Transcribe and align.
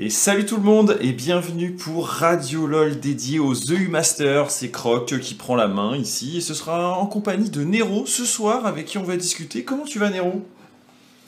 Et 0.00 0.10
salut 0.10 0.46
tout 0.46 0.58
le 0.58 0.62
monde 0.62 0.96
et 1.00 1.12
bienvenue 1.12 1.72
pour 1.72 2.06
Radio 2.06 2.68
LOL 2.68 3.00
dédié 3.00 3.40
aux 3.40 3.52
EU 3.52 3.88
Master. 3.88 4.48
C'est 4.48 4.70
Croc 4.70 5.18
qui 5.18 5.34
prend 5.34 5.56
la 5.56 5.66
main 5.66 5.96
ici 5.96 6.36
et 6.36 6.40
ce 6.40 6.54
sera 6.54 6.96
en 6.96 7.06
compagnie 7.06 7.50
de 7.50 7.64
Nero 7.64 8.06
ce 8.06 8.24
soir 8.24 8.64
avec 8.64 8.86
qui 8.86 8.98
on 8.98 9.02
va 9.02 9.16
discuter. 9.16 9.64
Comment 9.64 9.82
tu 9.82 9.98
vas 9.98 10.10
Nero? 10.10 10.46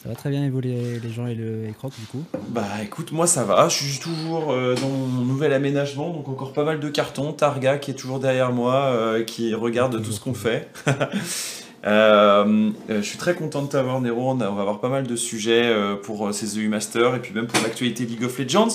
Ça 0.01 0.09
va 0.09 0.15
très 0.15 0.31
bien 0.31 0.45
et 0.45 0.51
vous 0.51 0.61
les, 0.61 1.01
gens 1.11 1.27
et, 1.27 1.35
le, 1.35 1.67
Croc 1.77 1.93
du 1.99 2.07
coup? 2.07 2.23
Bah 2.51 2.65
écoute 2.81 3.11
moi 3.11 3.27
ça 3.27 3.43
va, 3.43 3.69
je 3.69 3.83
suis 3.83 3.99
toujours 3.99 4.53
euh, 4.53 4.77
dans 4.77 4.89
mon 4.89 5.25
nouvel 5.25 5.53
aménagement 5.53 6.11
donc 6.11 6.29
encore 6.29 6.53
pas 6.53 6.63
mal 6.63 6.79
de 6.79 6.89
cartons. 6.89 7.33
Targa 7.33 7.77
qui 7.77 7.91
est 7.91 7.95
toujours 7.95 8.21
derrière 8.21 8.53
moi 8.53 8.93
euh, 8.95 9.25
qui 9.25 9.53
regarde 9.53 10.01
tout 10.01 10.13
ce 10.13 10.21
qu'on 10.21 10.35
fait. 10.35 10.71
Euh, 11.87 12.71
euh, 12.91 13.01
je 13.01 13.07
suis 13.07 13.19
très 13.19 13.35
content 13.35 13.63
de 13.63 13.69
t'avoir, 13.69 14.01
Nero. 14.01 14.31
On, 14.31 14.35
va 14.35 14.47
avoir 14.47 14.81
pas 14.81 14.89
mal 14.89 15.07
de 15.07 15.17
sujets 15.17 15.65
euh, 15.65 15.97
pour 15.97 16.33
ces 16.35 16.59
EU 16.59 16.69
Masters 16.69 17.15
et 17.15 17.21
puis 17.21 17.33
même 17.33 17.47
pour 17.47 17.63
l'actualité 17.63 18.05
League 18.05 18.25
of 18.25 18.39
Legends. 18.39 18.69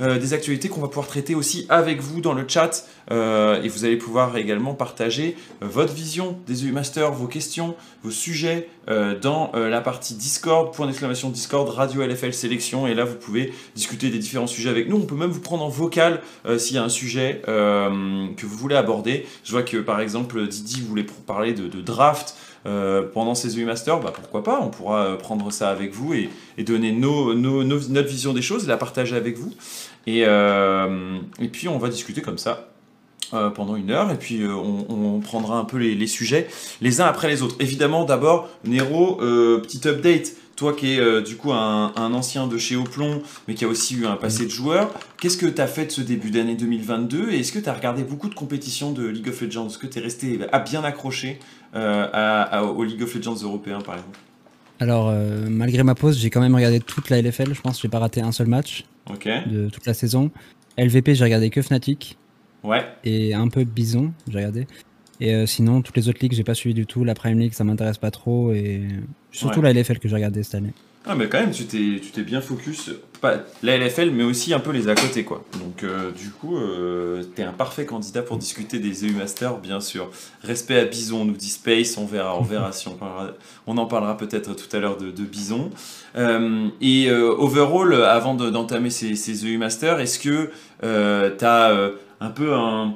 des 0.00 0.34
actualités 0.34 0.68
qu'on 0.68 0.80
va 0.80 0.88
pouvoir 0.88 1.06
traiter 1.06 1.34
aussi 1.34 1.66
avec 1.68 2.00
vous 2.00 2.20
dans 2.20 2.32
le 2.32 2.44
chat. 2.46 2.86
et 3.10 3.68
vous 3.68 3.84
allez 3.84 3.96
pouvoir 3.96 4.36
également 4.36 4.74
partager 4.74 5.36
votre 5.60 5.92
vision 5.92 6.38
des 6.46 6.66
EU 6.66 6.72
Masters, 6.72 7.12
vos 7.12 7.26
questions, 7.26 7.74
vos 8.02 8.10
sujets 8.10 8.68
dans 8.88 9.52
la 9.54 9.80
partie 9.80 10.14
Discord, 10.14 10.74
point 10.74 10.86
d'exclamation 10.86 11.30
Discord, 11.30 11.68
Radio 11.68 12.02
LFL 12.02 12.32
Sélection. 12.32 12.86
Et 12.86 12.94
là, 12.94 13.04
vous 13.04 13.14
pouvez 13.14 13.52
discuter 13.76 14.10
des 14.10 14.18
différents 14.18 14.46
sujets 14.46 14.70
avec 14.70 14.88
nous. 14.88 14.96
On 14.96 15.06
peut 15.06 15.14
même 15.14 15.30
vous 15.30 15.40
prendre 15.40 15.64
en 15.64 15.68
vocal 15.68 16.20
s'il 16.58 16.74
y 16.76 16.78
a 16.78 16.82
un 16.82 16.88
sujet 16.88 17.42
que 17.44 18.46
vous 18.46 18.56
voulez 18.56 18.76
aborder. 18.76 19.26
Je 19.44 19.52
vois 19.52 19.62
que 19.62 19.76
par 19.76 20.00
exemple, 20.00 20.46
Didi 20.46 20.80
voulait 20.80 21.06
parler 21.26 21.52
de, 21.52 21.80
draft. 21.80 22.36
Euh, 22.66 23.02
pendant 23.02 23.34
ces 23.34 23.58
EU 23.58 23.64
Masters, 23.64 24.00
bah, 24.00 24.12
pourquoi 24.14 24.42
pas, 24.42 24.60
on 24.60 24.68
pourra 24.68 25.06
euh, 25.06 25.16
prendre 25.16 25.50
ça 25.50 25.70
avec 25.70 25.94
vous 25.94 26.12
et, 26.12 26.28
donner 26.58 26.92
notre 26.92 28.08
vision 28.08 28.34
des 28.34 28.42
choses, 28.42 28.68
la 28.68 28.76
partager 28.76 29.16
avec 29.16 29.38
vous. 29.38 29.54
Euh, 30.08 31.18
et 31.40 31.48
puis 31.48 31.68
on 31.68 31.78
va 31.78 31.88
discuter 31.88 32.20
comme 32.20 32.38
ça 32.38 32.69
pendant 33.30 33.76
une 33.76 33.90
heure 33.90 34.10
et 34.10 34.16
puis 34.16 34.42
on, 34.46 35.20
prendra 35.20 35.58
un 35.58 35.64
peu 35.64 35.76
les, 35.76 36.06
sujets 36.06 36.48
les 36.80 37.00
uns 37.00 37.06
après 37.06 37.28
les 37.28 37.42
autres. 37.42 37.56
Évidemment, 37.60 38.04
d'abord, 38.04 38.48
Nero, 38.64 39.16
petit 39.62 39.86
update. 39.86 40.36
Toi 40.56 40.74
qui 40.74 40.92
es 40.92 41.22
du 41.22 41.36
coup 41.36 41.52
un, 41.52 41.92
ancien 41.96 42.46
de 42.46 42.58
chez 42.58 42.76
Oplon, 42.76 43.22
mais 43.48 43.54
qui 43.54 43.64
a 43.64 43.68
aussi 43.68 43.94
eu 43.94 44.06
un 44.06 44.16
passé 44.16 44.44
de 44.44 44.50
joueur, 44.50 44.92
qu'est-ce 45.18 45.38
que 45.38 45.46
tu 45.46 45.60
as 45.60 45.66
fait 45.66 45.86
de 45.86 45.90
ce 45.90 46.02
début 46.02 46.30
d'année 46.30 46.54
2022 46.54 47.30
et 47.30 47.40
est-ce 47.40 47.52
que 47.52 47.58
tu 47.58 47.68
as 47.68 47.72
regardé 47.72 48.02
beaucoup 48.02 48.28
de 48.28 48.34
compétitions 48.34 48.92
de 48.92 49.06
League 49.06 49.28
of 49.28 49.40
Legends? 49.40 49.68
Est-ce 49.68 49.78
que 49.78 49.86
tu 49.86 49.98
es 49.98 50.02
resté 50.02 50.38
à 50.52 50.58
bien 50.58 50.84
accroché 50.84 51.38
euh, 51.74 52.06
à, 52.12 52.64
au 52.64 52.82
League 52.84 53.02
of 53.02 53.14
Legends 53.14 53.36
européen, 53.42 53.80
par 53.80 53.94
exemple? 53.94 54.18
Alors, 54.80 55.08
euh, 55.10 55.46
malgré 55.48 55.82
ma 55.82 55.94
pause, 55.94 56.18
j'ai 56.18 56.30
quand 56.30 56.40
même 56.40 56.54
regardé 56.54 56.80
toute 56.80 57.10
la 57.10 57.20
LFL. 57.20 57.54
Je 57.54 57.60
pense 57.60 57.76
que 57.76 57.82
j'ai 57.82 57.88
pas 57.88 57.98
raté 57.98 58.22
un 58.22 58.32
seul 58.32 58.46
match 58.46 58.84
de 59.08 59.68
toute 59.68 59.86
la 59.86 59.94
saison. 59.94 60.30
LVP, 60.78 61.14
j'ai 61.14 61.24
regardé 61.24 61.50
que 61.50 61.62
Fnatic. 61.62 62.16
Ouais. 62.62 62.86
Et 63.04 63.34
un 63.34 63.48
peu 63.48 63.64
Bison, 63.64 64.12
j'ai 64.28 64.38
regardé. 64.38 64.66
Et 65.20 65.34
euh, 65.34 65.46
sinon, 65.46 65.82
toutes 65.82 65.96
les 65.96 66.08
autres 66.08 66.18
ligues, 66.20 66.32
j'ai 66.32 66.44
pas 66.44 66.54
suivi 66.54 66.74
du 66.74 66.86
tout. 66.86 67.04
La 67.04 67.14
Prime 67.14 67.38
League, 67.38 67.52
ça 67.52 67.64
m'intéresse 67.64 67.98
pas 67.98 68.10
trop. 68.10 68.52
Et 68.52 68.82
surtout 69.30 69.60
la 69.60 69.72
LFL 69.72 69.98
que 69.98 70.08
j'ai 70.08 70.14
regardé 70.14 70.42
cette 70.42 70.54
année. 70.54 70.72
Ah, 71.06 71.14
mais 71.14 71.28
quand 71.28 71.40
même, 71.40 71.50
tu 71.50 71.64
t'es 71.64 72.22
bien 72.22 72.42
focus, 72.42 72.90
pas 73.22 73.38
la 73.62 73.78
LFL, 73.78 74.10
mais 74.10 74.22
aussi 74.22 74.52
un 74.52 74.60
peu 74.60 74.70
les 74.70 74.88
à 74.88 74.94
côté, 74.94 75.24
quoi. 75.24 75.42
Donc, 75.58 75.82
euh, 75.82 76.10
du 76.12 76.28
coup, 76.28 76.58
euh, 76.58 77.22
t'es 77.34 77.42
un 77.42 77.52
parfait 77.52 77.86
candidat 77.86 78.20
pour 78.20 78.36
discuter 78.36 78.78
des 78.78 79.06
EU 79.06 79.12
Masters, 79.12 79.56
bien 79.58 79.80
sûr. 79.80 80.10
Respect 80.42 80.78
à 80.78 80.84
Bison, 80.84 81.24
nous 81.24 81.36
dit 81.36 81.48
Space, 81.48 81.96
on 81.96 82.04
verra, 82.04 82.38
on 82.38 82.42
verra 82.42 82.72
si 82.72 82.86
on 82.88 82.96
parlera. 82.96 83.32
On 83.66 83.78
en 83.78 83.86
parlera 83.86 84.18
peut-être 84.18 84.54
tout 84.54 84.76
à 84.76 84.78
l'heure 84.78 84.98
de, 84.98 85.10
Bison. 85.22 85.70
Euh, 86.16 86.68
et 86.82 87.10
overall, 87.10 87.94
avant 88.04 88.34
d'entamer 88.34 88.90
ces, 88.90 89.16
ces 89.16 89.46
EU 89.46 89.56
Masters, 89.56 90.00
est-ce 90.00 90.18
que 90.18 90.50
t'as 90.82 91.90
un 92.20 92.30
peu 92.30 92.54
un 92.54 92.94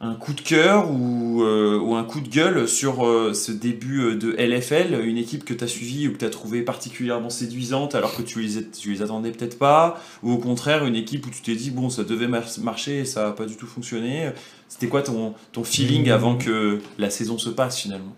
un 0.00 0.14
coup 0.14 0.32
de 0.32 0.40
cœur 0.40 0.90
ou, 0.92 1.42
euh, 1.42 1.78
ou, 1.78 1.96
un 1.96 2.04
coup 2.04 2.20
de 2.20 2.28
gueule 2.28 2.68
sur 2.68 3.04
euh, 3.04 3.34
ce 3.34 3.50
début 3.50 4.00
euh, 4.00 4.16
de 4.16 4.30
LFL, 4.38 5.04
une 5.04 5.16
équipe 5.16 5.44
que 5.44 5.52
tu 5.52 5.64
as 5.64 5.66
suivie 5.66 6.06
ou 6.06 6.12
que 6.12 6.18
tu 6.18 6.24
as 6.24 6.30
trouvée 6.30 6.62
particulièrement 6.62 7.30
séduisante 7.30 7.96
alors 7.96 8.14
que 8.14 8.22
tu 8.22 8.40
les, 8.40 8.70
tu 8.70 8.92
les 8.92 9.02
attendais 9.02 9.32
peut-être 9.32 9.58
pas, 9.58 10.00
ou 10.22 10.32
au 10.32 10.38
contraire 10.38 10.86
une 10.86 10.94
équipe 10.94 11.26
où 11.26 11.30
tu 11.30 11.42
t'es 11.42 11.56
dit 11.56 11.72
bon 11.72 11.90
ça 11.90 12.04
devait 12.04 12.28
marcher 12.28 13.00
et 13.00 13.04
ça 13.04 13.24
n'a 13.24 13.32
pas 13.32 13.46
du 13.46 13.56
tout 13.56 13.66
fonctionné. 13.66 14.30
C'était 14.68 14.86
quoi 14.86 15.02
ton, 15.02 15.34
ton 15.50 15.64
feeling 15.64 16.10
avant 16.10 16.36
que 16.36 16.80
la 16.98 17.10
saison 17.10 17.38
se 17.38 17.50
passe 17.50 17.78
finalement? 17.78 18.14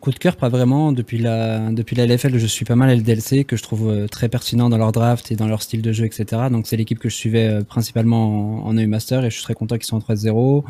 Coup 0.00 0.12
de 0.12 0.18
cœur, 0.18 0.36
pas 0.36 0.48
vraiment. 0.48 0.92
Depuis 0.92 1.18
la, 1.18 1.70
depuis 1.72 1.94
la 1.94 2.06
LFL, 2.06 2.38
je 2.38 2.46
suis 2.46 2.64
pas 2.64 2.74
mal 2.74 2.96
LDLC, 2.96 3.44
que 3.44 3.56
je 3.56 3.62
trouve 3.62 3.90
euh, 3.90 4.06
très 4.06 4.30
pertinent 4.30 4.70
dans 4.70 4.78
leur 4.78 4.92
draft 4.92 5.30
et 5.30 5.36
dans 5.36 5.46
leur 5.46 5.60
style 5.60 5.82
de 5.82 5.92
jeu, 5.92 6.06
etc. 6.06 6.44
Donc 6.50 6.66
c'est 6.66 6.78
l'équipe 6.78 6.98
que 6.98 7.10
je 7.10 7.14
suivais 7.14 7.46
euh, 7.48 7.62
principalement 7.62 8.64
en, 8.64 8.78
EU 8.78 8.86
Master 8.86 9.26
et 9.26 9.30
je 9.30 9.34
suis 9.34 9.42
très 9.42 9.52
content 9.52 9.76
qu'ils 9.76 9.84
soient 9.84 9.98
en 9.98 10.14
13-0. 10.14 10.64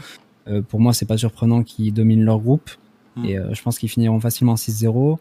Euh, 0.49 0.63
pour 0.63 0.81
moi, 0.81 0.93
c'est 0.93 1.07
pas 1.07 1.17
surprenant 1.17 1.63
qu'ils 1.63 1.95
dominent 1.95 2.25
leur 2.25 2.41
groupe 2.41 2.71
hmm. 3.15 3.25
et 3.25 3.39
je 3.53 3.63
pense 3.63 3.79
qu'ils 3.79 3.89
finiront 3.89 4.19
facilement 4.19 4.57
6-0. 4.57 5.19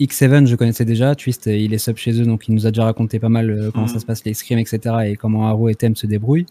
X7, 0.00 0.44
je 0.44 0.54
connaissais 0.54 0.84
déjà. 0.84 1.14
Twist, 1.14 1.46
il 1.46 1.72
est 1.72 1.78
sub 1.78 1.96
chez 1.96 2.20
eux, 2.20 2.26
donc 2.26 2.48
il 2.48 2.54
nous 2.54 2.66
a 2.66 2.70
déjà 2.70 2.84
raconté 2.84 3.18
pas 3.18 3.30
mal 3.30 3.70
comment 3.72 3.86
ça 3.86 3.96
hmm. 3.96 4.00
se 4.00 4.04
passe, 4.04 4.24
les 4.26 4.34
scrims, 4.34 4.58
etc. 4.58 4.96
et 5.06 5.16
comment 5.16 5.48
Arrow 5.48 5.70
et 5.70 5.74
Tem 5.74 5.96
se 5.96 6.06
débrouillent. 6.06 6.46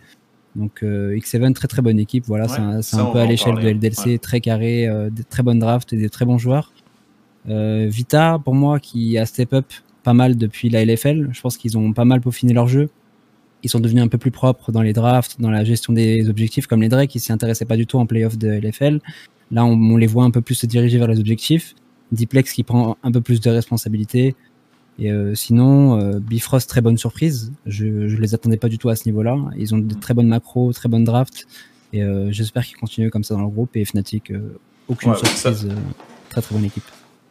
Donc 0.55 0.81
X7, 0.81 1.53
très 1.53 1.67
très 1.67 1.83
bonne 1.83 1.99
équipe. 1.99 2.23
Voilà, 2.25 2.47
c'est 2.81 2.97
un, 2.97 3.05
peu 3.11 3.19
à 3.19 3.27
l'échelle 3.27 3.55
de 3.59 3.69
LDLC, 3.69 4.19
très 4.19 4.41
carré, 4.41 4.89
des 5.11 5.23
très 5.23 5.43
bonnes 5.43 5.59
drafts 5.59 5.93
et 5.93 5.97
des 5.97 6.09
très 6.09 6.25
bons 6.25 6.39
joueurs. 6.39 6.71
Euh, 7.49 7.87
Vita, 7.89 8.39
pour 8.43 8.55
moi, 8.55 8.79
qui 8.79 9.17
a 9.17 9.25
step 9.25 9.53
up 9.53 9.65
pas 10.03 10.13
mal 10.13 10.37
depuis 10.37 10.69
la 10.69 10.85
LFL, 10.85 11.29
je 11.31 11.41
pense 11.41 11.57
qu'ils 11.57 11.77
ont 11.77 11.93
pas 11.93 12.05
mal 12.05 12.21
peaufiné 12.21 12.53
leur 12.53 12.67
jeu. 12.67 12.89
Ils 13.63 13.69
sont 13.69 13.79
devenus 13.79 14.03
un 14.03 14.07
peu 14.07 14.19
plus 14.19 14.31
propres 14.31 14.71
dans 14.71 14.83
les 14.83 14.93
drafts, 14.93 15.41
dans 15.41 15.49
la 15.49 15.63
gestion 15.63 15.93
des 15.93 16.29
objectifs, 16.29 16.67
comme 16.67 16.81
les 16.81 16.89
Drake 16.89 17.09
qui 17.09 17.19
s'y 17.19 17.31
intéressaient 17.31 17.65
pas 17.65 17.77
du 17.77 17.87
tout 17.87 17.97
en 17.97 18.05
playoff 18.05 18.37
de 18.37 18.47
LFL. 18.47 18.99
Là, 19.51 19.65
on, 19.65 19.97
les 19.97 20.05
voit 20.05 20.23
un 20.23 20.31
peu 20.31 20.41
plus 20.41 20.55
se 20.55 20.67
diriger 20.67 20.99
vers 20.99 21.07
les 21.07 21.19
objectifs. 21.19 21.73
Diplex 22.11 22.53
qui 22.53 22.63
prend 22.63 22.97
un 23.01 23.11
peu 23.11 23.21
plus 23.21 23.41
de 23.41 23.49
responsabilités. 23.49 24.35
Et 24.99 25.11
euh, 25.11 25.33
sinon, 25.33 25.99
euh, 25.99 26.19
Bifrost, 26.19 26.69
très 26.69 26.81
bonne 26.81 26.97
surprise. 26.97 27.51
Je, 27.65 27.85
ne 27.85 28.17
les 28.17 28.35
attendais 28.35 28.57
pas 28.57 28.69
du 28.69 28.77
tout 28.77 28.89
à 28.89 28.95
ce 28.95 29.09
niveau-là. 29.09 29.37
Ils 29.57 29.73
ont 29.73 29.79
de 29.79 29.95
très 29.95 30.13
bonnes 30.13 30.27
macros, 30.27 30.71
très 30.71 30.89
bonnes 30.89 31.03
drafts. 31.03 31.47
Et 31.93 32.03
j'espère 32.29 32.65
qu'ils 32.65 32.75
continuent 32.77 33.09
comme 33.09 33.23
ça 33.23 33.35
dans 33.35 33.41
le 33.41 33.47
groupe. 33.47 33.75
Et 33.75 33.85
Fnatic, 33.85 34.33
aucune 34.87 35.15
surprise. 35.15 35.67
très 36.29 36.41
très 36.41 36.53
bonne 36.53 36.65
équipe. 36.65 36.83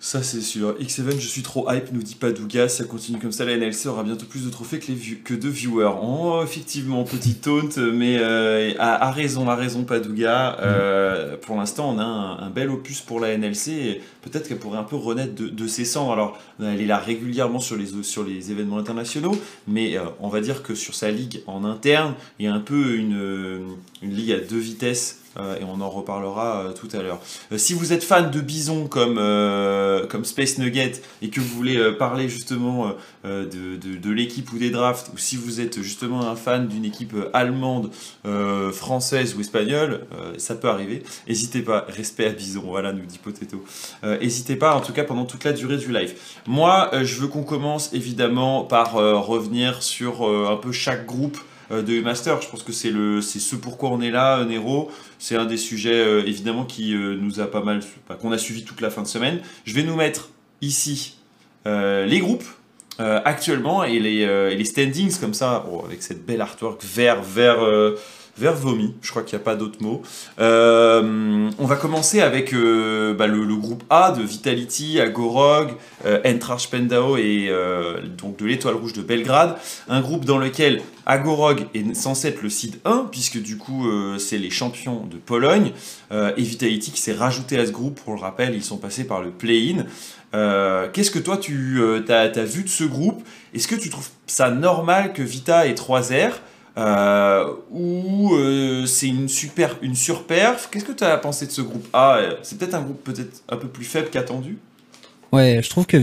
Ça, 0.05 0.23
c'est 0.23 0.43
sûr. 0.43 0.77
X7, 0.79 1.19
je 1.19 1.27
suis 1.27 1.41
trop 1.41 1.67
hype, 1.73 1.91
nous 1.91 2.03
dit 2.03 2.15
Padouga. 2.15 2.69
Ça 2.69 2.85
continue 2.85 3.19
comme 3.19 3.33
ça, 3.33 3.47
la 3.47 3.57
NLC 3.57 3.87
aura 3.87 4.03
bientôt 4.03 4.27
plus 4.27 4.45
de 4.45 4.51
trophées 4.51 4.79
que, 4.79 4.93
que 5.25 5.33
de 5.33 5.49
viewers. 5.49 5.95
Oh, 6.03 6.43
effectivement, 6.45 7.05
petit 7.05 7.37
taunt, 7.37 7.71
mais 7.79 8.19
euh, 8.21 8.75
a, 8.79 9.11
raison, 9.11 9.49
a 9.49 9.55
raison, 9.55 9.85
Padouga. 9.85 10.59
Euh, 10.61 11.39
pour 11.39 11.57
l'instant, 11.57 11.89
on 11.89 11.99
a 11.99 12.05
un, 12.05 12.51
bel 12.51 12.69
opus 12.69 13.01
pour 13.01 13.19
la 13.19 13.35
NLC. 13.39 14.03
Peut-être 14.21 14.47
qu'elle 14.47 14.59
pourrait 14.59 14.77
un 14.77 14.85
peu 14.85 14.97
renaître 14.97 15.33
de, 15.35 15.67
ses 15.67 15.87
cendres. 15.87 16.13
Alors, 16.13 16.39
elle 16.61 16.83
est 16.83 16.87
là 16.87 16.99
régulièrement 16.99 17.59
sur 17.59 17.77
les, 17.77 18.03
sur 18.03 18.25
les 18.25 18.53
événements 18.53 18.77
internationaux, 18.77 19.35
mais 19.67 19.97
euh, 19.97 20.03
on 20.21 20.29
va 20.29 20.43
dire 20.43 20.63
que 20.63 20.75
sur 20.75 20.95
sa 20.95 21.11
ligue 21.11 21.41
en 21.47 21.65
interne, 21.65 22.13
il 22.39 22.45
y 22.45 22.49
a 22.49 22.53
un 22.53 22.61
peu 22.61 22.97
une, 22.97 23.79
une 24.03 24.15
ligue 24.15 24.33
à 24.33 24.39
deux 24.41 24.59
vitesses 24.59 25.24
euh, 25.37 25.59
et 25.59 25.65
on 25.65 25.81
en 25.81 25.91
reparlera 25.91 26.61
euh, 26.61 26.73
tout 26.73 26.89
à 26.93 27.03
l'heure. 27.03 27.21
Euh, 27.53 27.59
si 27.59 27.75
vous 27.75 27.93
êtes 27.93 28.05
fan 28.05 28.31
de 28.31 28.41
Bison 28.41 28.87
comme, 28.87 29.21
comme 30.09 30.25
Space 30.25 30.59
Nugget 30.59 31.03
et 31.23 31.31
que 31.31 31.41
vous 31.41 31.49
voulez 31.49 31.93
parler 31.93 32.29
justement 32.29 32.93
de, 33.25 33.77
de, 33.77 34.11
l'équipe 34.11 34.53
ou 34.53 34.59
des 34.59 34.71
drafts, 34.71 35.11
ou 35.15 35.19
si 35.19 35.37
vous 35.37 35.61
êtes 35.61 35.81
justement 35.81 36.29
un 36.29 36.37
fan 36.37 36.69
d'une 36.69 36.85
équipe 36.85 37.15
allemande, 37.33 37.91
française 38.73 39.35
ou 39.37 39.41
espagnole, 39.41 40.07
ça 40.39 40.55
peut 40.55 40.69
arriver. 40.69 41.03
N'hésitez 41.29 41.63
pas, 41.63 41.87
respect 41.89 42.27
à 42.27 42.31
Bison, 42.31 42.65
voilà, 42.67 42.93
nous 42.93 43.07
dit 43.07 43.19
Potato. 43.19 43.65
N'hésitez 44.03 44.57
pas, 44.57 44.75
en 44.75 44.81
tout 44.81 44.93
cas 44.93 45.05
pendant 45.05 45.25
toute 45.25 45.45
la 45.45 45.53
durée 45.53 45.77
du 45.77 45.93
live. 45.93 46.15
Moi, 46.47 46.91
je 47.03 47.17
veux 47.17 47.29
qu'on 47.29 47.45
commence 47.45 47.93
évidemment 47.93 48.65
par 48.65 48.93
revenir 48.93 49.83
sur 49.83 50.25
un 50.25 50.57
peu 50.57 50.73
chaque 50.73 51.07
groupe 51.07 51.39
de 51.71 52.01
Master. 52.01 52.41
Je 52.43 52.49
pense 52.49 52.63
que 52.63 52.73
c'est 52.73 52.91
le, 52.91 53.21
c'est 53.21 53.39
ce 53.39 53.57
pourquoi 53.57 53.91
on 53.91 54.01
est 54.01 54.11
là, 54.11 54.39
euh, 54.39 54.45
Nero. 54.45 54.91
C'est 55.19 55.37
un 55.37 55.45
des 55.45 55.57
sujets 55.57 56.05
euh, 56.05 56.23
évidemment 56.27 56.65
qui 56.65 56.95
nous 56.95 57.41
a 57.41 57.47
pas 57.47 57.63
mal, 57.63 57.81
qu'on 58.21 58.33
a 58.33 58.39
suivi 58.39 58.65
toute 58.65 58.81
la 58.81 58.91
fin 58.91 59.03
de 59.03 59.07
semaine. 59.07 59.41
Je 59.65 59.75
vais 59.75 59.83
nous 59.83 59.97
mettre 59.97 60.31
ici 60.61 61.17
les 61.67 62.19
groupes 62.21 62.45
actuellement 62.99 63.85
et 63.85 63.99
les, 63.99 64.55
les 64.55 64.65
standings 64.65 65.19
comme 65.19 65.35
ça, 65.35 65.67
oh, 65.71 65.83
avec 65.87 66.03
cette 66.03 66.27
belle 66.27 66.43
artwork 66.43 66.83
vert, 66.85 67.23
vert 67.23 67.61
vers 68.37 68.55
vomi, 68.55 68.95
je 69.01 69.11
crois 69.11 69.23
qu'il 69.23 69.37
n'y 69.37 69.43
a 69.43 69.45
pas 69.45 69.55
d'autre 69.55 69.79
mot. 69.81 70.03
Euh, 70.41 71.51
on 71.59 71.67
va 71.67 71.77
commencer 71.77 72.21
avec 72.21 72.53
euh, 72.53 73.15
bah, 73.15 73.27
le, 73.27 73.55
groupe 73.57 73.85
A 73.91 74.11
de 74.13 74.23
Vitality, 74.23 75.01
Agorog, 75.01 75.71
euh, 76.05 76.21
Entrarch 76.27 76.69
Pendao 76.69 77.17
et 77.17 77.47
euh, 77.49 78.01
donc 78.19 78.37
de 78.39 78.47
l'Étoile 78.47 78.75
Rouge 78.75 78.93
de 78.93 79.03
Belgrade. 79.03 79.57
Un 79.89 80.01
groupe 80.01 80.25
dans 80.25 80.39
lequel 80.39 80.83
Agorog 81.07 81.67
est 81.75 81.95
censé 81.95 82.29
être 82.29 82.43
le 82.43 82.49
seed 82.49 82.77
1, 82.85 83.09
puisque 83.11 83.41
du 83.41 83.57
coup 83.57 83.87
c'est 84.19 84.39
les 84.39 84.51
champions 84.51 85.05
de 85.05 85.17
Pologne. 85.17 85.73
et 86.11 86.43
Vitality 86.43 86.93
qui 86.93 87.01
s'est 87.01 87.13
rajouté 87.13 87.59
à 87.59 87.67
ce 87.67 87.71
groupe, 87.71 88.01
pour 88.03 88.15
le 88.15 88.21
rappel, 88.21 88.55
ils 88.55 88.65
sont 88.65 88.79
passés 88.79 89.05
par 89.05 89.21
le 89.21 89.31
play-in. 89.31 89.85
Qu'est-ce 90.93 91.11
que 91.11 91.19
toi 91.19 91.37
tu 91.37 91.83
as, 92.09 92.45
vu 92.45 92.63
de 92.63 92.69
ce 92.69 92.85
groupe? 92.85 93.23
Est-ce 93.53 93.69
que 93.69 93.75
tu 93.75 93.91
trouves 93.91 94.09
ça 94.27 94.51
normal 94.51 95.13
que 95.13 95.23
Vita 95.23 95.67
ait 95.67 95.75
3 95.75 96.01
R? 96.01 96.41
Ou 96.77 98.37
c'est 98.87 99.09
une 99.09 99.29
super 99.29 99.77
une 99.83 99.95
surperf 99.95 100.69
Qu'est-ce 100.71 100.85
que 100.85 100.93
tu 100.93 101.05
as 101.05 101.17
pensé 101.19 101.47
de 101.47 101.53
ce 101.53 101.63
groupe? 101.63 101.87
A 101.93 102.21
C'est 102.43 102.59
peut-être 102.59 102.75
un 102.75 102.83
groupe 102.83 103.03
peut-être 103.05 103.43
un 103.49 103.57
peu 103.57 103.69
plus 103.69 103.85
faible 103.85 104.09
qu'attendu 104.11 104.59
Ouais, 105.33 105.61
je 105.63 105.71
trouve 105.71 105.87
que 105.87 105.97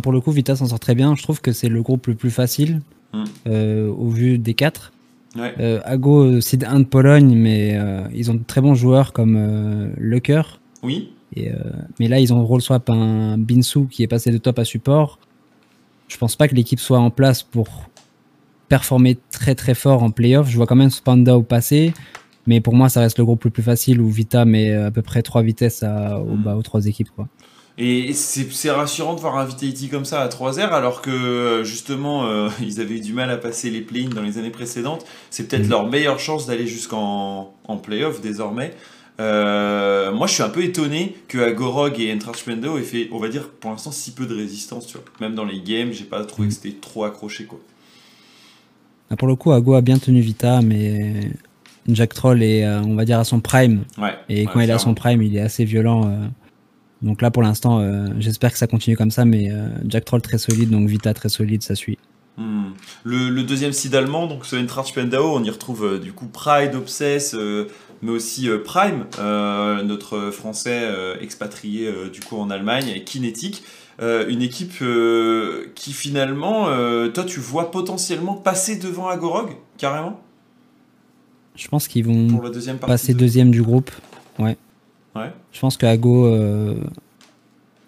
pour 0.00 0.12
le 0.12 0.20
coup 0.20 0.32
Vita 0.32 0.54
s'en 0.54 0.66
sort 0.66 0.80
très 0.80 0.94
bien. 0.94 1.14
Je 1.16 1.22
trouve 1.22 1.40
que 1.40 1.52
c'est 1.52 1.68
le 1.68 1.82
groupe 1.82 2.06
le 2.08 2.14
plus 2.14 2.30
facile 2.30 2.82
hmm. 3.12 3.24
au 3.46 4.08
vu 4.08 4.38
des 4.38 4.54
quatre. 4.54 4.92
Ouais. 5.36 5.54
Euh, 5.60 5.80
Ago, 5.84 6.40
c'est 6.40 6.64
un 6.64 6.80
de 6.80 6.84
Pologne, 6.84 7.34
mais 7.36 7.76
euh, 7.76 8.08
ils 8.14 8.30
ont 8.30 8.34
de 8.34 8.42
très 8.46 8.60
bons 8.60 8.74
joueurs 8.74 9.12
comme 9.12 9.36
euh, 9.36 9.90
Lecker. 9.98 10.42
Oui. 10.82 11.12
Et, 11.34 11.50
mais 11.98 12.08
là, 12.08 12.20
ils 12.20 12.32
ont 12.32 12.46
role 12.46 12.62
swap 12.62 12.88
un 12.88 13.36
Binsu 13.36 13.88
qui 13.88 14.02
est 14.02 14.06
passé 14.06 14.30
de 14.30 14.38
top 14.38 14.58
à 14.58 14.64
support. 14.64 15.18
Je 16.08 16.16
pense 16.16 16.36
pas 16.36 16.46
que 16.48 16.54
l'équipe 16.54 16.78
soit 16.78 17.00
en 17.00 17.10
place 17.10 17.42
pour 17.42 17.90
performer 18.68 19.18
très 19.30 19.54
très 19.54 19.74
fort 19.74 20.02
en 20.02 20.10
playoff. 20.10 20.48
Je 20.48 20.56
vois 20.56 20.66
quand 20.66 20.76
même 20.76 20.90
Spandau 20.90 21.42
passer, 21.42 21.92
mais 22.46 22.60
pour 22.60 22.74
moi, 22.74 22.88
ça 22.88 23.00
reste 23.00 23.18
le 23.18 23.24
groupe 23.24 23.44
le 23.44 23.50
plus 23.50 23.62
facile 23.62 24.00
où 24.00 24.08
Vita 24.08 24.44
met 24.44 24.72
à 24.72 24.90
peu 24.90 25.02
près 25.02 25.22
trois 25.22 25.42
vitesses 25.42 25.82
à, 25.82 26.18
hmm. 26.18 26.46
aux 26.46 26.62
trois 26.62 26.86
équipes. 26.86 27.10
Quoi. 27.14 27.28
Et 27.78 28.14
c'est 28.14 28.70
rassurant 28.70 29.14
de 29.14 29.20
voir 29.20 29.36
un 29.36 29.44
Vitality 29.44 29.88
comme 29.88 30.06
ça 30.06 30.22
à 30.22 30.28
3R, 30.28 30.70
alors 30.70 31.02
que 31.02 31.62
justement, 31.62 32.26
euh, 32.26 32.48
ils 32.62 32.80
avaient 32.80 32.96
eu 32.96 33.00
du 33.00 33.12
mal 33.12 33.30
à 33.30 33.36
passer 33.36 33.70
les 33.70 33.82
play 33.82 34.04
dans 34.04 34.22
les 34.22 34.38
années 34.38 34.50
précédentes. 34.50 35.04
C'est 35.30 35.48
peut-être 35.48 35.66
mm. 35.66 35.70
leur 35.70 35.86
meilleure 35.88 36.18
chance 36.18 36.46
d'aller 36.46 36.66
jusqu'en 36.66 37.54
en 37.64 37.76
playoff 37.76 38.20
désormais. 38.20 38.72
Euh, 39.18 40.12
moi, 40.12 40.26
je 40.26 40.34
suis 40.34 40.42
un 40.42 40.48
peu 40.48 40.62
étonné 40.62 41.16
que 41.28 41.38
Agorog 41.38 42.00
et 42.00 42.12
Entrachmendo 42.12 42.78
aient 42.78 42.82
fait, 42.82 43.08
on 43.12 43.18
va 43.18 43.28
dire, 43.28 43.48
pour 43.48 43.70
l'instant, 43.70 43.90
si 43.90 44.12
peu 44.12 44.26
de 44.26 44.34
résistance. 44.34 44.86
Tu 44.86 44.94
vois. 44.94 45.04
Même 45.20 45.34
dans 45.34 45.44
les 45.44 45.60
games, 45.60 45.92
j'ai 45.92 46.04
pas 46.04 46.24
trouvé 46.24 46.48
que 46.48 46.54
mm. 46.54 46.56
c'était 46.62 46.76
trop 46.80 47.04
accroché. 47.04 47.44
Quoi. 47.44 47.60
Ah, 49.10 49.16
pour 49.16 49.28
le 49.28 49.36
coup, 49.36 49.52
Ago 49.52 49.74
a 49.74 49.80
bien 49.80 49.98
tenu 49.98 50.20
Vita, 50.20 50.62
mais 50.62 51.30
Jack 51.88 52.14
Troll 52.14 52.42
est, 52.42 52.64
euh, 52.64 52.80
on 52.82 52.94
va 52.94 53.04
dire, 53.04 53.18
à 53.18 53.24
son 53.24 53.40
prime. 53.40 53.84
Ouais, 53.98 54.14
et 54.28 54.46
quand 54.46 54.60
il 54.60 54.68
est 54.68 54.72
à 54.72 54.78
son 54.78 54.94
prime, 54.94 55.22
il 55.22 55.36
est 55.36 55.40
assez 55.40 55.64
violent. 55.64 56.30
Donc 57.02 57.22
là, 57.22 57.30
pour 57.30 57.42
l'instant, 57.42 57.80
euh, 57.80 58.06
j'espère 58.18 58.52
que 58.52 58.58
ça 58.58 58.66
continue 58.66 58.96
comme 58.96 59.10
ça, 59.10 59.24
mais 59.24 59.50
euh, 59.50 59.68
Jack 59.86 60.04
Troll 60.04 60.22
très 60.22 60.38
solide, 60.38 60.70
donc 60.70 60.88
Vita 60.88 61.12
très 61.12 61.28
solide, 61.28 61.62
ça 61.62 61.74
suit. 61.74 61.98
Hmm. 62.38 62.70
Le, 63.04 63.42
deuxième 63.42 63.72
seed 63.72 63.94
allemand, 63.94 64.26
donc 64.26 64.44
c'est 64.44 64.58
Eintracht 64.58 64.88
Spendau, 64.88 65.34
on 65.34 65.42
y 65.42 65.50
retrouve 65.50 65.84
euh, 65.84 65.98
du 65.98 66.12
coup 66.12 66.26
Pride, 66.26 66.74
Obsess, 66.74 67.34
mais 68.02 68.10
aussi 68.10 68.48
Prime, 68.64 69.06
notre 69.84 70.30
français 70.30 70.86
expatrié 71.20 71.90
du 72.12 72.20
coup 72.20 72.36
en 72.36 72.50
Allemagne, 72.50 72.88
et 72.94 73.04
Kinetic. 73.04 73.62
Une 74.00 74.42
équipe 74.42 74.82
qui 75.74 75.92
finalement, 75.92 76.66
toi 77.10 77.24
tu 77.24 77.40
vois 77.40 77.70
potentiellement 77.70 78.34
passer 78.34 78.76
devant 78.76 79.08
Agorog, 79.08 79.50
carrément? 79.78 80.20
Je 81.54 81.68
pense 81.68 81.88
qu'ils 81.88 82.04
vont 82.04 82.40
passer 82.80 83.14
deuxième 83.14 83.50
du 83.50 83.62
groupe. 83.62 83.90
Ouais. 84.38 84.56
Je 85.52 85.60
pense 85.60 85.78
qu'Ago. 85.78 86.26
Euh... 86.26 86.74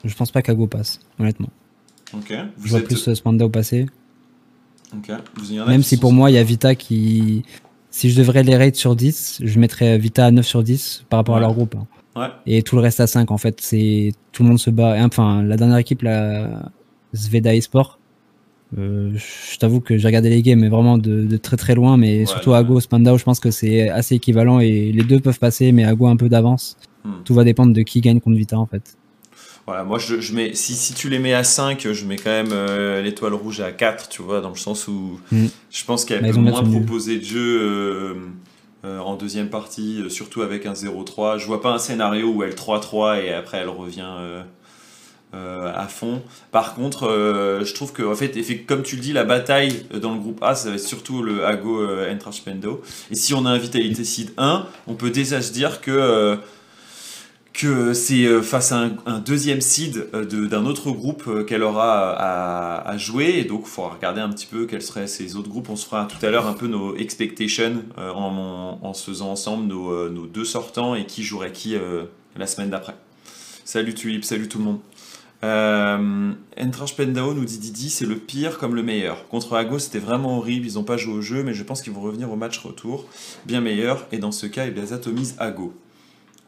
Je 0.05 0.15
pense 0.15 0.31
pas 0.31 0.41
qu'Ago 0.41 0.67
passe, 0.67 1.01
honnêtement. 1.19 1.51
Ok. 2.15 2.33
je 2.65 2.71
vois 2.71 2.81
plus 2.81 3.13
Spandau 3.13 3.51
passer. 3.51 3.87
Ok. 4.95 5.11
Même 5.67 5.83
si 5.83 5.99
pour 5.99 6.15
moi, 6.15 6.31
il 6.31 6.35
y 6.35 6.39
a 6.39 6.43
Vita 6.43 6.75
qui. 6.75 7.45
Si 7.91 8.09
je 8.11 8.19
devrais 8.19 8.43
les 8.43 8.57
rate 8.57 8.77
sur 8.77 8.97
10, 8.97 9.41
je 9.45 9.59
mettrais 9.59 9.99
Vita 9.99 10.25
à 10.25 10.31
9 10.31 10.47
sur 10.47 10.63
10 10.63 11.05
par 11.11 11.19
rapport 11.19 11.37
à 11.37 11.41
leur 11.41 11.53
groupe. 11.53 11.75
Hein. 11.75 11.87
Ouais. 12.19 12.29
Et 12.47 12.63
tout 12.63 12.77
le 12.77 12.83
reste 12.83 13.01
à 13.01 13.07
5, 13.07 13.31
en 13.31 13.39
fait. 13.39 13.61
c'est 13.61 14.13
Tout 14.33 14.43
le 14.43 14.49
monde 14.49 14.59
se 14.59 14.71
bat. 14.71 14.97
Enfin, 15.05 15.43
la 15.43 15.57
dernière 15.57 15.79
équipe, 15.79 16.03
la 16.03 16.71
Sveda 17.15 17.55
eSport, 17.55 17.99
euh, 18.77 19.13
je 19.15 19.59
t'avoue 19.59 19.81
que 19.81 19.97
j'ai 19.97 20.07
regardé 20.07 20.29
les 20.29 20.43
games, 20.43 20.61
mais 20.61 20.69
vraiment 20.69 20.99
de, 20.99 21.37
très 21.37 21.57
très 21.57 21.75
loin. 21.75 21.97
Mais 21.97 22.27
surtout 22.27 22.55
Ago, 22.55 22.81
Spandau, 22.81 23.19
je 23.19 23.25
pense 23.25 23.41
que 23.41 23.51
c'est 23.51 23.89
assez 23.89 24.17
équivalent 24.17 24.61
et 24.61 24.93
les 24.93 25.03
deux 25.03 25.21
peuvent 25.21 25.39
passer, 25.39 25.73
mais 25.73 25.85
Ago 25.85 26.07
un 26.07 26.17
peu 26.17 26.29
d'avance. 26.29 26.77
Hmm. 27.05 27.23
Tout 27.25 27.35
va 27.35 27.45
dépendre 27.45 27.73
de 27.73 27.83
qui 27.83 28.01
gagne 28.01 28.21
contre 28.21 28.37
Vita 28.37 28.59
en 28.59 28.67
fait. 28.67 28.97
Voilà, 29.67 29.85
moi 29.85 29.99
je, 29.99 30.35
mets, 30.35 30.55
si, 30.55 30.73
si, 30.73 30.95
tu 30.95 31.11
les 31.11 31.19
mets 31.19 31.35
à 31.35 31.45
5, 31.45 31.93
je 31.93 32.05
mets 32.07 32.17
quand 32.17 32.31
même 32.31 32.53
euh, 32.53 33.03
l'étoile 33.03 33.35
rouge 33.35 33.61
à 33.61 33.71
4, 33.71 34.09
tu 34.09 34.23
vois, 34.23 34.41
dans 34.41 34.49
le 34.49 34.57
sens 34.57 34.89
où 34.89 35.21
hmm. 35.31 35.47
je 35.71 35.85
pense 35.85 36.07
qu'elle 36.07 36.23
bah, 36.23 36.31
peut 36.31 36.39
moins 36.39 36.63
proposer 36.63 37.19
de 37.19 37.25
jeu 37.25 37.61
euh, 37.63 38.15
euh, 38.89 38.99
en 39.01 39.17
deuxième 39.17 39.51
partie, 39.51 40.03
surtout 40.09 40.43
avec 40.43 40.67
un 40.67 40.73
0-3. 40.73 41.39
Je 41.39 41.47
vois 41.47 41.61
pas 41.61 41.71
un 41.71 41.79
scénario 41.79 42.29
où 42.29 42.43
elle 42.43 42.55
3-3 42.55 43.23
et 43.23 43.33
après 43.33 43.59
elle 43.59 43.69
revient 43.69 44.09
à 45.33 45.87
fond. 45.89 46.23
Par 46.53 46.75
contre, 46.75 47.61
je 47.63 47.75
trouve 47.75 47.93
que, 47.93 48.03
en 48.03 48.15
fait, 48.15 48.33
comme 48.67 48.83
tu 48.83 48.97
le 48.97 49.03
dis, 49.03 49.13
la 49.13 49.25
bataille 49.25 49.85
dans 49.95 50.15
le 50.15 50.19
groupe 50.19 50.43
A, 50.43 50.55
ça 50.55 50.71
va 50.71 50.77
être 50.77 50.81
surtout 50.81 51.23
le 51.23 51.45
Ago 51.45 51.87
Entrach 52.11 52.43
Pendo. 52.43 52.81
Et 53.11 53.15
si 53.15 53.35
on 53.35 53.45
a 53.45 53.51
un 53.51 53.59
Vitality 53.59 54.05
Seed 54.07 54.31
1, 54.39 54.67
on 54.87 54.95
peut 54.95 55.11
déjà 55.11 55.43
se 55.43 55.53
dire 55.53 55.83
que 55.83 56.39
que 57.59 57.93
c'est 57.93 58.25
euh, 58.25 58.41
face 58.41 58.71
à 58.71 58.89
un, 59.05 59.19
deuxième 59.19 59.61
seed 59.61 60.07
euh, 60.15 60.25
d'un 60.47 60.65
autre 60.65 60.93
groupe 60.93 61.25
euh, 61.27 61.43
qu'elle 61.43 61.65
aura 61.65 62.13
à, 62.13 62.97
jouer. 62.97 63.35
Et 63.39 63.45
donc, 63.45 63.63
il 63.65 63.69
faudra 63.69 63.95
regarder 63.95 64.21
un 64.21 64.31
petit 64.31 64.47
peu 64.47 64.67
quels 64.67 64.81
seraient 64.81 65.09
ces 65.09 65.35
autres 65.35 65.49
groupes. 65.49 65.69
On 65.69 65.77
se 65.77 65.85
fera 65.85 66.07
tout 66.07 66.25
à 66.25 66.31
l'heure 66.31 66.47
un 66.47 66.53
peu 66.53 66.69
nos 66.69 66.97
expectations 66.97 67.83
en, 67.97 68.95
faisant 68.95 69.33
ensemble 69.33 69.67
nos, 69.67 70.27
deux 70.27 70.45
sortants 70.45 70.95
et 70.95 71.05
qui 71.05 71.23
jouerait 71.23 71.53
qui 71.53 71.77
la 72.37 72.47
semaine 72.47 72.71
d'après. 72.71 72.95
Salut 73.65 73.95
Tulip, 73.95 74.25
salut 74.25 74.49
tout 74.49 74.59
le 74.59 74.65
monde. 74.65 74.79
Euh, 75.45 76.33
Pendao 76.97 77.35
nous 77.35 77.45
dit 77.45 77.59
Didi, 77.59 77.91
c'est 77.91 78.07
le 78.07 78.17
pire 78.17 78.59
comme 78.59 78.75
le 78.75 78.83
meilleur. 78.83 79.29
Contre 79.29 79.55
Ago, 79.55 79.79
c'était 79.79 80.01
vraiment 80.01 80.39
horrible, 80.39 80.67
ils 80.67 80.75
n'ont 80.75 80.85
pas 80.85 80.97
joué 80.97 81.15
au 81.15 81.21
jeu, 81.21 81.45
mais 81.45 81.55
je 81.55 81.63
pense 81.63 81.83
qu'ils 81.83 81.93
vont 81.93 82.01
revenir 82.01 82.33
au 82.33 82.37
match 82.37 82.59
retour 82.59 83.07
bien 83.47 83.61
meilleur. 83.61 84.07
Et 84.11 84.19
dans 84.19 84.33
ce 84.33 84.47
cas, 84.47 84.67
ils 84.67 84.93
atomisent 84.93 85.37
Ago. 85.39 85.75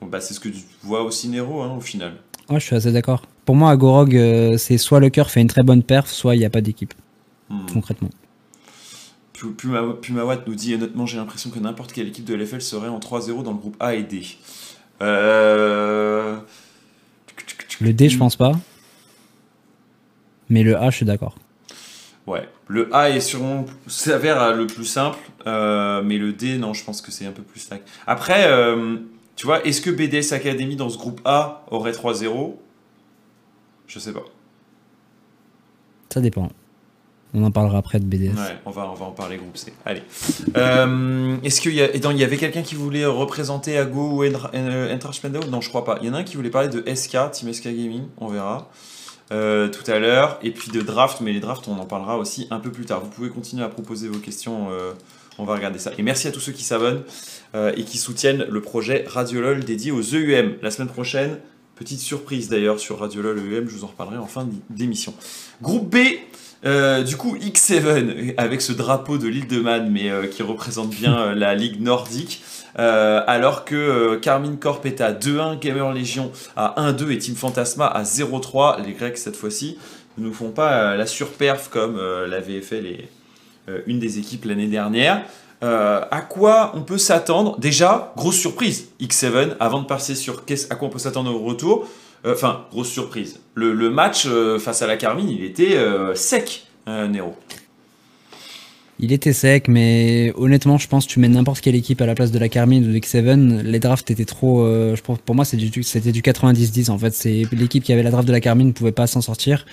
Bah, 0.03 0.21
c'est 0.21 0.35
ce 0.35 0.41
que 0.41 0.49
tu 0.49 0.63
vois 0.83 1.03
aussi 1.03 1.29
Nero 1.29 1.63
hein, 1.63 1.75
au 1.77 1.81
final. 1.81 2.15
Ouais, 2.49 2.59
je 2.59 2.65
suis 2.65 2.77
assez 2.77 2.93
d'accord. 2.93 3.23
Pour 3.45 3.55
moi, 3.55 3.71
Agorog, 3.71 4.17
euh, 4.17 4.57
c'est 4.59 4.79
soit 4.79 5.01
le 5.01 5.11
cœur 5.11 5.31
fait 5.31 5.41
une 5.41 5.49
très 5.49 5.63
bonne 5.63 5.83
perf, 5.83 6.11
soit 6.11 6.35
il 6.35 6.39
n'y 6.39 6.45
a 6.45 6.51
pas 6.51 6.61
d'équipe. 6.61 6.95
Hmm. 7.49 7.67
Concrètement. 7.73 8.11
Pumawat 9.33 10.39
nous 10.47 10.55
dit 10.55 10.75
honnêtement, 10.75 11.07
j'ai 11.07 11.17
l'impression 11.17 11.51
que 11.51 11.59
n'importe 11.59 11.93
quelle 11.93 12.09
équipe 12.09 12.25
de 12.25 12.35
LFL 12.35 12.61
serait 12.61 12.89
en 12.89 12.99
3-0 12.99 13.43
dans 13.43 13.53
le 13.53 13.59
groupe 13.59 13.77
A 13.81 13.95
et 13.95 14.03
D. 14.03 14.23
Euh, 15.01 16.37
le 17.81 17.93
D, 17.93 18.09
je 18.09 18.19
pense 18.19 18.37
pas. 18.37 18.53
Mais 20.51 20.63
le 20.63 20.77
A, 20.77 20.91
je 20.91 20.97
suis 20.97 21.07
d'accord. 21.07 21.37
Ouais, 22.27 22.49
le 22.69 22.95
A 22.95 23.11
est 23.11 23.21
sûrement 23.21 23.65
s'avère 23.87 24.55
le 24.55 24.67
plus 24.67 24.85
simple, 24.85 25.19
euh, 25.47 26.03
mais 26.03 26.19
le 26.19 26.33
D, 26.33 26.59
non, 26.59 26.75
je 26.75 26.85
pense 26.85 27.01
que 27.01 27.11
c'est 27.11 27.27
un 27.27 27.33
peu 27.33 27.43
plus 27.43 27.61
stack. 27.61 27.83
Après, 28.07 28.47
tu 29.41 29.47
vois, 29.47 29.65
est-ce 29.65 29.81
que 29.81 29.89
BDS 29.89 30.35
Academy 30.35 30.77
dans 30.77 30.91
ce 30.91 30.99
groupe 30.99 31.23
A 31.25 31.65
aurait 31.71 31.93
3-0 31.93 32.57
Je 33.87 33.99
sais 33.99 34.13
pas. 34.13 34.25
Ça 36.13 36.21
dépend. 36.21 36.51
On 37.33 37.43
en 37.45 37.51
parlera 37.51 37.79
après 37.79 37.99
de 38.01 38.05
BDS. 38.05 38.37
Ouais, 38.37 38.59
on 38.67 38.71
va, 38.71 38.91
on 38.91 38.93
va 38.93 39.07
en 39.07 39.13
parler 39.13 39.39
groupe 39.39 39.57
C. 39.57 39.73
Allez. 39.87 40.03
Euh, 40.59 41.39
est-ce 41.43 41.63
qu'il 41.63 41.73
y, 41.73 41.79
il 41.79 42.19
y 42.19 42.25
avait 42.25 42.37
quelqu'un 42.37 42.61
qui 42.61 42.75
voulait 42.75 43.07
représenter 43.07 43.79
Ago 43.79 44.11
ou 44.11 44.27
Entrash 44.27 45.23
Non, 45.51 45.63
je 45.63 45.71
crois 45.71 45.87
pas. 45.87 45.97
Il 46.03 46.09
y 46.09 46.11
en 46.11 46.13
a 46.13 46.19
un 46.19 46.23
qui 46.23 46.37
voulait 46.37 46.51
parler 46.51 46.69
de 46.69 46.85
SK, 46.95 47.31
Team 47.33 47.51
SK 47.51 47.69
Gaming, 47.69 48.09
on 48.19 48.27
verra. 48.27 48.69
Euh, 49.33 49.69
tout 49.69 49.91
à 49.91 49.99
l'heure. 49.99 50.39
Et 50.43 50.51
puis 50.51 50.71
de 50.71 50.83
draft, 50.83 51.23
mais 51.23 51.33
les 51.33 51.41
drafts, 51.41 51.67
on 51.67 51.79
en 51.79 51.87
parlera 51.87 52.19
aussi 52.19 52.47
un 52.51 52.59
peu 52.59 52.71
plus 52.71 52.85
tard. 52.85 53.01
Vous 53.01 53.09
pouvez 53.09 53.31
continuer 53.31 53.65
à 53.65 53.71
proposer 53.71 54.09
vos 54.09 54.19
questions. 54.19 54.69
Euh, 54.71 54.93
on 55.39 55.45
va 55.45 55.55
regarder 55.55 55.79
ça. 55.79 55.93
Et 55.97 56.03
merci 56.03 56.29
à 56.29 56.33
tous 56.33 56.41
ceux 56.41 56.53
qui 56.53 56.65
s'abonnent 56.65 57.03
euh, 57.57 57.73
et 57.77 57.83
qui 57.83 57.99
soutiennent 57.99 58.47
le 58.49 58.61
projet 58.61 59.05
Radiolol 59.09 59.65
dédié 59.65 59.91
aux 59.91 60.03
EUM. 60.03 60.55
La 60.63 60.71
semaine 60.71 60.87
prochaine, 60.87 61.39
petite 61.75 61.99
surprise 61.99 62.49
d'ailleurs 62.49 62.79
sur 62.79 63.01
Radiolol 63.01 63.39
EUM, 63.39 63.69
je 63.69 63.75
vous 63.75 63.83
en 63.83 63.89
reparlerai 63.89 64.19
en 64.19 64.29
fin 64.29 64.49
d'émission. 64.69 65.13
Groupe 65.61 65.91
B, 65.91 65.97
euh, 66.65 67.03
du 67.03 67.17
coup, 67.17 67.37
X7 67.37 68.35
avec 68.37 68.61
ce 68.61 68.73
drapeau 68.73 69.19
de 69.19 69.27
l'île 69.27 69.49
de 69.49 69.61
Man, 69.61 69.91
mais 69.91 70.11
euh, 70.11 70.29
qui 70.29 70.45
représente 70.45 70.91
bien 70.91 71.35
la 71.35 71.57
ligue 71.57 71.83
nordique. 71.83 72.45
alors 72.77 73.65
que 73.65 74.15
Carmine 74.23 74.57
Corp 74.57 74.87
est 74.87 75.01
à 75.01 75.13
2-1, 75.13 75.59
Gamer 75.59 75.93
Legion 75.93 76.31
à 76.55 76.93
1-2 76.93 77.11
et 77.11 77.19
Team 77.19 77.35
Fantasma 77.35 77.87
à 77.87 78.05
0-3. 78.05 78.87
Les 78.87 78.93
Grecs, 78.93 79.19
cette 79.19 79.35
fois-ci, 79.35 79.77
ne 80.19 80.27
nous 80.27 80.33
font 80.33 80.51
pas 80.51 80.97
la 80.97 81.07
surperf 81.07 81.69
comme 81.69 81.97
la 81.99 82.39
VFL 82.39 82.87
et 82.87 83.09
une 83.87 83.99
des 83.99 84.21
équipes 84.21 84.45
l'année 84.45 84.69
dernière. 84.69 85.25
Euh, 85.63 86.01
à 86.11 86.23
quoi 86.23 86.73
on 86.75 86.83
peut 86.83 86.99
s'attendre 86.99 87.59
Déjà, 87.59 88.13
grosse 88.17 88.37
surprise, 88.37 88.89
X7, 89.01 89.57
avant 89.61 89.83
de 89.83 89.87
passer 89.87 90.15
sur 90.15 90.43
à 90.71 90.75
quoi 90.75 90.89
on 90.89 90.91
peut 90.91 90.99
s'attendre 90.99 91.35
au 91.35 91.45
retour. 91.45 91.87
Euh, 92.25 92.35
enfin, 92.35 92.67
grosse 92.71 92.89
surprise. 92.89 93.41
Le, 93.55 93.91
match 93.91 94.27
euh, 94.27 94.59
face 94.59 94.81
à 94.83 94.87
la 94.87 94.97
Carmine, 94.97 95.29
il 95.29 95.45
était 95.45 95.77
sec, 96.15 96.67
Nero. 96.87 97.37
Il 99.03 99.13
était 99.13 99.33
sec, 99.33 99.69
mais 99.69 100.33
honnêtement, 100.37 100.77
je 100.77 100.87
pense 100.87 101.07
que 101.07 101.13
tu 101.13 101.21
mets 101.21 101.29
n'importe 101.29 101.61
quelle 101.61 101.75
équipe 101.75 102.03
à 102.03 102.07
la 102.07 102.15
place 102.15 102.31
de 102.33 102.39
la 102.39 102.49
Carmine 102.49 102.87
ou 102.87 102.93
de 102.93 102.99
X7. 102.99 103.63
Les 103.63 103.79
drafts 103.81 104.11
étaient 104.11 104.25
trop. 104.25 104.67
Je 104.67 105.01
pour 105.03 105.35
moi, 105.35 105.45
c'était 105.45 105.65
du, 105.65 105.81
90-10 106.23 106.91
en 106.91 106.99
fait. 106.99 107.13
C'est 107.13 107.45
l'équipe 107.53 107.85
qui 107.85 107.93
avait 107.93 108.03
la 108.03 108.11
draft 108.11 108.27
de 108.27 108.33
la 108.33 108.41
Carmine 108.41 108.69
ne 108.69 108.73
pouvait 108.73 108.93
pas 108.93 109.07
s'en 109.07 109.21
sortir. 109.21 109.67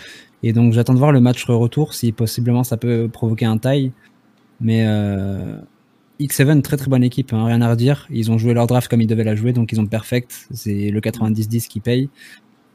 Et 0.44 0.54
donc, 0.54 0.74
j'attends 0.74 0.94
de 0.94 1.00
voir 1.00 1.12
le 1.12 1.20
match 1.20 1.46
retour 1.46 1.94
si 1.94 2.12
possiblement 2.12 2.64
ça 2.64 2.78
peut 2.78 3.10
provoquer 3.12 3.46
un 3.46 3.58
taille. 3.58 3.92
Mais 4.62 4.86
X7, 6.20 6.62
très 6.62 6.78
très 6.78 6.88
bonne 6.88 7.04
équipe, 7.04 7.34
hein, 7.34 7.46
rien 7.46 7.62
à 7.62 7.70
redire. 7.70 8.08
Ils 8.10 8.32
ont 8.32 8.38
joué 8.38 8.54
leur 8.54 8.68
draft 8.68 8.90
comme 8.90 9.02
ils 9.02 9.08
devaient 9.08 9.24
la 9.24 9.36
jouer, 9.36 9.54
donc 9.54 9.72
ils 9.72 9.80
ont 9.80 9.86
perfect. 9.86 10.48
C'est 10.52 10.90
le 10.90 11.00
90-10 11.00 11.68
qui 11.68 11.80
paye. 11.80 12.10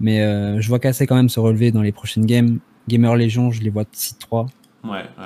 Mais 0.01 0.23
euh, 0.23 0.61
je 0.61 0.69
vois 0.69 0.79
Cassé 0.79 1.07
quand 1.07 1.15
même 1.15 1.29
se 1.29 1.41
relever 1.41 1.71
dans 1.71 1.83
les 1.83 1.93
prochaines 1.93 2.27
games. 2.27 2.59
Gamer 2.89 3.17
Légion, 3.17 3.51
je 3.51 3.63
les 3.63 3.71
vois 3.71 3.85
6-3. 3.85 4.49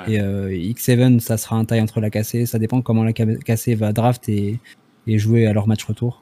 Et 0.07 0.19
euh, 0.19 0.49
X7, 0.49 1.19
ça 1.19 1.37
sera 1.37 1.55
un 1.55 1.65
taille 1.65 1.81
entre 1.81 1.99
la 1.99 2.09
cassée. 2.09 2.45
Ça 2.45 2.59
dépend 2.59 2.81
comment 2.81 3.03
la 3.03 3.13
cassée 3.13 3.73
va 3.73 3.91
draft 3.91 4.29
et, 4.29 4.59
jouer 5.07 5.47
à 5.47 5.53
leur 5.53 5.67
match 5.67 5.83
retour. 5.85 6.21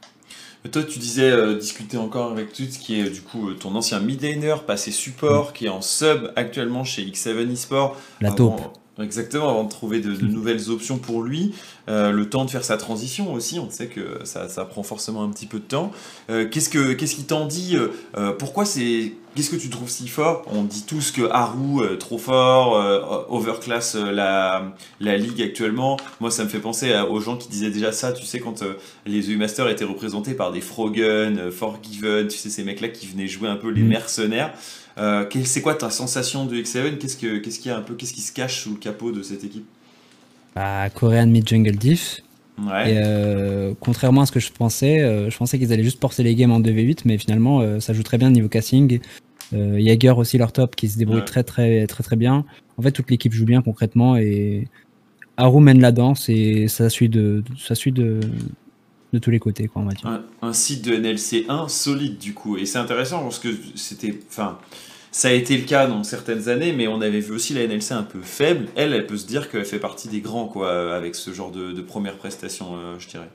toi, 0.72 0.84
tu 0.84 1.00
disais 1.00 1.30
euh, 1.30 1.58
discuter 1.58 1.98
encore 1.98 2.32
avec 2.32 2.54
Tuts, 2.54 2.68
qui 2.68 3.00
est 3.00 3.10
du 3.10 3.22
coup 3.22 3.52
ton 3.54 3.76
ancien 3.76 4.00
mid 4.00 4.22
laner, 4.22 4.56
passé 4.66 4.92
support, 4.92 5.54
qui 5.54 5.66
est 5.66 5.70
en 5.70 5.82
sub 5.82 6.32
actuellement 6.36 6.84
chez 6.84 7.04
X7 7.04 7.52
eSport. 7.52 7.98
La 8.22 8.32
taupe. 8.32 8.62
Exactement, 9.02 9.50
avant 9.50 9.66
de 9.66 9.70
trouver 9.70 10.00
de, 10.00 10.12
nouvelles 10.26 10.70
options 10.70 10.98
pour 10.98 11.22
lui, 11.22 11.54
euh, 11.90 12.12
le 12.12 12.30
temps 12.30 12.46
de 12.46 12.50
faire 12.50 12.64
sa 12.64 12.78
transition 12.78 13.34
aussi, 13.34 13.60
on 13.60 13.70
sait 13.70 13.88
que 13.88 14.20
ça, 14.24 14.48
ça 14.48 14.64
prend 14.64 14.84
forcément 14.84 15.22
un 15.22 15.30
petit 15.30 15.48
peu 15.48 15.60
de 15.60 15.66
temps. 15.66 15.92
Euh, 16.30 16.48
qu'est-ce, 16.50 16.70
que, 16.70 16.94
qu'est-ce 16.94 17.16
qui 17.16 17.26
t'en 17.26 17.46
dit 17.46 17.76
euh, 17.76 18.32
Pourquoi 18.34 18.64
c'est... 18.66 19.14
Qu'est-ce 19.36 19.50
que 19.50 19.58
tu 19.58 19.70
trouves 19.70 19.90
si 19.90 20.08
fort? 20.08 20.46
On 20.50 20.64
dit 20.64 20.86
tous 20.88 21.12
que 21.12 21.30
Haru, 21.30 21.98
trop 21.98 22.18
fort, 22.18 23.28
overclass 23.30 23.96
la, 23.96 24.72
la 25.02 25.18
ligue 25.18 25.42
actuellement. 25.42 25.98
Moi, 26.22 26.32
ça 26.32 26.46
me 26.46 26.48
fait 26.48 26.60
penser 26.60 26.98
aux 27.10 27.20
gens 27.20 27.36
qui 27.36 27.50
disaient 27.50 27.70
déjà 27.70 27.92
ça, 27.92 28.14
tu 28.14 28.26
sais, 28.26 28.40
quand 28.40 28.64
les 29.06 29.30
EU 29.30 29.36
Masters 29.36 29.68
étaient 29.68 29.84
représentés 29.84 30.36
par 30.36 30.54
des 30.54 30.62
Frogen, 30.62 31.52
Forgiven, 31.52 32.30
tu 32.30 32.38
sais, 32.38 32.50
ces 32.50 32.64
mecs-là 32.64 32.88
qui 32.88 33.08
venaient 33.08 33.28
jouer 33.28 33.50
un 33.50 33.58
peu 33.58 33.72
les 33.72 33.82
mm. 33.82 33.88
mercenaires. 33.90 34.54
Euh, 34.98 35.26
c'est 35.44 35.62
quoi 35.62 35.76
ta 35.76 35.90
sensation 35.90 36.46
de 36.46 36.56
X7 36.56 36.98
Qu'est-ce 36.98 37.18
qu'il 37.18 37.52
ce 37.52 37.60
qu'il 37.60 37.72
y 37.72 37.74
a 37.74 37.78
un 37.78 37.82
peu 37.82 37.96
Qu'est-ce 37.96 38.14
qui 38.14 38.22
se 38.22 38.32
cache 38.32 38.64
sous 38.64 38.72
le 38.72 38.78
capot 38.78 39.12
de 39.12 39.22
cette 39.22 39.44
équipe? 39.44 39.66
Bah, 40.56 40.90
Korean 40.90 41.28
Mid 41.28 41.48
Jungle 41.48 41.76
Diff. 41.76 42.22
Et 42.58 42.64
euh, 42.96 43.74
contrairement 43.82 44.22
à 44.22 44.26
ce 44.26 44.32
que 44.32 44.40
je 44.40 44.50
pensais, 44.50 45.02
euh, 45.02 45.30
je 45.30 45.38
pensais 45.38 45.60
qu'ils 45.60 45.74
allaient 45.74 45.84
juste 45.84 46.00
porter 46.00 46.24
les 46.24 46.36
games 46.36 46.52
en 46.52 46.62
2v8, 46.62 47.02
mais 47.04 47.18
finalement 47.18 47.82
ça 47.82 47.94
joue 47.94 48.04
très 48.04 48.18
bien 48.18 48.30
niveau 48.30 48.48
casting. 48.48 49.00
Jaeger 49.52 50.18
aussi 50.18 50.38
leur 50.38 50.52
top 50.52 50.76
qui 50.76 50.88
se 50.88 50.98
débrouille 50.98 51.26
très 51.26 51.44
très 51.44 51.86
très 51.88 52.04
très 52.04 52.16
bien. 52.16 52.46
En 52.78 52.82
fait 52.82 52.92
toute 52.92 53.12
l'équipe 53.12 53.34
joue 53.34 53.46
bien 53.46 53.62
concrètement 53.62 54.16
et 54.16 54.68
Haru 55.38 55.62
mène 55.62 55.82
la 55.82 55.92
danse 55.92 56.30
et 56.30 56.68
ça 56.70 56.90
suit 56.90 57.10
de 57.10 57.44
ça 57.58 57.76
suit 57.76 57.92
de 57.92 58.22
de 59.16 59.20
tous 59.20 59.32
les 59.32 59.40
côtés, 59.40 59.68
quoi, 59.68 59.82
on 59.82 59.86
va 59.86 59.94
dire. 59.94 60.22
Un, 60.42 60.54
site 60.54 60.86
de 60.86 60.96
NLC 60.96 61.46
1 61.50 61.68
solide, 61.68 62.18
du 62.18 62.34
coup. 62.34 62.58
Et 62.58 62.66
c'est 62.66 62.78
intéressant 62.78 63.22
parce 63.24 63.40
que 63.40 63.50
c'était. 63.76 64.14
Enfin, 64.30 64.60
ça 65.12 65.30
a 65.30 65.32
été 65.32 65.58
le 65.58 65.64
cas 65.64 65.88
dans 65.88 66.04
certaines 66.04 66.50
années, 66.50 66.74
mais 66.74 66.88
on 66.88 67.00
avait 67.00 67.22
vu 67.22 67.32
aussi 67.32 67.54
la 67.54 67.66
NLC 67.66 67.94
un 67.94 68.04
peu 68.04 68.20
faible. 68.22 68.66
Elle, 68.76 68.94
elle 68.94 69.08
peut 69.08 69.16
se 69.16 69.26
dire 69.26 69.50
qu'elle 69.50 69.64
fait 69.64 69.80
partie 69.80 70.10
des 70.10 70.20
grands, 70.20 70.48
quoi, 70.48 70.94
avec 70.94 71.16
ce 71.16 71.32
genre 71.32 71.52
de, 71.52 71.72
de 71.72 71.82
première 71.82 72.18
prestation, 72.18 72.76
euh, 72.76 72.96
je 73.00 73.08
dirais. 73.08 73.30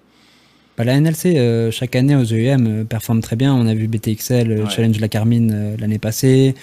Bah, 0.77 0.85
la 0.85 1.01
NLC, 1.01 1.37
euh, 1.37 1.71
chaque 1.71 1.97
année 1.97 2.17
aux 2.17 2.25
EUM, 2.25 2.67
euh, 2.67 2.85
performe 2.85 3.23
très 3.23 3.37
bien. 3.37 3.55
On 3.55 3.67
a 3.67 3.75
vu 3.75 3.89
BTXL, 3.89 4.69
Challenge 4.69 5.01
la 5.01 5.09
Carmine 5.09 5.77
l'année 5.79 5.99
passée. 5.99 6.55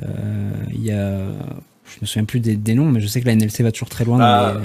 Il 0.00 0.84
y 0.84 0.90
a 0.90 1.28
je 1.94 2.00
me 2.00 2.06
souviens 2.06 2.24
plus 2.24 2.40
des, 2.40 2.74
noms, 2.74 2.90
mais 2.90 3.00
je 3.00 3.06
sais 3.06 3.20
que 3.20 3.26
la 3.26 3.34
NLC 3.34 3.62
va 3.62 3.72
toujours 3.72 3.88
très 3.88 4.04
loin. 4.04 4.18
Bah, 4.18 4.60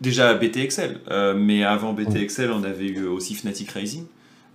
déjà 0.00 0.34
BTXL, 0.34 1.00
euh, 1.10 1.34
mais 1.34 1.64
avant 1.64 1.92
BTXL, 1.92 2.50
on 2.50 2.62
avait 2.62 2.88
eu 2.88 3.06
aussi 3.06 3.34
Fnatic 3.34 3.70
Rising. 3.70 4.04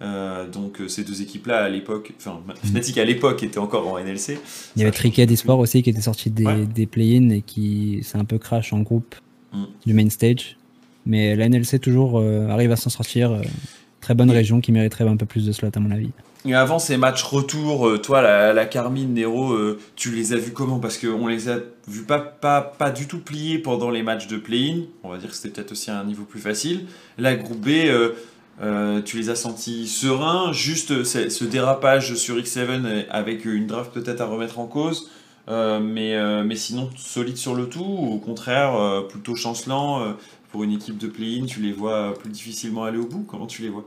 Euh, 0.02 0.50
donc 0.50 0.82
euh, 0.82 0.88
ces 0.90 1.04
deux 1.04 1.22
équipes-là 1.22 1.64
à 1.64 1.70
l'époque, 1.70 2.12
enfin 2.18 2.42
mm. 2.46 2.68
Fnatic 2.68 2.98
à 2.98 3.06
l'époque 3.06 3.42
était 3.44 3.60
encore 3.60 3.88
en 3.88 4.00
NLC. 4.00 4.38
Il 4.76 4.80
y 4.80 4.82
avait 4.82 4.92
Trickhead 4.92 5.32
Esport 5.32 5.60
aussi 5.60 5.82
qui 5.82 5.92
était 5.92 6.02
sorti 6.02 6.30
des, 6.30 6.66
des 6.66 6.88
play-ins 6.88 7.30
et 7.30 7.42
qui 7.42 8.00
c'est 8.04 8.18
un 8.18 8.26
peu 8.26 8.38
crash 8.38 8.74
en 8.74 8.82
groupe 8.82 9.16
mm. 9.54 9.64
du 9.86 9.94
main 9.94 10.10
stage. 10.10 10.58
Mais 11.06 11.36
la 11.36 11.48
NLC 11.48 11.80
toujours 11.80 12.22
arrive 12.50 12.72
à 12.72 12.76
s'en 12.76 12.90
sortir. 12.90 13.42
très 14.02 14.16
bonne 14.16 14.32
région 14.32 14.62
qui 14.62 14.72
mériterait 14.72 15.08
un 15.08 15.18
peu 15.18 15.26
plus 15.26 15.46
de 15.46 15.52
slot 15.52 15.70
à 15.76 15.80
mon 15.80 15.92
avis. 15.92 16.12
Avant 16.52 16.78
ces 16.78 16.98
matchs 16.98 17.24
retour, 17.24 17.88
euh, 17.88 17.98
toi, 17.98 18.22
la, 18.22 18.66
Carmine, 18.66 19.14
Nero, 19.14 19.54
euh, 19.54 19.80
tu 19.96 20.12
les 20.12 20.34
as 20.34 20.38
vus 20.38 20.52
comment? 20.52 20.78
Parce 20.78 20.98
qu'on 20.98 21.28
les 21.28 21.48
a 21.48 21.60
vus 21.88 22.04
pas, 22.04 22.20
pas, 22.20 22.62
pas 22.62 22.92
du 22.92 23.08
tout 23.08 23.20
pliés 23.20 23.60
pendant 23.60 23.90
les 23.90 24.04
matchs 24.04 24.28
de 24.28 24.36
play-in. 24.36 24.82
On 25.04 25.10
va 25.10 25.18
dire 25.20 25.30
que 25.30 25.36
c'était 25.36 25.50
peut-être 25.50 25.72
aussi 25.72 25.90
un 25.90 26.04
niveau 26.04 26.26
plus 26.26 26.42
facile. 26.42 26.86
La 27.18 27.36
groupe 27.36 27.62
B, 27.62 27.70
euh, 28.62 29.02
tu 29.04 29.16
les 29.16 29.30
as 29.30 29.36
sentis 29.36 29.88
sereins, 29.88 30.52
juste 30.52 31.06
ce 31.06 31.44
dérapage 31.46 32.16
sur 32.16 32.36
X7 32.36 33.06
avec 33.10 33.46
une 33.46 33.66
draft 33.66 33.94
peut-être 33.94 34.20
à 34.20 34.26
remettre 34.26 34.60
en 34.60 34.68
cause. 34.68 35.10
mais, 35.48 36.44
mais 36.44 36.56
sinon, 36.58 36.90
solide 36.98 37.38
sur 37.38 37.56
le 37.56 37.68
tout, 37.70 37.86
ou 37.86 38.16
au 38.16 38.20
contraire, 38.20 39.06
plutôt 39.08 39.36
chancelant 39.36 40.16
pour 40.52 40.64
une 40.64 40.74
équipe 40.74 40.98
de 40.98 41.08
play-in, 41.08 41.46
tu 41.46 41.62
les 41.62 41.72
vois 41.72 42.14
plus 42.20 42.30
difficilement 42.30 42.84
aller 42.84 43.00
au 43.00 43.08
bout? 43.08 43.26
Comment 43.28 43.48
tu 43.48 43.62
les 43.62 43.70
vois? 43.70 43.86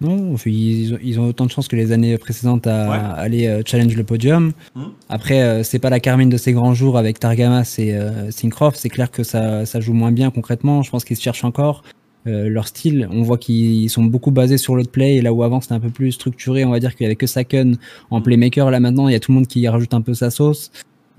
Non, 0.00 0.34
ils 0.44 1.20
ont, 1.20 1.28
autant 1.28 1.46
de 1.46 1.50
chances 1.50 1.68
que 1.68 1.76
les 1.76 1.92
années 1.92 2.18
précédentes 2.18 2.66
à 2.66 3.12
aller 3.12 3.46
euh, 3.46 3.62
challenge 3.64 3.96
le 3.96 4.02
podium. 4.02 4.52
Hmm. 4.74 4.86
Après, 5.08 5.42
euh, 5.42 5.62
c'est 5.62 5.78
pas 5.78 5.90
la 5.90 6.00
Carmine 6.00 6.28
de 6.28 6.36
ces 6.36 6.52
grands 6.52 6.74
jours 6.74 6.98
avec 6.98 7.20
Targamas 7.20 7.76
et 7.78 7.94
euh, 7.94 8.30
Syncroft. 8.30 8.78
C'est 8.78 8.88
clair 8.88 9.10
que 9.10 9.22
ça, 9.22 9.64
joue 9.80 9.92
moins 9.92 10.10
bien 10.10 10.30
concrètement. 10.30 10.82
Je 10.82 10.90
pense 10.90 11.04
qu'ils 11.04 11.16
se 11.16 11.22
cherchent 11.22 11.44
encore. 11.44 11.84
leur 12.26 12.66
style, 12.66 13.08
on 13.12 13.22
voit 13.22 13.38
qu'ils 13.38 13.88
sont 13.88 14.02
beaucoup 14.04 14.30
basés 14.30 14.58
sur 14.58 14.74
l'autre 14.74 14.90
play, 14.90 15.16
et 15.16 15.22
là 15.22 15.32
où 15.32 15.42
avant 15.42 15.60
c'était 15.60 15.74
un 15.74 15.80
peu 15.80 15.90
plus 15.90 16.12
structuré, 16.12 16.64
on 16.64 16.70
va 16.70 16.80
dire 16.80 16.96
qu'il 16.96 17.04
y 17.04 17.06
avait 17.06 17.16
que 17.16 17.26
Saken 17.26 17.76
en 18.10 18.18
hmm. 18.18 18.22
playmaker. 18.22 18.70
Là 18.70 18.80
maintenant, 18.80 19.08
il 19.08 19.12
y 19.12 19.16
a 19.16 19.20
tout 19.20 19.30
le 19.30 19.36
monde 19.36 19.46
qui 19.46 19.66
rajoute 19.68 19.94
un 19.94 20.02
peu 20.02 20.14
sa 20.14 20.30
sauce. 20.30 20.72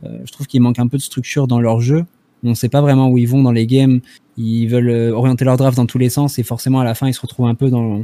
je 0.03 0.32
trouve 0.32 0.48
qu'il 0.48 0.62
manque 0.62 0.79
un 0.79 0.88
peu 0.88 0.98
de 0.98 1.03
structure 1.03 1.48
dans 1.48 1.62
leur 1.62 1.79
jeu. 1.79 2.03
On 2.44 2.50
ne 2.50 2.55
sait 2.55 2.70
pas 2.70 2.82
vraiment 2.82 3.10
où 3.10 3.17
ils 3.17 3.27
vont 3.27 3.41
dans 3.41 3.53
les 3.53 3.65
games. 3.65 4.01
Ils 4.38 4.67
veulent 4.67 5.13
orienter 5.13 5.46
leur 5.46 5.58
draft 5.58 5.77
dans 5.77 5.86
tous 5.86 5.98
les 5.98 6.10
sens 6.10 6.38
et 6.39 6.44
forcément 6.44 6.82
à 6.82 6.84
la 6.84 6.94
fin 6.94 7.08
ils 7.08 7.13
se 7.13 7.22
retrouvent 7.22 7.48
un 7.48 7.55
peu 7.55 7.70
dans, 7.70 8.03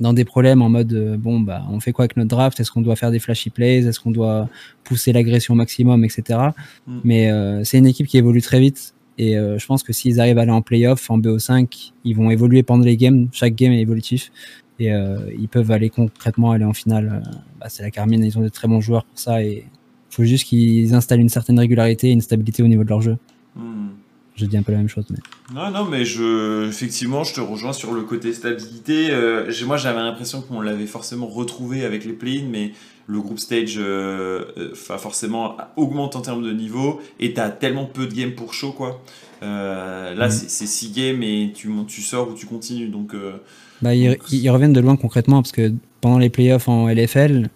dans 0.00 0.12
des 0.12 0.24
problèmes 0.24 0.62
en 0.62 0.68
mode 0.68 0.92
euh, 0.92 1.16
bon 1.16 1.40
bah 1.40 1.64
on 1.70 1.80
fait 1.80 1.92
quoi 1.92 2.04
avec 2.04 2.16
notre 2.16 2.28
draft? 2.28 2.58
Est-ce 2.60 2.70
qu'on 2.70 2.82
doit 2.82 2.96
faire 2.96 3.10
des 3.10 3.18
flashy 3.18 3.50
plays? 3.50 3.86
Est-ce 3.86 4.00
qu'on 4.00 4.10
doit 4.10 4.48
pousser 4.84 5.12
l'agression 5.12 5.54
au 5.54 5.56
maximum, 5.56 6.04
etc. 6.04 6.38
Mm. 6.86 6.98
Mais 7.04 7.30
euh, 7.30 7.64
c'est 7.64 7.78
une 7.78 7.86
équipe 7.86 8.06
qui 8.06 8.18
évolue 8.18 8.42
très 8.42 8.60
vite 8.60 8.94
et 9.18 9.36
euh, 9.36 9.58
je 9.58 9.66
pense 9.66 9.82
que 9.82 9.92
s'ils 9.92 10.20
arrivent 10.20 10.38
à 10.38 10.42
aller 10.42 10.52
en 10.52 10.62
playoff, 10.62 11.10
en 11.10 11.18
BO5, 11.18 11.92
ils 12.04 12.16
vont 12.16 12.30
évoluer 12.30 12.62
pendant 12.62 12.84
les 12.84 12.96
games. 12.96 13.28
Chaque 13.32 13.54
game 13.54 13.72
est 13.72 13.80
évolutif 13.80 14.30
et 14.80 14.92
ils 15.36 15.48
peuvent 15.48 15.72
aller 15.72 15.90
concrètement 15.90 16.52
aller 16.52 16.64
en 16.64 16.72
finale. 16.72 17.24
Bah, 17.58 17.66
c'est 17.68 17.82
la 17.82 17.90
Carmine, 17.90 18.22
ils 18.22 18.38
ont 18.38 18.42
de 18.42 18.48
très 18.48 18.68
bons 18.68 18.80
joueurs 18.80 19.04
pour 19.04 19.18
ça 19.18 19.42
et 19.42 19.64
il 19.66 20.14
faut 20.14 20.22
juste 20.22 20.44
qu'ils 20.44 20.94
installent 20.94 21.18
une 21.18 21.28
certaine 21.28 21.58
régularité 21.58 22.10
et 22.10 22.12
une 22.12 22.20
stabilité 22.20 22.62
au 22.62 22.68
niveau 22.68 22.84
de 22.84 22.88
leur 22.88 23.00
jeu. 23.00 23.16
Mm 23.56 23.88
je 24.38 24.46
dis 24.46 24.56
un 24.56 24.62
peu 24.62 24.72
la 24.72 24.78
même 24.78 24.88
chose. 24.88 25.04
Mais... 25.10 25.18
Non, 25.54 25.70
non, 25.70 25.84
mais 25.84 26.04
je, 26.04 26.68
effectivement, 26.68 27.24
je 27.24 27.34
te 27.34 27.40
rejoins 27.40 27.72
sur 27.72 27.92
le 27.92 28.02
côté 28.02 28.32
stabilité. 28.32 29.08
Euh, 29.10 29.50
moi, 29.66 29.76
j'avais 29.76 30.00
l'impression 30.00 30.40
qu'on 30.40 30.60
l'avait 30.60 30.86
forcément 30.86 31.26
retrouvé 31.26 31.84
avec 31.84 32.04
les 32.04 32.12
play 32.12 32.44
mais 32.48 32.72
le 33.06 33.20
group 33.20 33.38
stage 33.38 33.76
euh, 33.78 34.44
euh 34.58 34.74
forcément 34.74 35.56
augmente 35.76 36.14
en 36.14 36.20
termes 36.20 36.42
de 36.42 36.52
niveau 36.52 37.00
et 37.18 37.32
tu 37.32 37.40
as 37.40 37.48
tellement 37.50 37.86
peu 37.86 38.06
de 38.06 38.14
games 38.14 38.32
pour 38.32 38.54
show, 38.54 38.72
quoi. 38.72 39.02
Là, 39.40 40.28
mm. 40.28 40.30
c'est 40.30 40.66
6 40.66 40.92
games 40.92 41.22
et 41.22 41.52
tu, 41.54 41.70
tu 41.86 42.02
sors 42.02 42.30
ou 42.30 42.34
tu 42.34 42.46
continues. 42.46 42.88
Donc, 42.88 43.14
bah, 43.82 43.94
ils, 43.94 44.50
reviennent 44.50 44.72
de 44.72 44.80
loin 44.80 44.96
concrètement 44.96 45.42
parce 45.42 45.52
que 45.52 45.72
pendant 46.00 46.18
les 46.18 46.30
playoffs 46.30 46.68
en 46.68 46.88
LFL, 46.88 47.48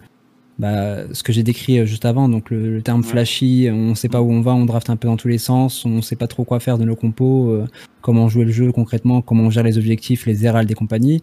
bah, 0.59 1.13
ce 1.13 1.23
que 1.23 1.33
j'ai 1.33 1.43
décrit 1.43 1.79
euh, 1.79 1.85
juste 1.85 2.05
avant, 2.05 2.29
donc 2.29 2.51
le, 2.51 2.81
terme 2.81 3.03
flashy, 3.03 3.69
on 3.71 3.89
ne 3.89 3.95
sait 3.95 4.09
pas 4.09 4.21
où 4.21 4.31
on 4.31 4.41
va, 4.41 4.53
on 4.53 4.65
draft 4.65 4.89
un 4.89 4.97
peu 4.97 5.07
dans 5.07 5.17
tous 5.17 5.27
les 5.27 5.39
sens, 5.39 5.83
on 5.85 5.89
ne 5.89 6.01
sait 6.01 6.15
pas 6.15 6.27
trop 6.27 6.43
quoi 6.43 6.59
faire 6.59 6.77
de 6.77 6.85
nos 6.85 6.95
compos, 6.95 7.49
euh, 7.49 7.67
comment 8.01 8.29
jouer 8.29 8.45
le 8.45 8.51
jeu 8.51 8.71
concrètement, 8.71 9.21
comment 9.21 9.43
on 9.43 9.49
gère 9.49 9.63
les 9.63 9.77
objectifs, 9.77 10.25
les 10.25 10.45
heralds 10.45 10.67
des 10.67 10.75
compagnies. 10.75 11.21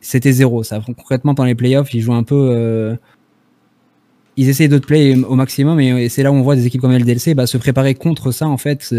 C'était 0.00 0.32
zéro. 0.32 0.62
Ça, 0.62 0.80
concrètement, 0.80 1.34
dans 1.34 1.44
les 1.44 1.56
playoffs, 1.56 1.92
ils 1.92 2.00
jouent 2.00 2.14
un 2.14 2.22
peu. 2.22 2.50
Euh, 2.52 2.94
ils 4.36 4.48
essayent 4.48 4.68
de 4.68 4.78
play 4.78 5.16
au 5.16 5.34
maximum 5.36 5.78
et, 5.80 6.08
c'est 6.08 6.22
là 6.22 6.32
où 6.32 6.34
on 6.34 6.42
voit 6.42 6.56
des 6.56 6.66
équipes 6.66 6.80
comme 6.80 6.92
LDLC 6.92 7.34
bah, 7.34 7.46
se 7.46 7.56
préparer 7.56 7.94
contre 7.94 8.32
ça 8.32 8.48
en 8.48 8.56
fait 8.56 8.92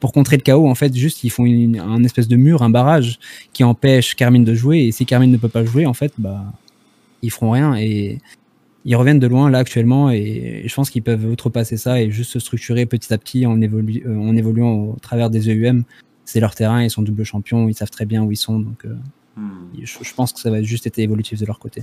pour 0.00 0.12
contrer 0.12 0.38
le 0.38 0.42
chaos 0.42 0.66
en 0.66 0.74
fait 0.74 0.94
juste 0.94 1.22
ils 1.22 1.28
font 1.28 1.44
un 1.44 2.02
espèce 2.02 2.26
de 2.26 2.36
mur 2.36 2.62
un 2.62 2.70
barrage 2.70 3.18
qui 3.52 3.62
empêche 3.62 4.14
Carmine 4.14 4.42
de 4.44 4.54
jouer 4.54 4.84
et 4.84 4.92
si 4.92 5.04
Carmine 5.04 5.30
ne 5.30 5.36
peut 5.36 5.50
pas 5.50 5.66
jouer 5.66 5.84
en 5.84 5.92
fait 5.92 6.14
bah 6.16 6.46
ils 7.22 7.30
feront 7.30 7.50
rien 7.50 7.74
et 7.76 8.18
ils 8.84 8.96
reviennent 8.96 9.18
de 9.18 9.26
loin 9.26 9.50
là 9.50 9.58
actuellement 9.58 10.10
et 10.10 10.62
je 10.66 10.74
pense 10.74 10.90
qu'ils 10.90 11.02
peuvent 11.02 11.26
outrepasser 11.26 11.76
ça 11.76 12.00
et 12.00 12.10
juste 12.10 12.32
se 12.32 12.38
structurer 12.38 12.86
petit 12.86 13.12
à 13.12 13.18
petit 13.18 13.46
en, 13.46 13.60
euh, 13.60 14.04
en 14.06 14.36
évoluant 14.36 14.72
au 14.72 14.96
travers 15.00 15.30
des 15.30 15.50
EUM. 15.50 15.84
C'est 16.24 16.40
leur 16.40 16.54
terrain, 16.54 16.82
ils 16.82 16.90
sont 16.90 17.02
double 17.02 17.24
champions, 17.24 17.68
ils 17.68 17.74
savent 17.74 17.90
très 17.90 18.06
bien 18.06 18.22
où 18.22 18.32
ils 18.32 18.36
sont 18.36 18.58
donc 18.58 18.84
euh, 18.84 18.94
hmm. 19.36 19.68
je, 19.82 20.14
pense 20.14 20.32
que 20.32 20.40
ça 20.40 20.50
va 20.50 20.62
juste 20.62 20.86
être 20.86 20.98
évolutif 20.98 21.38
de 21.38 21.46
leur 21.46 21.58
côté. 21.58 21.82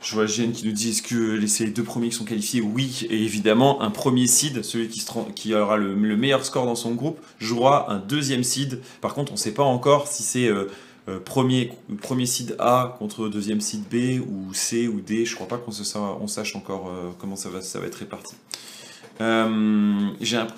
Je 0.00 0.14
vois 0.14 0.24
Gene 0.24 0.52
qui 0.52 0.66
nous 0.66 0.72
dit 0.72 0.90
est-ce 0.90 1.02
que 1.02 1.46
c'est 1.46 1.66
les 1.66 1.72
deux 1.72 1.82
premiers 1.82 2.08
qui 2.08 2.14
sont 2.14 2.24
qualifiés? 2.24 2.62
Oui, 2.62 3.06
et 3.10 3.22
évidemment, 3.22 3.82
un 3.82 3.90
premier 3.90 4.26
seed, 4.26 4.62
celui 4.64 4.88
qui, 4.88 5.04
qui 5.34 5.54
aura 5.54 5.76
le, 5.76 5.94
meilleur 5.94 6.42
score 6.42 6.64
dans 6.64 6.74
son 6.74 6.94
groupe, 6.94 7.20
jouera 7.38 7.92
un 7.92 7.98
deuxième 7.98 8.42
seed. 8.42 8.80
Par 9.02 9.12
contre, 9.12 9.32
on 9.32 9.34
ne 9.34 9.38
sait 9.38 9.52
pas 9.52 9.62
encore 9.62 10.08
si 10.08 10.22
c'est 10.22 10.48
euh, 10.48 10.70
premier, 11.18 11.72
premier 12.00 12.26
seed 12.26 12.56
A 12.58 12.96
contre 12.98 13.28
deuxième 13.28 13.60
seed 13.60 13.82
B 13.88 14.20
ou 14.26 14.54
C 14.54 14.88
ou 14.88 15.00
D. 15.00 15.24
Je 15.24 15.32
ne 15.32 15.34
crois 15.36 15.48
pas 15.48 15.58
qu'on 15.58 15.72
on 16.20 16.26
sache 16.26 16.56
encore 16.56 16.88
euh, 16.88 17.10
comment 17.18 17.36
ça 17.36 17.48
va, 17.50 17.58
être 17.58 17.94
réparti. 17.94 18.36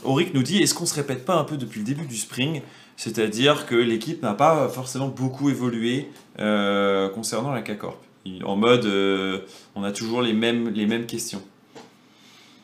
Auric 0.05 0.35
nous 0.35 0.43
dit 0.43 0.63
est-ce 0.63 0.75
qu'on 0.75 0.87
se 0.87 0.95
répète 0.95 1.25
pas 1.25 1.37
un 1.37 1.45
peu 1.45 1.57
depuis 1.57 1.81
le 1.81 1.87
début 1.87 2.07
du 2.07 2.17
spring? 2.17 2.63
C'est-à-dire 2.97 3.67
que 3.67 3.75
l'équipe 3.75 4.23
n'a 4.23 4.35
pas 4.35 4.69
forcément 4.69 5.09
beaucoup 5.09 5.51
évolué 5.51 6.09
concernant 6.37 7.53
la 7.53 7.63
K-Corp 7.63 7.99
en 8.45 8.57
mode, 8.57 8.85
euh, 8.87 9.41
on 9.75 9.83
a 9.85 9.93
toujours 9.93 10.23
les 10.23 10.33
mêmes 10.33 11.07
questions. 11.07 11.43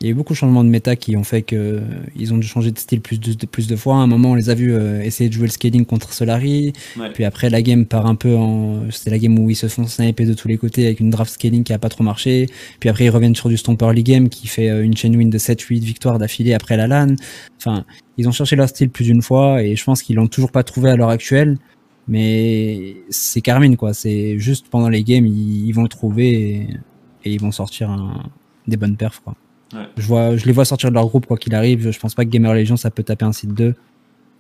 Il 0.01 0.07
y 0.07 0.11
a 0.11 0.13
eu 0.13 0.15
beaucoup 0.15 0.33
de 0.33 0.39
changements 0.39 0.63
de 0.63 0.69
méta 0.69 0.95
qui 0.95 1.17
ont 1.17 1.25
fait 1.25 1.43
qu'ils 1.43 1.59
euh, 1.59 2.31
ont 2.33 2.39
dû 2.39 2.47
changer 2.47 2.71
de 2.71 2.79
style 2.79 3.01
plus 3.01 3.19
de, 3.19 3.47
plus 3.47 3.67
de 3.67 3.75
fois. 3.75 3.97
À 3.97 3.99
un 3.99 4.07
moment, 4.07 4.31
on 4.31 4.35
les 4.37 4.49
a 4.49 4.55
vus 4.55 4.73
euh, 4.73 5.03
essayer 5.03 5.29
de 5.29 5.35
jouer 5.35 5.47
le 5.47 5.53
scaling 5.53 5.85
contre 5.85 6.13
Solari. 6.13 6.73
Puis 7.15 7.25
après, 7.25 7.51
la 7.51 7.63
game 7.63 7.85
part 7.85 8.07
un 8.07 8.15
peu 8.15 8.37
en. 8.37 8.89
C'était 8.93 9.11
la 9.11 9.19
game 9.19 9.37
où 9.37 9.51
ils 9.51 9.57
se 9.57 9.67
font 9.67 9.87
sniper 9.87 10.25
de 10.25 10.35
tous 10.35 10.47
les 10.47 10.57
côtés 10.57 10.87
avec 10.87 11.01
une 11.01 11.11
draft 11.11 11.33
scaling 11.33 11.65
qui 11.65 11.73
a 11.73 11.79
pas 11.79 11.89
trop 11.89 12.05
marché. 12.05 12.47
Puis 12.79 12.89
après, 12.89 13.07
ils 13.07 13.11
reviennent 13.11 13.35
sur 13.35 13.49
du 13.49 13.57
Stomper 13.57 13.93
League 13.93 14.07
game 14.07 14.29
qui 14.29 14.47
fait 14.47 14.69
une 14.85 14.97
chain 14.97 15.13
win 15.13 15.31
de 15.31 15.39
7-8 15.39 15.81
victoires 15.81 16.19
d'affilée 16.19 16.55
après 16.55 16.77
la 16.77 16.87
LAN. 16.87 17.17
Enfin, 17.57 17.85
ils 18.17 18.29
ont 18.29 18.33
cherché 18.33 18.55
leur 18.55 18.69
style 18.69 18.91
plus 18.91 19.05
d'une 19.05 19.23
fois 19.23 19.65
et 19.65 19.75
je 19.75 19.85
pense 19.85 20.03
qu'ils 20.03 20.17
l'ont 20.17 20.29
toujours 20.29 20.53
pas 20.53 20.63
trouvé 20.63 20.91
à 20.91 20.97
l'heure 20.97 21.11
actuelle. 21.11 21.59
Mais 22.07 22.97
c'est 23.11 23.41
Carmine, 23.41 23.77
quoi. 23.77 23.95
C'est 23.95 24.39
juste 24.39 24.69
pendant 24.69 24.89
les 24.89 25.03
games, 25.03 25.27
ils, 25.27 25.73
vont 25.73 25.83
le 25.83 25.89
trouver 25.89 26.69
et, 27.25 27.33
ils 27.33 27.41
vont 27.41 27.51
sortir 27.51 27.91
des 28.69 28.77
bonnes 28.77 28.97
perfs, 28.97 29.21
quoi. 29.25 29.35
Je, 29.73 30.07
vois, 30.07 30.37
je 30.37 30.47
les 30.47 30.53
vois 30.53 30.65
sortir 30.65 30.91
de 30.91 30.95
leur 30.95 31.07
groupe, 31.07 31.27
quoi 31.27 31.37
qu'il 31.37 31.55
arrive. 31.55 31.91
Je 31.91 31.99
pense 31.99 32.15
pas 32.15 32.25
que 32.25 32.31
Gamer 32.31 32.55
Legion, 32.55 32.77
ça 32.77 32.91
peut 32.91 33.03
taper 33.03 33.25
un 33.25 33.33
site 33.33 33.55
2, 33.55 33.75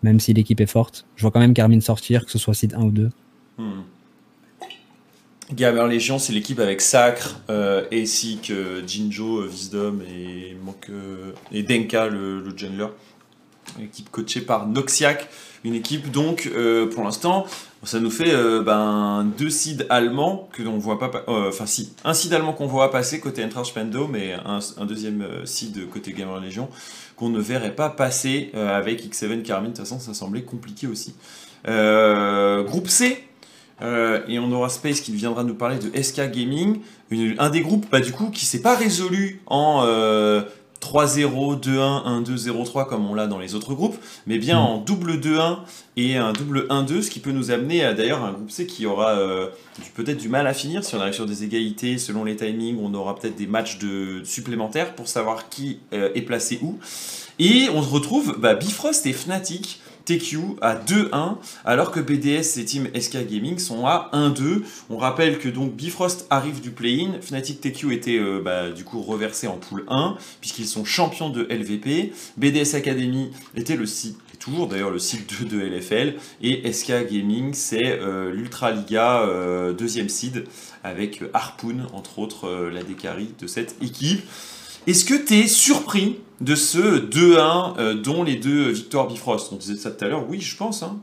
même 0.02 0.20
si 0.20 0.32
l'équipe 0.32 0.60
est 0.60 0.66
forte. 0.66 1.04
Je 1.16 1.22
vois 1.22 1.30
quand 1.30 1.40
même 1.40 1.54
Carmine 1.54 1.80
sortir, 1.80 2.24
que 2.24 2.30
ce 2.30 2.38
soit 2.38 2.54
site 2.54 2.74
1 2.74 2.82
ou 2.82 2.90
2. 2.90 3.10
Hmm. 3.58 3.82
Gamer 5.52 5.86
Legion, 5.86 6.18
c'est 6.18 6.32
l'équipe 6.32 6.60
avec 6.60 6.80
Sacre, 6.80 7.40
euh, 7.48 7.84
euh, 7.90 8.86
Jinjo, 8.86 9.38
euh, 9.38 9.48
Wisdom 9.48 10.00
et, 10.02 10.56
euh, 10.90 11.32
et 11.52 11.62
Denka, 11.62 12.08
le, 12.08 12.40
le 12.40 12.56
jungler. 12.56 12.88
Équipe 13.82 14.10
coachée 14.10 14.40
par 14.40 14.66
Noxiac. 14.66 15.28
Une 15.64 15.74
équipe 15.74 16.10
donc, 16.10 16.48
euh, 16.54 16.86
pour 16.86 17.04
l'instant, 17.04 17.46
ça 17.84 18.00
nous 18.00 18.10
fait 18.10 18.34
euh, 18.34 18.62
ben, 18.62 19.30
deux 19.38 19.50
seeds 19.50 19.84
allemands 19.88 20.48
que 20.52 20.62
l'on 20.62 20.78
voit 20.78 20.98
pas. 20.98 21.10
Euh, 21.28 21.48
enfin, 21.48 21.66
si, 21.66 21.92
un 22.04 22.12
seed 22.12 22.32
allemand 22.32 22.52
qu'on 22.52 22.66
voit 22.66 22.90
passer 22.90 23.20
côté 23.20 23.44
Entrance 23.44 23.72
Pendo, 23.72 24.08
mais 24.08 24.34
un, 24.34 24.84
deuxième 24.84 25.24
seed 25.44 25.88
côté 25.88 26.12
Gamer 26.12 26.40
Legion 26.40 26.68
qu'on 27.16 27.28
ne 27.28 27.40
verrait 27.40 27.74
pas 27.74 27.90
passer 27.90 28.52
avec 28.54 29.04
X7 29.04 29.42
Carmine. 29.42 29.72
De 29.72 29.76
toute 29.76 29.84
façon, 29.84 29.98
ça 29.98 30.14
semblait 30.14 30.42
compliqué 30.42 30.86
aussi. 30.86 31.14
groupe 31.64 32.88
C, 32.88 33.24
et 33.82 34.38
on 34.38 34.52
aura 34.52 34.68
Space 34.68 35.00
qui 35.00 35.12
viendra 35.12 35.42
nous 35.42 35.54
parler 35.54 35.78
de 35.78 36.00
SK 36.00 36.30
Gaming, 36.30 36.80
un 37.38 37.50
des 37.50 37.60
groupes 37.60 37.86
bah, 37.90 38.00
du 38.00 38.12
coup 38.12 38.30
qui 38.30 38.44
s'est 38.44 38.62
pas 38.62 38.76
résolu 38.76 39.40
en 39.46 39.84
3-0, 40.80 41.60
2-1, 41.60 42.24
1-2, 42.24 42.48
0-3 42.48 42.86
comme 42.86 43.08
on 43.10 43.14
l'a 43.14 43.26
dans 43.26 43.38
les 43.38 43.54
autres 43.54 43.74
groupes, 43.74 43.96
mais 44.26 44.38
bien 44.38 44.56
mm. 44.56 44.64
en 44.64 44.78
double 44.78 45.18
2-1 45.18 45.58
et 45.96 46.16
un 46.16 46.32
double 46.32 46.66
1-2, 46.68 47.02
ce 47.02 47.10
qui 47.10 47.20
peut 47.20 47.32
nous 47.32 47.50
amener 47.50 47.84
à 47.84 47.94
d'ailleurs 47.94 48.24
un 48.24 48.32
groupe 48.32 48.50
C 48.50 48.66
qui 48.66 48.86
aura 48.86 49.10
euh, 49.10 49.48
peut-être 49.94 50.18
du 50.18 50.28
mal 50.28 50.46
à 50.46 50.54
finir. 50.54 50.84
Si 50.84 50.94
on 50.94 51.00
arrive 51.00 51.14
sur 51.14 51.26
des 51.26 51.44
égalités, 51.44 51.98
selon 51.98 52.24
les 52.24 52.36
timings, 52.36 52.78
on 52.80 52.94
aura 52.94 53.16
peut-être 53.16 53.36
des 53.36 53.46
matchs 53.46 53.78
de, 53.78 54.22
supplémentaires 54.24 54.94
pour 54.94 55.08
savoir 55.08 55.48
qui 55.48 55.80
euh, 55.92 56.10
est 56.14 56.22
placé 56.22 56.60
où. 56.62 56.78
Et 57.38 57.68
on 57.74 57.82
se 57.82 57.88
retrouve 57.88 58.36
bah, 58.38 58.54
Bifrost 58.54 59.06
et 59.06 59.12
Fnatic 59.12 59.80
TQ 60.08 60.56
à 60.62 60.74
2-1, 60.74 61.36
alors 61.66 61.90
que 61.90 62.00
BDS 62.00 62.58
et 62.58 62.64
Team 62.64 62.88
SK 62.98 63.26
Gaming 63.26 63.58
sont 63.58 63.84
à 63.84 64.08
1-2. 64.14 64.62
On 64.88 64.96
rappelle 64.96 65.38
que 65.38 65.50
donc 65.50 65.74
Bifrost 65.74 66.26
arrive 66.30 66.62
du 66.62 66.70
play-in, 66.70 67.20
Fnatic 67.20 67.60
TQ 67.60 67.92
était 67.92 68.18
euh, 68.18 68.40
bah, 68.42 68.70
du 68.70 68.84
coup 68.84 69.02
reversé 69.02 69.48
en 69.48 69.58
pool 69.58 69.84
1, 69.88 70.16
puisqu'ils 70.40 70.66
sont 70.66 70.86
champions 70.86 71.28
de 71.28 71.42
LVP. 71.42 72.14
BDS 72.38 72.74
Academy 72.74 73.32
était 73.54 73.76
le 73.76 73.84
site 73.84 74.16
toujours 74.40 74.68
d'ailleurs 74.68 74.92
le 74.92 75.00
site 75.00 75.28
2 75.42 75.58
de 75.58 75.60
LFL 75.60 76.14
et 76.42 76.72
SK 76.72 77.08
Gaming 77.10 77.54
c'est 77.54 77.98
euh, 77.98 78.30
l'Ultra 78.30 78.70
Liga 78.70 79.22
euh, 79.22 79.72
deuxième 79.72 80.08
seed 80.08 80.44
avec 80.84 81.24
Harpoon 81.34 81.88
entre 81.92 82.20
autres 82.20 82.70
la 82.72 82.84
décarie 82.84 83.34
de 83.40 83.48
cette 83.48 83.74
équipe. 83.82 84.22
Est-ce 84.86 85.04
que 85.04 85.14
tu 85.14 85.34
es 85.34 85.46
surpris 85.46 86.18
de 86.40 86.54
ce 86.54 87.04
2-1 87.06 87.78
euh, 87.78 87.94
dont 87.94 88.22
les 88.22 88.36
deux 88.36 88.70
victoires 88.70 89.08
Bifrost? 89.08 89.52
On 89.52 89.56
disait 89.56 89.76
ça 89.76 89.90
tout 89.90 90.04
à 90.04 90.08
l'heure, 90.08 90.24
oui, 90.28 90.40
je 90.40 90.56
pense. 90.56 90.82
Hein. 90.82 90.98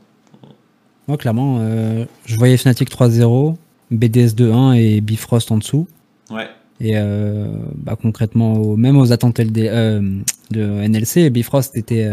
Moi, 1.08 1.16
clairement, 1.16 1.58
euh, 1.60 2.04
je 2.24 2.36
voyais 2.36 2.56
Fnatic 2.56 2.90
3-0, 2.90 3.56
BDS 3.90 4.34
2-1 4.34 4.76
et 4.76 5.00
Bifrost 5.00 5.52
en 5.52 5.58
dessous. 5.58 5.86
Ouais. 6.30 6.48
Et 6.80 6.92
euh, 6.96 7.46
bah, 7.76 7.96
concrètement, 8.00 8.76
même 8.76 8.96
aux 8.96 9.12
attentes 9.12 9.40
de 9.40 10.08
NLC, 10.52 11.30
Bifrost 11.30 11.76
était 11.76 12.10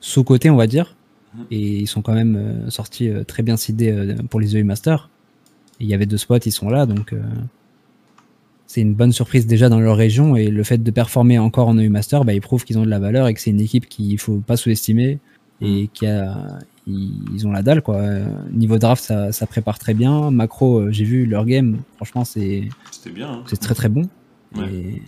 sous-côté, 0.00 0.50
on 0.50 0.56
va 0.56 0.66
dire. 0.66 0.94
Mhm. 1.34 1.44
Et 1.50 1.78
ils 1.78 1.86
sont 1.86 2.02
quand 2.02 2.12
même 2.12 2.66
sortis 2.68 3.10
très 3.26 3.42
bien 3.42 3.56
sidés 3.56 4.14
pour 4.28 4.40
les 4.40 4.56
EU 4.56 4.64
Masters. 4.64 5.08
Il 5.80 5.88
y 5.88 5.94
avait 5.94 6.06
deux 6.06 6.18
spots, 6.18 6.36
ils 6.44 6.52
sont 6.52 6.68
là, 6.68 6.84
donc 6.86 7.14
c'est 8.72 8.80
une 8.80 8.94
bonne 8.94 9.12
surprise 9.12 9.46
déjà 9.46 9.68
dans 9.68 9.80
leur 9.80 9.98
région 9.98 10.34
et 10.34 10.46
le 10.46 10.64
fait 10.64 10.82
de 10.82 10.90
performer 10.90 11.38
encore 11.38 11.68
en 11.68 11.76
EU 11.76 11.90
Master, 11.90 12.24
bah, 12.24 12.32
ils 12.32 12.40
prouvent 12.40 12.64
qu'ils 12.64 12.78
ont 12.78 12.84
de 12.84 12.88
la 12.88 12.98
valeur 12.98 13.28
et 13.28 13.34
que 13.34 13.40
c'est 13.40 13.50
une 13.50 13.60
équipe 13.60 13.86
qu'il 13.86 14.18
faut 14.18 14.38
pas 14.38 14.56
sous-estimer 14.56 15.18
et 15.60 15.84
mm. 15.84 15.88
qui 15.92 16.06
a 16.06 16.58
ils 16.86 17.46
ont 17.46 17.52
la 17.52 17.62
dalle 17.62 17.82
quoi. 17.82 18.02
Niveau 18.50 18.78
draft, 18.78 19.04
ça, 19.04 19.46
prépare 19.46 19.78
très 19.78 19.92
bien. 19.92 20.30
Macro, 20.30 20.78
euh, 20.78 20.90
j'ai 20.90 21.04
vu 21.04 21.26
leur 21.26 21.44
game, 21.44 21.82
franchement 21.96 22.24
c'est 22.24 22.64
bien. 23.14 23.30
Hein. 23.30 23.42
C'est 23.46 23.60
très 23.60 23.74
très 23.74 23.90
bon. 23.90 24.08
Et 24.56 25.02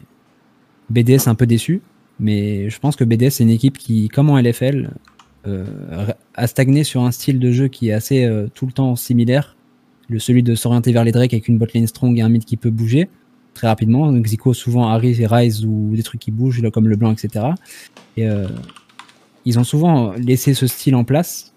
BDS 0.90 1.26
un 1.26 1.34
peu 1.34 1.46
déçu, 1.46 1.80
mais 2.20 2.68
je 2.68 2.78
pense 2.78 2.96
que 2.96 3.04
BDS 3.04 3.30
c'est 3.30 3.44
une 3.44 3.50
équipe 3.50 3.78
qui, 3.78 4.08
comme 4.08 4.28
en 4.28 4.38
LFL, 4.38 4.90
euh, 5.46 5.64
a 6.34 6.46
stagné 6.46 6.84
sur 6.84 7.02
un 7.02 7.10
style 7.12 7.38
de 7.38 7.50
jeu 7.50 7.68
qui 7.68 7.88
est 7.88 7.92
assez 7.92 8.24
euh, 8.24 8.46
tout 8.54 8.66
le 8.66 8.72
temps 8.72 8.94
similaire. 8.94 9.56
Le 10.10 10.18
celui 10.18 10.42
de 10.42 10.54
s'orienter 10.54 10.92
vers 10.92 11.02
les 11.02 11.12
Drake 11.12 11.32
avec 11.32 11.48
une 11.48 11.56
botlane 11.56 11.86
strong 11.86 12.18
et 12.18 12.20
un 12.20 12.28
mid 12.28 12.44
qui 12.44 12.58
peut 12.58 12.70
bouger 12.70 13.08
très 13.54 13.68
rapidement. 13.68 14.12
Donc 14.12 14.26
Zico 14.26 14.52
souvent 14.52 14.88
arrive 14.88 15.20
et 15.20 15.26
rise 15.26 15.64
ou 15.64 15.92
des 15.94 16.02
trucs 16.02 16.20
qui 16.20 16.30
bougent 16.30 16.62
comme 16.70 16.88
le 16.88 16.96
blanc, 16.96 17.12
etc. 17.12 17.46
Et 18.16 18.28
euh, 18.28 18.46
ils 19.44 19.58
ont 19.58 19.64
souvent 19.64 20.12
laissé 20.12 20.54
ce 20.54 20.66
style 20.66 20.94
en 20.94 21.04
place. 21.04 21.54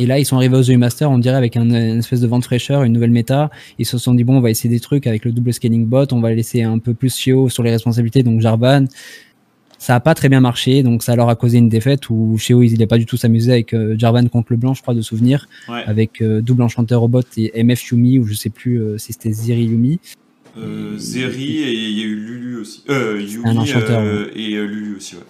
Et 0.00 0.06
là, 0.06 0.18
ils 0.18 0.24
sont 0.24 0.36
arrivés 0.36 0.56
aux 0.56 0.62
EU 0.62 0.76
Master, 0.76 1.08
on 1.10 1.18
dirait, 1.18 1.36
avec 1.36 1.56
un, 1.56 1.62
une 1.62 1.98
espèce 1.98 2.20
de 2.20 2.26
vent 2.26 2.40
de 2.40 2.44
fraîcheur, 2.44 2.82
une 2.82 2.92
nouvelle 2.92 3.12
méta. 3.12 3.50
Ils 3.78 3.86
se 3.86 3.96
sont 3.96 4.12
dit, 4.14 4.24
bon, 4.24 4.38
on 4.38 4.40
va 4.40 4.50
essayer 4.50 4.68
des 4.68 4.80
trucs 4.80 5.06
avec 5.06 5.24
le 5.24 5.30
double 5.30 5.52
scaling 5.52 5.86
bot, 5.86 6.06
on 6.12 6.20
va 6.20 6.32
laisser 6.32 6.62
un 6.62 6.80
peu 6.80 6.94
plus 6.94 7.16
Shio 7.16 7.48
sur 7.48 7.62
les 7.62 7.70
responsabilités, 7.70 8.24
donc 8.24 8.40
Jarvan. 8.40 8.86
Ça 9.78 9.92
n'a 9.92 10.00
pas 10.00 10.14
très 10.14 10.28
bien 10.28 10.40
marché, 10.40 10.82
donc 10.82 11.02
ça 11.02 11.14
leur 11.14 11.28
a 11.28 11.36
causé 11.36 11.58
une 11.58 11.68
défaite 11.68 12.10
où 12.10 12.36
Shio, 12.38 12.62
il 12.62 12.76
n'a 12.76 12.86
pas 12.88 12.98
du 12.98 13.06
tout 13.06 13.16
s'amusé 13.16 13.52
avec 13.52 13.72
euh, 13.72 13.94
Jarvan 13.96 14.26
contre 14.26 14.48
le 14.50 14.56
blanc, 14.56 14.74
je 14.74 14.82
crois, 14.82 14.94
de 14.94 15.02
souvenir, 15.02 15.46
avec 15.68 16.22
euh, 16.22 16.40
double 16.40 16.62
enchanteur 16.62 17.00
robot 17.00 17.20
et 17.36 17.62
MF 17.62 17.90
Yumi, 17.90 18.18
ou 18.18 18.26
je 18.26 18.34
sais 18.34 18.50
plus 18.50 18.82
si 18.98 19.12
c'était 19.12 19.30
Ziri 19.30 19.64
Yumi. 19.64 20.00
Euh, 20.58 20.96
Zeri 20.98 21.58
et 21.58 21.72
il 21.72 21.98
y 21.98 22.02
a 22.02 22.06
eu 22.06 22.14
Lulu 22.14 22.56
aussi. 22.56 22.82
Euh, 22.88 23.20
Yumi 23.20 23.72
euh, 23.74 24.30
et 24.34 24.54
euh, 24.54 24.64
Lulu 24.64 24.96
aussi, 24.96 25.16
ouais. 25.16 25.22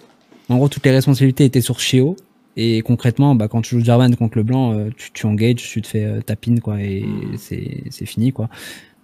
En 0.49 0.57
gros, 0.57 0.69
toutes 0.69 0.85
les 0.85 0.91
responsabilités 0.91 1.45
étaient 1.45 1.61
sur 1.61 1.79
Sheo. 1.79 2.15
Et 2.57 2.81
concrètement, 2.81 3.35
bah, 3.35 3.47
quand 3.47 3.61
tu 3.61 3.75
joues 3.75 3.83
Jarvan 3.83 4.11
contre 4.11 4.37
le 4.37 4.43
blanc, 4.43 4.87
tu, 4.95 5.11
tu 5.11 5.25
engages, 5.25 5.55
tu 5.55 5.81
te 5.81 5.87
fais 5.87 6.21
tapine, 6.21 6.61
quoi, 6.61 6.81
et 6.81 7.03
hmm. 7.03 7.35
c'est 7.37 8.05
fini, 8.05 8.31
quoi. 8.31 8.49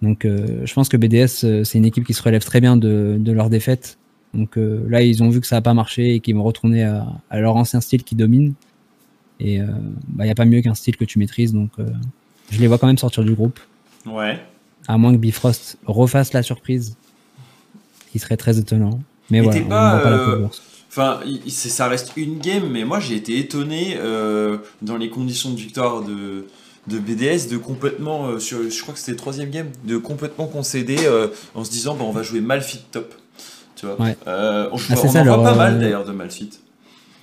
Donc, 0.00 0.24
je 0.24 0.72
pense 0.72 0.88
que 0.88 0.96
BDS, 0.96 1.64
c'est 1.64 1.78
une 1.78 1.84
équipe 1.84 2.04
qui 2.04 2.14
se 2.14 2.22
relève 2.22 2.42
très 2.42 2.60
bien 2.60 2.76
de, 2.76 3.16
de 3.18 3.32
leur 3.32 3.50
défaite. 3.50 3.98
Donc 4.32 4.56
là, 4.56 5.02
ils 5.02 5.22
ont 5.22 5.28
vu 5.28 5.42
que 5.42 5.46
ça 5.46 5.56
n'a 5.56 5.62
pas 5.62 5.74
marché 5.74 6.14
et 6.14 6.20
qu'ils 6.20 6.34
vont 6.34 6.42
retourner 6.44 6.84
à, 6.84 7.06
à, 7.28 7.40
leur 7.40 7.56
ancien 7.56 7.82
style 7.82 8.04
qui 8.04 8.14
domine. 8.14 8.54
Et 9.38 9.56
il 9.56 9.68
bah, 10.08 10.24
n'y 10.24 10.30
a 10.30 10.34
pas 10.34 10.46
mieux 10.46 10.62
qu'un 10.62 10.74
style 10.74 10.96
que 10.96 11.04
tu 11.04 11.18
maîtrises. 11.18 11.52
Donc, 11.52 11.72
je 12.50 12.58
les 12.58 12.68
vois 12.68 12.78
quand 12.78 12.86
même 12.86 12.98
sortir 12.98 13.22
du 13.22 13.34
groupe. 13.34 13.60
Ouais. 14.06 14.40
À 14.88 14.98
moins 14.98 15.12
que 15.12 15.18
Bifrost 15.18 15.78
refasse 15.86 16.32
la 16.32 16.42
surprise, 16.42 16.96
qui 18.10 18.18
serait 18.18 18.36
très 18.36 18.58
étonnant. 18.58 19.00
Mais 19.30 19.40
voilà, 19.40 19.60
pas, 19.62 20.06
euh, 20.06 20.46
Enfin, 20.88 21.20
ça 21.48 21.88
reste 21.88 22.12
une 22.16 22.38
game, 22.38 22.68
mais 22.70 22.84
moi 22.84 23.00
j'ai 23.00 23.16
été 23.16 23.38
étonné 23.38 23.96
euh, 23.96 24.58
dans 24.82 24.98
les 24.98 25.08
conditions 25.08 25.50
de 25.50 25.56
victoire 25.56 26.02
de, 26.02 26.46
de 26.86 26.98
BDS 26.98 27.48
de 27.50 27.56
complètement, 27.56 28.26
euh, 28.26 28.38
sur, 28.38 28.58
je 28.70 28.82
crois 28.82 28.92
que 28.92 29.00
c'était 29.00 29.12
le 29.12 29.16
troisième 29.16 29.48
game, 29.48 29.68
de 29.86 29.96
complètement 29.96 30.46
concéder 30.46 30.98
en 31.54 31.64
se 31.64 31.70
disant 31.70 31.94
bah, 31.94 32.04
on 32.06 32.12
va 32.12 32.22
jouer 32.22 32.40
Malfit 32.42 32.82
top. 32.90 33.14
Tu 33.76 33.86
vois? 33.86 33.96
On, 33.98 34.14
ah, 34.26 34.68
en 34.70 34.76
voit 34.76 35.42
pas 35.42 35.54
mal 35.54 35.80
d'ailleurs 35.80 36.04
de 36.04 36.12
Malfit. 36.12 36.50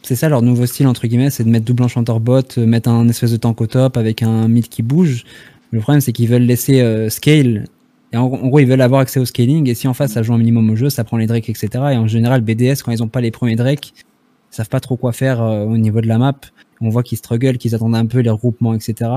C'est 0.01 0.15
ça 0.15 0.29
leur 0.29 0.41
nouveau 0.41 0.65
style 0.65 0.87
entre 0.87 1.05
guillemets, 1.05 1.29
c'est 1.29 1.43
de 1.43 1.49
mettre 1.49 1.65
double 1.65 1.83
enchanteur 1.83 2.19
bot, 2.19 2.57
mettre 2.57 2.89
un 2.89 3.07
espèce 3.07 3.31
de 3.31 3.37
tank 3.37 3.61
au 3.61 3.67
top 3.67 3.97
avec 3.97 4.23
un 4.23 4.47
mid 4.47 4.67
qui 4.67 4.81
bouge. 4.81 5.25
Le 5.71 5.79
problème, 5.79 6.01
c'est 6.01 6.11
qu'ils 6.11 6.29
veulent 6.29 6.43
laisser 6.43 6.81
euh, 6.81 7.09
Scale 7.09 7.65
Et 8.11 8.17
en, 8.17 8.27
gros, 8.27 8.59
ils 8.59 8.65
veulent 8.65 8.81
avoir 8.81 9.01
accès 9.01 9.19
au 9.19 9.25
scaling. 9.25 9.69
Et 9.69 9.75
si 9.75 9.87
en 9.87 9.93
face, 9.93 10.13
ça 10.13 10.23
joue 10.23 10.33
un 10.33 10.37
minimum 10.37 10.69
au 10.69 10.75
jeu, 10.75 10.89
ça 10.89 11.03
prend 11.03 11.17
les 11.17 11.27
drakes, 11.27 11.49
etc. 11.49 11.69
Et 11.91 11.97
en 11.97 12.07
général, 12.07 12.41
BDS, 12.41 12.81
quand 12.83 12.91
ils 12.91 13.03
ont 13.03 13.07
pas 13.07 13.21
les 13.21 13.31
premiers 13.31 13.55
drakes, 13.55 13.93
ils 13.95 14.55
savent 14.55 14.69
pas 14.69 14.79
trop 14.79 14.97
quoi 14.97 15.11
faire 15.11 15.41
euh, 15.41 15.65
au 15.65 15.77
niveau 15.77 16.01
de 16.01 16.07
la 16.07 16.17
map. 16.17 16.39
On 16.81 16.89
voit 16.89 17.03
qu'ils 17.03 17.17
struggle, 17.17 17.57
qu'ils 17.57 17.75
attendent 17.75 17.95
un 17.95 18.05
peu 18.05 18.19
les 18.19 18.29
regroupements, 18.29 18.73
etc. 18.73 19.11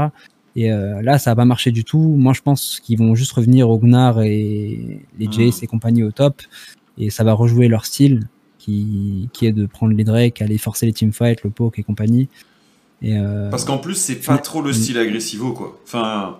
Et 0.54 0.70
euh, 0.70 1.00
là, 1.00 1.18
ça 1.18 1.30
a 1.30 1.34
pas 1.34 1.44
marché 1.44 1.70
du 1.70 1.84
tout. 1.84 1.98
Moi, 1.98 2.32
je 2.34 2.42
pense 2.42 2.80
qu'ils 2.80 2.98
vont 2.98 3.14
juste 3.14 3.32
revenir 3.32 3.70
au 3.70 3.78
Gnar 3.78 4.22
et 4.22 5.00
les 5.18 5.26
ah. 5.28 5.30
Jace 5.30 5.62
et 5.62 5.66
compagnie 5.66 6.02
au 6.02 6.10
top. 6.10 6.42
Et 6.98 7.08
ça 7.08 7.24
va 7.24 7.32
rejouer 7.32 7.68
leur 7.68 7.86
style, 7.86 8.28
qui, 8.58 9.30
qui 9.32 9.46
est 9.46 9.52
de 9.52 9.64
prendre 9.64 9.94
les 9.94 10.04
drakes, 10.04 10.42
aller 10.42 10.58
forcer 10.58 10.84
les 10.84 10.92
teamfights, 10.92 11.42
le 11.42 11.50
poke 11.50 11.78
et 11.78 11.82
compagnie. 11.82 12.28
Et 13.00 13.16
euh... 13.16 13.50
Parce 13.50 13.64
qu'en 13.64 13.78
plus, 13.78 13.94
c'est 13.94 14.16
pas 14.16 14.38
trop 14.38 14.62
le 14.62 14.72
style 14.72 14.98
agressivo, 14.98 15.52
quoi. 15.52 15.78
Enfin, 15.84 16.38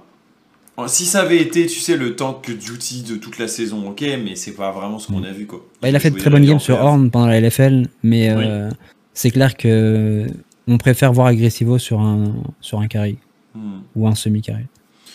si 0.86 1.04
ça 1.04 1.20
avait 1.20 1.40
été, 1.40 1.66
tu 1.66 1.80
sais, 1.80 1.96
le 1.96 2.10
que 2.42 2.52
Duty 2.52 3.02
de 3.02 3.16
toute 3.16 3.38
la 3.38 3.48
saison, 3.48 3.88
ok, 3.88 4.02
mais 4.24 4.36
c'est 4.36 4.54
pas 4.54 4.70
vraiment 4.70 4.98
ce 4.98 5.08
qu'on 5.08 5.22
a 5.22 5.30
vu, 5.30 5.46
quoi. 5.46 5.64
Bah, 5.82 5.88
il 5.88 5.96
a 5.96 6.00
fait 6.00 6.10
de 6.10 6.18
très 6.18 6.30
bonnes 6.30 6.46
games 6.46 6.60
sur 6.60 6.78
Horn 6.80 7.10
pendant 7.10 7.26
la 7.26 7.40
LFL, 7.40 7.88
mais 8.02 8.30
euh, 8.30 8.70
c'est 9.12 9.30
clair 9.30 9.56
que 9.56 10.26
on 10.66 10.78
préfère 10.78 11.12
voir 11.12 11.26
Agressivo 11.26 11.78
sur 11.78 12.00
un, 12.00 12.34
sur 12.60 12.80
un 12.80 12.86
carry 12.86 13.18
hmm. 13.54 13.80
ou 13.96 14.06
un 14.06 14.14
semi-carry. 14.14 14.64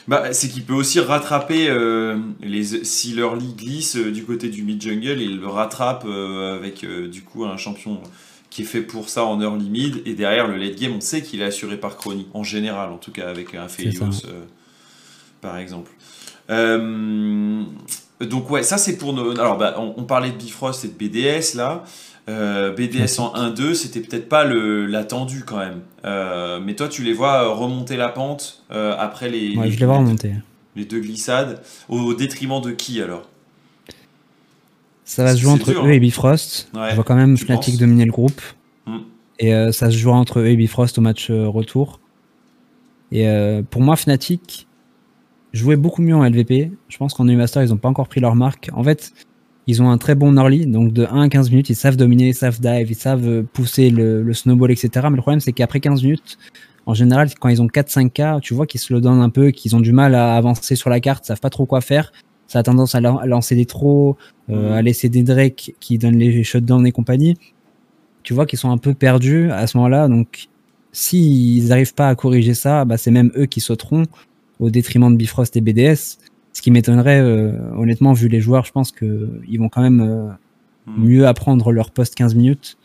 Bah, 0.08 0.32
c'est 0.32 0.48
qu'il 0.48 0.64
peut 0.64 0.74
aussi 0.74 1.00
rattraper 1.00 1.70
euh, 1.70 2.18
les, 2.42 2.86
si 2.86 3.14
leur 3.14 3.36
lit 3.36 3.54
glisse 3.58 3.98
euh, 3.98 4.12
du 4.12 4.24
côté 4.24 4.50
du 4.50 4.64
mid-jungle, 4.64 5.22
il 5.22 5.40
le 5.40 5.48
rattrape 5.48 6.06
avec 6.06 6.86
du 6.86 7.24
coup 7.24 7.46
un 7.46 7.58
champion 7.58 8.00
qui 8.50 8.62
est 8.62 8.66
fait 8.66 8.82
pour 8.82 9.10
ça 9.10 9.26
en 9.26 9.42
early 9.42 9.70
mid, 9.70 10.02
et 10.06 10.14
derrière 10.14 10.48
le 10.48 10.56
late 10.56 10.80
game, 10.80 10.94
on 10.96 11.02
sait 11.02 11.22
qu'il 11.22 11.42
est 11.42 11.46
assuré 11.46 11.78
par 11.78 11.98
Crony, 11.98 12.28
en 12.34 12.44
général 12.44 12.92
en 12.92 12.98
tout 12.98 13.12
cas, 13.12 13.28
avec 13.28 13.56
un 13.56 13.68
Felios 13.68 14.24
par 15.42 15.58
exemple. 15.58 15.92
Euh, 16.50 17.64
donc 18.22 18.50
ouais, 18.50 18.64
ça 18.64 18.78
c'est 18.78 18.98
pour 18.98 19.14
nos... 19.14 19.32
Alors 19.40 19.58
bah, 19.58 19.76
on, 19.78 20.04
parlait 20.04 20.32
de 20.32 20.38
Bifrost 20.38 20.86
et 20.86 20.88
de 20.88 20.94
BDS 20.94 21.56
là. 21.56 21.84
Euh, 22.30 22.74
BDS 22.74 23.20
en 23.20 23.34
1-2, 23.34 23.74
c'était 23.74 24.02
peut-être 24.02 24.28
pas 24.28 24.44
l'attendu 24.44 25.44
quand 25.46 25.58
même. 25.58 25.82
Euh, 26.04 26.60
mais 26.62 26.76
toi, 26.76 26.90
tu 26.90 27.04
les 27.04 27.14
vois 27.14 27.54
remonter 27.54 27.96
la 27.96 28.10
pente 28.10 28.64
après 28.70 29.30
les, 29.30 29.56
ouais, 29.56 29.72
je 29.72 29.80
les 29.80 29.86
vois 29.86 29.98
remonter. 29.98 30.34
les 30.76 30.86
deux 30.86 31.00
glissades. 31.00 31.62
Au, 31.88 32.14
détriment 32.14 32.62
de 32.62 32.72
qui 32.72 33.02
alors? 33.02 33.30
Ça 35.06 35.24
va 35.24 35.34
se 35.34 35.42
jouer 35.42 35.52
entre 35.52 35.72
eux 35.72 35.78
hein. 35.78 35.90
et 35.90 36.00
Bifrost. 36.00 36.70
je 36.74 36.96
vois 36.96 37.06
quand 37.06 37.16
même 37.16 37.38
Fnatic 37.38 37.78
dominer 37.78 38.04
le 38.04 38.12
groupe. 38.12 38.42
Hmm. 38.86 39.00
Et 39.40 39.54
ça 39.72 39.90
se 39.90 39.96
jouera 39.96 40.18
entre 40.18 40.40
eux 40.40 40.48
et 40.48 40.58
Bifrost 40.58 40.98
au 40.98 41.02
match 41.02 41.32
retour. 41.32 42.02
Et 43.14 43.26
pour 43.70 43.82
moi, 43.82 43.96
Fnatic, 43.96 44.67
jouaient 45.58 45.76
beaucoup 45.76 46.02
mieux 46.02 46.16
en 46.16 46.24
LVP. 46.24 46.72
Je 46.88 46.98
pense 46.98 47.14
qu'en 47.14 47.26
Master, 47.26 47.64
ils 47.64 47.70
n'ont 47.70 47.78
pas 47.78 47.90
encore 47.90 48.08
pris 48.08 48.22
leur 48.22 48.36
marque. 48.36 48.70
En 48.74 48.84
fait, 48.84 49.14
ils 49.68 49.82
ont 49.82 49.90
un 49.90 49.98
très 49.98 50.16
bon 50.16 50.38
early, 50.38 50.66
donc 50.66 50.94
de 50.94 51.06
1 51.06 51.22
à 51.24 51.30
15 51.30 51.50
minutes, 51.52 51.70
ils 51.70 51.76
savent 51.76 51.98
dominer, 51.98 52.30
ils 52.30 52.36
savent 52.36 52.60
dive, 52.62 52.90
ils 52.90 52.96
savent 52.96 53.28
euh, 53.28 53.44
pousser 53.44 53.90
le, 53.90 54.34
snowball, 54.34 54.72
etc. 54.72 54.90
Mais 55.10 55.18
le 55.18 55.22
problème, 55.22 55.42
c'est 55.42 55.52
qu'après 55.52 55.82
15 55.82 56.04
minutes, 56.04 56.38
en 56.86 56.94
général, 56.94 57.30
quand 57.38 57.50
ils 57.50 57.62
ont 57.62 57.68
4-5K, 57.68 58.40
tu 58.40 58.54
vois 58.54 58.66
qu'ils 58.66 58.80
se 58.80 58.94
le 58.94 59.02
donnent 59.02 59.20
un 59.20 59.30
peu, 59.30 59.52
qu'ils 59.52 59.76
ont 59.76 59.82
du 59.82 59.92
mal 59.92 60.16
à 60.16 60.36
avancer 60.36 60.78
sur 60.78 60.90
la 60.90 61.02
carte, 61.02 61.26
ils 61.26 61.28
savent 61.28 61.42
pas 61.42 61.50
trop 61.50 61.66
quoi 61.66 61.82
faire. 61.82 62.14
Ça 62.48 62.60
a 62.60 62.64
tendance 62.64 62.96
à, 62.96 63.02
lancer 63.02 63.56
des 63.56 63.66
trous, 63.66 64.16
euh, 64.50 64.74
à 64.74 64.82
laisser 64.82 65.10
des 65.10 65.22
Drake 65.22 65.76
qui 65.82 65.98
donnent 65.98 66.18
les 66.18 66.46
shutdowns 66.46 66.88
et 66.88 66.94
compagnie. 66.94 67.36
Tu 68.24 68.34
vois 68.34 68.46
qu'ils 68.46 68.60
sont 68.60 68.72
un 68.72 68.78
peu 68.78 68.94
perdus 68.94 69.52
à 69.52 69.68
ce 69.68 69.76
moment-là. 69.76 70.08
Donc, 70.08 70.48
s'ils 70.94 71.68
n'arrivent 71.68 71.94
pas 71.94 72.08
à 72.08 72.16
corriger 72.16 72.54
ça, 72.54 72.86
bah, 72.86 72.98
c'est 72.98 73.12
même 73.12 73.34
eux 73.36 73.48
qui 73.48 73.60
sauteront 73.60 74.06
au 74.60 74.70
détriment 74.70 75.12
de 75.12 75.18
Bifrost 75.18 75.56
et 75.56 75.62
BDS. 75.62 76.18
Ce 76.54 76.62
qui 76.62 76.72
m'étonnerait, 76.72 77.20
euh, 77.20 77.52
honnêtement, 77.76 78.14
vu 78.14 78.28
les 78.28 78.42
joueurs, 78.42 78.66
je 78.66 78.72
pense 78.72 78.92
qu'ils 78.92 79.60
vont 79.60 79.70
quand 79.70 79.82
même 79.82 80.02
euh, 80.02 80.28
hmm. 80.88 81.06
mieux 81.06 81.28
apprendre 81.28 81.72
leur 81.72 81.92
poste 81.92 82.16
15 82.16 82.36
minutes. 82.36 82.78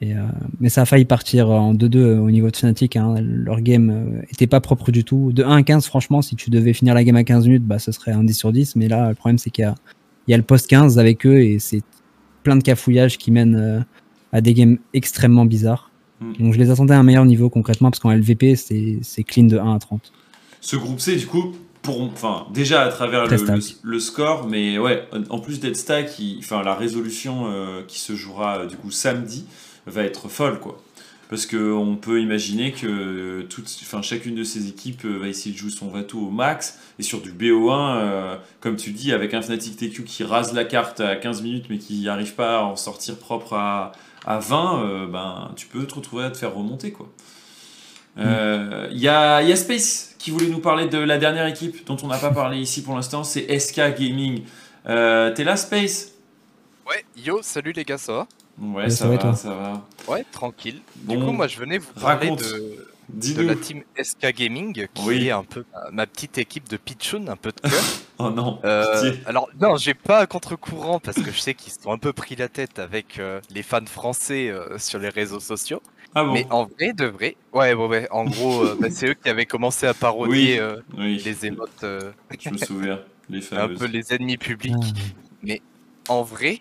Et, 0.00 0.14
euh, 0.14 0.22
mais 0.60 0.68
ça 0.68 0.82
a 0.82 0.84
failli 0.84 1.06
partir 1.06 1.48
en 1.48 1.72
2-2 1.72 2.18
au 2.18 2.30
niveau 2.30 2.50
de 2.50 2.56
Fnatic. 2.56 2.96
Hein. 2.96 3.14
Leur 3.20 3.62
game 3.62 4.22
était 4.30 4.46
pas 4.46 4.60
propre 4.60 4.92
du 4.92 5.04
tout. 5.04 5.32
De 5.32 5.42
1 5.42 5.56
à 5.56 5.62
15, 5.62 5.86
franchement, 5.86 6.20
si 6.20 6.36
tu 6.36 6.50
devais 6.50 6.74
finir 6.74 6.94
la 6.94 7.02
game 7.02 7.16
à 7.16 7.24
15 7.24 7.46
minutes, 7.46 7.64
bah, 7.64 7.78
ce 7.78 7.92
serait 7.92 8.12
un 8.12 8.24
10 8.24 8.34
sur 8.34 8.52
10. 8.52 8.76
Mais 8.76 8.88
là, 8.88 9.08
le 9.08 9.14
problème, 9.14 9.38
c'est 9.38 9.50
qu'il 9.50 9.64
y 9.64 10.30
y 10.30 10.34
a 10.34 10.36
le 10.36 10.42
post 10.42 10.66
15 10.68 10.98
avec 10.98 11.24
eux 11.26 11.40
et 11.40 11.58
c'est 11.58 11.82
plein 12.42 12.56
de 12.56 12.62
cafouillages 12.62 13.16
qui 13.16 13.30
mènent 13.30 13.86
à 14.32 14.40
des 14.42 14.52
games 14.52 14.76
extrêmement 14.92 15.46
bizarres. 15.46 15.90
Hmm. 16.20 16.32
Donc 16.38 16.52
je 16.52 16.58
les 16.58 16.68
attendais 16.68 16.92
à 16.92 16.98
un 16.98 17.02
meilleur 17.02 17.24
niveau 17.24 17.48
concrètement 17.48 17.90
parce 17.90 18.00
qu'en 18.00 18.12
LVP, 18.12 18.56
c'est 18.56 19.22
clean 19.22 19.44
de 19.44 19.56
1 19.56 19.74
à 19.74 19.78
30 19.78 20.12
ce 20.64 20.76
groupe 20.76 20.98
C, 20.98 21.16
du 21.16 21.26
coup, 21.26 21.52
pour, 21.82 22.00
enfin, 22.00 22.46
déjà 22.50 22.82
à 22.82 22.88
travers 22.88 23.26
le, 23.26 23.98
score, 23.98 24.48
mais 24.48 24.78
ouais, 24.78 25.06
en 25.28 25.38
plus 25.38 25.60
d'être 25.60 25.76
stack, 25.76 26.18
enfin, 26.38 26.62
la 26.62 26.74
résolution 26.74 27.44
euh, 27.46 27.82
qui 27.86 28.00
se 28.00 28.14
jouera 28.14 28.60
euh, 28.60 28.66
du 28.66 28.76
coup 28.76 28.90
samedi 28.90 29.44
va 29.86 30.02
être 30.04 30.28
folle, 30.28 30.58
quoi. 30.60 30.82
Parce 31.28 31.44
qu'on 31.44 31.98
peut 32.00 32.20
imaginer 32.20 32.72
que 32.72 33.42
toute, 33.42 33.66
enfin, 33.82 34.00
chacune 34.00 34.34
de 34.34 34.44
ces 34.44 34.68
équipes 34.68 35.04
euh, 35.04 35.18
va 35.18 35.28
essayer 35.28 35.52
de 35.52 35.58
jouer 35.58 35.70
son 35.70 35.88
Vatou 35.88 36.28
au 36.28 36.30
max. 36.30 36.78
Et 36.98 37.02
sur 37.02 37.20
du 37.20 37.32
BO1, 37.32 38.38
comme 38.60 38.76
tu 38.76 38.90
dis, 38.92 39.12
avec 39.12 39.34
un 39.34 39.42
Fnatic 39.42 39.76
TQ 39.76 40.04
qui 40.04 40.24
rase 40.24 40.54
la 40.54 40.64
carte 40.64 41.00
à 41.00 41.16
15 41.16 41.42
minutes 41.42 41.66
mais 41.68 41.78
qui 41.78 42.02
n'arrive 42.04 42.34
pas 42.34 42.60
à 42.60 42.62
en 42.62 42.76
sortir 42.76 43.16
propre 43.16 43.54
à, 43.54 43.92
à 44.24 44.38
20, 44.38 45.08
ben, 45.08 45.50
tu 45.56 45.66
peux 45.66 45.84
te 45.84 45.94
retrouver 45.94 46.24
à 46.24 46.30
te 46.30 46.38
faire 46.38 46.54
remonter. 46.54 46.92
quoi. 46.92 47.10
Il 48.16 48.98
y, 48.98 49.04
y, 49.04 49.08
a 49.08 49.56
Space 49.56 50.14
qui 50.18 50.30
voulait 50.30 50.48
nous 50.48 50.60
parler 50.60 50.86
de 50.86 50.98
la 50.98 51.18
dernière 51.18 51.46
équipe 51.46 51.86
dont 51.86 51.96
on 52.02 52.06
n'a 52.06 52.18
pas 52.18 52.30
parlé 52.30 52.58
ici 52.58 52.82
pour 52.82 52.94
l'instant, 52.94 53.24
c'est 53.24 53.58
SK 53.58 53.96
Gaming. 53.98 54.44
Euh, 54.86 55.32
T'es 55.32 55.44
là, 55.44 55.56
Space? 55.56 56.12
Ouais, 56.88 57.04
yo, 57.16 57.40
salut 57.42 57.72
les 57.72 57.84
gars, 57.84 57.98
ça 57.98 58.12
va? 58.12 58.26
Ouais, 58.58 58.90
ça, 58.90 59.08
va, 59.08 59.34
ça 59.34 59.50
va. 59.50 59.86
Ouais, 60.06 60.24
tranquille. 60.30 60.80
du 60.96 61.18
coup, 61.18 61.32
moi, 61.32 61.46
je 61.46 61.58
venais 61.58 61.78
vous 61.78 61.92
parler 61.92 62.30
de, 62.30 62.86
de 63.08 63.42
la 63.42 63.54
team 63.54 63.82
SK 64.00 64.34
Gaming, 64.34 64.86
qui 64.94 65.26
est 65.26 65.30
un 65.30 65.44
peu 65.44 65.64
ma, 65.92 66.06
petite 66.06 66.38
équipe 66.38 66.68
de 66.68 66.76
pitchoun, 66.76 67.28
un 67.28 67.36
peu 67.36 67.52
de 67.52 67.60
cœur. 67.60 67.82
oh 68.18 68.30
non. 68.30 68.60
Euh, 68.64 69.12
alors 69.26 69.48
non, 69.60 69.76
j'ai 69.76 69.94
pas 69.94 70.18
à 70.18 70.26
contre-courant 70.26 71.00
parce 71.00 71.16
que 71.16 71.30
je 71.30 71.38
sais 71.38 71.54
qu'ils 71.54 71.72
sont 71.72 71.92
un 71.92 71.98
peu 71.98 72.12
pris 72.12 72.36
la 72.36 72.48
tête 72.48 72.78
avec 72.78 73.18
euh, 73.18 73.40
les 73.50 73.62
fans 73.62 73.84
français 73.86 74.48
euh, 74.48 74.78
sur 74.78 74.98
les 74.98 75.08
réseaux 75.08 75.40
sociaux. 75.40 75.82
Ah 76.14 76.24
Mais 76.24 76.46
en 76.50 76.64
vrai, 76.64 76.92
de 76.92 77.06
vrai, 77.06 77.36
ouais, 77.52 77.74
ouais, 77.74 77.86
ouais. 77.86 78.08
En 78.10 78.24
gros, 78.24 78.62
euh, 78.64 78.76
bah, 78.80 78.88
c'est 78.90 79.08
eux 79.08 79.14
qui 79.14 79.28
avaient 79.28 79.46
commencé 79.46 79.86
à 79.86 79.94
parodier 79.94 80.60
euh, 80.60 80.76
les 80.96 81.46
émotes. 81.46 81.82
Euh, 81.82 82.12
Je 82.38 82.50
me 82.50 82.56
souviens, 82.56 83.00
les 83.28 83.52
Un 83.54 83.68
peu 83.68 83.86
les 83.86 84.12
ennemis 84.12 84.36
publics. 84.36 84.74
Ah. 84.80 85.00
Mais 85.42 85.62
en 86.08 86.22
vrai, 86.22 86.60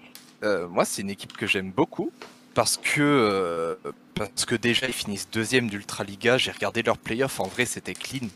moi, 0.70 0.86
c'est 0.86 1.04
une 1.04 1.12
équipe 1.12 1.38
que 1.38 1.46
j'aime 1.46 1.72
beaucoup 1.72 2.12
parce 2.56 2.78
que 2.78 3.78
parce 4.16 4.46
que 4.46 4.56
déjà 4.56 4.88
ils 4.88 4.94
finissent 4.94 5.30
deuxième 5.32 5.70
d'Ultraliga. 5.70 6.38
J'ai 6.38 6.52
regardé 6.52 6.82
leurs 6.84 6.98
playoffs. 6.98 7.40
En 7.40 7.48
vrai, 7.48 7.66
c'était 7.66 7.94
clean. 7.94 8.28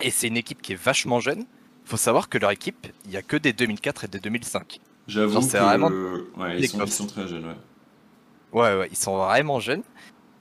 Et 0.00 0.10
c'est 0.10 0.28
une 0.28 0.36
équipe 0.36 0.60
qui 0.60 0.72
est 0.72 0.82
vachement 0.82 1.20
jeune. 1.20 1.44
Faut 1.84 1.96
savoir 1.96 2.28
que 2.28 2.36
leur 2.36 2.50
équipe, 2.50 2.86
il 3.06 3.12
y 3.12 3.16
a 3.16 3.22
que 3.22 3.36
des 3.36 3.52
2004 3.52 4.04
et 4.04 4.08
des 4.08 4.18
2005. 4.18 4.80
J'avoue 5.08 5.40
que 5.40 5.56
vraiment... 5.56 5.88
ouais, 5.88 6.58
ils, 6.58 6.68
sont, 6.68 6.84
ils, 6.84 6.92
sont, 6.92 7.06
très 7.06 7.28
jeunes. 7.28 7.46
Ouais. 7.46 8.60
Ouais, 8.60 8.78
ouais, 8.78 8.88
ils 8.90 8.96
sont 8.96 9.16
vraiment 9.16 9.60
jeunes. 9.60 9.82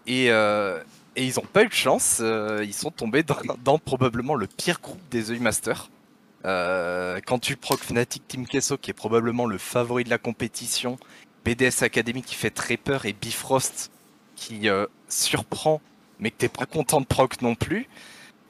Et, 0.08 0.28
euh, 0.30 0.82
et 1.16 1.26
ils 1.26 1.40
ont 1.40 1.46
pas 1.46 1.64
eu 1.64 1.68
de 1.68 1.74
chance. 1.74 2.20
Euh, 2.22 2.64
ils 2.64 2.74
sont 2.74 2.92
tombés 2.92 3.24
dans, 3.24 3.80
probablement 3.80 4.36
le 4.36 4.48
pire 4.48 4.80
groupe 4.82 5.02
des 5.10 5.24
The 5.24 5.40
Masters. 5.40 5.90
Euh, 6.46 7.20
quand 7.26 7.40
tu 7.40 7.56
proc 7.56 7.80
Fnatic 7.80 8.28
Team 8.28 8.46
Kesso, 8.46 8.78
qui 8.78 8.92
est 8.92 8.96
probablement 8.96 9.46
le 9.46 9.58
favori 9.58 10.04
de 10.04 10.10
la 10.10 10.18
compétition, 10.18 10.98
BDS 11.44 11.84
Academy 11.84 12.22
qui 12.22 12.36
fait 12.36 12.52
très 12.52 12.78
peur 12.78 13.06
et 13.06 13.14
Bifrost 13.14 13.92
qui 14.36 14.68
surprend, 15.08 15.82
mais 16.20 16.30
que 16.30 16.36
t'es 16.38 16.50
pas 16.50 16.66
content 16.66 17.00
de 17.00 17.06
proc 17.06 17.42
non 17.42 17.56
plus. 17.56 17.88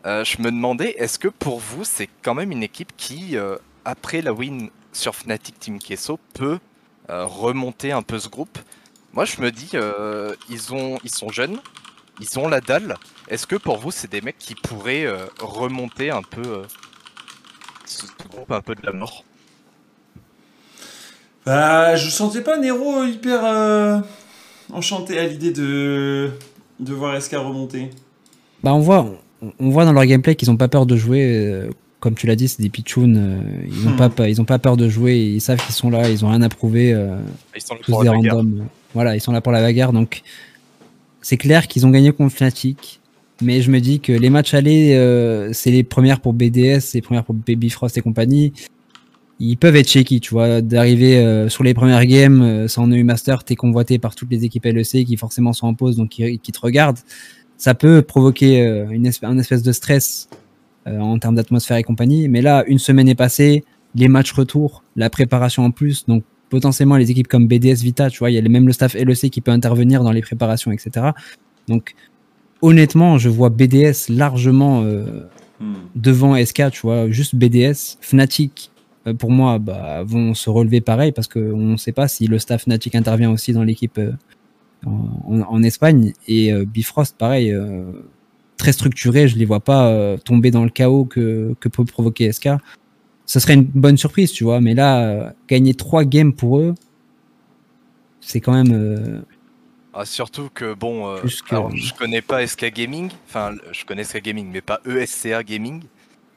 je 0.04 0.42
me 0.42 0.46
demandais, 0.46 0.96
est-ce 0.98 1.20
que 1.20 1.28
pour 1.28 1.60
vous, 1.60 1.84
c'est 1.84 2.10
quand 2.22 2.34
même 2.34 2.52
une 2.52 2.64
équipe 2.64 2.92
qui, 2.98 3.38
après 3.86 4.22
la 4.22 4.34
win 4.34 4.70
sur 4.92 5.16
Fnatic 5.16 5.60
Team 5.60 5.80
Kesso, 5.80 6.20
peut 6.34 6.60
remonter 7.08 7.92
un 7.92 8.02
peu 8.02 8.18
ce 8.18 8.28
groupe? 8.28 8.58
Moi, 9.16 9.24
je 9.24 9.42
me 9.42 9.50
dis, 9.50 9.72
euh, 9.76 10.36
ils, 10.50 10.74
ont, 10.74 10.98
ils 11.06 11.10
sont 11.10 11.30
jeunes, 11.30 11.58
ils 12.20 12.38
ont 12.38 12.50
la 12.50 12.60
dalle. 12.60 12.96
Est-ce 13.30 13.48
que 13.48 13.56
pour 13.56 13.78
vous, 13.78 13.90
c'est 13.90 14.12
des 14.12 14.20
mecs 14.20 14.38
qui 14.38 14.56
pourraient 14.56 15.06
euh, 15.06 15.26
remonter 15.40 16.12
un 16.12 16.22
peu 16.22 16.42
euh, 16.46 16.64
ce 17.86 18.04
groupe 18.30 18.52
un 18.52 18.60
peu 18.60 18.76
de 18.76 18.86
la 18.86 18.92
mort? 18.92 19.24
Bah, 21.46 21.96
je 21.96 22.10
sentais 22.10 22.42
pas 22.42 22.58
Nero 22.58 23.06
hyper 23.06 24.04
enchanté 24.74 25.18
à 25.18 25.28
l'idée 25.28 25.52
de, 25.52 26.32
de 26.82 26.94
voir 26.94 27.22
SK 27.22 27.34
remonter. 27.34 27.92
Bah, 28.64 28.74
on 28.74 28.80
voit, 28.80 29.06
on 29.60 29.70
voit 29.70 29.86
dans 29.86 29.94
leur 29.94 30.06
gameplay 30.06 30.36
qu'ils 30.36 30.52
ont 30.52 30.58
pas 30.58 30.68
peur 30.68 30.86
de 30.86 30.98
jouer. 30.98 31.70
comme 32.02 32.16
tu 32.16 32.28
l'as 32.28 32.36
dit, 32.36 32.50
c'est 32.50 32.62
des 32.62 32.70
pitchouns. 32.70 33.40
ils, 33.66 33.88
ont 33.88 33.92
hmm. 33.92 34.10
pas, 34.10 34.28
ils 34.28 34.42
ont 34.42 34.46
pas 34.46 34.60
peur 34.60 34.76
de 34.76 34.90
jouer. 34.90 35.16
Ils 35.16 35.40
savent 35.42 35.64
qu'ils 35.64 35.76
sont 35.76 35.90
là. 35.90 36.10
Ils 36.10 36.26
ont 36.26 36.30
rien 36.30 36.42
à 36.42 36.50
prouver. 36.50 36.90
ils 37.56 37.62
sont 37.62 37.78
tous 37.82 38.02
des 38.02 38.10
randoms. 38.10 38.68
Voilà, 38.96 39.16
ils 39.16 39.22
sont 39.22 39.34
là 39.34 39.42
pour 39.42 39.52
la 39.52 39.62
bagarre. 39.62 39.94
Donc, 39.94 40.24
c'est 41.22 41.38
clair 41.38 41.68
qu'ils 41.68 41.86
ont 41.86 41.92
gagné 41.92 42.12
contre 42.12 42.34
Fnatic. 42.34 43.02
Mais 43.42 43.62
je 43.62 43.70
me 43.70 43.80
dis 43.80 44.00
que 44.00 44.14
les 44.14 44.30
matchs 44.30 44.54
allés, 44.54 44.94
euh, 44.96 45.52
c'est 45.52 45.70
les 45.70 45.84
premières 45.84 46.22
pour 46.22 46.34
BDS, 46.34 46.94
les 46.94 47.02
premières 47.02 47.26
pour 47.26 47.36
Baby 47.36 47.70
Frost 47.70 47.98
et 47.98 48.02
compagnie. 48.02 48.54
ils 49.40 49.58
peuvent 49.58 49.76
être 49.76 49.90
shaky, 49.90 50.22
tu 50.22 50.34
vois, 50.34 50.62
d'arriver 50.62 51.18
euh, 51.18 51.50
sur 51.50 51.66
les 51.66 51.74
premières 51.74 52.06
games 52.06 52.42
euh, 52.42 52.68
sans 52.70 52.90
EU 52.90 53.04
Master, 53.04 53.44
t'es 53.44 53.56
convoité 53.56 54.00
par 54.00 54.16
toutes 54.16 54.32
les 54.32 54.46
équipes 54.46 54.64
LEC 54.64 55.06
qui 55.06 55.18
forcément 55.18 55.52
sont 55.52 55.68
en 55.68 55.74
pause, 55.74 55.98
donc 55.98 56.10
qui, 56.10 56.40
te 56.40 56.60
regardent. 56.62 57.00
Ça 57.58 57.74
peut 57.74 58.02
provoquer 58.02 58.60
une 58.90 59.06
espèce, 59.06 59.30
un 59.30 59.38
espèce 59.38 59.64
de 59.64 59.74
stress 59.74 60.30
en 60.86 61.18
termes 61.20 61.36
d'atmosphère 61.36 61.78
et 61.78 61.84
compagnie. 61.84 62.30
Mais 62.30 62.42
là, 62.42 62.64
une 62.68 62.80
semaine 62.80 63.10
est 63.10 63.16
passée, 63.16 63.64
les 63.96 64.08
matchs 64.08 64.32
retour, 64.34 64.84
la 64.96 65.10
préparation 65.10 65.64
en 65.66 65.72
plus, 65.72 66.06
donc 66.06 66.24
potentiellement 66.56 66.96
les 66.96 67.12
équipes 67.12 67.28
comme 67.28 67.48
BDS 67.48 67.84
Vita, 67.84 68.10
tu 68.10 68.20
vois, 68.20 68.32
il 68.32 68.36
y 68.36 68.38
a 68.38 68.42
même 68.42 68.66
le 68.66 68.72
staff 68.72 68.94
LEC 68.94 69.30
qui 69.30 69.42
peut 69.42 69.52
intervenir 69.52 70.04
dans 70.06 70.14
les 70.14 70.22
préparations, 70.22 70.72
etc. 70.72 71.08
Donc 71.68 71.96
honnêtement, 72.62 73.18
je 73.18 73.28
vois 73.28 73.50
BDS 73.50 74.08
largement 74.10 74.84
euh, 74.84 75.28
Hmm. 75.60 75.76
devant 75.96 76.36
SK, 76.36 76.72
tu 76.72 76.82
vois, 76.82 77.10
juste 77.10 77.36
BDS, 77.36 77.98
Fnatic, 78.02 78.72
euh, 79.08 79.14
pour 79.14 79.32
moi, 79.32 79.58
bah, 79.58 80.04
vont 80.04 80.34
se 80.34 80.50
relever 80.50 80.82
pareil 80.82 81.14
parce 81.14 81.30
qu'on 81.30 81.58
ne 81.58 81.78
sait 81.78 81.94
pas 81.94 82.10
si 82.10 82.28
le 82.28 82.40
staff 82.40 82.64
Fnatic 82.64 82.94
intervient 82.94 83.32
aussi 83.32 83.54
dans 83.54 83.64
l'équipe 83.64 83.98
euh, 83.98 84.12
en, 84.86 85.64
Espagne. 85.64 86.12
Et 86.28 86.54
Bifrost, 86.66 87.18
pareil, 87.18 87.56
très 88.58 88.74
structuré, 88.74 89.28
je 89.28 89.38
les 89.38 89.46
vois 89.46 89.62
pas 89.62 90.16
tomber 90.26 90.52
dans 90.52 90.64
le 90.64 90.70
chaos 90.70 91.06
que, 91.06 91.56
que 91.60 91.70
peut 91.70 91.86
provoquer 91.86 92.32
SK. 92.32 92.50
Ce 93.28 93.40
serait 93.40 93.56
une 93.56 93.64
bonne 93.64 93.98
surprise, 93.98 94.32
tu 94.32 94.44
vois, 94.44 94.62
mais 94.62 94.74
là, 94.74 95.04
euh, 95.08 95.30
gagner 95.48 95.74
trois 95.74 96.04
games 96.06 96.34
pour 96.34 96.60
eux, 96.60 96.76
c'est 98.20 98.42
quand 98.42 98.54
même. 98.54 98.74
euh, 98.74 99.22
Ah, 99.94 100.06
surtout 100.06 100.50
que 100.50 100.74
bon, 100.74 101.08
euh, 101.08 101.30
que- 101.46 101.56
alors, 101.56 101.72
je 101.76 101.94
connais 101.94 102.22
pas 102.22 102.44
SK 102.44 102.66
Gaming, 102.72 103.12
enfin 103.26 103.56
je 103.72 103.86
connais 103.86 104.02
SK 104.04 104.18
Gaming, 104.22 104.50
mais 104.52 104.62
pas 104.62 104.82
ESCA 104.86 105.44
Gaming. 105.44 105.84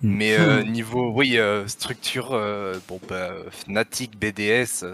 Hmm. 0.03 0.16
Mais 0.16 0.37
euh, 0.37 0.62
niveau, 0.64 1.12
oui, 1.12 1.38
structure, 1.68 2.31
bon 2.88 3.01
bah 3.09 3.33
Fnatic, 3.51 4.18
BDS, 4.18 4.85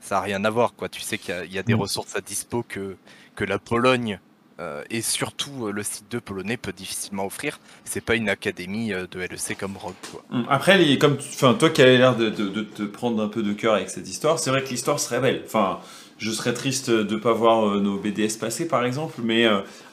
ça 0.00 0.18
a 0.18 0.20
rien 0.22 0.44
à 0.44 0.50
voir 0.50 0.74
quoi. 0.74 0.88
Tu 0.88 1.00
sais 1.02 1.18
qu'il 1.18 1.34
y 1.34 1.38
a- 1.38 1.44
il 1.46 1.52
y, 1.52 1.58
a 1.58 1.62
des 1.64 1.74
Hmm. 1.74 1.74
ressources 1.74 2.16
à 2.16 2.20
dispo 2.20 2.62
que 2.64 2.98
que 3.36 3.44
la 3.44 3.58
Pologne 3.60 4.20
euh, 4.58 4.82
et 4.88 5.02
surtout 5.02 5.66
euh, 5.66 5.70
le 5.70 5.82
site 5.82 6.06
2 6.10 6.20
polonais 6.20 6.56
peut 6.56 6.72
difficilement 6.72 7.26
offrir. 7.26 7.60
C'est 7.84 8.00
pas 8.00 8.14
une 8.14 8.30
académie 8.30 8.92
euh, 8.92 9.06
de 9.10 9.20
LEC 9.20 9.58
comme 9.58 9.76
Rogue. 9.76 9.94
Hmm. 10.30 10.44
Après, 10.48 10.96
comme 10.96 11.18
toi 11.58 11.70
qui 11.70 11.82
as 11.82 11.86
l'air 11.86 12.16
de, 12.16 12.30
te 12.30 12.82
prendre 12.82 13.22
un 13.22 13.28
peu 13.28 13.42
de 13.42 13.52
cœur 13.52 13.74
avec 13.74 13.90
cette 13.90 14.08
histoire, 14.08 14.38
c'est 14.38 14.48
vrai 14.50 14.64
que 14.64 14.70
l'histoire 14.70 14.98
serait 14.98 15.20
belle. 15.20 15.42
Enfin, 15.44 15.80
je 16.16 16.30
serais 16.30 16.54
triste 16.54 16.88
de 16.88 17.14
ne 17.14 17.20
pas 17.20 17.32
voir 17.32 17.74
nos 17.76 17.98
BDS 17.98 18.38
passer, 18.40 18.66
par 18.66 18.86
exemple, 18.86 19.20
mais 19.22 19.46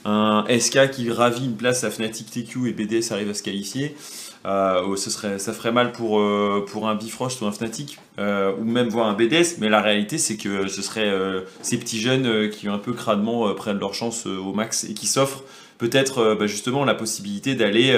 un 0.06 0.46
SK 0.48 0.92
qui 0.92 1.12
ravit 1.12 1.44
une 1.44 1.58
place 1.58 1.84
à 1.84 1.92
Fnatic 1.92 2.32
TQ 2.32 2.70
et 2.70 2.72
BDS 2.72 3.12
arrive 3.12 3.30
à 3.30 3.34
se 3.34 3.44
qualifier, 3.44 3.98
euh, 4.46 4.96
ce 4.98 5.10
serait, 5.10 5.40
ça 5.40 5.54
ferait 5.54 5.72
mal 5.72 5.92
pour, 5.92 6.20
euh, 6.20 6.66
pour 6.68 6.90
un 6.90 6.96
Bifrost 6.96 7.42
ou 7.42 7.46
un 7.46 7.52
Fnatic, 7.52 7.98
euh, 8.20 8.52
ou 8.60 8.66
même 8.66 8.90
voir 8.90 9.08
un 9.08 9.14
BDS, 9.14 9.60
mais 9.60 9.70
la 9.70 9.82
réalité, 9.82 10.18
c'est 10.18 10.38
que 10.38 10.68
ce 10.68 10.82
serait 10.82 11.12
ces 11.62 11.78
petits 11.78 12.00
jeunes 12.00 12.50
qui 12.50 12.68
un 12.68 12.78
peu 12.78 12.94
crânement 12.94 13.54
prennent 13.54 13.80
leur 13.80 13.94
chance 13.94 14.26
au 14.26 14.54
max 14.54 14.84
et 14.84 14.94
qui 14.94 15.08
s'offrent 15.08 15.44
peut-être 15.78 16.36
bah, 16.36 16.48
justement 16.48 16.86
la 16.86 16.96
possibilité 16.96 17.56
d'aller 17.56 17.98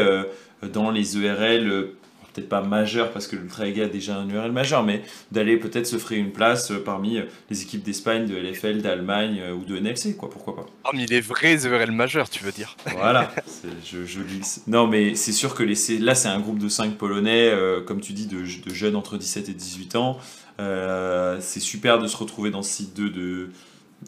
dans 0.62 0.92
les 0.92 1.18
ERL, 1.18 1.88
peut-être 2.36 2.50
pas 2.50 2.62
majeurs 2.62 3.12
parce 3.12 3.28
que 3.28 3.36
l'Ultra 3.36 3.66
Ega 3.68 3.86
a 3.86 3.88
déjà 3.88 4.18
un 4.18 4.30
URL 4.30 4.52
majeur, 4.52 4.84
mais 4.84 5.02
d'aller 5.32 5.58
peut-être 5.58 5.88
se 5.88 5.98
frayer 5.98 6.20
une 6.22 6.32
place 6.34 6.72
euh, 6.72 6.84
parmi 6.84 7.18
euh, 7.18 7.24
les 7.50 7.62
équipes 7.64 7.82
d'Espagne, 7.84 8.28
de 8.28 8.36
LFL, 8.36 8.82
d'Allemagne 8.82 9.40
euh, 9.42 9.54
ou 9.54 9.64
de 9.66 9.80
NLC, 9.80 10.16
quoi, 10.18 10.30
pourquoi 10.30 10.56
pas. 10.56 10.66
Parmi 10.84 11.06
les 11.06 11.22
vrais 11.22 11.66
ERL 11.66 11.92
majeurs, 11.92 12.30
tu 12.30 12.44
veux 12.44 12.52
dire 12.52 12.76
Voilà, 12.98 13.32
je, 13.86 14.06
je 14.06 14.20
glisse. 14.20 14.62
Non, 14.68 14.86
mais 14.88 15.16
c'est 15.16 15.32
sûr 15.32 15.56
que 15.56 15.64
les, 15.64 15.76
là, 16.00 16.14
c'est 16.14 16.28
un 16.28 16.40
groupe 16.40 16.60
de 16.60 16.70
5 16.70 16.96
Polonais, 16.98 17.50
euh, 17.52 17.82
comme 17.82 18.02
tu 18.02 18.14
dis, 18.14 18.28
de, 18.28 18.38
de 18.42 18.74
jeunes 18.74 18.96
entre 18.96 19.18
17 19.18 19.50
et 19.50 19.54
18 19.54 19.96
ans. 19.96 20.18
Euh, 20.60 21.38
c'est 21.42 21.60
super 21.60 22.00
de 22.00 22.08
se 22.08 22.18
retrouver 22.18 22.50
dans 22.52 22.62
ce 22.64 22.72
site 22.72 22.96
2 22.96 23.10
de. 23.10 23.50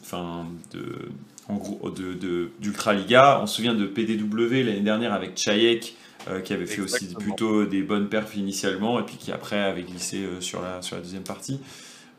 Enfin, 0.01 0.45
de. 0.73 1.09
En 1.49 1.55
gros, 1.55 1.89
de, 1.89 2.13
de- 2.13 2.49
d'Ultra 2.59 2.93
Liga. 2.93 3.39
On 3.41 3.47
se 3.47 3.55
souvient 3.55 3.73
de 3.73 3.85
PDW 3.85 4.63
l'année 4.65 4.81
dernière 4.81 5.13
avec 5.13 5.37
Chayek, 5.37 5.95
euh, 6.29 6.41
qui 6.41 6.53
avait 6.53 6.65
fait 6.65 6.81
aussi 6.81 7.13
plutôt 7.15 7.65
des 7.65 7.81
bonnes 7.81 8.09
perfs 8.09 8.35
initialement, 8.35 8.99
et 8.99 9.03
puis 9.03 9.17
qui 9.17 9.31
après 9.31 9.59
avait 9.59 9.83
glissé 9.83 10.17
euh, 10.17 10.41
sur, 10.41 10.61
la, 10.61 10.81
sur 10.81 10.95
la 10.95 11.01
deuxième 11.01 11.23
partie. 11.23 11.59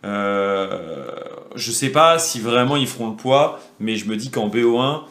Euh, 0.05 1.11
je 1.57 1.73
sais 1.73 1.91
pas 1.91 2.19
si 2.19 2.41
vraiment 2.41 2.77
ils 2.77 2.87
feront 2.87 3.11
le 3.11 3.17
poids, 3.17 3.61
mais 3.81 3.97
je 3.97 4.07
me 4.07 4.17
dis 4.17 4.31
qu'en 4.31 4.49
BO1, 4.49 5.03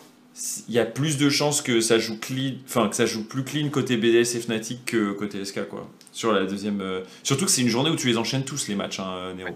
il 0.67 0.73
y 0.73 0.79
a 0.79 0.85
plus 0.85 1.17
de 1.17 1.29
chances 1.29 1.61
que 1.61 1.81
ça 1.81 1.97
joue 1.97 2.17
clean, 2.19 2.53
enfin 2.65 2.87
que 2.87 2.95
ça 2.95 3.05
joue 3.05 3.23
plus 3.23 3.43
clean 3.43 3.69
côté 3.69 3.97
BDS 3.97 4.35
et 4.35 4.39
Fnatic 4.39 4.85
que 4.85 5.11
côté 5.11 5.43
SK 5.43 5.67
quoi. 5.67 5.89
Sur 6.11 6.31
la 6.31 6.45
deuxième, 6.45 6.81
euh, 6.81 7.01
surtout 7.23 7.45
que 7.45 7.51
c'est 7.51 7.61
une 7.61 7.67
journée 7.67 7.89
où 7.89 7.95
tu 7.95 8.07
les 8.07 8.17
enchaînes 8.17 8.43
tous 8.43 8.67
les 8.67 8.75
matchs, 8.75 8.99
hein, 8.99 9.33
Nero. 9.35 9.55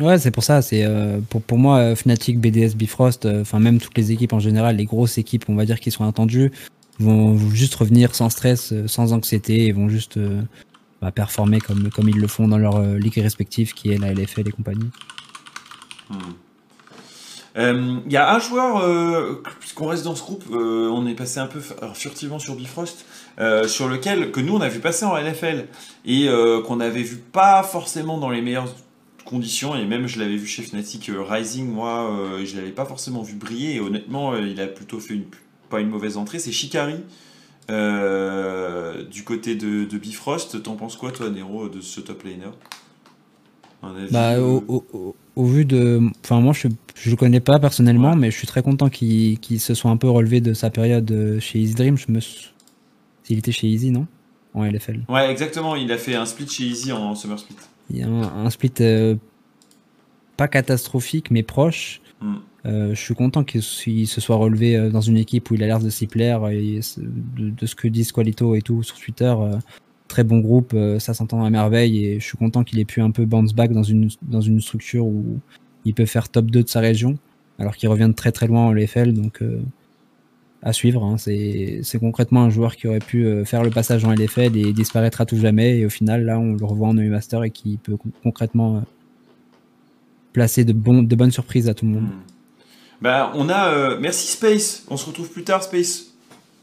Ouais, 0.00 0.18
c'est 0.18 0.30
pour 0.30 0.44
ça. 0.44 0.62
C'est 0.62 0.84
euh, 0.84 1.18
pour, 1.28 1.42
pour 1.42 1.58
moi 1.58 1.78
euh, 1.78 1.96
Fnatic, 1.96 2.38
BDS, 2.38 2.76
Bifrost, 2.76 3.26
euh, 3.26 3.40
enfin 3.40 3.58
même 3.58 3.80
toutes 3.80 3.96
les 3.98 4.12
équipes 4.12 4.32
en 4.32 4.38
général, 4.38 4.76
les 4.76 4.84
grosses 4.84 5.18
équipes, 5.18 5.44
on 5.48 5.56
va 5.56 5.64
dire 5.64 5.80
qui 5.80 5.90
sont 5.90 6.06
attendues, 6.06 6.52
vont, 6.98 7.38
juste 7.50 7.74
revenir 7.74 8.14
sans 8.14 8.30
stress, 8.30 8.72
euh, 8.72 8.86
sans 8.86 9.12
anxiété, 9.12 9.66
et 9.66 9.72
vont 9.72 9.88
juste 9.88 10.16
euh, 10.16 10.42
bah, 11.00 11.10
performer 11.10 11.60
comme 11.60 11.90
comme 11.90 12.08
ils 12.08 12.18
le 12.18 12.26
font 12.26 12.48
dans 12.48 12.58
leur 12.58 12.76
euh, 12.76 12.98
ligue 12.98 13.18
respective, 13.18 13.72
qui 13.72 13.90
est 13.90 13.98
la 13.98 14.12
LFL 14.12 14.48
et 14.48 14.52
compagnie. 14.52 14.90
Hmm. 16.10 16.16
Euh, 17.56 17.98
Il 18.06 18.12
y 18.12 18.16
a 18.16 18.34
un 18.34 18.38
joueur, 18.38 19.42
puisqu'on 19.58 19.88
reste 19.88 20.04
dans 20.04 20.14
ce 20.14 20.22
groupe, 20.22 20.44
on 20.52 21.06
est 21.08 21.14
passé 21.14 21.40
un 21.40 21.48
peu 21.48 21.60
furtivement 21.94 22.38
sur 22.38 22.54
Bifrost, 22.54 23.04
sur 23.66 23.88
lequel 23.88 24.30
que 24.30 24.38
nous 24.38 24.54
on 24.54 24.60
a 24.60 24.68
vu 24.68 24.78
passer 24.78 25.04
en 25.04 25.16
LFL 25.16 25.66
et 26.04 26.28
qu'on 26.66 26.78
avait 26.78 27.02
vu 27.02 27.16
pas 27.16 27.64
forcément 27.64 28.18
dans 28.18 28.30
les 28.30 28.42
meilleures 28.42 28.72
conditions 29.24 29.74
et 29.74 29.84
même 29.86 30.06
je 30.06 30.20
l'avais 30.20 30.36
vu 30.36 30.46
chez 30.46 30.62
Fnatic 30.62 31.10
Rising 31.12 31.68
moi 31.68 32.16
je 32.44 32.54
l'avais 32.56 32.70
pas 32.70 32.84
forcément 32.84 33.22
vu 33.22 33.34
briller 33.34 33.76
et 33.76 33.80
honnêtement 33.80 34.36
il 34.36 34.60
a 34.60 34.68
plutôt 34.68 35.00
fait 35.00 35.14
une, 35.14 35.24
pas 35.70 35.80
une 35.80 35.88
mauvaise 35.88 36.16
entrée 36.16 36.38
c'est 36.38 36.52
Shikari 36.52 36.96
euh, 37.70 39.04
du 39.04 39.24
côté 39.24 39.54
de, 39.54 39.84
de 39.84 39.98
Bifrost 39.98 40.62
t'en 40.62 40.76
penses 40.76 40.96
quoi 40.96 41.12
toi 41.12 41.28
Nero 41.30 41.68
de 41.68 41.80
ce 41.80 42.00
top 42.00 42.22
laner? 42.24 42.50
Bah, 44.10 44.40
au, 44.40 44.64
au- 44.66 44.84
au- 44.92 45.16
au 45.36 45.44
vu 45.44 45.64
de. 45.64 46.00
Enfin, 46.24 46.40
moi, 46.40 46.52
je 46.52 46.66
je 46.96 47.10
le 47.10 47.16
connais 47.16 47.38
pas 47.38 47.60
personnellement, 47.60 48.10
Ouais. 48.10 48.16
mais 48.16 48.30
je 48.32 48.36
suis 48.36 48.46
très 48.48 48.60
content 48.60 48.88
qu'il 48.88 49.38
se 49.60 49.72
soit 49.74 49.90
un 49.92 49.96
peu 49.96 50.08
relevé 50.10 50.40
de 50.40 50.52
sa 50.52 50.68
période 50.70 51.08
euh, 51.12 51.38
chez 51.38 51.60
Easy 51.60 51.74
Dream. 51.74 51.96
Je 51.96 52.06
me. 52.10 52.18
S'il 53.22 53.38
était 53.38 53.52
chez 53.52 53.68
Easy, 53.68 53.92
non? 53.92 54.08
En 54.54 54.64
LFL. 54.64 55.02
Ouais, 55.08 55.30
exactement. 55.30 55.76
Il 55.76 55.92
a 55.92 55.98
fait 55.98 56.16
un 56.16 56.26
split 56.26 56.48
chez 56.48 56.64
Easy 56.64 56.90
en 56.90 57.14
Summer 57.14 57.38
Split. 57.38 57.54
Il 57.90 57.98
y 57.98 58.02
a 58.02 58.08
un, 58.08 58.46
un 58.46 58.50
split 58.50 58.72
euh, 58.80 59.14
pas 60.36 60.48
catastrophique, 60.48 61.30
mais 61.30 61.44
proche. 61.44 62.00
Hmm. 62.20 62.38
Euh, 62.66 62.94
je 62.94 63.00
suis 63.00 63.14
content 63.14 63.44
qu'il 63.44 63.62
se 63.62 64.20
soit 64.20 64.36
relevé 64.36 64.76
euh, 64.76 64.90
dans 64.90 65.00
une 65.00 65.16
équipe 65.16 65.50
où 65.50 65.54
il 65.54 65.62
a 65.62 65.66
l'air 65.66 65.78
de 65.80 65.90
s'y 65.90 66.06
plaire. 66.06 66.48
Et 66.48 66.82
c- 66.82 67.00
de, 67.02 67.66
ce 67.66 67.74
que 67.74 67.86
dit 67.88 68.04
Squalito 68.04 68.54
et 68.54 68.62
tout 68.62 68.82
sur 68.82 68.98
Twitter, 68.98 69.32
euh, 69.38 69.56
très 70.08 70.24
bon 70.24 70.38
groupe, 70.40 70.72
euh, 70.74 70.98
ça 70.98 71.14
s'entend 71.14 71.44
à 71.44 71.50
merveille. 71.50 72.04
Et 72.04 72.20
je 72.20 72.24
suis 72.24 72.36
content 72.38 72.64
qu'il 72.64 72.78
ait 72.80 72.84
pu 72.84 73.00
un 73.00 73.10
peu 73.12 73.24
bounce 73.26 73.54
back 73.54 73.72
dans 73.72 73.82
une, 73.84 74.08
dans 74.22 74.40
une 74.40 74.60
structure 74.60 75.06
où 75.06 75.38
il 75.84 75.94
peut 75.94 76.06
faire 76.06 76.28
top 76.28 76.46
2 76.46 76.64
de 76.64 76.68
sa 76.68 76.80
région, 76.80 77.16
alors 77.58 77.76
qu'il 77.76 77.88
revient 77.88 78.08
de 78.08 78.12
très 78.14 78.32
très 78.32 78.46
loin 78.48 78.66
en 78.66 78.72
LFL. 78.72 79.12
Donc 79.14 79.40
euh, 79.42 79.60
à 80.60 80.72
suivre. 80.72 81.04
hein. 81.04 81.16
C'est 81.16 81.98
concrètement 82.00 82.42
un 82.42 82.50
joueur 82.50 82.74
qui 82.74 82.88
aurait 82.88 82.98
pu 82.98 83.24
euh, 83.24 83.44
faire 83.44 83.62
le 83.62 83.70
passage 83.70 84.04
en 84.04 84.12
LFL 84.12 84.56
et 84.56 84.72
disparaître 84.72 85.20
à 85.20 85.26
tout 85.26 85.36
jamais. 85.38 85.78
Et 85.78 85.86
au 85.86 85.90
final, 85.90 86.24
là, 86.24 86.40
on 86.40 86.54
le 86.54 86.64
revoit 86.64 86.88
en 86.88 86.98
EU 86.98 87.08
Master 87.08 87.44
et 87.44 87.50
qui 87.50 87.78
peut 87.78 87.96
con- 87.96 88.10
concrètement 88.24 88.78
euh, 88.78 88.80
placer 90.32 90.64
de, 90.64 90.72
bonnes 90.72 91.30
surprises 91.30 91.68
à 91.68 91.74
tout 91.74 91.86
le 91.86 91.92
monde. 91.92 92.08
Bah, 93.00 93.32
on 93.34 93.48
a. 93.48 93.68
euh, 93.68 93.96
merci 94.00 94.28
Space. 94.28 94.84
On 94.88 94.96
se 94.96 95.06
retrouve 95.06 95.28
plus 95.30 95.44
tard, 95.44 95.62
Space. 95.62 96.06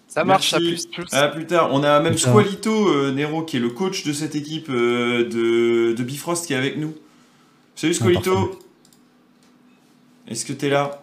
Ça 0.08 0.24
marche, 0.24 0.54
à 0.54 0.58
plus, 0.58 0.88
plus 1.34 1.46
tard. 1.46 1.70
On 1.72 1.84
a 1.84 2.00
même. 2.00 2.18
Squalito 2.18 2.88
euh, 2.88 3.12
Nero 3.12 3.44
qui 3.44 3.58
est 3.58 3.60
le 3.60 3.70
coach 3.70 4.06
de 4.06 4.14
cette 4.14 4.36
équipe 4.36 4.70
euh, 4.70 5.24
de, 5.28 5.94
de 5.94 6.04
Bifrost 6.04 6.46
qui 6.46 6.54
est 6.54 6.58
avec 6.58 6.78
nous. 6.78 6.94
Salut 7.76 7.94
Squalito. 7.94 8.60
Est-ce 10.28 10.46
que 10.46 10.54
t'es 10.54 10.70
là? 10.70 11.02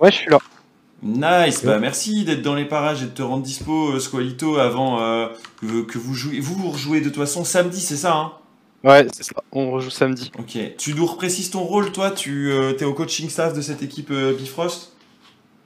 Ouais, 0.00 0.10
je 0.10 0.16
suis 0.16 0.30
là. 0.30 0.38
Nice, 1.02 1.64
bah 1.64 1.78
merci 1.78 2.24
d'être 2.24 2.42
dans 2.42 2.54
les 2.54 2.64
parages 2.64 3.02
et 3.02 3.06
de 3.06 3.10
te 3.10 3.22
rendre 3.22 3.42
dispo, 3.42 3.98
Squalito, 4.00 4.56
avant 4.56 5.00
euh, 5.00 5.28
que, 5.60 5.82
que 5.82 5.98
vous 5.98 6.14
jouiez. 6.14 6.40
Vous, 6.40 6.54
vous 6.54 6.70
rejouez 6.70 7.00
de 7.00 7.10
toute 7.10 7.18
façon 7.18 7.44
samedi, 7.44 7.80
c'est 7.80 7.96
ça, 7.96 8.14
hein? 8.14 8.32
Ouais, 8.84 9.06
c'est 9.14 9.22
ça. 9.22 9.32
On 9.50 9.70
rejoue 9.70 9.88
samedi. 9.88 10.30
Ok. 10.38 10.58
Tu 10.76 10.94
nous 10.94 11.06
reprécises 11.06 11.50
ton 11.50 11.60
rôle, 11.60 11.90
toi? 11.90 12.10
Tu 12.10 12.52
euh, 12.52 12.76
es 12.78 12.84
au 12.84 12.92
coaching 12.92 13.30
staff 13.30 13.54
de 13.54 13.62
cette 13.62 13.82
équipe 13.82 14.10
euh, 14.10 14.34
Bifrost? 14.34 14.92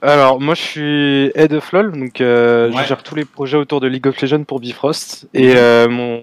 Alors, 0.00 0.40
moi, 0.40 0.54
je 0.54 0.62
suis 0.62 1.32
head 1.34 1.52
of 1.52 1.72
LoL, 1.72 1.98
donc 1.98 2.20
euh, 2.20 2.70
Ouais. 2.70 2.82
je 2.84 2.88
gère 2.88 3.02
tous 3.02 3.16
les 3.16 3.24
projets 3.24 3.56
autour 3.56 3.80
de 3.80 3.88
League 3.88 4.06
of 4.06 4.20
Legends 4.22 4.44
pour 4.44 4.60
Bifrost. 4.60 5.28
Et 5.34 5.54
mon, 5.88 6.22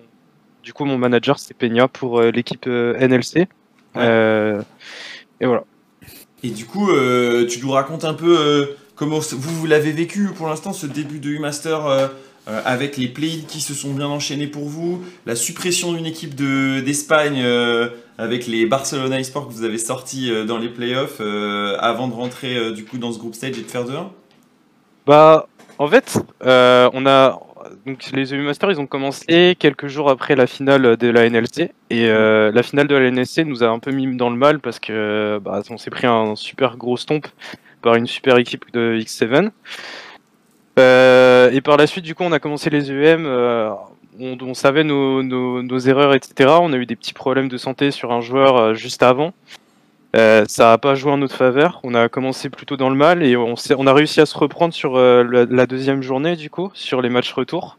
du 0.63 0.71
coup, 0.71 0.85
mon 0.85 0.97
manager, 0.97 1.37
c'est 1.37 1.53
Peña 1.53 1.89
pour 1.89 2.21
l'équipe 2.21 2.65
NLC. 2.65 3.47
Et 3.97 5.45
voilà. 5.45 5.65
Et 6.43 6.49
du 6.51 6.65
coup, 6.65 6.89
tu 7.49 7.59
nous 7.61 7.71
racontes 7.71 8.05
un 8.05 8.13
peu 8.13 8.69
comment 8.95 9.19
vous, 9.19 9.59
vous 9.59 9.65
l'avez 9.65 9.91
vécu 9.91 10.29
pour 10.33 10.47
l'instant, 10.47 10.71
ce 10.71 10.87
début 10.87 11.19
de 11.19 11.29
U-Master 11.31 12.09
euh, 12.47 12.61
avec 12.65 12.97
les 12.97 13.07
play 13.07 13.39
qui 13.47 13.59
se 13.61 13.73
sont 13.73 13.93
bien 13.93 14.07
enchaînés 14.07 14.47
pour 14.47 14.65
vous, 14.65 15.03
la 15.25 15.35
suppression 15.35 15.93
d'une 15.93 16.05
équipe 16.05 16.35
de- 16.35 16.79
d'Espagne 16.81 17.41
euh, 17.43 17.89
avec 18.17 18.47
les 18.47 18.65
Barcelona 18.65 19.19
eSports 19.19 19.47
que 19.47 19.53
vous 19.53 19.63
avez 19.63 19.77
sortis 19.77 20.31
euh, 20.31 20.45
dans 20.45 20.57
les 20.57 20.69
playoffs 20.69 21.17
euh, 21.21 21.75
avant 21.79 22.07
de 22.07 22.13
rentrer 22.13 22.71
du 22.73 22.85
coup 22.85 22.97
dans 22.97 23.11
ce 23.11 23.19
groupe 23.19 23.35
stage 23.35 23.57
et 23.57 23.61
de 23.63 23.67
faire 23.67 23.85
2-1 23.85 24.07
Bah, 25.05 25.47
en 25.77 25.87
fait, 25.87 26.17
on 26.41 27.05
a 27.05 27.39
donc 27.85 28.03
les 28.13 28.33
EU 28.33 28.41
Masters, 28.43 28.71
ils 28.71 28.79
ont 28.79 28.87
commencé 28.87 29.55
quelques 29.59 29.87
jours 29.87 30.09
après 30.09 30.35
la 30.35 30.47
finale 30.47 30.97
de 30.97 31.07
la 31.09 31.29
NLC 31.29 31.71
et 31.89 32.07
la 32.07 32.63
finale 32.63 32.87
de 32.87 32.95
la 32.95 33.11
NLC 33.11 33.39
nous 33.45 33.63
a 33.63 33.67
un 33.67 33.79
peu 33.79 33.91
mis 33.91 34.15
dans 34.15 34.29
le 34.29 34.37
mal 34.37 34.59
parce 34.59 34.79
que 34.79 35.39
bah, 35.43 35.61
on 35.69 35.77
s'est 35.77 35.89
pris 35.89 36.07
un 36.07 36.35
super 36.35 36.77
gros 36.77 36.95
stomp 36.97 37.27
par 37.81 37.95
une 37.95 38.07
super 38.07 38.37
équipe 38.37 38.65
de 38.73 38.97
X7. 38.99 39.49
Euh, 40.77 41.51
et 41.51 41.61
par 41.61 41.77
la 41.77 41.87
suite, 41.87 42.05
du 42.05 42.15
coup, 42.15 42.23
on 42.23 42.31
a 42.31 42.39
commencé 42.39 42.69
les 42.69 42.91
EM. 42.91 43.25
euh, 43.25 43.69
on, 44.19 44.53
savait 44.53 44.83
nos, 44.83 45.23
nos- 45.23 45.61
nos 45.61 45.79
erreurs, 45.79 46.13
etc. 46.13 46.49
On 46.61 46.73
a 46.73 46.77
eu 46.77 46.85
des 46.85 46.95
petits 46.95 47.13
problèmes 47.13 47.49
de 47.49 47.57
santé 47.57 47.91
sur 47.91 48.11
un 48.11 48.21
joueur 48.21 48.57
euh, 48.57 48.73
juste 48.73 49.03
avant. 49.03 49.33
Ça 50.13 50.69
n'a 50.69 50.77
pas 50.77 50.95
joué 50.95 51.11
en 51.11 51.17
notre 51.17 51.35
faveur. 51.35 51.81
On 51.83 51.93
a 51.93 52.07
commencé 52.07 52.49
plutôt 52.49 52.77
dans 52.77 52.89
le 52.89 52.95
mal 52.95 53.21
et 53.21 53.35
on, 53.35 53.55
a 53.87 53.93
réussi 53.93 54.21
à 54.21 54.25
se 54.25 54.37
reprendre 54.37 54.73
sur 54.73 54.97
la, 54.97 55.65
deuxième 55.65 56.01
journée, 56.01 56.37
du 56.37 56.49
coup, 56.49 56.71
sur 56.73 57.01
les 57.01 57.09
matchs 57.09 57.33
retour. 57.33 57.77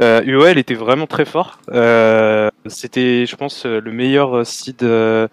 UOL 0.00 0.58
était 0.58 0.74
vraiment 0.74 1.06
très 1.06 1.24
fort. 1.24 1.60
C'était, 2.66 3.24
je 3.24 3.36
pense, 3.36 3.66
le 3.66 3.92
meilleur 3.92 4.44
seed, 4.44 4.82
le, 4.82 5.28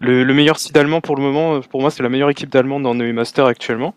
le 0.00 0.34
meilleur 0.34 0.58
seed 0.58 0.76
allemand 0.76 1.00
pour 1.00 1.14
le 1.14 1.22
moment. 1.22 1.60
Pour 1.60 1.80
moi, 1.82 1.92
c'est 1.92 2.02
la 2.02 2.08
meilleure 2.08 2.30
équipe 2.30 2.50
d'Allemands 2.50 2.80
dans 2.80 2.98
EU 2.98 3.12
Master 3.12 3.46
actuellement. 3.46 3.94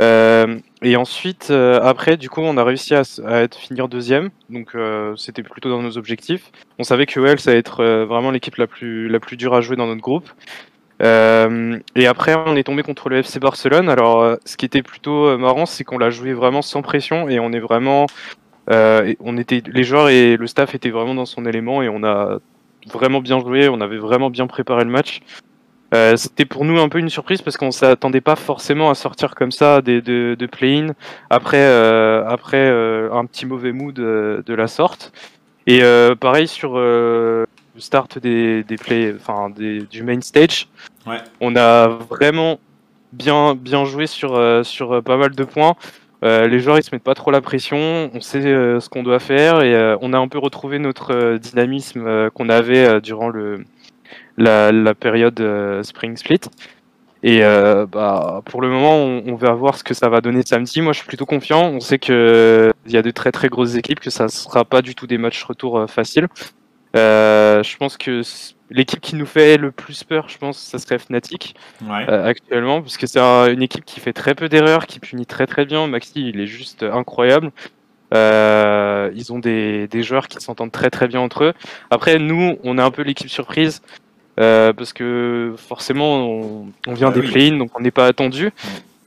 Euh, 0.00 0.58
et 0.82 0.96
ensuite, 0.96 1.48
euh, 1.50 1.80
après, 1.82 2.16
du 2.16 2.28
coup, 2.28 2.40
on 2.40 2.56
a 2.56 2.64
réussi 2.64 2.94
à, 2.94 3.02
être 3.42 3.56
finir 3.56 3.88
deuxième. 3.88 4.30
Donc, 4.50 4.74
euh, 4.74 5.14
c'était 5.16 5.42
plutôt 5.42 5.70
dans 5.70 5.82
nos 5.82 5.96
objectifs. 5.98 6.50
On 6.78 6.84
savait 6.84 7.06
que 7.06 7.18
UOL, 7.18 7.38
ça 7.38 7.50
allait 7.50 7.60
être 7.60 7.84
vraiment 8.04 8.30
l'équipe 8.30 8.56
la 8.56 8.66
plus, 8.66 9.08
la 9.08 9.20
plus 9.20 9.36
dure 9.36 9.54
à 9.54 9.60
jouer 9.60 9.76
dans 9.76 9.86
notre 9.86 10.02
groupe. 10.02 10.28
Et 11.00 12.06
après, 12.06 12.34
on 12.34 12.56
est 12.56 12.64
tombé 12.64 12.82
contre 12.82 13.08
le 13.08 13.18
FC 13.18 13.38
Barcelone. 13.38 13.88
Alors, 13.88 14.36
ce 14.44 14.56
qui 14.56 14.64
était 14.64 14.82
plutôt 14.82 15.36
marrant, 15.36 15.66
c'est 15.66 15.84
qu'on 15.84 15.98
l'a 15.98 16.10
joué 16.10 16.32
vraiment 16.32 16.62
sans 16.62 16.82
pression 16.82 17.28
et 17.28 17.38
on 17.38 17.52
est 17.52 17.60
vraiment, 17.60 18.06
on 18.68 19.36
était, 19.36 19.62
les 19.66 19.84
joueurs 19.84 20.08
et 20.08 20.36
le 20.36 20.46
staff 20.46 20.74
étaient 20.74 20.90
vraiment 20.90 21.14
dans 21.14 21.26
son 21.26 21.44
élément 21.46 21.82
et 21.82 21.88
on 21.88 22.04
a 22.04 22.38
vraiment 22.90 23.20
bien 23.20 23.38
joué. 23.40 23.68
On 23.68 23.80
avait 23.80 23.98
vraiment 23.98 24.30
bien 24.30 24.46
préparé 24.46 24.84
le 24.84 24.90
match. 24.90 25.20
Euh, 25.94 26.16
C'était 26.16 26.44
pour 26.44 26.64
nous 26.64 26.78
un 26.80 26.88
peu 26.88 26.98
une 26.98 27.08
surprise 27.08 27.42
parce 27.42 27.56
qu'on 27.56 27.70
s'attendait 27.70 28.20
pas 28.20 28.36
forcément 28.36 28.90
à 28.90 28.94
sortir 28.94 29.34
comme 29.34 29.52
ça 29.52 29.80
des, 29.80 30.02
de, 30.02 30.36
de 30.38 30.46
play-in 30.46 30.94
après, 31.30 31.62
euh, 31.62 32.26
après 32.26 32.68
euh, 32.68 33.12
un 33.12 33.24
petit 33.26 33.46
mauvais 33.46 33.72
mood 33.72 33.94
de, 33.94 34.54
la 34.54 34.68
sorte. 34.68 35.12
Et 35.66 35.80
pareil 36.20 36.46
sur 36.46 36.76
le 36.76 37.46
start 37.78 38.18
des, 38.18 38.62
des 38.64 38.76
play, 38.76 39.14
enfin 39.16 39.50
des, 39.50 39.80
du 39.80 40.02
main 40.02 40.20
stage. 40.20 40.68
Ouais. 41.06 41.18
On 41.40 41.56
a 41.56 41.88
vraiment 41.88 42.58
bien, 43.12 43.54
bien 43.54 43.84
joué 43.84 44.06
sur, 44.06 44.38
sur 44.64 45.02
pas 45.02 45.16
mal 45.16 45.34
de 45.34 45.44
points. 45.44 45.76
Euh, 46.24 46.48
les 46.48 46.58
joueurs 46.58 46.78
ils 46.78 46.82
se 46.82 46.94
mettent 46.94 47.04
pas 47.04 47.14
trop 47.14 47.30
la 47.30 47.42
pression, 47.42 48.10
on 48.14 48.20
sait 48.20 48.46
euh, 48.46 48.80
ce 48.80 48.88
qu'on 48.88 49.02
doit 49.02 49.18
faire 49.18 49.62
et 49.62 49.74
euh, 49.74 49.96
on 50.00 50.14
a 50.14 50.18
un 50.18 50.26
peu 50.26 50.38
retrouvé 50.38 50.78
notre 50.78 51.36
dynamisme 51.36 52.30
qu'on 52.30 52.48
avait 52.48 53.00
durant 53.02 53.28
le, 53.28 53.64
la, 54.36 54.72
la 54.72 54.94
période 54.94 55.40
euh, 55.40 55.82
Spring 55.82 56.16
Split. 56.16 56.40
Et 57.22 57.42
euh, 57.42 57.86
bah, 57.86 58.42
pour 58.44 58.60
le 58.60 58.68
moment, 58.68 58.96
on, 58.96 59.22
on 59.26 59.34
va 59.34 59.52
voir 59.54 59.78
ce 59.78 59.84
que 59.84 59.94
ça 59.94 60.10
va 60.10 60.20
donner 60.20 60.42
samedi. 60.44 60.82
Moi, 60.82 60.92
je 60.92 60.98
suis 60.98 61.06
plutôt 61.08 61.24
confiant. 61.24 61.68
On 61.70 61.80
sait 61.80 61.98
que 61.98 62.70
il 62.84 62.92
y 62.92 62.98
a 62.98 63.02
de 63.02 63.10
très 63.10 63.32
très 63.32 63.48
grosses 63.48 63.76
équipes, 63.76 64.00
que 64.00 64.10
ça 64.10 64.28
sera 64.28 64.64
pas 64.66 64.82
du 64.82 64.94
tout 64.94 65.06
des 65.06 65.16
matchs 65.16 65.42
retour 65.44 65.78
euh, 65.78 65.86
faciles. 65.86 66.28
Euh, 66.96 67.62
je 67.62 67.76
pense 67.78 67.96
que 67.96 68.20
l'équipe 68.70 69.00
qui 69.00 69.16
nous 69.16 69.24
fait 69.26 69.56
le 69.56 69.72
plus 69.72 70.04
peur, 70.04 70.28
je 70.28 70.36
pense, 70.38 70.58
ça 70.58 70.78
serait 70.78 70.98
Fnatic 70.98 71.56
Ouais. 71.82 72.04
euh, 72.08 72.26
actuellement, 72.26 72.82
parce 72.82 72.96
que 72.98 73.06
c'est 73.06 73.20
un- 73.20 73.46
une 73.50 73.62
équipe 73.62 73.84
qui 73.86 74.00
fait 74.00 74.12
très 74.12 74.34
peu 74.34 74.48
d'erreurs, 74.50 74.86
qui 74.86 75.00
punit 75.00 75.26
très 75.26 75.46
très 75.46 75.64
bien. 75.64 75.86
Maxi, 75.86 76.28
il 76.28 76.40
est 76.40 76.46
juste 76.46 76.82
incroyable. 76.82 77.50
Euh, 78.12 79.10
ils 79.14 79.32
ont 79.32 79.38
des, 79.38 79.88
des 79.88 80.02
joueurs 80.02 80.28
qui 80.28 80.40
s'entendent 80.40 80.70
très 80.72 80.90
très 80.90 81.08
bien 81.08 81.20
entre 81.20 81.44
eux. 81.44 81.52
Après, 81.90 82.18
nous, 82.18 82.58
on 82.62 82.78
est 82.78 82.82
un 82.82 82.90
peu 82.90 83.02
l'équipe 83.02 83.28
surprise. 83.30 83.80
Euh, 84.40 84.72
parce 84.72 84.92
que 84.92 85.54
forcément 85.56 86.16
on, 86.16 86.66
on 86.86 86.94
vient 86.94 87.08
Bah 87.08 87.14
des 87.14 87.20
oui. 87.20 87.30
play-in 87.30 87.56
donc 87.56 87.78
on 87.78 87.82
n'est 87.82 87.90
pas 87.90 88.06
attendu. 88.06 88.50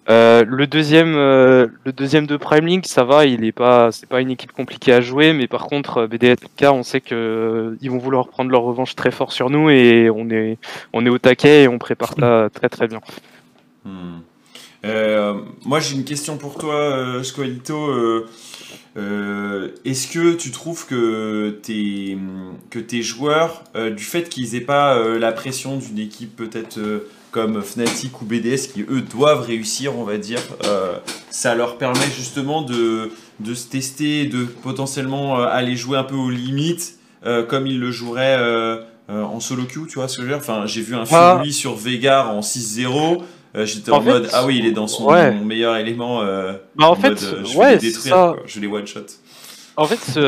Euh, 0.09 0.45
le 0.47 0.67
deuxième, 0.67 1.15
euh, 1.17 1.67
le 1.83 1.91
deuxième 1.91 2.27
de 2.27 2.37
Prime 2.37 2.65
League, 2.65 2.85
ça 2.85 3.03
va, 3.03 3.25
il 3.25 3.43
est 3.43 3.51
pas, 3.51 3.91
c'est 3.91 4.07
pas 4.07 4.21
une 4.21 4.31
équipe 4.31 4.53
compliquée 4.53 4.93
à 4.93 5.01
jouer, 5.01 5.33
mais 5.33 5.47
par 5.47 5.65
contre 5.65 6.07
BDSK, 6.07 6.63
on 6.71 6.83
sait 6.83 7.01
que 7.01 7.77
ils 7.81 7.91
vont 7.91 7.97
vouloir 7.97 8.29
prendre 8.29 8.49
leur 8.49 8.61
revanche 8.61 8.95
très 8.95 9.11
fort 9.11 9.33
sur 9.33 9.49
nous 9.49 9.69
et 9.69 10.09
on 10.09 10.29
est, 10.29 10.59
on 10.93 11.05
est 11.05 11.09
au 11.09 11.17
taquet 11.17 11.63
et 11.63 11.67
on 11.67 11.77
prépare 11.77 12.13
ça 12.19 12.49
très 12.53 12.69
très 12.69 12.87
bien. 12.87 13.01
Hmm. 13.83 14.19
Euh, 14.85 15.33
moi, 15.65 15.79
j'ai 15.79 15.95
une 15.95 16.03
question 16.05 16.37
pour 16.37 16.57
toi, 16.57 16.75
euh, 16.75 17.23
Squalito. 17.23 17.87
Euh, 17.89 18.27
euh, 18.97 19.69
Est-ce 19.85 20.07
que 20.07 20.33
tu 20.33 20.51
trouves 20.51 20.85
que 20.85 21.57
tes, 21.61 22.17
que 22.69 22.79
tes 22.79 23.01
joueurs, 23.01 23.63
euh, 23.75 23.89
du 23.91 24.03
fait 24.03 24.29
qu'ils 24.29 24.55
aient 24.55 24.61
pas 24.61 24.95
euh, 24.97 25.19
la 25.19 25.31
pression 25.31 25.77
d'une 25.77 25.99
équipe 25.99 26.35
peut-être 26.35 26.79
comme 27.31 27.61
Fnatic 27.61 28.21
ou 28.21 28.25
BDS, 28.25 28.71
qui 28.73 28.81
eux 28.89 29.01
doivent 29.01 29.45
réussir, 29.45 29.95
on 29.97 30.03
va 30.03 30.17
dire, 30.17 30.39
ça 31.29 31.53
leur 31.53 31.77
permet 31.77 32.05
justement 32.15 32.61
de, 32.63 33.11
de 33.41 33.53
se 33.53 33.67
tester, 33.67 34.25
de 34.25 34.45
potentiellement 34.45 35.37
aller 35.43 35.75
jouer 35.75 35.97
un 35.97 36.03
peu 36.03 36.15
aux 36.15 36.31
limites, 36.31 36.97
comme 37.49 37.67
ils 37.67 37.79
le 37.79 37.91
joueraient 37.91 38.39
en 39.09 39.39
solo 39.39 39.65
queue, 39.65 39.85
tu 39.87 39.95
vois 39.95 40.07
ce 40.07 40.17
que 40.17 40.23
je 40.23 40.27
veux 40.27 40.33
dire? 40.33 40.41
Enfin, 40.41 40.65
j'ai 40.65 40.81
vu 40.81 40.95
un 40.95 41.03
Ah. 41.11 41.35
Fury 41.37 41.53
sur 41.53 41.75
Vegar 41.75 42.31
en 42.31 42.39
6-0. 42.41 43.21
Euh, 43.55 43.65
J'étais 43.65 43.91
en, 43.91 43.97
En 43.97 44.01
fait, 44.01 44.09
mode 44.11 44.29
ah 44.33 44.45
oui 44.45 44.57
il 44.59 44.65
est 44.65 44.71
dans 44.71 44.87
son 44.87 45.05
ouais. 45.05 45.31
meilleur 45.31 45.75
élément 45.77 46.21
euh, 46.21 46.53
Bah, 46.75 46.87
en, 46.89 46.95
fait, 46.95 47.09
mode, 47.09 47.23
euh, 47.23 47.43
je 47.45 47.57
vais 47.57 47.71
les 47.73 47.77
détruire 47.77 48.15
ça- 48.15 48.33
quoi. 48.35 48.43
je 48.45 48.59
les 48.59 48.67
one 48.67 48.85
shot 48.87 48.99
En 49.77 49.85
fait, 49.85 50.19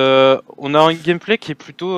on 0.57 0.73
a 0.75 0.79
un 0.79 0.93
gameplay 0.93 1.37
qui 1.37 1.51
est 1.51 1.55
plutôt 1.55 1.97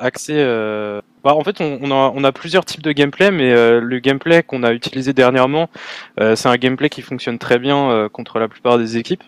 axé. 0.00 0.32
euh, 0.36 1.00
bah, 1.22 1.34
en 1.34 1.42
fait, 1.44 1.60
on, 1.60 1.78
on 1.82 1.90
a, 1.90 2.12
on 2.14 2.24
a 2.24 2.32
plusieurs 2.32 2.64
types 2.64 2.82
de 2.82 2.92
gameplay, 2.92 3.30
mais 3.30 3.52
le 3.80 3.98
gameplay 4.00 4.42
qu'on 4.42 4.62
a 4.62 4.72
utilisé 4.72 5.12
dernièrement, 5.12 5.68
c'est 6.18 6.46
un 6.48 6.56
gameplay 6.56 6.88
qui 6.88 7.02
fonctionne 7.02 7.38
très 7.38 7.58
bien 7.58 8.08
contre 8.12 8.38
la 8.38 8.48
plupart 8.48 8.78
des 8.78 8.96
équipes. 8.98 9.22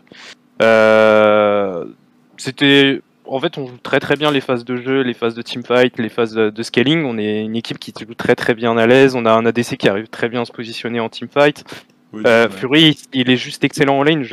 C'était. 2.39 3.01
En 3.29 3.41
fait, 3.41 3.59
on 3.59 3.67
joue 3.67 3.79
très 3.83 3.99
très 4.01 4.15
bien 4.17 4.31
les 4.31 4.41
phases 4.41 4.65
de 4.65 4.77
jeu, 4.77 5.03
les 5.03 5.15
phases 5.15 5.35
de 5.35 5.43
teamfight, 5.43 5.99
les 5.99 6.09
phases 6.09 6.33
de, 6.33 6.51
de 6.51 6.63
scaling. 6.63 7.05
On 7.05 7.19
est 7.19 7.43
une 7.43 7.57
équipe 7.57 7.79
qui 7.79 7.93
joue 7.99 8.15
très 8.15 8.35
très 8.37 8.55
bien 8.55 8.77
à 8.77 8.87
l'aise. 8.87 9.15
On 9.17 9.25
a 9.27 9.33
un 9.33 9.45
ADC 9.47 9.77
qui 9.77 9.89
arrive 9.89 10.09
très 10.09 10.29
bien 10.29 10.43
à 10.43 10.45
se 10.45 10.53
positionner 10.53 11.01
en 11.01 11.09
teamfight. 11.09 11.65
Oui, 12.13 12.23
Euh. 12.25 12.49
Fury, 12.49 12.97
il 13.13 13.29
est 13.31 13.37
juste 13.37 13.65
excellent 13.65 13.99
en 13.99 14.03
lane. 14.05 14.25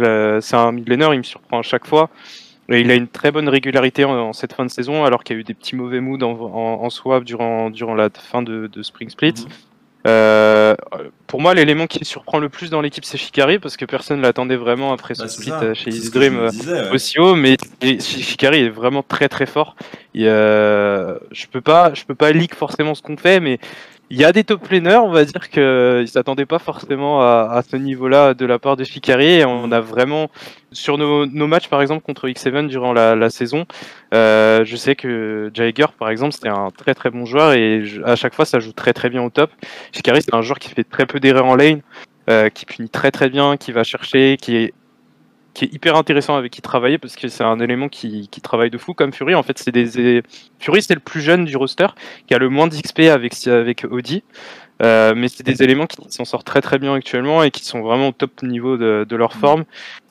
C'est 0.41 0.55
un 0.55 0.71
mid 0.71 0.87
laner, 0.87 1.09
il 1.13 1.17
me 1.17 1.23
surprend 1.23 1.59
à 1.59 1.63
chaque 1.63 1.87
fois. 1.87 2.09
Et 2.69 2.79
il 2.79 2.89
a 2.91 2.95
une 2.95 3.07
très 3.09 3.31
bonne 3.31 3.49
régularité 3.49 4.05
en, 4.05 4.11
en 4.17 4.33
cette 4.33 4.53
fin 4.53 4.63
de 4.65 4.69
saison, 4.69 5.03
alors 5.03 5.23
qu'il 5.23 5.35
y 5.35 5.37
a 5.37 5.41
eu 5.41 5.43
des 5.43 5.53
petits 5.53 5.75
mauvais 5.75 5.99
moods 5.99 6.23
en, 6.23 6.31
en, 6.31 6.83
en 6.85 6.89
swap 6.89 7.23
durant, 7.25 7.69
durant 7.69 7.93
la 7.95 8.09
fin 8.09 8.41
de, 8.41 8.67
de 8.71 8.83
Spring 8.83 9.09
Split. 9.09 9.33
Mhm. 9.37 9.51
Euh, 10.05 10.75
pour 11.27 11.41
moi, 11.41 11.53
l'élément 11.53 11.87
qui 11.87 12.03
surprend 12.05 12.39
le 12.39 12.49
plus 12.49 12.69
dans 12.69 12.81
l'équipe, 12.81 13.05
c'est 13.05 13.17
Shikari, 13.17 13.57
parce 13.59 13.77
que 13.77 13.85
personne 13.85 14.17
ne 14.17 14.23
l'attendait 14.23 14.55
vraiment 14.55 14.93
après 14.93 15.15
ce 15.15 15.23
Bah, 15.23 15.27
split 15.29 15.49
ça. 15.49 15.73
chez 15.73 15.89
Dream 16.11 16.49
disais, 16.49 16.73
ouais. 16.73 16.89
aussi 16.91 17.19
haut, 17.19 17.35
mais 17.35 17.57
Shikari 17.81 18.65
est 18.65 18.69
vraiment 18.69 19.01
très 19.03 19.29
très 19.29 19.45
fort. 19.45 19.75
Et, 20.13 20.27
euh, 20.27 21.17
je 21.31 21.45
peux 21.47 21.61
pas, 21.61 21.93
je 21.93 22.03
peux 22.03 22.15
pas 22.15 22.31
leak 22.31 22.53
forcément 22.53 22.95
ce 22.95 23.01
qu'on 23.01 23.17
fait, 23.17 23.39
mais 23.39 23.59
il 24.13 24.19
y 24.19 24.25
a 24.25 24.31
des 24.31 24.43
top 24.43 24.69
laners, 24.69 25.03
on 25.03 25.09
va 25.11 25.25
dire 25.25 25.49
qu'ils 25.49 26.07
s'attendaient 26.07 26.45
pas 26.45 26.59
forcément 26.59 27.21
à, 27.21 27.49
à 27.51 27.63
ce 27.63 27.75
niveau-là 27.77 28.35
de 28.35 28.45
la 28.45 28.59
part 28.59 28.75
de 28.77 28.83
Shikari. 28.83 29.25
Et 29.39 29.45
on 29.45 29.71
a 29.71 29.79
vraiment 29.79 30.29
sur 30.71 30.99
nos, 30.99 31.25
nos 31.25 31.47
matchs 31.47 31.67
par 31.67 31.81
exemple 31.81 32.03
contre 32.05 32.27
X7 32.27 32.67
durant 32.67 32.93
la, 32.93 33.15
la 33.15 33.31
saison, 33.31 33.65
euh, 34.13 34.63
je 34.65 34.75
sais 34.75 34.95
que 34.95 35.49
Jagger 35.55 35.87
par 35.97 36.09
exemple 36.09 36.33
c'était 36.33 36.49
un 36.49 36.69
très 36.69 36.93
très 36.93 37.09
bon 37.09 37.25
joueur 37.25 37.53
et 37.53 37.85
je- 37.85 38.03
à 38.03 38.15
chaque 38.15 38.35
fois 38.35 38.45
ça 38.45 38.59
joue 38.59 38.71
très 38.71 38.93
très 38.93 39.09
bien 39.09 39.23
au 39.23 39.31
top. 39.31 39.49
Shikari 39.91 40.21
c'est 40.21 40.35
un 40.35 40.43
joueur 40.43 40.59
qui 40.59 40.69
fait 40.69 40.83
très 40.83 41.07
peu 41.07 41.19
d'erreurs 41.19 41.45
en 41.47 41.55
lane, 41.55 41.81
euh, 42.29 42.49
qui 42.49 42.65
punit 42.67 42.89
très 42.89 43.09
très 43.09 43.29
bien, 43.29 43.57
qui 43.57 43.71
va 43.71 43.83
chercher, 43.83 44.37
qui 44.39 44.57
est 44.57 44.73
qui 45.53 45.65
est 45.65 45.73
hyper 45.73 45.95
intéressant 45.95 46.35
avec 46.35 46.51
qui 46.51 46.61
travailler 46.61 46.97
parce 46.97 47.15
que 47.15 47.27
c'est 47.27 47.43
un 47.43 47.59
élément 47.59 47.89
qui, 47.89 48.27
qui 48.29 48.41
travaille 48.41 48.71
de 48.71 48.77
fou 48.77 48.93
comme 48.93 49.13
Fury. 49.13 49.35
En 49.35 49.43
fait, 49.43 49.57
c'est 49.59 49.71
des 49.71 50.23
Fury, 50.59 50.81
c'est 50.81 50.95
le 50.95 50.99
plus 50.99 51.21
jeune 51.21 51.45
du 51.45 51.55
roster 51.57 51.87
qui 52.27 52.33
a 52.33 52.39
le 52.39 52.49
moins 52.49 52.67
d'XP 52.67 53.01
avec 53.01 53.47
avec 53.47 53.85
Audi. 53.89 54.23
Euh, 54.81 55.13
mais 55.15 55.27
c'est 55.27 55.43
des 55.43 55.61
éléments 55.63 55.85
qui 55.85 55.97
s'en 56.09 56.25
sortent 56.25 56.47
très 56.47 56.61
très 56.61 56.79
bien 56.79 56.93
actuellement 56.95 57.43
et 57.43 57.51
qui 57.51 57.63
sont 57.63 57.81
vraiment 57.81 58.09
au 58.09 58.11
top 58.11 58.41
niveau 58.41 58.75
de, 58.77 59.05
de 59.07 59.15
leur 59.15 59.33
forme. 59.33 59.65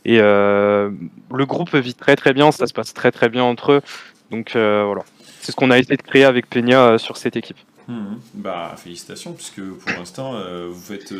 Et 0.04 0.18
euh, 0.20 0.90
le 1.34 1.46
groupe 1.46 1.74
vit 1.74 1.94
très 1.94 2.16
très 2.16 2.32
bien, 2.32 2.52
ça 2.52 2.66
se 2.66 2.72
passe 2.72 2.94
très 2.94 3.10
très 3.10 3.28
bien 3.28 3.42
entre 3.42 3.72
eux. 3.72 3.80
Donc 4.30 4.54
euh, 4.54 4.84
voilà, 4.86 5.02
c'est 5.40 5.52
ce 5.52 5.56
qu'on 5.56 5.70
a 5.70 5.78
essayé 5.78 5.96
de 5.96 6.02
créer 6.02 6.24
avec 6.24 6.48
Peña 6.48 6.96
sur 6.98 7.16
cette 7.16 7.36
équipe. 7.36 7.58
Mhm. 7.88 8.20
Bah, 8.34 8.74
félicitations, 8.76 9.32
puisque 9.32 9.60
pour 9.60 9.90
l'instant, 9.98 10.34
vous 10.70 10.80
faites. 10.80 11.12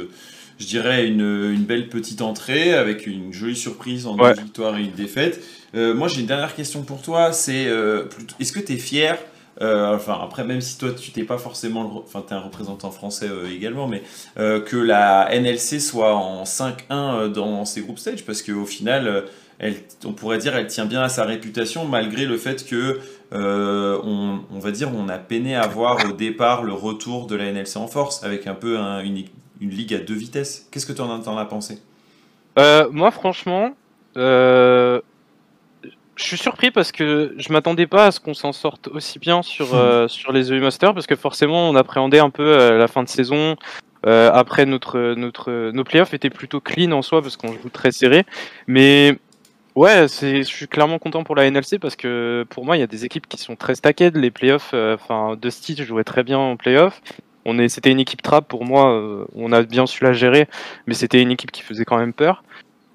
Je 0.59 0.67
dirais, 0.67 1.07
une, 1.07 1.21
une 1.53 1.65
belle 1.65 1.89
petite 1.89 2.23
entrée 2.23 2.73
avec 2.75 3.07
une 3.07 3.33
jolie 3.33 3.57
surprise 3.57 4.07
en 4.07 4.17
Ouais. 4.17 4.35
deux 4.35 4.43
victoires 4.43 4.77
et 4.79 4.83
une 4.83 4.93
défaite. 4.93 5.43
Euh, 5.75 5.95
moi, 5.95 6.09
j'ai 6.09 6.21
une 6.21 6.27
dernière 6.27 6.55
question 6.55 6.83
pour 6.83 7.03
toi. 7.03 7.33
C'est 7.33 7.67
euh, 7.67 8.05
est-ce 8.41 8.53
que 8.53 8.61
tu 8.61 8.73
es 8.75 8.77
fier 8.77 9.19
euh, 9.61 9.95
enfin 9.95 10.19
après 10.23 10.45
même 10.45 10.63
si 10.63 10.79
toi 10.79 10.93
tu 10.99 11.11
t'es 11.11 11.25
pas 11.25 11.37
forcément 11.37 12.03
enfin 12.03 12.25
t'es 12.27 12.33
un 12.35 12.41
représentant 12.41 12.91
français 12.91 13.27
euh, 13.29 13.55
également 13.55 13.87
mais 13.87 14.03
euh, 14.39 14.61
que 14.63 14.79
la 14.79 15.29
NLC 15.39 15.79
soit 15.79 16.15
en 16.17 16.45
5-1 16.45 16.73
euh, 16.91 17.29
dans 17.29 17.67
ces 17.67 17.83
groupes 17.83 17.99
stage 17.99 18.25
parce 18.25 18.41
qu'au 18.41 18.65
final 18.65 19.25
elle, 19.59 19.75
on 20.07 20.13
pourrait 20.15 20.39
dire 20.39 20.57
elle 20.57 20.69
tient 20.69 20.87
bien 20.87 21.03
à 21.03 21.11
sa 21.11 21.25
réputation 21.25 21.85
malgré 21.85 22.25
le 22.25 22.39
fait 22.39 22.67
que 22.67 22.99
on, 23.31 24.41
on 24.51 24.59
va 24.59 24.71
dire 24.71 24.91
on 24.97 25.09
a 25.11 25.19
peiné 25.19 25.55
à 25.55 25.67
voir 25.67 25.99
au 26.09 26.13
départ 26.13 26.63
le 26.63 26.73
retour 26.73 27.27
de 27.27 27.37
la 27.37 27.53
NLC 27.53 27.77
en 27.77 27.87
force 27.89 28.25
avec 28.25 28.47
un 28.47 28.55
peu 28.55 28.79
un- 28.79 29.01
une, 29.03 29.23
une 29.63 29.71
ligue 29.71 29.95
à 29.95 29.99
deux 29.99 30.15
vitesses. 30.15 30.69
Qu'est-ce 30.71 30.87
que 30.87 30.93
tu 30.93 31.01
en, 31.01 31.39
as 31.39 31.45
pensé 31.47 31.79
Euh, 32.59 32.89
moi, 32.91 33.11
franchement, 33.11 33.75
euh, 34.17 35.01
je 36.17 36.25
suis 36.25 36.37
surpris 36.37 36.71
parce 36.71 36.93
que 36.93 37.35
je 37.39 37.53
m'attendais 37.53 37.87
pas 37.87 38.07
à 38.07 38.11
ce 38.11 38.21
qu'on 38.21 38.35
s'en 38.35 38.53
sorte 38.53 38.89
aussi 38.89 39.19
bien 39.19 39.43
sur, 39.43 39.75
euh, 39.75 40.09
sur 40.09 40.33
les 40.33 40.53
EU 40.53 40.61
Masters 40.61 40.93
parce 40.93 41.07
que 41.07 41.17
forcément, 41.17 41.71
on 41.71 41.77
appréhendait 41.77 42.19
un 42.19 42.31
peu 42.31 42.43
euh, 42.43 42.77
la 42.77 42.89
fin 42.89 43.03
de 43.03 43.09
saison. 43.09 43.57
Euh, 44.05 44.31
après, 44.33 44.67
notre, 44.67 45.15
notre, 45.15 45.71
nos 45.71 45.85
playoffs 45.85 46.13
étaient 46.13 46.31
plutôt 46.31 46.61
clean 46.61 46.91
en 46.93 47.03
soi 47.03 47.23
parce 47.23 47.37
qu'on 47.37 47.53
joue 47.53 47.71
très 47.73 47.93
serré. 47.93 48.25
Mais 48.67 49.17
ouais, 49.75 50.09
c'est, 50.09 50.43
je 50.43 50.49
suis 50.49 50.69
clairement 50.69 50.99
content 50.99 51.25
pour 51.25 51.37
la 51.37 51.49
NLC 51.51 51.79
parce 51.81 51.97
que 51.97 52.45
pour 52.51 52.65
moi, 52.65 52.77
il 52.77 52.81
y 52.81 52.85
a 52.85 52.89
des 52.89 53.05
équipes 53.05 53.29
qui 53.29 53.39
sont 53.39 53.57
très 53.57 53.75
stacked. 53.75 54.17
Les 54.17 54.31
playoffs, 54.31 54.73
euh, 54.75 54.97
enfin, 54.97 55.37
Dusty 55.41 55.77
jouait 55.85 56.05
très 56.05 56.25
bien 56.25 56.39
en 56.39 56.57
playoffs. 56.57 57.01
On 57.45 57.59
est, 57.59 57.69
c'était 57.69 57.91
une 57.91 58.01
équipe 58.01 58.23
trap 58.23 58.47
pour 58.49 58.65
moi. 58.65 58.93
euh, 58.93 59.25
on 59.35 59.53
a 59.53 59.63
bien 59.63 59.87
su 59.87 60.05
la 60.05 60.13
gérer, 60.13 60.49
mais 60.87 60.95
c'était 60.95 61.21
une 61.23 61.31
équipe 61.33 61.51
qui 61.51 61.63
faisait 61.63 61.85
quand 61.85 61.99
même 61.99 62.13
peur. 62.13 62.43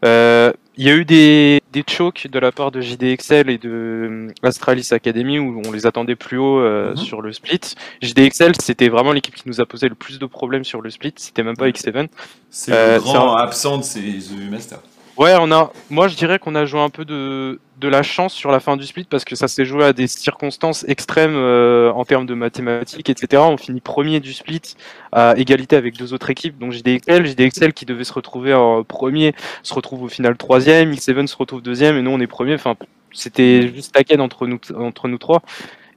Euh, 0.06 0.52
Il 0.80 0.86
y 0.86 0.92
a 0.92 0.94
eu 0.94 1.06
des, 1.06 1.60
des 1.74 1.84
chokes 1.90 2.28
de 2.28 2.38
la 2.38 2.52
part 2.52 2.70
de 2.70 2.82
JDXL 2.82 3.50
et 3.50 3.58
de 3.58 3.70
euh, 3.70 4.28
Astralis 4.44 4.90
Academy 4.92 5.40
où 5.40 5.60
on 5.66 5.72
les 5.72 5.88
attendait 5.88 6.16
plus 6.16 6.38
haut 6.38 6.60
euh, 6.60 6.92
Mhm. 6.92 6.98
sur 6.98 7.22
le 7.24 7.34
split. 7.34 7.62
JDXL, 8.04 8.54
c'était 8.62 8.88
vraiment 8.90 9.12
l'équipe 9.12 9.34
qui 9.34 9.48
nous 9.48 9.60
a 9.60 9.66
posé 9.66 9.90
le 9.90 9.96
plus 9.96 10.20
de 10.20 10.28
problèmes 10.28 10.64
sur 10.64 10.82
le 10.84 10.92
split. 10.92 11.14
C'était 11.16 11.42
même 11.42 11.58
pas 11.58 11.68
X7. 11.68 12.10
C'est 12.52 12.74
Euh, 12.74 12.96
le 12.98 13.02
grand 13.02 13.38
ça- 13.38 13.44
absent 13.44 13.78
de 13.80 13.84
ces 13.84 14.32
EU 14.34 14.52
Masters. 14.52 14.82
Ouais, 15.18 15.34
on 15.40 15.52
a. 15.52 15.72
Moi, 15.90 16.08
je 16.08 16.16
dirais 16.16 16.38
qu'on 16.38 16.54
a 16.54 16.66
joué 16.66 16.80
un 16.80 16.92
peu 16.92 17.04
de, 17.04 17.60
de 17.80 17.88
la 17.88 18.04
chance 18.04 18.34
sur 18.34 18.52
la 18.52 18.60
fin 18.60 18.78
du 18.78 18.86
split 18.86 19.06
parce 19.06 19.26
que 19.26 19.36
ça 19.36 19.48
s'est 19.48 19.66
joué 19.66 19.84
à 19.84 19.92
des 19.92 20.06
circonstances 20.06 20.86
extrêmes 20.88 21.36
euh, 21.36 21.92
en 21.94 22.06
termes 22.06 22.28
de 22.28 22.36
mathématiques, 22.36 23.10
etc. 23.10 23.42
On 23.46 23.58
finit 23.58 23.82
premier 23.82 24.20
du 24.20 24.32
split 24.34 24.76
à 25.12 25.34
égalité 25.36 25.76
avec 25.76 25.98
deux 25.98 26.14
autres 26.14 26.30
équipes, 26.30 26.60
donc 26.60 26.72
JDXL, 26.72 27.26
JDXL 27.26 27.74
qui 27.74 27.86
devait 27.86 28.04
se 28.04 28.14
retrouver 28.14 28.54
en 28.54 28.84
premier 28.84 29.34
se 29.64 29.74
retrouve 29.74 30.04
au 30.04 30.08
final 30.08 30.38
troisième, 30.38 30.92
X7 30.92 31.26
se 31.26 31.36
retrouve 31.36 31.64
deuxième 31.64 31.98
et 31.98 32.04
nous 32.04 32.12
on 32.12 32.20
est 32.20 32.28
premier. 32.28 32.54
Enfin, 32.54 32.76
c'était 33.12 33.74
juste 33.74 33.94
taquette 33.94 34.20
entre 34.20 34.46
nous 34.46 34.60
entre 34.76 35.08
nous 35.08 35.18
trois. 35.18 35.42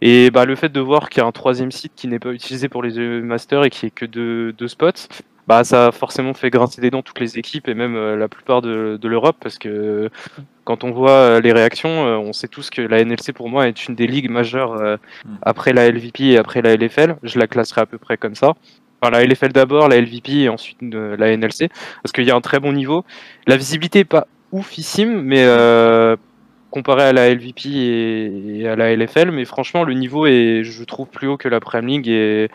Et 0.02 0.30
bah, 0.30 0.46
le 0.46 0.56
fait 0.56 0.70
de 0.70 0.80
voir 0.80 1.10
qu'il 1.10 1.20
y 1.20 1.24
a 1.24 1.26
un 1.26 1.32
troisième 1.32 1.72
site 1.72 1.92
qui 1.94 2.08
n'est 2.08 2.18
pas 2.18 2.32
utilisé 2.32 2.70
pour 2.70 2.82
les 2.82 2.98
EU 2.98 3.20
Masters 3.22 3.64
et 3.64 3.70
qui 3.70 3.86
est 3.86 3.90
que 3.90 4.06
deux, 4.06 4.52
deux 4.54 4.68
spots, 4.68 5.08
bah, 5.46 5.64
ça 5.64 5.88
a 5.88 5.92
forcément 5.92 6.34
fait 6.34 6.50
grincer 6.50 6.80
des 6.80 6.90
dents 6.90 7.02
toutes 7.02 7.20
les 7.20 7.38
équipes 7.38 7.68
et 7.68 7.74
même 7.74 7.96
euh, 7.96 8.16
la 8.16 8.28
plupart 8.28 8.62
de, 8.62 8.98
de 9.00 9.08
l'Europe 9.08 9.36
parce 9.40 9.58
que 9.58 10.10
quand 10.64 10.84
on 10.84 10.90
voit 10.90 11.10
euh, 11.10 11.40
les 11.40 11.52
réactions, 11.52 12.06
euh, 12.06 12.16
on 12.16 12.32
sait 12.32 12.46
tous 12.48 12.70
que 12.70 12.82
la 12.82 13.04
NLC 13.04 13.32
pour 13.34 13.48
moi 13.48 13.66
est 13.66 13.88
une 13.88 13.94
des 13.94 14.06
ligues 14.06 14.30
majeures 14.30 14.74
euh, 14.74 14.96
Mm. 15.24 15.36
après 15.42 15.72
la 15.72 15.90
LVP 15.90 16.20
et 16.32 16.38
après 16.38 16.62
la 16.62 16.74
LFL. 16.76 17.16
Je 17.22 17.38
la 17.38 17.46
classerai 17.46 17.82
à 17.82 17.86
peu 17.86 17.98
près 17.98 18.16
comme 18.16 18.34
ça. 18.34 18.54
Enfin, 19.02 19.10
la 19.12 19.24
LFL 19.24 19.52
d'abord, 19.52 19.88
la 19.88 20.00
LVP 20.00 20.42
et 20.42 20.48
ensuite 20.48 20.78
euh, 20.82 21.16
la 21.16 21.34
NLC 21.36 21.68
parce 22.02 22.12
qu'il 22.12 22.24
y 22.24 22.30
a 22.30 22.36
un 22.36 22.40
très 22.40 22.60
bon 22.60 22.72
niveau. 22.72 23.04
La 23.46 23.56
visibilité 23.56 24.00
est 24.00 24.04
pas 24.04 24.26
oufissime, 24.52 25.22
mais 25.22 25.44
euh, 25.44 26.16
comparé 26.70 27.04
à 27.04 27.12
la 27.12 27.32
LVP 27.32 27.66
et, 27.66 28.60
et 28.60 28.68
à 28.68 28.76
la 28.76 28.94
LFL, 28.94 29.30
mais 29.30 29.44
franchement 29.44 29.84
le 29.84 29.94
niveau 29.94 30.26
est, 30.26 30.62
je 30.64 30.84
trouve, 30.84 31.08
plus 31.08 31.28
haut 31.28 31.36
que 31.36 31.48
la 31.48 31.60
Premier 31.60 31.94
League 31.98 32.08
et 32.08 32.48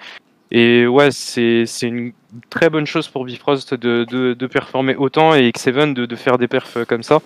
et 0.52 0.88
ouais, 0.88 1.12
c'est 1.12 1.66
c'est 1.66 1.88
une 1.88 2.14
très 2.50 2.70
bonne 2.70 2.86
chose 2.86 3.08
pour 3.08 3.26
Bifrost 3.26 3.74
de, 3.74 4.06
de, 4.10 4.34
de 4.34 4.48
performer 4.48 4.96
autant 4.96 5.34
et 5.34 5.50
X7 5.50 5.93
de, 5.93 6.06
de 6.06 6.16
faire 6.16 6.38
des 6.38 6.48
perfs 6.48 6.86
comme 6.88 7.04
ça. 7.04 7.22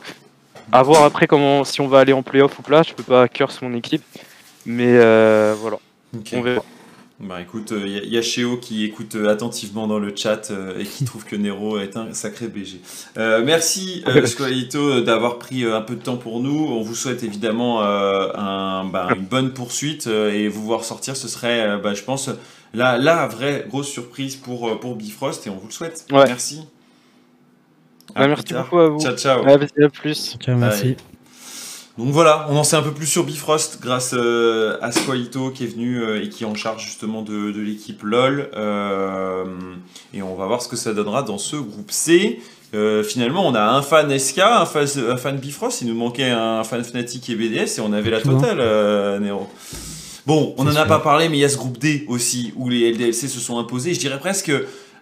À 0.71 0.83
voir 0.83 1.03
après 1.03 1.27
comment 1.27 1.63
si 1.63 1.81
on 1.81 1.87
va 1.87 1.99
aller 1.99 2.13
en 2.13 2.21
playoff 2.21 2.57
ou 2.59 2.61
pas, 2.61 2.83
je 2.83 2.93
peux 2.93 3.03
pas 3.03 3.27
curse 3.27 3.61
mon 3.61 3.73
équipe. 3.73 4.03
Mais 4.65 4.97
euh, 4.97 5.55
voilà, 5.57 5.77
on 6.33 6.41
verra. 6.41 6.63
Bah 7.21 7.41
écoute, 7.41 7.73
il 7.75 7.89
y, 7.89 7.97
a- 7.97 8.03
y 8.05 8.17
a 8.17 8.21
Chéo 8.21 8.55
qui 8.55 8.85
écoute 8.85 9.15
euh, 9.15 9.27
attentivement 9.27 9.87
dans 9.87 9.99
le 9.99 10.15
chat 10.15 10.51
euh, 10.51 10.79
et 10.79 10.85
qui 10.85 11.03
trouve 11.03 11.25
que 11.25 11.35
Nero 11.35 11.77
est 11.77 11.97
un 11.97 12.13
sacré 12.13 12.47
BG. 12.47 12.79
Euh, 13.17 13.43
merci 13.43 14.03
euh, 14.07 14.25
Squalito 14.25 14.79
euh, 14.79 15.01
d'avoir 15.01 15.37
pris 15.37 15.65
euh, 15.65 15.75
un 15.75 15.81
peu 15.81 15.95
de 15.95 16.01
temps 16.01 16.15
pour 16.15 16.39
nous. 16.39 16.67
On 16.69 16.81
vous 16.81 16.95
souhaite 16.95 17.23
évidemment 17.23 17.83
euh, 17.83 18.29
un, 18.35 18.85
bah, 18.85 19.09
une 19.17 19.25
bonne 19.25 19.51
poursuite 19.53 20.07
euh, 20.07 20.31
et 20.31 20.47
vous 20.47 20.63
voir 20.63 20.85
sortir, 20.85 21.17
ce 21.17 21.27
serait, 21.27 21.59
euh, 21.67 21.77
bah, 21.77 21.93
je 21.93 22.03
pense, 22.03 22.29
la, 22.73 22.97
la 22.97 23.27
vraie 23.27 23.65
grosse 23.67 23.89
surprise 23.89 24.37
pour, 24.37 24.69
euh, 24.69 24.75
pour 24.79 24.95
Bifrost 24.95 25.45
et 25.45 25.49
on 25.49 25.57
vous 25.57 25.67
le 25.67 25.73
souhaite. 25.73 26.05
Ouais. 26.11 26.23
Merci. 26.25 26.61
À 28.15 28.21
Bah, 28.21 28.27
merci 28.29 28.53
beaucoup 28.53 28.79
à 28.79 28.87
vous. 28.87 28.99
Ciao, 29.01 29.17
ciao. 29.17 29.43
À 29.45 29.89
plus. 29.89 30.37
Ciao, 30.39 30.55
merci. 30.57 30.95
Donc 31.99 32.13
voilà, 32.13 32.47
on 32.49 32.55
en 32.55 32.63
sait 32.63 32.77
un 32.77 32.81
peu 32.81 32.93
plus 32.93 33.07
sur 33.07 33.25
Bifrost 33.25 33.81
grâce 33.81 34.13
euh, 34.13 34.77
à 34.81 34.93
Squalito 34.93 35.49
qui 35.49 35.65
est 35.65 35.67
venu 35.67 36.01
euh, 36.01 36.23
et 36.23 36.29
qui 36.29 36.45
est 36.45 36.47
en 36.47 36.55
charge 36.55 36.85
justement 36.85 37.23
de, 37.23 37.51
de 37.51 37.59
l'équipe 37.59 38.01
LOL. 38.03 38.49
Euh, 38.55 39.43
et 40.13 40.21
on 40.21 40.33
va 40.33 40.45
voir 40.45 40.61
ce 40.61 40.69
que 40.69 40.77
ça 40.77 40.93
donnera 40.93 41.23
dans 41.23 41.37
ce 41.37 41.57
groupe 41.57 41.91
C. 41.91 42.39
Finalement, 43.03 43.45
on 43.45 43.53
a 43.53 43.63
un 43.63 43.81
fan 43.81 44.17
SK, 44.17 44.39
un 44.39 44.65
fan, 44.65 44.87
un 45.09 45.17
fan 45.17 45.35
Bifrost, 45.39 45.81
il 45.81 45.89
nous 45.89 45.95
manquait 45.95 46.29
un 46.29 46.63
fan 46.63 46.81
Fnatic 46.85 47.29
et 47.31 47.35
BDS 47.35 47.79
et 47.79 47.81
on 47.81 47.91
avait 47.91 48.11
la 48.11 48.21
totale, 48.21 48.59
Nero. 49.21 49.49
Bon, 50.25 50.53
on 50.57 50.63
n'en 50.63 50.75
a 50.77 50.85
pas 50.85 50.99
parlé, 50.99 51.27
mais 51.27 51.37
il 51.37 51.41
y 51.41 51.45
a 51.45 51.49
ce 51.49 51.57
groupe 51.57 51.79
D 51.79 52.05
aussi 52.07 52.53
où 52.55 52.69
les 52.69 52.93
LDLC 52.93 53.27
se 53.27 53.41
sont 53.41 53.59
imposés. 53.59 53.93
Je 53.93 53.99
dirais 53.99 54.19
presque 54.19 54.53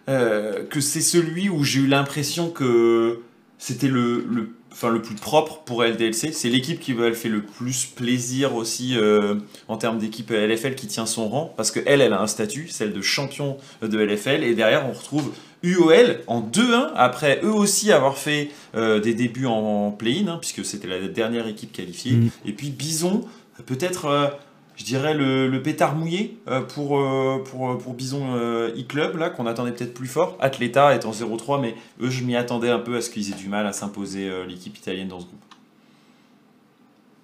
que 0.07 0.79
c'est 0.79 1.01
celui 1.01 1.49
où 1.49 1.63
j'ai 1.63 1.81
eu 1.81 1.87
l'impression 1.87 2.49
que 2.49 3.19
c'était 3.59 3.89
le, 3.89 4.25
le, 4.31 4.56
enfin, 4.77 4.91
le 4.91 5.01
plus 5.01 5.15
propre 5.15 5.63
pour 5.65 5.83
LDLC. 5.83 6.33
C'est 6.33 6.49
l'équipe 6.49 6.79
qui 6.79 6.93
m'a 6.93 7.11
fait 7.11 7.29
le 7.29 7.41
plus 7.41 7.85
plaisir 7.85 8.55
aussi 8.55 8.95
euh, 8.95 9.35
en 9.67 9.77
termes 9.77 9.97
d'équipe 9.97 10.29
LFL 10.29 10.75
qui 10.75 10.85
tient 10.85 11.07
son 11.07 11.27
rang, 11.27 11.53
parce 11.57 11.71
que 11.71 11.79
elle, 11.87 12.01
elle 12.01 12.13
a 12.13 12.21
un 12.21 12.27
statut, 12.27 12.67
celle 12.69 12.93
de 12.93 13.01
champion 13.01 13.57
de 13.81 13.97
LFL, 13.97 14.43
et 14.43 14.53
derrière 14.53 14.87
on 14.87 14.93
retrouve 14.93 15.33
UOL 15.63 16.19
en 16.27 16.41
2-1, 16.41 16.91
après 16.95 17.39
eux 17.43 17.51
aussi 17.51 17.91
avoir 17.91 18.19
fait 18.19 18.51
euh, 18.75 18.99
des 18.99 19.15
débuts 19.15 19.47
en, 19.47 19.89
play-in, 19.91 20.27
hein, 20.27 20.37
puisque 20.39 20.63
c'était 20.63 20.87
la 20.87 21.07
dernière 21.07 21.47
équipe 21.47 21.71
qualifiée, 21.71 22.13
Mm. 22.13 22.29
et 22.45 22.51
puis 22.51 22.69
Bison, 22.69 23.25
peut-être... 23.65 24.37
euh, 24.77 24.79
je 24.79 24.83
dirais 24.85 25.13
le, 25.13 25.47
le 25.47 25.61
pétard 25.61 25.95
mouillé 25.95 26.37
euh, 26.47 26.61
pour, 26.61 26.99
euh, 26.99 27.43
pour, 27.43 27.77
pour 27.77 27.93
Bison 27.93 28.35
euh, 28.35 28.69
e-club, 28.77 29.17
là, 29.17 29.29
qu'on 29.29 29.45
attendait 29.45 29.71
peut-être 29.71 29.93
plus 29.93 30.07
fort. 30.07 30.37
Atleta 30.39 30.95
étant 30.95 31.11
0-3, 31.11 31.59
mais 31.59 31.75
eux, 32.01 32.09
je 32.09 32.23
m'y 32.23 32.35
attendais 32.35 32.69
un 32.69 32.79
peu 32.79 32.97
à 32.97 33.01
ce 33.01 33.09
qu'ils 33.09 33.31
aient 33.31 33.35
du 33.35 33.49
mal 33.49 33.65
à 33.65 33.73
s'imposer 33.73 34.29
euh, 34.29 34.45
l'équipe 34.45 34.77
italienne 34.77 35.07
dans 35.07 35.19
ce 35.19 35.25
groupe. 35.25 35.39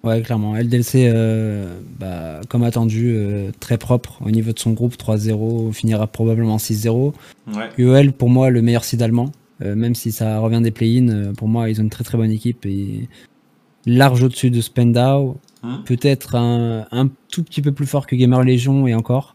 Ouais, 0.04 0.20
clairement. 0.20 0.54
LDLC, 0.54 1.06
euh, 1.06 1.78
bah, 1.98 2.40
comme 2.50 2.62
attendu, 2.62 3.14
euh, 3.16 3.50
très 3.58 3.78
propre 3.78 4.18
au 4.22 4.30
niveau 4.30 4.52
de 4.52 4.58
son 4.58 4.72
groupe. 4.72 4.96
3-0, 4.96 5.72
finira 5.72 6.06
probablement 6.06 6.58
6-0. 6.58 7.14
Ouais. 7.46 7.70
UOL, 7.78 8.12
pour 8.12 8.28
moi, 8.28 8.50
le 8.50 8.60
meilleur 8.60 8.84
seed 8.84 9.00
allemand. 9.00 9.32
Euh, 9.62 9.74
même 9.74 9.94
si 9.94 10.12
ça 10.12 10.40
revient 10.40 10.60
des 10.60 10.72
play-in, 10.72 11.08
euh, 11.08 11.32
pour 11.32 11.48
moi, 11.48 11.70
ils 11.70 11.80
ont 11.80 11.84
une 11.84 11.90
très 11.90 12.04
très 12.04 12.18
bonne 12.18 12.30
équipe 12.30 12.66
et 12.66 13.08
large 13.86 14.22
au-dessus 14.22 14.50
de 14.50 14.60
Spendau. 14.60 15.38
Hmm. 15.64 15.82
Peut-être 15.84 16.34
un, 16.34 16.86
un 16.92 17.08
tout 17.32 17.42
petit 17.42 17.62
peu 17.62 17.72
plus 17.72 17.86
fort 17.86 18.06
que 18.06 18.14
Gamer 18.16 18.44
Legion 18.44 18.86
et 18.86 18.94
encore. 18.94 19.34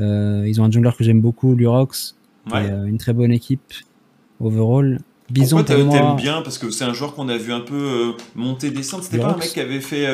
Euh, 0.00 0.44
ils 0.46 0.60
ont 0.60 0.64
un 0.64 0.70
jungler 0.70 0.90
que 0.96 1.04
j'aime 1.04 1.20
beaucoup, 1.20 1.54
Lurox. 1.54 2.16
Ouais. 2.50 2.64
Et, 2.66 2.70
euh, 2.70 2.86
une 2.86 2.96
très 2.98 3.12
bonne 3.12 3.30
équipe 3.30 3.60
overall. 4.40 5.00
Bison, 5.30 5.56
Pourquoi 5.58 5.76
pour 5.76 5.84
t'a- 5.92 5.96
t'aimes 5.98 6.06
moi, 6.06 6.16
bien? 6.16 6.42
Parce 6.42 6.58
que 6.58 6.70
c'est 6.70 6.84
un 6.84 6.92
joueur 6.94 7.14
qu'on 7.14 7.28
a 7.28 7.36
vu 7.36 7.52
un 7.52 7.60
peu 7.60 7.74
euh, 7.74 8.12
monter, 8.34 8.70
descendre. 8.70 9.04
C'était 9.04 9.18
pas 9.18 9.32
un 9.34 9.36
mec 9.36 9.48
qui 9.48 9.60
avait 9.60 9.80
fait 9.80 10.06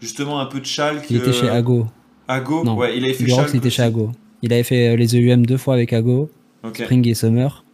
justement 0.00 0.40
un 0.40 0.46
peu 0.46 0.60
de 0.60 0.66
Schalke 0.66 1.06
il 1.10 1.16
était 1.18 1.32
chez 1.32 1.48
Ago. 1.48 1.86
Ago? 2.26 2.64
Non, 2.64 2.76
Ouais, 2.76 2.96
il 2.96 3.04
avait 3.04 3.12
fait 3.14 3.24
Lurox, 3.24 3.42
Schalke 3.42 3.54
il 3.54 3.58
était 3.58 3.70
chez. 3.70 3.82
Ago. 3.82 4.10
Il 4.42 4.52
avait 4.52 4.62
fait 4.62 4.96
les 4.96 5.16
EUM 5.16 5.44
deux 5.46 5.56
fois 5.56 5.74
avec 5.74 5.92
Ago. 5.92 6.30
Spring 6.74 7.06
et 7.08 7.14
Summer. 7.14 7.64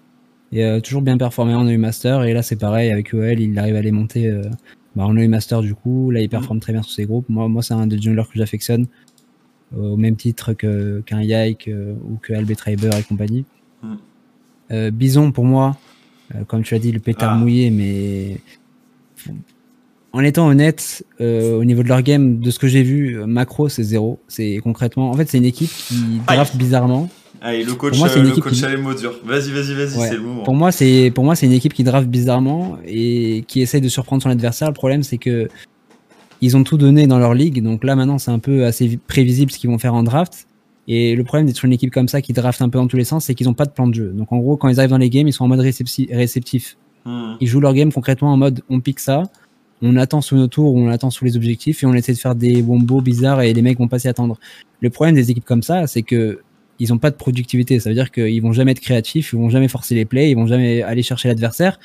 Et 0.52 0.80
toujours 0.82 1.02
bien 1.02 1.16
performé 1.18 1.54
en 1.54 1.66
EU 1.66 1.78
Master. 1.78 2.22
Et 2.24 2.32
là, 2.32 2.42
c'est 2.42 2.56
pareil, 2.56 2.90
avec 2.92 3.12
UOL, 3.12 3.40
il 3.40 3.58
arrive 3.58 3.74
à 3.76 3.82
les 3.82 3.90
monter 3.92 4.32
bah, 4.97 5.05
en 5.07 5.16
EU 5.16 5.28
Master 5.28 5.61
du 5.62 5.74
coup. 5.74 6.11
Là, 6.11 6.20
il 6.20 6.28
performe 6.28 6.61
très 6.61 6.72
bien 6.72 6.82
sur 6.82 6.92
ses 6.92 7.05
groupes. 7.07 7.28
Moi, 7.28 7.49
moi 7.49 7.62
c'est 7.62 7.74
un 7.74 7.86
des 7.86 8.01
junglers 8.01 8.24
que 8.24 8.38
j'affectionne. 8.38 8.86
euh, 9.76 9.90
au 9.92 9.97
même 9.97 10.14
titre 10.16 10.53
qu'un 10.53 11.22
Yike 11.22 11.68
ou 12.09 12.16
que 12.22 12.32
Albetraber 12.32 12.90
et 12.99 13.03
compagnie. 13.03 13.45
Mm. 13.82 13.95
Euh, 14.70 14.90
Bison, 14.90 15.32
pour 15.32 15.45
moi, 15.45 15.76
euh, 16.34 16.45
comme 16.45 16.62
tu 16.62 16.74
as 16.74 16.78
dit, 16.78 16.92
le 16.92 17.01
pétard 17.01 17.32
Ah. 17.32 17.36
mouillé, 17.36 17.70
mais 17.70 18.38
en 20.12 20.20
étant 20.20 20.47
honnête, 20.47 21.05
euh, 21.20 21.59
au 21.59 21.64
niveau 21.64 21.82
de 21.82 21.88
leur 21.88 22.03
game, 22.03 22.38
de 22.38 22.51
ce 22.51 22.59
que 22.59 22.68
j'ai 22.68 22.82
vu, 22.82 23.16
macro, 23.26 23.68
c'est 23.68 23.82
zéro. 23.82 24.20
C'est 24.28 24.61
concrètement, 24.62 25.11
en 25.11 25.14
fait, 25.14 25.28
c'est 25.28 25.38
une 25.38 25.45
équipe 25.45 25.70
qui 25.70 26.20
draft 26.26 26.57
bizarrement. 26.57 27.09
Allez, 27.47 27.62
le 27.62 27.74
coach, 27.74 27.99
moi, 27.99 28.09
euh, 28.16 28.22
le 28.22 28.30
coach 28.40 28.55
qui- 28.55 28.76
mots 28.78 28.95
durs. 28.95 29.20
Vas-y, 29.22 29.51
vas-y, 29.51 29.74
vas-y, 29.74 29.99
Ouais. 29.99 30.09
c'est 30.09 30.14
le 30.14 30.22
moment. 30.22 30.42
Pour 30.45 30.55
moi, 30.55 30.72
c'est 30.72 31.12
pour 31.14 31.24
moi 31.24 31.34
c'est 31.36 31.45
une 31.45 31.53
équipe 31.53 31.74
qui 31.74 31.84
draft 31.84 32.09
bizarrement 32.09 32.78
et 32.86 33.45
qui 33.47 33.61
essaye 33.61 33.82
de 33.82 33.88
surprendre 33.90 34.22
son 34.22 34.30
adversaire. 34.30 34.68
Le 34.68 34.74
problème, 34.74 35.03
c'est 35.03 35.18
que 35.18 35.49
ils 36.40 36.57
ont 36.57 36.64
tout 36.64 36.78
donné 36.78 37.07
dans 37.07 37.18
leur 37.18 37.34
ligue, 37.34 37.62
donc 37.62 37.84
là 37.84 37.97
maintenant 37.97 38.18
c'est 38.18 38.30
un 38.30 38.38
peu 38.38 38.64
assez 38.64 38.86
vi- 38.86 38.99
prévisible 38.99 39.51
ce 39.53 39.59
qu'ils 39.59 39.68
vont 39.70 39.78
faire 39.78 39.95
en 39.95 40.03
draft. 40.03 40.47
Et 40.88 41.14
le 41.16 41.22
problème 41.24 41.47
d'être 41.47 41.57
sur 41.57 41.66
une 41.66 41.72
équipe 41.72 41.92
comme 41.92 42.09
ça 42.09 42.20
qui 42.22 42.32
draft 42.32 42.61
un 42.62 42.68
peu 42.70 42.78
dans 42.78 42.86
tous 42.86 42.97
les 42.97 43.05
sens, 43.05 43.26
c'est 43.26 43.34
qu'ils 43.34 43.47
n'ont 43.47 43.55
pas 43.55 43.64
de 43.66 43.70
plan 43.72 43.86
de 43.86 43.95
jeu. 43.95 44.12
Donc 44.14 44.32
en 44.32 44.38
gros, 44.38 44.57
quand 44.57 44.68
ils 44.68 44.78
arrivent 44.78 44.90
dans 44.90 44.99
les 44.99 45.09
games, 45.11 45.26
ils 45.28 45.32
sont 45.32 45.45
en 45.45 45.49
mode 45.49 45.61
récepti- 45.61 46.14
réceptif. 46.14 46.76
Hmm. 47.07 47.34
Ils 47.40 47.47
jouent 47.47 47.61
leur 47.61 47.74
game 47.74 47.92
concrètement 47.92 48.32
en 48.32 48.36
mode 48.38 48.62
on 48.70 48.80
pique 48.80 49.01
ça, 49.01 49.22
on 49.82 49.97
attend 49.97 50.22
sous 50.22 50.36
nos 50.36 50.47
tours, 50.47 50.74
on 50.74 50.88
attend 50.88 51.11
sous 51.11 51.24
les 51.26 51.36
objectifs 51.36 51.82
et 51.82 51.86
on 51.86 51.92
essaie 51.95 52.12
de 52.14 52.18
faire 52.18 52.34
des 52.34 52.62
wombos 52.62 53.03
bizarres 53.03 53.42
et 53.42 53.53
les 53.53 53.61
mecs 53.62 53.78
vont 53.78 53.88
pas 53.88 53.99
s'y 53.99 54.09
attendre. 54.09 54.38
Le 54.80 54.88
problème 54.90 55.14
des 55.14 55.30
équipes 55.30 55.45
comme 55.45 55.62
ça, 55.62 55.86
c'est 55.86 56.03
que 56.03 56.40
ils 56.79 56.93
ont 56.93 56.99
pas 56.99 57.11
de 57.11 57.16
productivité. 57.16 57.81
Ça 57.81 57.91
veut 57.91 57.95
dire 57.95 58.11
qu'ils 58.11 58.43
vont 58.43 58.53
jamais 58.53 58.72
être 58.72 58.81
créatifs, 58.81 59.33
ils 59.33 59.39
vont 59.39 59.51
jamais 59.51 59.68
forcer 59.68 59.95
les 59.95 60.05
plays, 60.05 60.31
ils 60.31 60.35
vont 60.35 60.47
jamais 60.47 60.83
aller 60.83 61.03
chercher 61.03 61.29
l'adversaire. 61.29 61.79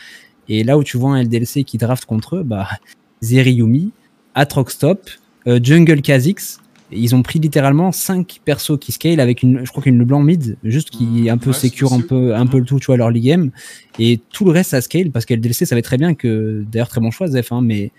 Et 0.48 0.64
là 0.64 0.78
où 0.78 0.84
tu 0.84 0.98
vois 0.98 1.12
un 1.12 1.24
LDLC 1.24 1.64
qui 1.64 1.78
draft 1.78 2.06
contre 2.06 2.38
eux, 2.38 2.44
bah, 2.44 2.68
Zeriyumi, 3.22 3.92
Atroxtop, 4.36 5.10
euh, 5.48 5.60
Jungle 5.62 6.02
Kha'Zix, 6.02 6.60
ils 6.92 7.16
ont 7.16 7.22
pris 7.22 7.40
littéralement 7.40 7.92
5 7.92 8.42
persos 8.44 8.78
qui 8.80 8.92
scale 8.92 9.20
avec 9.20 9.44
une, 9.44 9.64
je 9.64 9.70
crois 9.70 9.84
qu'une 9.84 10.04
blanc 10.04 10.22
mid, 10.22 10.58
juste 10.64 10.90
qui 10.90 11.28
est 11.28 11.30
un 11.30 11.38
peu 11.38 11.52
Ouais, 11.52 11.56
c'est 11.56 11.68
secure 11.68 11.94
un 11.94 12.02
peu, 12.02 12.36
un 12.36 12.48
peu 12.48 12.58
le 12.58 12.66
tout, 12.66 12.80
tu 12.80 12.88
vois, 12.88 12.98
leur 12.98 13.12
league 13.12 13.26
game. 13.26 13.52
Et 14.00 14.20
tout 14.32 14.46
le 14.46 14.52
reste, 14.52 14.72
ça 14.72 14.82
scale 14.82 15.12
parce 15.12 15.26
que 15.26 15.36
LDLC 15.36 15.66
savait 15.66 15.84
très 15.84 15.98
bien 15.98 16.16
que, 16.16 16.66
d'ailleurs, 16.72 16.90
très 16.90 17.00
bon 17.00 17.12
choix, 17.12 17.28
Zef, 17.28 17.52
hein, 17.52 17.62
mais 17.62 17.92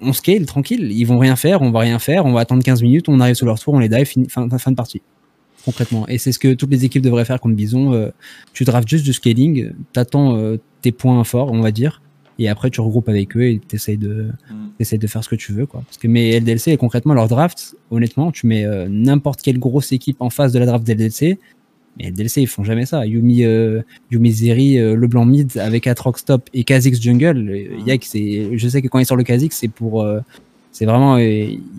on 0.00 0.12
scale 0.12 0.46
tranquille, 0.46 0.90
ils 0.92 1.04
vont 1.04 1.18
rien 1.18 1.36
faire, 1.36 1.62
on 1.62 1.70
va 1.70 1.80
rien 1.80 1.98
faire, 1.98 2.26
on 2.26 2.32
va 2.32 2.40
attendre 2.40 2.62
15 2.62 2.82
minutes, 2.82 3.08
on 3.08 3.20
arrive 3.20 3.34
sur 3.34 3.46
leur 3.46 3.58
tour, 3.58 3.74
on 3.74 3.78
les 3.78 3.88
dive, 3.88 4.06
fin, 4.28 4.48
fin 4.58 4.70
de 4.70 4.76
partie. 4.76 5.02
Concrètement. 5.64 6.06
Et 6.08 6.18
c'est 6.18 6.32
ce 6.32 6.38
que 6.38 6.52
toutes 6.52 6.70
les 6.70 6.84
équipes 6.84 7.02
devraient 7.02 7.24
faire 7.24 7.40
contre 7.40 7.54
Bison. 7.54 7.92
euh, 7.92 8.10
tu 8.52 8.64
drafts 8.64 8.88
juste 8.88 9.04
du 9.04 9.12
scaling, 9.12 9.70
t'attends 9.92 10.36
euh, 10.36 10.58
tes 10.82 10.92
points 10.92 11.22
forts, 11.24 11.50
on 11.52 11.60
va 11.60 11.70
dire, 11.70 12.02
et 12.38 12.48
après 12.48 12.70
tu 12.70 12.80
regroupes 12.80 13.08
avec 13.08 13.36
eux 13.36 13.44
et 13.44 13.58
t'essayes 13.58 13.96
de, 13.96 14.28
t'essayes 14.78 14.98
de 14.98 15.06
faire 15.06 15.24
ce 15.24 15.28
que 15.28 15.36
tu 15.36 15.52
veux. 15.52 15.66
Quoi. 15.66 15.82
Parce 15.86 15.96
que, 15.98 16.08
mais 16.08 16.38
LDLC, 16.38 16.76
concrètement, 16.76 17.14
leur 17.14 17.28
draft, 17.28 17.76
honnêtement, 17.90 18.30
tu 18.30 18.46
mets 18.46 18.64
euh, 18.64 18.88
n'importe 18.90 19.40
quelle 19.42 19.58
grosse 19.58 19.92
équipe 19.92 20.20
en 20.20 20.30
face 20.30 20.52
de 20.52 20.58
la 20.58 20.66
draft 20.66 20.84
d'LDLC, 20.84 21.38
mais 21.96 22.10
LDLC, 22.10 22.42
ils 22.42 22.48
font 22.48 22.64
jamais 22.64 22.86
ça. 22.86 23.06
Yumi, 23.06 23.44
euh, 23.44 23.82
Yumi 24.10 24.32
Zeri, 24.32 24.78
euh, 24.78 24.96
Leblanc 24.96 25.26
Mid 25.26 25.56
avec 25.58 25.86
Atrox 25.86 26.24
Top 26.24 26.48
et 26.52 26.64
Kha'Zix 26.64 27.00
Jungle, 27.00 27.48
euh. 27.48 27.78
Yak, 27.86 28.04
c'est, 28.04 28.56
je 28.56 28.68
sais 28.68 28.82
que 28.82 28.88
quand 28.88 28.98
il 28.98 29.06
sort 29.06 29.16
le 29.16 29.24
Kha'Zix, 29.24 29.50
c'est 29.52 29.68
pour. 29.68 30.06
Euh, 30.74 30.78
c'est 30.78 30.84
vraiment. 30.86 31.16
euh, 31.16 31.20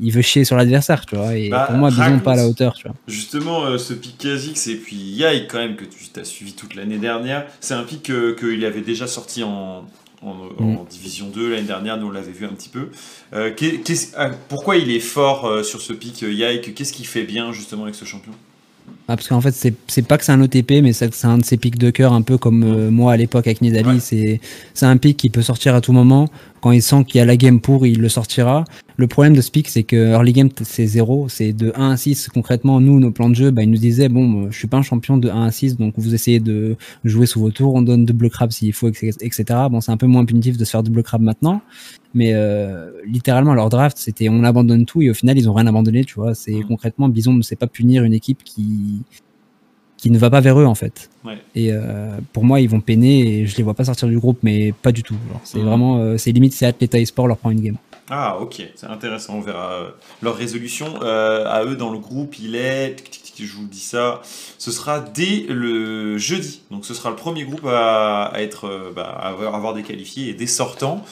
il 0.01 0.11
veut 0.11 0.21
chier 0.21 0.45
sur 0.45 0.55
l'adversaire, 0.55 1.05
tu 1.05 1.15
vois. 1.15 1.35
Et 1.35 1.49
Bah, 1.49 1.65
pour 1.67 1.75
moi, 1.75 1.89
Bison, 1.89 2.19
pas 2.19 2.31
à 2.33 2.35
la 2.37 2.47
hauteur, 2.47 2.73
tu 2.73 2.87
vois. 2.87 2.95
Justement, 3.07 3.65
euh, 3.65 3.77
ce 3.77 3.93
pic 3.93 4.17
Kha'Zix 4.17 4.67
et 4.71 4.75
puis 4.75 4.95
Yai, 4.95 5.47
quand 5.47 5.57
même, 5.57 5.75
que 5.75 5.85
tu 5.85 6.19
as 6.19 6.23
suivi 6.23 6.53
toute 6.53 6.75
l'année 6.75 6.97
dernière, 6.97 7.45
c'est 7.59 7.73
un 7.73 7.83
pic 7.83 8.03
que- 8.03 8.31
qu'il 8.39 8.63
avait 8.65 8.81
déjà 8.81 9.07
sorti 9.07 9.43
en, 9.43 9.85
en, 10.21 10.29
en 10.59 10.63
Mm. 10.63 10.85
Division 10.89 11.27
2 11.27 11.49
l'année 11.51 11.67
dernière, 11.67 11.97
nous 11.97 12.07
on 12.07 12.11
l'avait 12.11 12.31
vu 12.31 12.45
un 12.45 12.53
petit 12.53 12.69
peu. 12.69 12.89
Euh, 13.33 13.51
ah, 14.17 14.29
pourquoi 14.49 14.77
il 14.77 14.89
est 14.91 14.99
fort 14.99 15.45
euh, 15.45 15.61
sur 15.63 15.81
ce 15.81 15.93
pic 15.93 16.23
euh, 16.23 16.31
Yai 16.31 16.61
Qu'est-ce 16.61 16.93
qu'il 16.93 17.05
fait 17.07 17.23
bien 17.23 17.51
justement 17.51 17.83
avec 17.83 17.95
ce 17.95 18.05
champion? 18.05 18.31
Ah, 19.07 19.15
parce 19.15 19.27
qu'en 19.27 19.39
fait, 19.39 19.51
c'est 19.51 19.75
c'est 19.85 20.01
pas 20.01 20.17
que 20.17 20.25
c'est 20.25 20.31
un 20.31 20.41
OTP, 20.41 20.81
mais 20.81 20.91
c'est 20.91 21.25
un 21.25 21.37
de 21.37 21.45
ces 21.45 21.57
pics 21.57 21.77
de 21.77 21.91
cœur, 21.91 22.11
un 22.13 22.23
peu 22.23 22.39
comme 22.39 22.63
euh, 22.63 22.89
moi 22.89 23.13
à 23.13 23.17
l'époque 23.17 23.45
avec 23.45 23.61
Nidali. 23.61 23.87
Ouais. 23.89 23.99
C'est 23.99 24.41
c'est 24.73 24.87
un 24.87 24.97
pic 24.97 25.15
qui 25.15 25.29
peut 25.29 25.43
sortir 25.43 25.75
à 25.75 25.81
tout 25.81 25.93
moment. 25.93 26.27
Quand 26.61 26.71
il 26.71 26.81
sent 26.81 27.03
qu'il 27.05 27.19
y 27.19 27.21
a 27.21 27.25
la 27.25 27.37
game 27.37 27.59
pour, 27.61 27.85
il 27.85 27.99
le 28.01 28.09
sortira. 28.09 28.63
Le 28.97 29.05
problème 29.05 29.35
de 29.35 29.41
ce 29.41 29.51
pic, 29.51 29.67
c'est 29.67 29.83
que 29.83 29.95
early 30.13 30.33
game, 30.33 30.49
c'est 30.63 30.87
0. 30.87 31.29
C'est 31.29 31.53
de 31.53 31.71
1 31.75 31.91
à 31.91 31.97
6. 31.97 32.29
Concrètement, 32.33 32.79
nous, 32.81 32.99
nos 32.99 33.11
plans 33.11 33.29
de 33.29 33.35
jeu, 33.35 33.51
bah, 33.51 33.61
ils 33.61 33.69
nous 33.69 33.77
disaient 33.77 34.09
bon, 34.09 34.45
euh, 34.45 34.47
je 34.49 34.57
suis 34.57 34.67
pas 34.67 34.77
un 34.77 34.81
champion 34.81 35.17
de 35.17 35.29
1 35.29 35.43
à 35.43 35.51
6, 35.51 35.77
donc 35.77 35.93
vous 35.97 36.15
essayez 36.15 36.39
de 36.39 36.75
jouer 37.03 37.27
sous 37.27 37.39
vos 37.39 37.51
tours. 37.51 37.75
On 37.75 37.83
donne 37.83 38.05
double 38.05 38.31
crab 38.31 38.51
s'il 38.51 38.73
faut, 38.73 38.87
etc. 38.89 39.43
Bon, 39.69 39.81
c'est 39.81 39.91
un 39.91 39.97
peu 39.97 40.07
moins 40.07 40.25
punitif 40.25 40.57
de 40.57 40.65
se 40.65 40.71
faire 40.71 40.81
double 40.81 41.03
crab 41.03 41.21
maintenant. 41.21 41.61
Mais 42.15 42.31
euh, 42.33 42.89
littéralement, 43.05 43.53
leur 43.53 43.69
draft, 43.69 43.97
c'était 43.99 44.29
on 44.29 44.43
abandonne 44.45 44.85
tout 44.85 45.01
et 45.03 45.09
au 45.09 45.13
final, 45.13 45.37
ils 45.37 45.47
ont 45.49 45.53
rien 45.53 45.67
abandonné, 45.67 46.03
tu 46.05 46.15
vois. 46.15 46.33
C'est 46.33 46.53
Mhm. 46.53 46.63
concrètement, 46.63 47.09
Bison 47.09 47.33
ne 47.33 47.41
sait 47.43 47.57
pas 47.57 47.67
punir 47.67 48.03
une 48.05 48.13
équipe 48.13 48.43
qui 48.43 48.94
qui 49.97 50.11
ne 50.11 50.17
va 50.17 50.29
pas 50.29 50.41
vers 50.41 50.59
eux 50.59 50.65
en 50.65 50.75
fait. 50.75 51.09
Ouais. 51.23 51.39
Et 51.55 51.71
euh, 51.71 52.17
pour 52.33 52.43
moi, 52.43 52.59
ils 52.59 52.69
vont 52.69 52.81
peiner 52.81 53.39
et 53.39 53.47
je 53.47 53.55
les 53.57 53.63
vois 53.63 53.73
pas 53.73 53.85
sortir 53.85 54.07
du 54.07 54.19
groupe, 54.19 54.39
mais 54.43 54.71
pas 54.71 54.91
du 54.91 55.01
tout. 55.03 55.15
C'est 55.43 55.59
Mhm. 55.59 55.65
vraiment, 55.65 55.97
euh, 55.99 56.17
c'est 56.17 56.31
limite, 56.31 56.53
c'est 56.53 56.65
Atleta 56.65 56.99
eSport 56.99 57.27
leur 57.27 57.37
prend 57.37 57.49
une 57.49 57.61
game. 57.61 57.77
Ah, 58.09 58.37
ok, 58.39 58.61
c'est 58.75 58.85
intéressant. 58.85 59.35
On 59.37 59.41
verra 59.41 59.71
euh, 59.71 59.89
leur 60.21 60.35
résolution. 60.35 60.85
Euh, 61.01 61.45
à 61.47 61.63
eux, 61.65 61.75
dans 61.75 61.91
le 61.91 61.97
groupe, 61.97 62.37
il 62.37 62.55
est. 62.55 62.97
Je 63.39 63.51
vous 63.55 63.65
dis 63.65 63.79
ça. 63.79 64.21
Ce 64.59 64.69
sera 64.71 64.99
dès 64.99 65.45
le 65.49 66.17
jeudi. 66.19 66.61
Donc, 66.69 66.85
ce 66.85 66.93
sera 66.93 67.09
le 67.09 67.15
premier 67.15 67.43
groupe 67.45 67.65
à, 67.65 68.25
à 68.25 68.41
être, 68.41 68.93
bah, 68.95 69.05
à 69.19 69.29
avoir 69.29 69.73
des 69.73 69.81
qualifiés 69.81 70.29
et 70.29 70.33
des 70.35 70.45
sortants. 70.47 71.03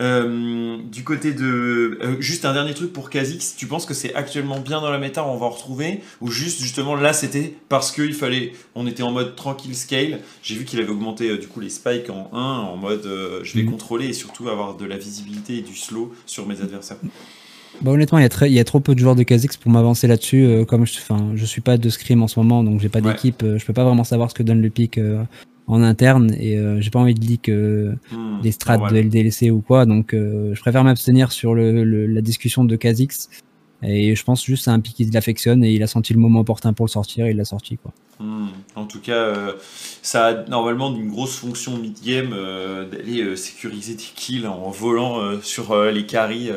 Euh, 0.00 0.76
du 0.92 1.04
côté 1.04 1.32
de. 1.32 1.98
euh, 2.02 2.16
juste 2.20 2.44
un 2.44 2.52
dernier 2.52 2.74
truc 2.74 2.92
pour 2.92 3.08
Kha'Zix. 3.08 3.54
Tu 3.56 3.66
penses 3.66 3.86
que 3.86 3.94
c'est 3.94 4.14
actuellement 4.14 4.60
bien 4.60 4.80
dans 4.82 4.90
la 4.90 4.98
méta 4.98 5.24
On 5.26 5.36
va 5.38 5.46
en 5.46 5.50
retrouver 5.50 6.00
Ou 6.20 6.30
juste, 6.30 6.60
justement, 6.60 6.94
là, 6.96 7.12
c'était 7.14 7.54
parce 7.70 7.92
qu'il 7.92 8.12
fallait. 8.12 8.52
On 8.74 8.86
était 8.86 9.02
en 9.02 9.10
mode 9.12 9.36
tranquille 9.36 9.74
scale. 9.74 10.20
J'ai 10.42 10.54
vu 10.54 10.64
qu'il 10.66 10.80
avait 10.80 10.90
augmenté 10.90 11.30
euh, 11.30 11.38
du 11.38 11.46
coup 11.46 11.60
les 11.60 11.70
spikes 11.70 12.10
en 12.10 12.28
1 12.32 12.38
en 12.38 12.76
mode 12.76 13.08
je 13.42 13.54
vais 13.54 13.62
Mhm. 13.62 13.70
contrôler 13.70 14.06
et 14.08 14.12
surtout 14.12 14.48
avoir 14.48 14.76
de 14.76 14.84
la 14.84 14.98
visibilité 14.98 15.58
et 15.58 15.62
du 15.62 15.74
slow 15.74 16.12
sur 16.26 16.46
mes 16.46 16.60
adversaires. 16.60 16.98
Bah, 17.82 17.90
honnêtement, 17.90 18.18
il 18.18 18.22
y, 18.22 18.24
a 18.24 18.28
très- 18.30 18.50
il 18.50 18.54
y 18.54 18.60
a 18.60 18.64
trop 18.64 18.80
peu 18.80 18.94
de 18.94 18.98
joueurs 19.00 19.16
de 19.16 19.22
Kha'Zix 19.22 19.56
pour 19.58 19.70
m'avancer 19.70 20.06
là-dessus. 20.06 20.44
euh, 20.44 20.64
comme 20.64 20.86
je, 20.86 20.94
je 21.34 21.44
suis 21.44 21.60
pas 21.60 21.76
de 21.78 21.88
scrim 21.90 22.22
en 22.22 22.28
ce 22.28 22.38
moment, 22.38 22.62
donc 22.64 22.80
j'ai 22.80 22.88
pas 22.88 23.00
Ouais. 23.00 23.12
d'équipe. 23.12 23.42
euh, 23.42 23.58
je 23.58 23.64
peux 23.66 23.72
pas 23.72 23.84
vraiment 23.84 24.04
savoir 24.04 24.30
ce 24.30 24.34
que 24.34 24.42
donne 24.42 24.60
le 24.62 24.70
pic 24.70 24.98
euh, 24.98 25.22
en 25.68 25.82
interne 25.82 26.32
et 26.38 26.56
euh, 26.56 26.80
j'ai 26.80 26.90
pas 26.90 27.00
envie 27.00 27.14
de 27.14 27.20
leak 27.20 27.48
euh, 27.48 27.94
Hmm, 28.12 28.40
des 28.42 28.52
strats 28.52 28.76
normal. 28.76 28.92
de 28.94 28.98
LDLC 29.08 29.50
ou 29.50 29.60
quoi. 29.60 29.84
Donc 29.86 30.14
euh, 30.14 30.54
je 30.54 30.60
préfère 30.60 30.84
m'abstenir 30.84 31.32
sur 31.32 31.54
le, 31.54 31.82
le- 31.84 32.06
la 32.06 32.20
discussion 32.20 32.64
de 32.64 32.76
Kha'Zix. 32.76 33.28
Et 33.82 34.14
je 34.16 34.24
pense 34.24 34.44
juste 34.44 34.64
c'est 34.64 34.70
un 34.70 34.80
pic 34.80 34.94
qui 34.96 35.04
l'affectionne 35.04 35.62
et 35.62 35.72
il 35.72 35.82
a 35.82 35.86
senti 35.86 36.14
le 36.14 36.18
moment 36.18 36.40
opportun 36.40 36.72
pour 36.72 36.86
le 36.86 36.90
sortir 36.90 37.26
et 37.26 37.30
il 37.32 37.36
l'a 37.36 37.44
sorti. 37.44 37.76
Quoi. 37.76 37.92
Hmm, 38.20 38.46
En 38.74 38.86
tout 38.86 39.00
cas, 39.00 39.12
euh, 39.12 39.52
ça 40.02 40.26
a 40.26 40.44
normalement 40.48 40.94
une 40.96 41.10
grosse 41.10 41.36
fonction 41.36 41.76
mid-game 41.76 42.30
d'aller 42.90 43.36
sécuriser 43.36 43.94
des 43.94 44.02
kills 44.14 44.46
en 44.46 44.70
volant 44.70 45.20
sur 45.42 45.76
les 45.90 46.06
carries. 46.06 46.50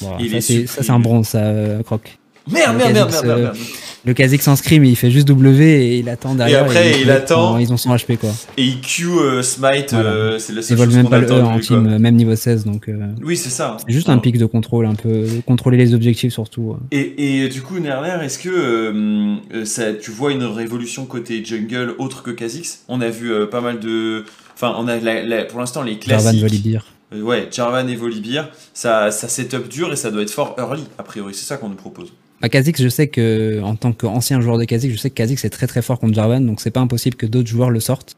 Voilà, 0.00 0.16
Il 0.20 0.30
ça, 0.30 0.36
est 0.38 0.66
c'est- 0.66 0.90
un 0.90 0.98
bronze, 0.98 1.28
ça, 1.28 1.52
Croc. 1.84 2.18
Merde, 2.52 2.76
merde, 2.76 2.92
merde, 2.92 3.10
merde, 3.10 3.24
euh, 3.24 3.28
merde, 3.28 3.40
merde. 3.42 3.56
Le 4.04 4.14
Kha'Zix 4.14 4.46
en 4.48 4.54
scrim, 4.56 4.84
il 4.84 4.96
fait 4.96 5.10
juste 5.10 5.26
W 5.28 5.64
et 5.64 5.98
il 5.98 6.08
attend 6.08 6.34
derrière. 6.36 6.62
après, 6.62 6.92
et 6.98 7.00
il 7.02 7.10
attend. 7.10 7.58
Ils 7.58 7.72
ont 7.72 7.76
son 7.76 7.94
HP 7.94 8.16
quoi. 8.16 8.30
Et 8.56 8.62
il 8.62 8.80
Q 8.80 9.08
euh, 9.08 9.42
smite, 9.42 9.92
Voilà. 9.92 10.08
euh, 10.10 10.38
c'est 10.38 10.52
la 10.52 10.60
Ils 10.60 10.64
seule 10.64 10.76
volent 10.78 10.90
chose 10.90 10.96
même 10.96 11.08
pas 11.10 11.18
le 11.18 11.26
E 11.28 11.42
en 11.42 11.52
quoi. 11.54 11.60
team, 11.60 11.86
euh, 11.86 11.98
même 11.98 12.14
niveau 12.14 12.34
16. 12.34 12.64
Donc 12.64 12.88
euh, 12.88 12.94
Oui, 13.22 13.36
c'est 13.36 13.50
ça. 13.50 13.76
c'est 13.84 13.92
juste 13.92 14.08
un 14.08 14.18
pic 14.18 14.38
de 14.38 14.46
contrôle, 14.46 14.86
un 14.86 14.94
peu 14.94 15.26
contrôler 15.46 15.76
les 15.76 15.94
objectifs 15.94 16.32
surtout. 16.32 16.72
euh. 16.72 16.86
Et, 16.92 17.42
et 17.44 17.48
du 17.48 17.60
coup, 17.60 17.78
Nerler, 17.80 18.24
est-ce 18.24 18.38
que 18.38 18.48
euh, 18.48 19.36
euh, 19.54 19.64
ça, 19.64 19.92
tu 19.92 20.10
vois 20.12 20.32
une 20.32 20.44
révolution 20.44 21.04
côté 21.04 21.44
jungle 21.44 21.94
autre 21.98 22.22
que 22.22 22.30
Kha'Zix? 22.30 22.84
On 22.88 23.00
a 23.00 23.10
vu 23.10 23.32
euh, 23.32 23.46
pas 23.46 23.60
mal 23.60 23.80
de. 23.80 24.24
Enfin, 24.54 24.74
on 24.78 24.86
a 24.88 24.96
la- 24.98 25.22
la- 25.24 25.44
pour 25.44 25.58
l'instant 25.60 25.82
les 25.82 25.98
Jarvan 26.00 26.22
classiques. 26.30 26.40
Volibear. 26.42 26.86
Euh, 27.14 27.20
ouais, 27.20 27.48
Jarvan 27.50 27.86
et 27.88 27.96
Volibear, 27.96 28.48
ça, 28.74 29.10
ça 29.10 29.28
setup 29.28 29.68
dur 29.68 29.92
et 29.92 29.96
ça 29.96 30.10
doit 30.10 30.22
être 30.22 30.30
fort 30.30 30.54
early, 30.58 30.84
a 30.98 31.02
priori. 31.02 31.34
C'est 31.34 31.46
ça 31.46 31.56
qu'on 31.56 31.68
nous 31.68 31.74
propose. 31.74 32.12
Bah, 32.40 32.48
Kha'Zix, 32.48 32.80
je 32.82 32.88
sais 32.88 33.08
que 33.08 33.60
en 33.62 33.74
tant 33.76 33.92
qu'ancien 33.92 34.40
joueur 34.40 34.58
de 34.58 34.64
Kha'Zix, 34.64 34.90
je 34.92 34.96
sais 34.96 35.10
que 35.10 35.14
Kha'Zix 35.14 35.44
est 35.44 35.50
très 35.50 35.66
très 35.66 35.82
fort 35.82 35.98
contre 35.98 36.14
Jarvan, 36.14 36.40
donc 36.40 36.60
c'est 36.60 36.70
pas 36.70 36.80
impossible 36.80 37.16
que 37.16 37.26
d'autres 37.26 37.48
joueurs 37.48 37.70
le 37.70 37.80
sortent 37.80 38.14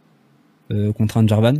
euh, 0.71 0.93
contre 0.93 1.17
un 1.17 1.27
Jarvan. 1.27 1.55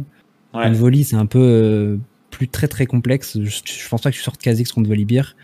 Ouais. 0.53 0.67
Une 0.69 0.75
Voli, 0.75 1.05
c'est 1.05 1.17
un 1.17 1.27
peu 1.27 1.39
euh, 1.41 1.97
plus 2.31 2.49
très 2.49 2.69
très 2.69 2.87
complexe. 2.87 3.39
Je, 3.43 3.61
je 3.65 3.89
pense 3.89 4.03
pas 4.03 4.11
que 4.11 4.17
tu 4.17 4.23
sortes 4.23 4.41
Kha'Zix 4.43 4.73
contre 4.73 4.89
Volibear. 4.89 5.37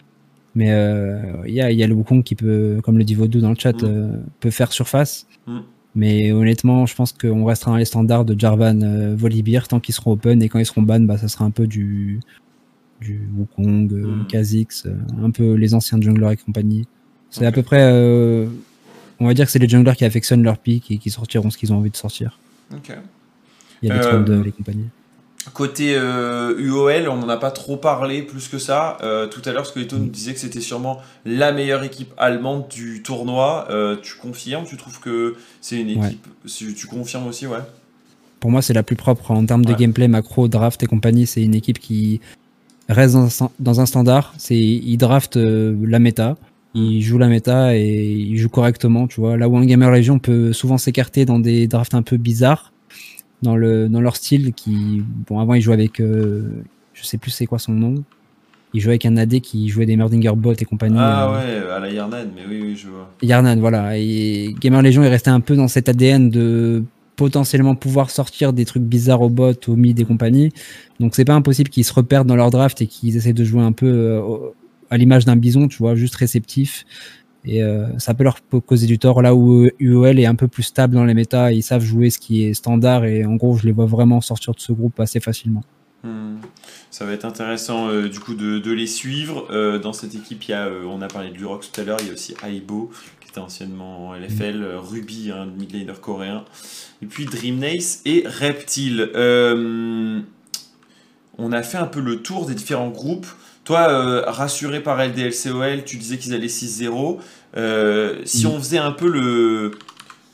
Mais 0.55 0.71
euh, 0.73 1.21
il 1.47 1.53
y, 1.55 1.61
a, 1.61 1.71
y 1.71 1.83
a 1.83 1.87
le 1.87 1.95
Wukong 1.95 2.23
qui 2.23 2.35
peut, 2.35 2.81
comme 2.83 2.97
le 2.97 3.05
dit 3.05 3.15
Vodou 3.15 3.41
dans 3.41 3.51
le 3.51 3.57
chat, 3.59 3.83
Mm. 3.83 3.87
euh, 3.87 4.17
peut 4.41 4.51
faire 4.51 4.73
surface. 4.73 5.27
Mm. 5.47 5.59
Mais 5.95 6.33
honnêtement, 6.33 6.85
je 6.87 6.95
pense 6.95 7.13
qu'on 7.13 7.45
restera 7.45 7.71
dans 7.73 7.77
les 7.79 7.85
standards 7.87 8.25
de 8.25 8.39
Jarvan, 8.39 8.81
euh, 8.83 9.15
Volibear 9.17 9.69
tant 9.69 9.81
qu'ils 9.81 9.95
seront 9.95 10.13
open 10.13 10.43
et 10.43 10.49
quand 10.49 10.59
ils 10.59 10.67
seront 10.67 10.83
ban, 10.83 11.01
bah, 11.01 11.17
ça 11.19 11.29
sera 11.29 11.45
un 11.45 11.51
peu 11.51 11.67
du, 11.67 12.21
du 13.01 13.29
Wukong, 13.37 13.93
euh, 13.93 14.07
Mm. 14.07 14.27
Kha'Zix, 14.29 14.67
euh, 14.87 14.95
un 15.23 15.31
peu 15.31 15.55
les 15.55 15.75
anciens 15.75 16.01
junglers 16.01 16.33
et 16.33 16.37
compagnie. 16.37 16.87
C'est 17.39 17.47
à 17.47 17.53
peu 17.53 17.63
près, 17.63 17.81
euh, 17.83 18.47
on 19.21 19.27
va 19.27 19.35
dire 19.35 19.47
que 19.47 19.53
c'est 19.53 19.59
les 19.59 19.69
junglers 19.69 19.95
qui 19.97 20.05
affectionnent 20.05 20.43
leur 20.43 20.59
pick 20.59 20.91
et 20.91 20.99
qui 20.99 21.11
sortiront 21.11 21.51
ce 21.51 21.59
qu'ils 21.59 21.73
ont 21.73 21.77
envie 21.79 21.91
de 21.91 21.97
sortir. 21.97 22.39
Ok. 22.73 22.93
Il 23.83 23.89
y 23.89 23.93
a 23.93 23.95
les 23.95 24.01
Euh, 24.01 24.11
trolls 24.11 24.25
de 24.25 24.43
les 24.43 24.53
compagnies. 24.53 24.89
Côté 25.55 25.95
euh, 25.97 26.59
UOL, 26.59 27.09
on 27.09 27.19
n'en 27.19 27.29
a 27.29 27.37
pas 27.37 27.53
trop 27.53 27.77
parlé 27.77 28.23
plus 28.23 28.49
que 28.49 28.59
ça. 28.59 28.99
Euh, 29.03 29.29
tout 29.29 29.41
à 29.45 29.53
l'heure, 29.53 29.65
Skelito 29.65 29.97
nous 29.97 30.09
disait 30.09 30.35
que 30.35 30.41
c'était 30.41 30.61
sûrement 30.61 30.99
la 31.25 31.53
meilleure 31.53 31.85
équipe 31.85 32.13
allemande 32.19 32.67
du 32.69 33.01
tournoi. 33.03 33.69
Euh, 33.71 33.97
tu 34.03 34.17
confirmes? 34.17 34.65
Tu 34.65 34.77
trouves 34.77 34.99
que 34.99 35.37
c'est 35.61 35.81
une 35.81 35.91
équipe 35.91 36.27
tu, 36.47 36.75
tu 36.75 36.87
confirmes 36.89 37.29
aussi, 37.29 37.47
ouais 37.47 37.61
Pour 38.41 38.51
moi, 38.51 38.61
c'est 38.61 38.73
la 38.73 38.83
plus 38.83 38.97
propre 38.97 39.31
en 39.31 39.47
termes 39.47 39.65
de 39.65 39.73
gameplay, 39.73 40.09
macro, 40.09 40.49
draft 40.49 40.83
et 40.83 40.87
compagnie. 40.87 41.29
C'est 41.29 41.43
une 41.43 41.55
équipe 41.55 41.79
qui 41.79 42.21
reste 42.89 43.15
dans 43.15 43.45
un, 43.45 43.51
dans 43.61 43.81
un 43.81 43.87
standard. 43.87 44.35
C'est 44.39 44.57
ils 44.59 44.97
draftent 44.97 45.37
euh, 45.37 45.77
la 45.87 46.01
méta, 46.01 46.37
Il 46.79 47.01
joue 47.01 47.17
la 47.17 47.29
méta 47.29 47.75
et 47.75 48.13
il 48.13 48.37
joue 48.37 48.51
correctement, 48.51 49.07
tu 49.07 49.21
vois. 49.21 49.39
Là 49.39 49.49
où 49.49 49.57
un 49.57 49.65
Gamer 49.65 49.91
Legion 49.91 50.19
peut 50.19 50.53
souvent 50.53 50.77
s'écarter 50.77 51.25
dans 51.25 51.39
des 51.39 51.67
drafts 51.67 51.95
un 51.95 52.03
peu 52.03 52.19
bizarres, 52.19 52.73
dans, 53.41 53.57
le, 53.57 53.89
dans 53.89 54.03
leur 54.03 54.17
style, 54.17 54.53
qui, 54.53 55.03
bon, 55.27 55.41
avant 55.41 55.55
il 55.55 55.63
jouait 55.63 55.73
avec, 55.73 56.01
euh, 56.01 56.63
je 56.93 57.03
sais 57.03 57.17
plus 57.17 57.31
c'est 57.31 57.47
quoi 57.47 57.59
son 57.59 57.73
nom, 57.73 58.05
il 58.75 58.81
jouait 58.81 58.93
avec 58.93 59.07
un 59.07 59.17
AD 59.17 59.41
qui 59.41 59.69
jouait 59.71 59.87
des 59.87 59.97
Merdinger 59.97 60.33
Bot 60.37 60.53
et 60.53 60.67
compagnie. 60.67 60.99
Ah 60.99 61.31
euh, 61.31 61.63
ouais, 61.65 61.73
à 61.73 61.79
la 61.79 61.91
Yarnan, 61.91 62.27
mais 62.35 62.43
oui, 62.47 62.61
oui, 62.63 62.77
je 62.77 62.89
vois. 62.89 63.11
Yarnan, 63.23 63.57
voilà. 63.59 63.97
Et 63.97 64.55
Gamer 64.61 64.83
Legion 64.83 65.03
est 65.03 65.09
resté 65.09 65.31
un 65.31 65.41
peu 65.41 65.57
dans 65.57 65.69
cet 65.69 65.89
ADN 65.89 66.29
de 66.29 66.85
potentiellement 67.17 67.75
pouvoir 67.75 68.11
sortir 68.11 68.53
des 68.53 68.67
trucs 68.67 68.83
bizarres 68.83 69.23
au 69.23 69.31
bot, 69.31 69.55
au 69.67 69.77
mid 69.77 69.99
et 69.99 70.05
compagnie. 70.05 70.53
Donc 71.01 71.15
c'est 71.15 71.25
pas 71.25 71.33
impossible 71.33 71.71
qu'ils 71.71 71.87
se 71.87 71.95
reperdent 71.95 72.29
dans 72.29 72.37
leur 72.37 72.51
draft 72.51 72.83
et 72.83 72.87
qu'ils 72.87 73.17
essaient 73.17 73.33
de 73.33 73.45
jouer 73.45 73.63
un 73.63 73.73
peu 73.73 73.87
euh, 73.87 74.21
à 74.91 74.97
l'image 74.97 75.25
d'un 75.25 75.37
bison, 75.37 75.69
tu 75.69 75.79
vois, 75.79 75.95
juste 75.95 76.17
réceptif. 76.17 76.85
Et 77.47 77.63
euh, 77.63 77.87
ça 77.99 78.13
peut 78.13 78.25
leur 78.25 78.41
causer 78.67 78.87
du 78.87 78.99
tort 78.99 79.23
là 79.23 79.35
où 79.35 79.69
UOL 79.79 80.19
est 80.19 80.27
un 80.27 80.35
peu 80.35 80.49
plus 80.49 80.65
stable 80.65 80.95
dans 80.95 81.05
les 81.05 81.15
méta, 81.15 81.53
ils 81.53 81.63
savent 81.63 81.85
jouer 81.85 82.11
ce 82.11 82.19
qui 82.19 82.43
est 82.43 82.55
standard 82.55 83.05
et 83.05 83.25
en 83.25 83.37
gros 83.37 83.57
je 83.57 83.67
les 83.67 83.73
vois 83.73 83.87
vraiment 83.87 84.21
sortir 84.21 84.53
de 84.53 84.59
ce 84.59 84.73
groupe 84.73 84.99
assez 84.99 85.21
facilement. 85.21 85.63
Hmm. 86.03 86.39
Ça 86.91 87.05
va 87.05 87.13
être 87.13 87.25
intéressant 87.25 87.89
euh, 87.89 88.09
du 88.09 88.21
coup 88.21 88.35
de, 88.35 88.59
de 88.59 88.73
les 88.73 88.87
suivre. 88.87 89.47
Euh, 89.51 89.79
dans 89.79 89.93
cette 89.93 90.15
équipe, 90.15 90.45
il 90.45 90.51
y 90.51 90.55
a, 90.55 90.69
on 90.87 91.03
a 91.03 91.09
parlé 91.09 91.31
de 91.31 91.37
Lurox 91.37 91.71
tout 91.71 91.81
à 91.81 91.85
l'heure, 91.85 91.99
il 92.01 92.09
y 92.09 92.11
a 92.11 92.13
aussi 92.13 92.35
Aibo 92.45 92.91
qui 93.21 93.29
était 93.29 93.39
anciennement 93.39 94.09
en 94.09 94.15
LFL, 94.15 94.63
euh, 94.63 94.81
Ruby, 94.81 95.31
un 95.31 95.47
mid 95.47 95.73
laner 95.73 96.01
coréen, 96.01 96.45
et 97.03 97.07
puis 97.07 97.27
Dreamnace 97.27 98.03
et 98.05 98.25
Reptile. 98.27 99.11
On 101.39 101.53
a 101.53 101.63
fait 101.63 101.77
un 101.77 101.87
peu 101.87 102.01
le 102.01 102.23
tour 102.23 102.47
des 102.47 102.55
différents 102.55 102.89
groupes. 102.89 103.27
Toi, 103.67 103.89
euh, 103.91 104.23
rassuré 104.27 104.81
par 104.81 104.97
LDLCOL, 105.05 105.85
tu 105.85 105.97
disais 105.99 106.17
qu'ils 106.19 106.33
allaient 106.35 106.47
6-0. 106.49 107.19
Euh, 107.57 108.21
si 108.25 108.47
Mm. 108.47 108.51
on 108.51 108.59
faisait 108.59 108.79
un 108.79 108.93
peu 108.93 109.09
le, 109.11 109.73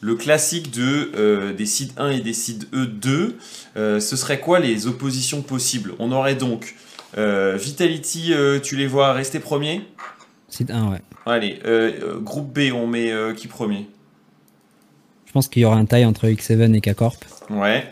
le 0.03 0.15
classique 0.17 0.71
de, 0.71 1.11
euh, 1.17 1.53
des 1.55 1.65
seeds 1.67 1.93
1 1.97 2.11
et 2.11 2.21
des 2.21 2.35
seeds 2.35 2.67
E2, 2.75 3.33
euh, 3.77 4.01
ce 4.01 4.17
serait 4.17 4.39
quoi 4.39 4.61
les 4.61 4.87
oppositions 4.87 5.41
possibles? 5.43 5.95
On 5.99 6.13
aurait 6.13 6.37
donc 6.37 6.77
Vitality, 7.15 8.33
tu 8.63 8.77
les 8.77 8.87
vois 8.87 9.13
rester 9.13 9.39
premier 9.39 9.83
C'est 10.49 10.71
un, 10.71 10.91
ouais. 10.91 11.03
Allez, 11.27 11.59
groupe 12.23 12.53
B, 12.59 12.73
on 12.75 12.87
met 12.87 13.13
qui 13.37 13.49
premier? 13.49 13.87
Je 15.27 15.33
pense 15.33 15.47
qu'il 15.49 15.61
y 15.61 15.65
aura 15.67 15.77
un 15.77 15.85
taille 15.85 16.07
entre 16.07 16.27
X7 16.27 16.75
et 16.75 16.81
K-Corp. 16.81 17.23
Ouais. 17.51 17.87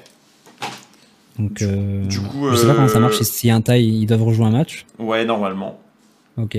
Donc, 1.40 1.54
Du- 1.54 1.64
euh, 1.64 2.04
du 2.06 2.20
coup, 2.20 2.50
je 2.50 2.56
sais 2.56 2.66
pas 2.66 2.74
comment 2.74 2.88
ça 2.88 2.98
euh, 2.98 3.00
marche. 3.00 3.20
si- 3.22 3.50
un 3.50 3.60
taille, 3.60 3.86
ils 4.02 4.06
doivent 4.06 4.22
rejouer 4.24 4.44
un 4.46 4.50
match. 4.50 4.84
Ouais, 4.98 5.24
normalement. 5.24 5.80
Ok. 6.36 6.58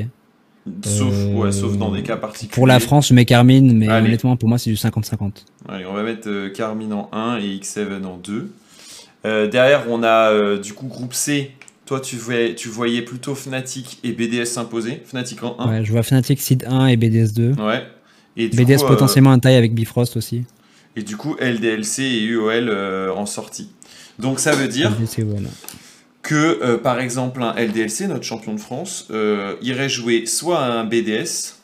Sauf, 0.86 1.12
Euh, 1.14 1.34
ouais, 1.36 1.52
sauf 1.52 1.78
dans 1.78 1.92
des 1.92 2.04
cas 2.04 2.18
particuliers. 2.18 2.54
Pour 2.54 2.68
la 2.68 2.80
France, 2.80 3.08
je 3.10 3.14
mets 3.14 3.26
Carmine, 3.26 3.76
mais 3.78 3.88
Allez. 3.88 4.08
honnêtement, 4.08 4.36
pour 4.38 4.48
moi, 4.50 4.58
c'est 4.58 4.70
du 4.70 4.76
50-50. 4.76 5.46
Allez, 5.68 5.86
on 5.86 5.94
va 5.94 6.04
mettre 6.04 6.28
euh, 6.30 6.50
Carmine 6.50 6.94
en 6.94 7.10
1 7.12 7.38
et 7.38 7.58
X7 7.58 8.04
en 8.06 8.18
2. 8.18 8.52
Euh, 9.26 9.48
derrière, 9.48 9.86
on 9.90 10.04
a 10.04 10.58
du 10.58 10.74
coup 10.74 10.88
groupe 10.88 11.14
C. 11.14 11.52
Toi, 11.86 12.00
tu 12.00 12.16
voyais, 12.16 12.56
tu 12.56 12.70
voyais 12.70 13.02
plutôt 13.02 13.36
Fnatic 13.36 14.00
et 14.04 14.14
BDS 14.14 14.46
s'imposer. 14.46 15.02
Fnatic 15.06 15.44
en 15.44 15.56
1. 15.60 15.68
Ouais, 15.70 15.86
je 15.86 15.92
vois 15.92 16.04
Fnatic 16.04 16.40
Seed 16.40 16.66
1 16.68 16.88
et 16.88 16.96
BDS 16.98 17.34
2. 17.34 17.52
Ouais. 17.54 17.84
Et 18.38 18.48
du 18.48 18.56
BDS 18.58 18.78
coup, 18.82 18.88
potentiellement 18.88 19.32
un 19.32 19.40
taille 19.40 19.56
avec 19.56 19.74
Bifrost 19.74 20.16
aussi. 20.16 20.44
et 20.96 21.02
du 21.04 21.18
coup, 21.18 21.36
LDLC 21.40 22.00
et 22.04 22.24
UOL 22.24 22.70
en 23.16 23.26
sortie. 23.26 23.70
Donc 24.22 24.39
ça 24.39 24.53
veut 24.53 24.67
dire 24.67 24.91
que, 26.22 26.59
euh, 26.63 26.78
par 26.78 26.99
exemple, 26.99 27.41
un 27.41 27.53
LDLC, 27.55 28.07
notre 28.07 28.24
champion 28.24 28.53
de 28.53 28.59
France, 28.59 29.07
euh, 29.11 29.55
irait 29.61 29.89
jouer 29.89 30.26
soit 30.28 30.59
un 30.63 30.84
BDS, 30.86 31.55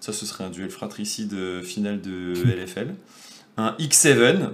ça 0.00 0.12
ce 0.12 0.24
serait 0.24 0.44
un 0.44 0.50
duel 0.50 0.70
fratricide 0.70 1.34
euh, 1.34 1.62
final 1.62 2.00
de 2.00 2.32
LFL, 2.44 2.94
un 3.58 3.74
X7 3.78 4.48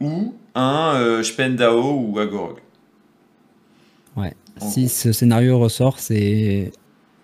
ou 0.00 0.34
un 0.54 0.94
euh, 0.94 1.22
Spendao 1.24 1.98
ou 2.00 2.18
Agorog. 2.20 2.58
Ouais. 4.16 4.34
En 4.60 4.70
Si 4.70 4.82
gros. 4.82 4.88
ce 4.88 5.12
scénario 5.12 5.58
ressort, 5.58 5.98
c'est 5.98 6.72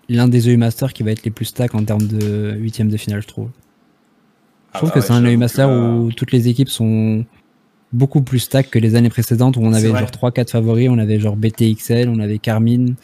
l'un 0.09 0.29
des 0.29 0.49
EU 0.49 0.57
Masters 0.57 0.93
qui 0.93 1.03
va 1.03 1.13
être 1.13 1.25
les 1.25 1.31
plus 1.31 1.47
stack 1.47 1.75
en 1.75 1.85
termes 1.85 2.07
de 2.07 2.55
huitième 2.59 2.89
de 2.89 2.97
finale, 2.97 3.23
je 3.23 3.29
trouve. 3.29 3.49
Je 4.73 4.79
Ah 4.79 4.79
trouve 4.79 4.91
bah 4.91 4.95
que 4.95 5.01
ouais, 5.01 5.07
c'est 5.07 5.13
un 5.13 5.25
EU 5.25 5.37
Master 5.37 5.69
que 5.69 5.73
où 5.73 6.13
toutes 6.13 6.33
les 6.33 6.49
équipes 6.49 6.69
sont 6.69 7.25
beaucoup 7.95 8.21
plus 8.23 8.41
stack 8.41 8.71
que 8.71 8.79
les 8.79 8.95
années 8.97 9.09
précédentes 9.09 9.57
où 9.57 9.61
on 9.63 9.73
avait 9.73 9.89
genre 9.89 10.11
3-4 10.11 10.51
favoris. 10.51 10.89
On 10.91 10.99
avait 10.99 11.19
genre 11.21 11.37
BTXL, 11.37 12.09
on 12.09 12.19
avait 12.19 12.39
Carmine, 12.39 12.95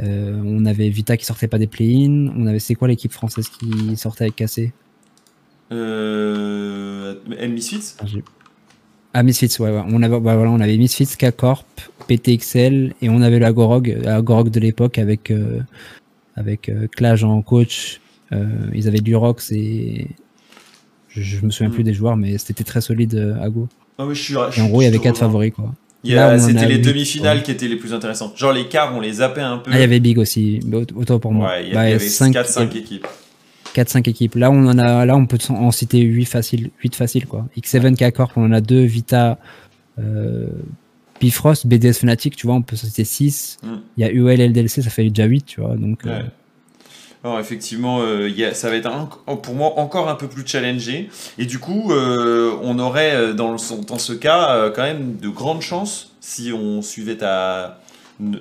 euh, 0.00 0.40
on 0.44 0.64
avait 0.66 0.88
Vita 0.88 1.16
qui 1.16 1.24
sortait 1.24 1.48
pas 1.48 1.58
des 1.58 1.66
play-in. 1.66 2.32
On 2.36 2.46
avait, 2.46 2.58
c'est 2.58 2.74
quoi 2.74 2.88
l'équipe 2.88 3.12
française 3.12 3.48
qui 3.48 3.96
sortait 3.96 4.24
avec 4.24 4.36
KC 4.36 4.72
Euh, 5.72 7.14
Misfits 7.48 7.94
Ah, 8.00 8.04
Ah, 9.14 9.22
Misfits, 9.22 9.56
ouais, 9.60 9.70
ouais. 9.70 9.82
On 9.86 10.02
avait, 10.02 10.20
bah, 10.20 10.36
voilà, 10.36 10.50
on 10.50 10.60
avait 10.60 10.76
Misfits, 10.76 11.16
K-Corp, 11.18 11.66
PTXL, 12.08 12.94
et 13.02 13.08
on 13.10 13.20
avait 13.22 13.38
la 13.38 13.52
Gorog, 13.52 13.98
la 14.02 14.22
Gorog 14.22 14.50
de 14.50 14.58
l'époque 14.60 14.98
avec, 14.98 15.30
euh, 15.30 15.60
avec 16.36 16.68
euh, 16.68 16.86
Clash 16.88 17.22
en 17.22 17.42
coach. 17.42 18.00
Euh, 18.32 18.46
ils 18.74 18.88
avaient 18.88 19.00
Durox 19.00 19.52
et. 19.52 20.08
Je, 21.08 21.20
je 21.20 21.44
me 21.44 21.50
souviens 21.50 21.68
Mm. 21.68 21.74
plus 21.74 21.84
des 21.84 21.92
joueurs, 21.92 22.16
mais 22.16 22.38
c'était 22.38 22.64
très 22.64 22.80
solide 22.80 23.36
à 23.40 23.50
Go. 23.50 23.68
Ah 23.98 24.06
oui, 24.06 24.14
je 24.14 24.22
suis, 24.22 24.34
Et 24.34 24.60
en 24.60 24.68
gros, 24.68 24.80
il 24.80 24.84
y 24.84 24.88
avait 24.88 24.98
quatre 24.98 25.18
favoris, 25.18 25.52
quoi. 25.52 25.72
Y 26.04 26.16
C'était 26.40 26.66
les 26.66 26.78
demi-finales 26.78 27.38
ouais. 27.38 27.42
qui 27.44 27.50
étaient 27.52 27.68
les 27.68 27.76
plus 27.76 27.94
intéressantes. 27.94 28.36
Genre 28.36 28.52
les 28.52 28.66
quarts, 28.66 28.92
on 28.96 29.00
les 29.00 29.12
zappait 29.14 29.40
un 29.40 29.58
peu. 29.58 29.70
Ah, 29.72 29.76
il 29.76 29.80
y 29.80 29.84
avait 29.84 30.00
Big 30.00 30.18
aussi, 30.18 30.60
autant 30.96 31.20
pour 31.20 31.32
moi. 31.32 31.50
Ouais, 31.50 31.64
il 31.66 31.70
y 31.70 31.74
Bah, 31.74 31.80
avait 31.82 31.98
cinq- 32.00 32.32
4-5 32.32 32.74
équipes. 32.76 33.06
4-5 33.74 34.08
équipes. 34.08 34.34
Là, 34.34 34.50
on 34.50 34.66
en 34.66 34.78
a, 34.78 35.06
là, 35.06 35.16
on 35.16 35.26
peut 35.26 35.38
en 35.50 35.70
citer 35.70 36.00
8 36.00 36.24
faciles, 36.24 36.70
8 36.82 36.94
faciles, 36.96 37.26
quoi. 37.26 37.46
X7 37.56 37.94
K-Corp, 37.96 38.32
on 38.36 38.44
en 38.46 38.52
a 38.52 38.60
2, 38.60 38.82
Vita, 38.82 39.38
euh, 39.98 40.48
Bifrost, 41.20 41.66
BDS 41.68 42.00
Fnatic, 42.00 42.34
tu 42.34 42.46
vois, 42.48 42.56
on 42.56 42.62
peut 42.62 42.74
en 42.74 42.78
citer 42.78 43.04
6. 43.04 43.58
Mm. 43.62 43.68
Il 43.96 44.00
y 44.00 44.04
a 44.04 44.10
UL, 44.10 44.40
LDLC, 44.40 44.82
ça 44.82 44.90
fait 44.90 45.08
déjà 45.08 45.24
8, 45.26 45.46
tu 45.46 45.60
vois. 45.60 45.76
Donc, 45.76 46.04
euh, 46.04 46.18
Ouais. 46.18 46.24
Alors 47.24 47.38
effectivement, 47.38 48.00
euh, 48.02 48.28
il 48.28 48.36
y 48.36 48.44
a- 48.44 48.52
ça 48.54 48.68
va 48.68 48.76
être 48.76 48.86
un- 48.86 49.08
pour 49.36 49.54
moi 49.54 49.78
encore 49.78 50.08
un 50.08 50.16
peu 50.16 50.26
plus 50.28 50.46
challengé. 50.46 51.08
Et 51.38 51.46
du 51.46 51.58
coup, 51.60 51.92
euh, 51.92 52.52
on 52.62 52.78
aurait 52.80 53.14
euh, 53.14 53.32
dans, 53.32 53.52
le, 53.52 53.58
son- 53.58 53.82
dans 53.82 53.98
ce 53.98 54.12
cas 54.12 54.56
euh, 54.56 54.70
quand 54.70 54.82
même 54.82 55.16
de 55.18 55.28
grandes 55.28 55.62
chances 55.62 56.12
si 56.20 56.52
on 56.52 56.82
suivait 56.82 57.16
ta, 57.16 57.80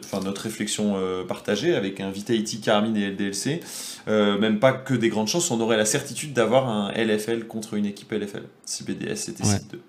enfin, 0.04 0.20
notre 0.24 0.42
réflexion 0.42 0.96
partagée 1.28 1.76
avec 1.76 2.00
un 2.00 2.12
Vitality, 2.12 2.60
Carmine 2.62 2.96
et 2.98 3.08
LDLC. 3.08 3.62
même 4.08 4.60
pas 4.60 4.74
que 4.74 4.94
des 4.94 5.10
grandes 5.10 5.28
chances, 5.28 5.50
on 5.52 5.60
aurait 5.62 5.78
la 5.78 5.86
certitude 5.86 6.34
d'avoir 6.34 6.68
un 6.70 6.92
LFL 6.96 7.46
contre 7.48 7.76
une 7.76 7.86
équipe 7.86 8.12
LFL 8.12 8.44
si 8.66 8.84
BDS 8.84 9.30
était 9.30 9.44
Ouais. 9.44 9.50
site 9.50 9.72
2. 9.72 9.82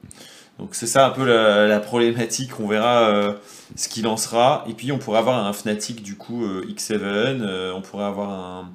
Donc 0.59 0.75
c'est 0.75 0.87
ça 0.87 1.07
un 1.07 1.11
peu 1.11 1.25
la, 1.25 1.67
la 1.67 1.81
problématique. 1.81 2.61
On 2.61 2.69
verra 2.69 3.09
euh, 3.09 3.33
ce 3.77 3.89
qu'il 3.89 4.07
en 4.07 4.17
sera. 4.17 4.65
Et 4.69 4.75
puis 4.75 4.93
on 4.93 4.99
pourrait 4.99 5.19
avoir 5.19 5.45
un 5.45 5.53
Fnatic 5.53 6.03
du 6.03 6.17
coup 6.17 6.45
euh, 6.45 6.65
X7. 6.69 6.99
euh, 7.01 7.73
on 7.75 7.81
pourrait 7.81 8.05
avoir 8.05 8.31
un, 8.31 8.71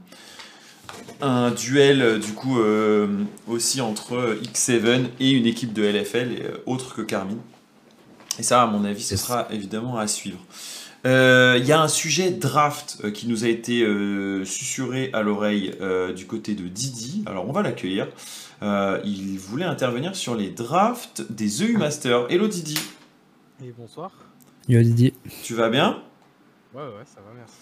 un 1.22 1.52
duel 1.52 2.20
du 2.20 2.34
coup 2.34 2.60
aussi 3.48 3.82
entre 3.82 4.16
euh, 4.16 4.42
X7 4.44 5.06
et 5.20 5.32
une 5.32 5.46
équipe 5.46 5.74
de 5.74 5.84
LFL 5.84 6.62
autre 6.66 6.96
que 6.96 7.02
Carmine. 7.02 7.40
Et 8.40 8.44
ça, 8.44 8.62
à 8.62 8.68
mon 8.68 8.86
avis, 8.86 9.02
ce 9.02 9.18
sera 9.18 9.48
évidemment 9.52 9.98
à 9.98 10.08
suivre. 10.08 10.40
Il 11.06 11.64
y 11.66 11.72
a 11.72 11.82
un 11.82 11.88
sujet 11.88 12.32
draft 12.32 13.12
qui 13.14 13.28
nous 13.30 13.46
a 13.46 13.48
été 13.48 13.88
susurré 14.44 15.10
à 15.14 15.22
l'oreille 15.22 15.74
du 16.14 16.28
côté 16.28 16.54
de 16.54 16.68
Didi. 16.68 17.24
Alors 17.26 17.48
on 17.48 17.54
va 17.54 17.62
l'accueillir. 17.62 18.08
Euh, 18.64 19.00
il 19.06 19.38
voulait 19.38 19.66
intervenir 19.66 20.16
sur 20.16 20.36
les 20.36 20.50
drafts 20.50 21.22
des 21.32 21.64
EU 21.64 21.78
Masters. 21.78 22.26
Hello 22.32 22.48
Didi, 22.48 22.78
Et 23.64 23.72
bonsoir. 23.78 24.12
yo, 24.68 24.82
Didier. 24.82 25.14
tu 25.44 25.54
vas 25.54 25.70
bien? 25.70 26.02
Ouais, 26.74 26.82
ouais, 26.82 27.06
ça 27.06 27.22
va, 27.22 27.32
merci. 27.36 27.54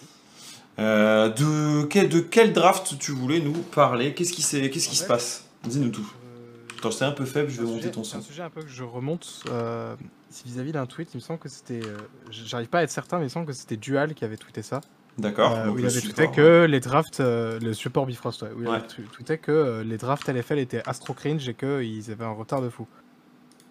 Euh, 0.78 1.28
de, 1.30 1.84
quel, 1.86 2.08
de 2.08 2.20
quel 2.20 2.52
draft 2.52 2.96
tu 2.98 3.12
voulais 3.12 3.40
nous 3.40 3.52
parler? 3.52 4.14
Qu'est-ce 4.14 4.32
qui, 4.32 4.42
qui 4.70 4.78
En 4.88 4.92
se 4.92 5.04
passe? 5.04 5.44
Dis-nous 5.64 5.90
tout. 5.90 6.10
Euh, 6.24 6.78
Attends, 6.78 6.90
c'est 6.90 7.04
un 7.04 7.12
peu 7.12 7.24
faible, 7.24 7.50
je 7.50 7.56
c'est 7.56 7.60
vais 7.62 7.66
monter 7.66 7.80
sujet- 7.82 7.90
ton 7.92 8.04
C'est 8.04 8.12
son. 8.12 8.18
un 8.18 8.22
sujet 8.22 8.42
un 8.42 8.50
peu 8.50 8.62
que 8.62 8.68
je 8.68 8.82
remonte. 8.82 9.42
euh, 9.50 9.94
c'est 10.30 10.46
vis-à-vis 10.46 10.72
d'un 10.72 10.86
tweet, 10.86 11.08
il 11.14 11.18
me 11.18 11.22
semble 11.22 11.38
que 11.38 11.48
c'était. 11.48 11.80
euh, 11.84 11.96
J'arrive 12.30 12.68
pas 12.68 12.78
à 12.80 12.82
être 12.82 12.90
certain, 12.90 13.16
mais 13.18 13.24
il 13.24 13.26
me 13.26 13.30
semble 13.30 13.46
que 13.46 13.52
c'était 13.52 13.76
Dual 13.76 14.14
qui 14.14 14.24
avait 14.24 14.36
tweeté 14.36 14.62
ça. 14.62 14.80
D'accord. 15.18 15.52
Euh, 15.56 15.70
où 15.70 15.78
il 15.78 15.86
avait 15.86 16.00
tweeté 16.00 16.28
que 16.28 16.64
les 16.66 16.80
drafts. 16.80 17.20
euh, 17.20 17.58
le 17.60 17.72
support 17.72 18.04
Bifrost, 18.06 18.42
ouais. 18.42 18.50
Où 18.56 18.60
il 18.62 18.68
Ouais. 18.68 18.76
avait 18.76 18.86
tw- 18.86 19.08
tweeté 19.12 19.38
que 19.38 19.50
euh, 19.52 19.82
les 19.84 19.96
drafts 19.96 20.28
LFL 20.28 20.58
étaient 20.58 20.82
astro 20.86 21.14
cringe 21.14 21.48
et 21.48 21.54
qu'ils 21.54 22.10
avaient 22.10 22.24
un 22.24 22.32
retard 22.32 22.60
de 22.60 22.68
fou. 22.68 22.86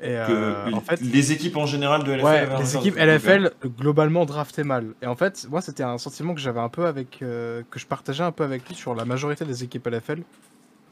Et 0.01 0.07
que 0.07 0.13
euh, 0.29 0.71
en 0.73 0.81
fait. 0.81 0.99
les 1.01 1.31
équipes 1.31 1.55
en 1.55 1.65
général 1.65 2.03
de 2.03 2.11
LFL 2.11 2.25
Ouais, 2.25 2.57
les 2.59 2.75
équipes 2.75 2.97
LFL 2.97 3.51
globalement 3.79 4.25
draftaient 4.25 4.63
mal. 4.65 4.87
Et 5.01 5.07
en 5.07 5.15
fait, 5.15 5.47
moi, 5.49 5.61
c'était 5.61 5.83
un 5.83 5.97
sentiment 5.97 6.33
que 6.33 6.41
j'avais 6.41 6.59
un 6.59 6.67
peu 6.69 6.85
avec. 6.85 7.19
que 7.19 7.63
je 7.75 7.85
partageais 7.85 8.23
un 8.23 8.31
peu 8.31 8.43
avec 8.43 8.67
lui 8.67 8.75
sur 8.75 8.93
la 8.95 9.05
majorité 9.05 9.45
des 9.45 9.63
équipes 9.63 9.87
LFL. 9.87 10.21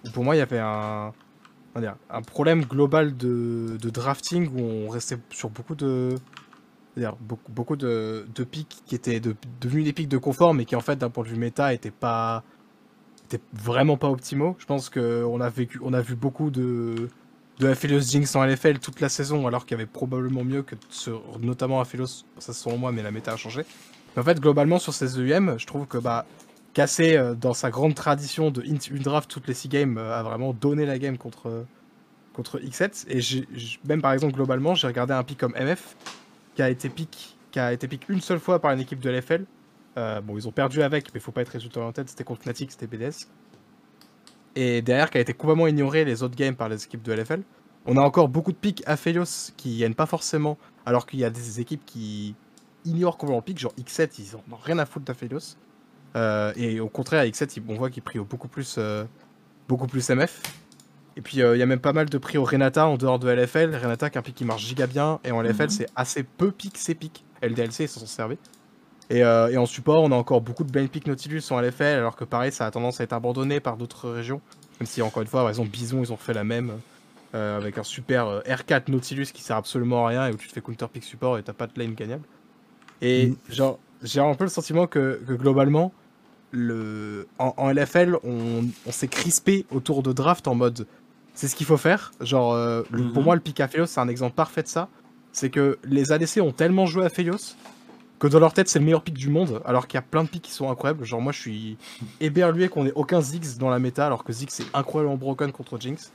Où 0.06 0.10
pour 0.12 0.24
moi, 0.24 0.36
il 0.36 0.40
y 0.40 0.42
avait 0.42 0.60
un. 0.60 1.12
un 1.76 2.22
problème 2.22 2.64
global 2.64 3.18
de, 3.18 3.78
de 3.82 3.90
drafting 3.90 4.48
où 4.56 4.62
on 4.62 4.90
restait 4.90 5.18
sur 5.32 5.50
beaucoup 5.50 5.76
de. 5.76 6.16
C'est-à-dire 6.94 7.16
beaucoup, 7.20 7.52
beaucoup 7.52 7.76
de, 7.76 8.26
de 8.36 8.44
pics 8.44 8.82
qui 8.86 8.96
étaient 8.96 9.20
de- 9.20 9.36
devenus 9.62 9.86
des 9.86 9.94
pics 9.94 10.10
de 10.10 10.18
confort, 10.18 10.54
mais 10.54 10.66
qui 10.66 10.76
en 10.76 10.82
fait, 10.82 10.98
d'un 10.98 11.10
point 11.10 11.24
de 11.24 11.30
vue 11.30 11.38
méta, 11.38 11.74
étaient 11.74 11.92
pas. 11.92 12.44
vraiment 13.54 13.98
pas 13.98 14.10
optimaux. 14.10 14.56
Je 14.60 14.66
pense 14.66 14.90
qu'on 14.90 15.42
a 15.42 15.50
vécu, 15.50 15.80
on 15.84 15.94
a 15.94 16.02
vu 16.02 16.16
beaucoup 16.16 16.52
de 16.52 17.10
de 17.60 17.68
Aphelios 17.68 18.02
Jinx 18.02 18.36
en 18.36 18.44
LFL 18.44 18.80
toute 18.80 19.00
la 19.00 19.10
saison, 19.10 19.46
alors 19.48 19.66
qu'il 19.66 19.78
y 19.78 19.82
avait 19.82 19.90
probablement 19.90 20.44
mieux 20.44 20.64
que 20.64 20.76
sur, 20.90 21.22
notamment 21.40 21.80
Aphelios, 21.82 22.26
ça 22.40 22.52
selon 22.52 22.78
moi, 22.78 22.92
mais 22.92 23.04
la 23.04 23.12
méta 23.12 23.32
a 23.34 23.38
changé. 23.38 23.64
Mais 24.16 24.22
en 24.22 24.26
fait, 24.26 24.40
globalement, 24.40 24.80
sur 24.80 24.94
ces 24.94 25.20
EUM, 25.20 25.56
je 25.60 25.66
trouve 25.68 25.86
que 25.88 25.98
bah, 26.00 26.26
Cassé, 26.74 27.16
euh, 27.16 27.36
dans 27.36 27.54
sa 27.54 27.70
grande 27.70 27.94
tradition 27.96 28.50
de 28.52 28.64
une 28.64 28.80
draft 29.00 29.30
toutes 29.30 29.48
les 29.48 29.54
6 29.54 29.68
games, 29.70 29.98
euh, 30.00 30.18
a 30.20 30.24
vraiment 30.24 30.54
donné 30.54 30.86
la 30.88 30.98
game 30.98 31.18
contre, 31.18 31.66
contre 32.34 32.60
X7. 32.60 33.06
Et 33.10 33.48
même 33.88 34.02
par 34.02 34.14
exemple, 34.14 34.34
globalement, 34.34 34.74
j'ai 34.76 34.88
regardé 34.88 35.14
un 35.14 35.24
pick 35.24 35.38
comme 35.40 35.54
MF, 35.56 35.96
qui 36.56 36.62
a 36.62 36.70
été 36.70 36.90
pick, 36.90 37.38
qui 37.52 37.60
a 37.60 37.74
été 37.74 37.88
pick 37.88 38.08
une 38.10 38.22
seule 38.22 38.40
fois 38.40 38.60
par 38.60 38.72
une 38.72 38.80
équipe 38.80 39.00
de 39.00 39.10
LFL. 39.10 39.46
Euh, 39.98 40.22
bon, 40.22 40.38
ils 40.38 40.48
ont 40.48 40.52
perdu 40.52 40.82
avec, 40.82 41.14
mais 41.14 41.20
faut 41.20 41.32
pas 41.32 41.42
être 41.42 41.50
résultat 41.50 41.82
en 41.82 41.92
tête, 41.92 42.10
c'était 42.10 42.24
contre 42.24 42.42
Fnatic, 42.44 42.72
c'était 42.72 42.88
BDS. 42.88 43.28
Et 44.56 44.82
derrière, 44.82 45.10
qui 45.10 45.18
a 45.18 45.22
été 45.22 45.34
complètement 45.34 45.68
ignoré 45.68 46.06
les 46.06 46.24
autres 46.24 46.36
games 46.36 46.56
par 46.56 46.70
les 46.70 46.84
équipes 46.84 47.02
de 47.02 47.12
LFL. 47.14 47.42
On 47.86 47.98
a 47.98 48.02
encore 48.02 48.30
beaucoup 48.30 48.52
de 48.52 48.58
picks 48.58 48.82
Aphelios 48.86 49.52
qui 49.58 49.76
viennent 49.76 49.96
pas 49.96 50.06
forcément, 50.06 50.58
alors 50.86 51.06
qu'il 51.06 51.20
y 51.20 51.26
a 51.26 51.30
des 51.30 51.60
équipes 51.60 51.86
qui 51.86 52.36
ignorent 52.86 53.18
complètement 53.18 53.42
pick, 53.42 53.58
genre 53.60 53.74
X7, 53.78 54.12
ils 54.20 54.36
en 54.36 54.40
ont 54.52 54.58
rien 54.58 54.78
à 54.80 54.86
foutre 54.86 55.06
d'Aphelios. 55.06 55.58
Euh, 56.16 56.54
et 56.56 56.80
au 56.80 56.90
contraire, 56.90 57.22
à 57.22 57.26
X7, 57.26 57.58
ils- 57.58 57.64
on 57.68 57.76
voit 57.76 57.90
qu'ils 57.90 58.04
prient 58.04 58.20
beaucoup 58.20 58.48
plus, 58.48 58.76
euh, 58.78 59.04
beaucoup 59.68 59.88
plus 59.88 60.08
MF. 60.10 60.42
Et 61.16 61.22
puis 61.22 61.42
euh, 61.42 61.56
il 61.56 61.60
y 61.60 61.62
a 61.64 61.66
même 61.68 61.80
pas 61.80 61.94
mal 61.94 62.10
de 62.10 62.18
prix 62.18 62.38
au 62.38 62.44
Renata 62.44 62.88
en 62.88 62.98
dehors 62.98 63.20
de 63.20 63.30
LFL. 63.30 63.76
Renata 63.76 64.10
qui 64.10 64.18
est 64.18 64.20
un 64.20 64.24
pick 64.24 64.36
qui 64.36 64.46
marche 64.46 64.64
giga 64.66 64.88
bien. 64.88 65.20
Et 65.24 65.32
en 65.32 65.42
LFL, 65.42 65.64
Mhm. 65.66 65.70
c'est 65.70 65.88
assez 65.96 66.24
peu 66.24 66.52
pick, 66.52 66.78
c'est 66.78 66.96
pick. 66.96 67.24
LDLC, 67.42 67.84
ils 67.84 67.88
s'en 67.88 68.00
sont 68.00 68.06
servis. 68.08 68.38
Et, 69.10 69.24
euh, 69.24 69.50
et 69.50 69.58
en 69.58 69.66
support, 69.66 70.02
on 70.04 70.12
a 70.12 70.16
encore 70.16 70.42
beaucoup 70.42 70.64
de 70.64 70.72
blind 70.72 70.90
pick 70.90 71.06
Nautilus 71.08 71.44
en 71.52 71.60
LFL, 71.60 71.98
alors 71.98 72.16
que 72.16 72.24
pareil, 72.24 72.52
ça 72.52 72.66
a 72.66 72.72
tendance 72.72 73.00
à 73.02 73.04
être 73.04 73.14
abandonné 73.14 73.60
par 73.60 73.78
d'autres 73.78 74.10
régions. 74.10 74.42
Même 74.80 74.88
si, 74.88 75.02
encore 75.02 75.22
une 75.22 75.28
fois, 75.28 75.48
exemple, 75.50 75.70
Bison, 75.70 76.02
ils 76.02 76.12
ont 76.14 76.18
fait 76.18 76.34
la 76.34 76.44
même. 76.44 76.80
euh, 77.36 77.58
avec 77.58 77.80
un 77.80 77.84
super 77.84 78.28
euh, 78.28 78.42
R4 78.42 78.92
Nautilus 78.92 79.26
qui 79.34 79.42
sert 79.42 79.56
absolument 79.58 80.06
à 80.06 80.10
rien 80.10 80.28
et 80.28 80.32
où 80.34 80.38
tu 80.38 80.48
te 80.48 80.54
fais 80.54 80.62
counter 80.62 80.86
pick 80.88 81.04
support 81.04 81.40
et 81.40 81.44
t'as 81.44 81.54
pas 81.54 81.66
de 81.66 81.74
lane 81.78 81.96
gagnable. 81.96 82.24
Et 83.02 83.30
Mhm. 83.30 83.36
genre, 83.50 83.80
j'ai 84.04 84.20
un 84.20 84.36
peu 84.36 84.44
le 84.44 84.52
sentiment 84.52 84.86
que, 84.86 85.20
que 85.28 85.34
globalement, 85.34 85.92
le... 86.52 87.28
en, 87.40 87.54
en 87.58 87.70
LFL, 87.72 88.18
on, 88.24 88.66
on 88.86 88.92
s'est 88.92 89.08
crispé 89.08 89.66
autour 89.72 90.04
de 90.04 90.14
draft 90.14 90.48
en 90.48 90.56
mode 90.56 90.86
c'est 91.34 91.48
ce 91.48 91.56
qu'il 91.56 91.66
faut 91.66 91.78
faire. 91.78 92.12
Genre, 92.22 92.54
euh, 92.54 92.84
pour 92.84 93.00
Mhm. 93.00 93.24
moi, 93.24 93.36
le 93.36 93.42
pick 93.42 93.60
Aphelios, 93.60 93.88
c'est 93.88 94.00
un 94.00 94.08
exemple 94.08 94.36
parfait 94.36 94.64
de 94.64 94.68
ça. 94.68 94.90
C'est 95.32 95.50
que 95.50 95.80
les 95.84 96.12
ADC 96.12 96.42
ont 96.42 96.52
tellement 96.52 96.86
joué 96.86 97.06
Aphelios 97.06 97.56
que 98.20 98.28
dans 98.28 98.40
leur 98.40 98.54
tête, 98.54 98.70
c'est 98.70 98.80
le 98.80 98.86
meilleur 98.86 99.02
pick 99.04 99.16
du 99.16 99.30
monde, 99.30 99.62
alors 99.66 99.88
qu'il 99.88 99.98
y 99.98 100.00
a 100.00 100.02
plein 100.04 100.24
de 100.24 100.30
picks 100.30 100.44
qui 100.44 100.52
sont 100.52 100.70
incroyables. 100.70 101.04
Genre, 101.04 101.20
moi, 101.20 101.32
je 101.34 101.40
suis 101.40 101.78
éberlué 102.22 102.70
qu'on 102.70 102.86
ait 102.86 102.94
aucun 102.96 103.20
Ziggs 103.20 103.58
dans 103.58 103.70
la 103.70 103.80
méta, 103.80 104.06
alors 104.06 104.24
que 104.24 104.32
Ziggs 104.32 104.52
est 104.62 104.66
incroyablement 104.74 105.18
broken 105.18 105.52
contre 105.52 105.78
Jinx. 105.80 106.12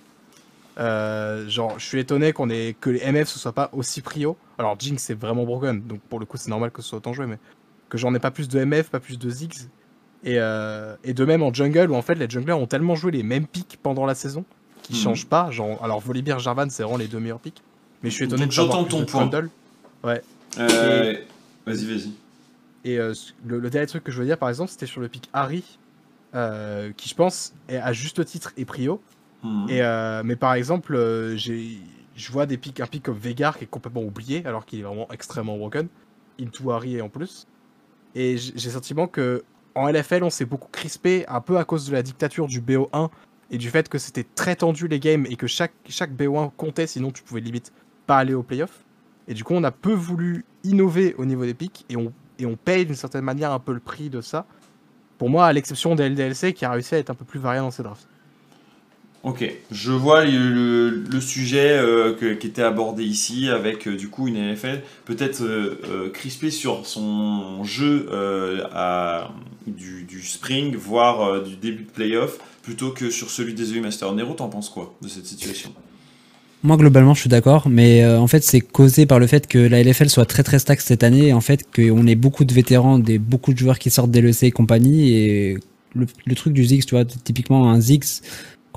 Euh, 0.78 1.48
genre, 1.48 1.78
je 1.78 1.84
suis 1.84 1.98
étonné 1.98 2.32
qu'on 2.32 2.48
ait 2.50 2.76
que 2.80 2.88
les 2.90 3.00
MF 3.00 3.28
ce 3.28 3.38
soit 3.38 3.52
pas 3.52 3.68
aussi 3.72 4.00
prio. 4.00 4.36
Alors, 4.58 4.78
Jinx 4.78 5.02
c'est 5.02 5.18
vraiment 5.18 5.44
broken, 5.44 5.82
donc 5.82 6.00
pour 6.08 6.20
le 6.20 6.24
coup, 6.24 6.36
c'est 6.36 6.50
normal 6.50 6.70
que 6.70 6.82
ce 6.82 6.88
soit 6.90 6.98
autant 6.98 7.12
joué, 7.12 7.26
mais 7.26 7.38
que 7.88 7.98
j'en 7.98 8.14
ai 8.14 8.20
pas 8.20 8.30
plus 8.30 8.48
de 8.48 8.60
MF, 8.64 8.88
pas 8.90 9.00
plus 9.00 9.18
de 9.18 9.28
Ziggs. 9.28 9.68
Et, 10.24 10.36
euh, 10.38 10.96
et 11.04 11.14
de 11.14 11.24
même 11.24 11.42
en 11.42 11.52
jungle, 11.52 11.90
où 11.90 11.94
en 11.94 12.02
fait, 12.02 12.14
les 12.14 12.28
junglers 12.30 12.52
ont 12.52 12.66
tellement 12.66 12.94
joué 12.94 13.10
les 13.12 13.22
mêmes 13.22 13.46
picks 13.46 13.76
pendant 13.82 14.06
la 14.06 14.14
saison 14.14 14.44
qui 14.88 14.94
Mhm. 14.94 15.00
changent 15.02 15.26
pas. 15.26 15.50
Genre, 15.50 15.82
alors, 15.84 16.00
Volibear, 16.00 16.38
Jarvan, 16.38 16.68
c'est 16.70 16.82
vraiment 16.82 16.96
les 16.98 17.08
deux 17.08 17.20
meilleurs 17.20 17.40
picks. 17.40 17.60
Mais 18.02 18.10
je 18.10 18.14
suis 18.14 18.24
étonné 18.24 18.42
Donc, 18.42 18.48
de 18.50 18.54
j'entends 18.54 18.84
ton 18.84 19.00
de 19.00 19.04
point. 19.04 19.26
bundle. 19.26 19.50
Euh, 20.58 21.14
Vas-y, 21.66 21.84
vas-y. 21.84 22.12
Et 22.84 22.98
euh, 22.98 23.12
le, 23.44 23.58
le 23.58 23.70
dernier 23.70 23.86
truc 23.86 24.04
que 24.04 24.10
je 24.12 24.18
veux 24.20 24.24
dire, 24.26 24.38
par 24.38 24.48
exemple, 24.48 24.70
c'était 24.70 24.86
sur 24.86 25.00
le 25.00 25.08
pick 25.08 25.28
Harry, 25.32 25.64
euh, 26.34 26.92
qui 26.96 27.08
je 27.08 27.14
pense, 27.14 27.52
est 27.68 27.76
à 27.76 27.92
juste 27.92 28.24
titre 28.24 28.52
est 28.56 28.64
prio. 28.64 29.00
Mhm. 29.42 29.68
Et, 29.68 29.82
euh, 29.82 30.22
mais 30.24 30.36
par 30.36 30.54
exemple, 30.54 30.94
euh, 30.94 31.36
j'ai, 31.36 31.76
je 32.16 32.32
vois 32.32 32.46
des 32.46 32.56
pics, 32.56 32.80
un 32.80 32.86
pic 32.86 33.02
comme 33.02 33.18
Vegar 33.18 33.58
qui 33.58 33.64
est 33.64 33.68
complètement 33.68 34.02
oublié, 34.02 34.42
alors 34.46 34.64
qu'il 34.64 34.78
est 34.80 34.82
vraiment 34.84 35.08
extrêmement 35.12 35.58
broken. 35.58 35.88
Into 36.40 36.70
Harry 36.70 37.00
en 37.02 37.08
plus. 37.08 37.46
Et 38.14 38.38
j'ai 38.38 38.52
le 38.54 38.58
sentiment 38.74 39.06
que 39.06 39.42
en 39.74 39.88
LFL, 39.88 40.22
on 40.24 40.30
s'est 40.30 40.44
beaucoup 40.46 40.68
crispé, 40.72 41.24
un 41.28 41.40
peu 41.40 41.58
à 41.58 41.64
cause 41.64 41.86
de 41.88 41.92
la 41.92 42.02
dictature 42.02 42.46
du 42.46 42.60
BO1 42.60 43.10
et 43.50 43.58
du 43.58 43.70
fait 43.70 43.88
que 43.88 43.98
c'était 43.98 44.26
très 44.34 44.56
tendu 44.56 44.88
les 44.88 45.00
games 45.00 45.26
et 45.28 45.36
que 45.36 45.46
chaque, 45.46 45.72
chaque 45.88 46.12
BO1 46.12 46.50
comptait, 46.56 46.86
sinon 46.86 47.10
tu 47.10 47.22
pouvais 47.22 47.40
limite 47.40 47.72
pas 48.06 48.18
aller 48.18 48.34
au 48.34 48.42
playoff. 48.42 48.84
Et 49.26 49.34
du 49.34 49.44
coup, 49.44 49.54
on 49.54 49.64
a 49.64 49.70
peu 49.70 49.92
voulu 49.92 50.44
innover 50.64 51.14
au 51.18 51.24
niveau 51.24 51.44
des 51.44 51.54
pics 51.54 51.84
et 51.88 51.96
on, 51.96 52.12
et 52.38 52.46
on 52.46 52.56
paye 52.56 52.86
d'une 52.86 52.94
certaine 52.94 53.24
manière 53.24 53.52
un 53.52 53.58
peu 53.58 53.72
le 53.72 53.80
prix 53.80 54.10
de 54.10 54.20
ça. 54.20 54.46
Pour 55.18 55.28
moi, 55.28 55.46
à 55.46 55.52
l'exception 55.52 55.94
des 55.94 56.08
LDLC 56.08 56.54
qui 56.54 56.64
a 56.64 56.70
réussi 56.70 56.94
à 56.94 56.98
être 56.98 57.10
un 57.10 57.14
peu 57.14 57.24
plus 57.24 57.40
varié 57.40 57.60
dans 57.60 57.70
ses 57.70 57.82
drafts. 57.82 58.08
Ok, 59.24 59.44
je 59.72 59.90
vois 59.90 60.24
le, 60.24 61.20
sujet 61.20 61.72
euh, 61.72 62.14
qui 62.14 62.46
était 62.46 62.62
abordé 62.62 63.02
ici 63.02 63.48
avec 63.48 63.88
euh, 63.88 63.96
du 63.96 64.08
coup 64.08 64.28
une 64.28 64.36
NFL 64.36 64.82
peut-être 65.06 65.42
euh, 65.42 66.08
crispée 66.14 66.52
sur 66.52 66.86
son 66.86 67.64
jeu 67.64 68.08
du, 69.66 70.22
spring, 70.22 70.76
voire 70.76 71.42
du 71.42 71.56
début 71.56 71.82
de 71.82 71.90
playoff, 71.90 72.38
plutôt 72.62 72.90
que 72.90 73.10
sur 73.10 73.30
celui 73.30 73.54
des 73.54 73.72
EU 73.72 73.80
Masters. 73.80 74.12
Nero, 74.14 74.34
t'en 74.34 74.48
penses 74.48 74.70
quoi 74.70 74.94
de 75.02 75.08
cette 75.08 75.26
situation? 75.26 75.72
Moi, 76.62 76.76
globalement, 76.76 77.14
je 77.14 77.20
suis 77.20 77.28
d'accord, 77.28 77.68
mais 77.68 78.04
en 78.06 78.26
fait, 78.26 78.42
c'est 78.42 78.60
causé 78.60 79.06
par 79.06 79.18
le 79.18 79.26
fait 79.26 79.46
que 79.46 79.58
la 79.58 79.82
LFL 79.82 80.08
soit 80.08 80.26
très 80.26 80.42
très 80.42 80.58
stack 80.58 80.80
cette 80.80 81.02
année, 81.02 81.28
et 81.28 81.32
en 81.32 81.40
fait, 81.40 81.64
qu'on 81.74 82.06
ait 82.06 82.16
beaucoup 82.16 82.44
de 82.44 82.52
vétérans, 82.52 82.98
des, 82.98 83.18
beaucoup 83.18 83.52
de 83.52 83.58
joueurs 83.58 83.78
qui 83.78 83.90
sortent 83.90 84.10
des 84.10 84.20
LEC 84.20 84.44
et 84.44 84.50
compagnie, 84.50 85.12
et 85.12 85.58
le, 85.94 86.06
le 86.26 86.34
truc 86.34 86.52
du 86.52 86.64
Ziggs, 86.64 86.84
tu 86.84 86.94
vois, 86.94 87.04
typiquement 87.04 87.70
un 87.70 87.80
Ziggs, 87.80 88.22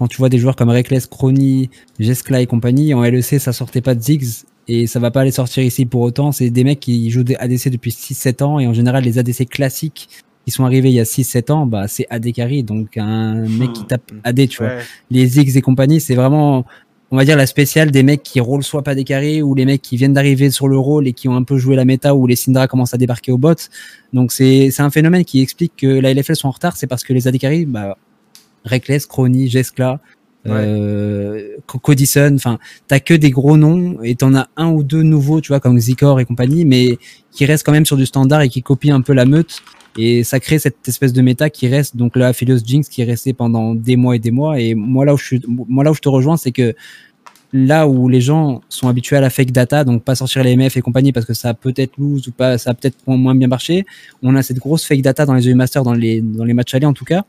quand 0.02 0.08
tu 0.08 0.18
vois 0.18 0.30
des 0.30 0.40
joueurs 0.40 0.56
comme 0.56 0.70
Reckless, 0.70 1.06
Crony, 1.06 1.70
Jeskla 2.00 2.42
et 2.42 2.48
compagnie, 2.48 2.96
en 2.96 3.04
LEC, 3.04 3.40
ça 3.40 3.54
sortait 3.54 3.82
pas 3.82 3.94
de 3.94 4.02
Ziggs, 4.02 4.46
et 4.68 4.88
ça 4.88 5.00
va 5.00 5.12
pas 5.12 5.24
les 5.24 5.30
sortir 5.30 5.64
ici 5.64 5.86
pour 5.86 6.02
autant, 6.02 6.32
c'est 6.32 6.50
des 6.50 6.64
mecs 6.64 6.80
qui 6.80 7.12
jouent 7.12 7.22
des 7.22 7.36
ADC 7.36 7.70
depuis 7.70 7.92
6-7 7.92 8.44
ans, 8.44 8.60
et 8.60 8.66
en 8.66 8.74
général, 8.74 9.04
les 9.04 9.20
ADC 9.20 9.48
classiques 9.48 10.10
qui 10.44 10.50
sont 10.50 10.66
arrivés 10.66 10.90
il 10.90 10.96
y 10.96 11.00
a 11.00 11.04
6-7 11.04 11.52
ans, 11.52 11.68
bah, 11.68 11.88
c'est 11.88 12.08
AD 12.10 12.34
carry, 12.34 12.64
donc 12.64 12.98
un 12.98 13.48
mec 13.48 13.74
qui 13.74 13.86
tape 13.86 14.12
AD, 14.24 14.48
tu 14.48 14.58
vois. 14.58 14.72
Les 15.12 15.28
Ziggs 15.28 15.56
et 15.56 15.62
compagnie, 15.62 16.02
c'est 16.02 16.16
vraiment, 16.16 16.66
on 17.12 17.16
va 17.16 17.24
dire, 17.24 17.38
la 17.38 17.46
spéciale 17.46 17.92
des 17.92 18.02
mecs 18.02 18.24
qui 18.24 18.40
roll 18.40 18.64
soit 18.64 18.82
pas 18.82 18.96
des 18.96 19.04
carrés 19.04 19.44
ou 19.44 19.54
les 19.54 19.66
mecs 19.66 19.84
qui 19.84 19.98
viennent 19.98 20.14
d'arriver 20.14 20.50
sur 20.50 20.68
le 20.68 20.80
rôle 20.80 21.08
et 21.08 21.14
qui 21.14 21.30
ont 21.30 21.36
un 21.36 21.44
peu 21.44 21.60
joué 21.60 21.76
la 21.76 21.86
méta 21.86 22.16
ou 22.16 22.26
les 22.26 22.36
Syndra 22.36 22.68
commencent 22.68 22.96
à 22.96 22.98
débarquer 22.98 23.32
au 23.32 23.38
bot. 23.38 23.54
Donc 24.14 24.32
c'est 24.32 24.72
c'est 24.72 24.82
un 24.82 24.90
phénomène 24.90 25.26
qui 25.26 25.42
explique 25.42 25.74
que 25.78 25.86
la 25.86 26.12
LFL 26.12 26.36
sont 26.36 26.48
en 26.48 26.52
retard, 26.52 26.76
c'est 26.76 26.88
parce 26.88 27.04
que 27.04 27.14
les 27.14 27.28
AD 27.28 27.38
carry, 27.38 27.66
bah, 27.66 28.00
Reckless, 28.66 29.06
Crony, 29.06 29.50
Jeskla, 29.50 30.00
euh, 30.48 31.56
Co- 31.68 31.78
Codison, 31.80 32.34
enfin, 32.36 32.58
t'as 32.88 33.00
que 33.00 33.14
des 33.14 33.30
gros 33.30 33.58
noms 33.58 34.02
et 34.02 34.16
t'en 34.16 34.34
as 34.34 34.48
un 34.58 34.70
ou 34.72 34.84
deux 34.84 35.04
nouveaux, 35.04 35.40
tu 35.42 35.50
vois, 35.50 35.60
comme 35.60 35.78
Zikor 35.80 36.20
et 36.20 36.26
compagnie, 36.26 36.66
mais 36.66 36.98
qui 37.32 37.46
restent 37.46 37.66
quand 37.66 37.72
même 37.72 37.86
sur 37.86 37.98
du 37.98 38.06
standard 38.06 38.42
et 38.42 38.50
qui 38.50 38.64
copient 38.64 38.96
un 38.96 39.02
peu 39.02 39.14
la 39.14 39.26
meute. 39.26 39.62
Et 39.98 40.24
ça 40.24 40.40
crée 40.40 40.58
cette 40.58 40.88
espèce 40.88 41.14
de 41.14 41.22
méta 41.22 41.50
qui 41.50 41.68
reste, 41.68 41.98
donc 41.98 42.16
le 42.16 42.24
Aphelios 42.26 42.60
Jinx 42.66 42.88
qui 42.90 43.02
est 43.02 43.06
resté 43.06 43.34
pendant 43.34 43.76
des 43.76 43.98
mois 43.98 44.16
et 44.16 44.20
des 44.20 44.32
mois. 44.32 44.60
Et 44.60 44.74
moi 44.74 45.06
là 45.06 45.14
où 45.14 45.18
je, 45.18 45.26
suis, 45.26 45.42
moi, 45.48 45.84
là 45.84 45.92
où 45.92 45.94
je 45.94 46.00
te 46.00 46.10
rejoins, 46.10 46.38
c'est 46.38 46.52
que 46.54 46.74
là 47.54 47.88
où 47.88 48.08
les 48.08 48.22
gens 48.22 48.62
sont 48.70 48.88
habitués 48.88 49.18
à 49.18 49.22
la 49.22 49.30
fake 49.30 49.52
data, 49.52 49.84
donc 49.84 50.04
pas 50.04 50.16
sortir 50.16 50.44
les 50.44 50.56
MF 50.56 50.78
et 50.78 50.82
compagnie 50.82 51.12
parce 51.12 51.26
que 51.26 51.34
ça 51.34 51.50
a 51.50 51.54
peut-être 51.54 51.98
lose 51.98 52.28
ou 52.30 52.32
pas, 52.32 52.58
ça 52.58 52.70
a 52.72 52.74
peut-être 52.74 52.96
moins 53.06 53.36
bien 53.36 53.50
marché, 53.50 53.86
on 54.24 54.36
a 54.38 54.42
cette 54.42 54.60
grosse 54.60 54.86
fake 54.86 55.02
data 55.02 55.26
dans 55.26 55.34
les 55.34 55.50
EU 55.50 55.54
Masters, 55.56 55.84
dans 55.84 55.94
les, 55.94 56.22
dans 56.22 56.46
les 56.46 56.54
matchs 56.54 56.74
allés 56.74 56.86
en 56.86 56.94
tout 56.94 57.04
cas, 57.04 57.26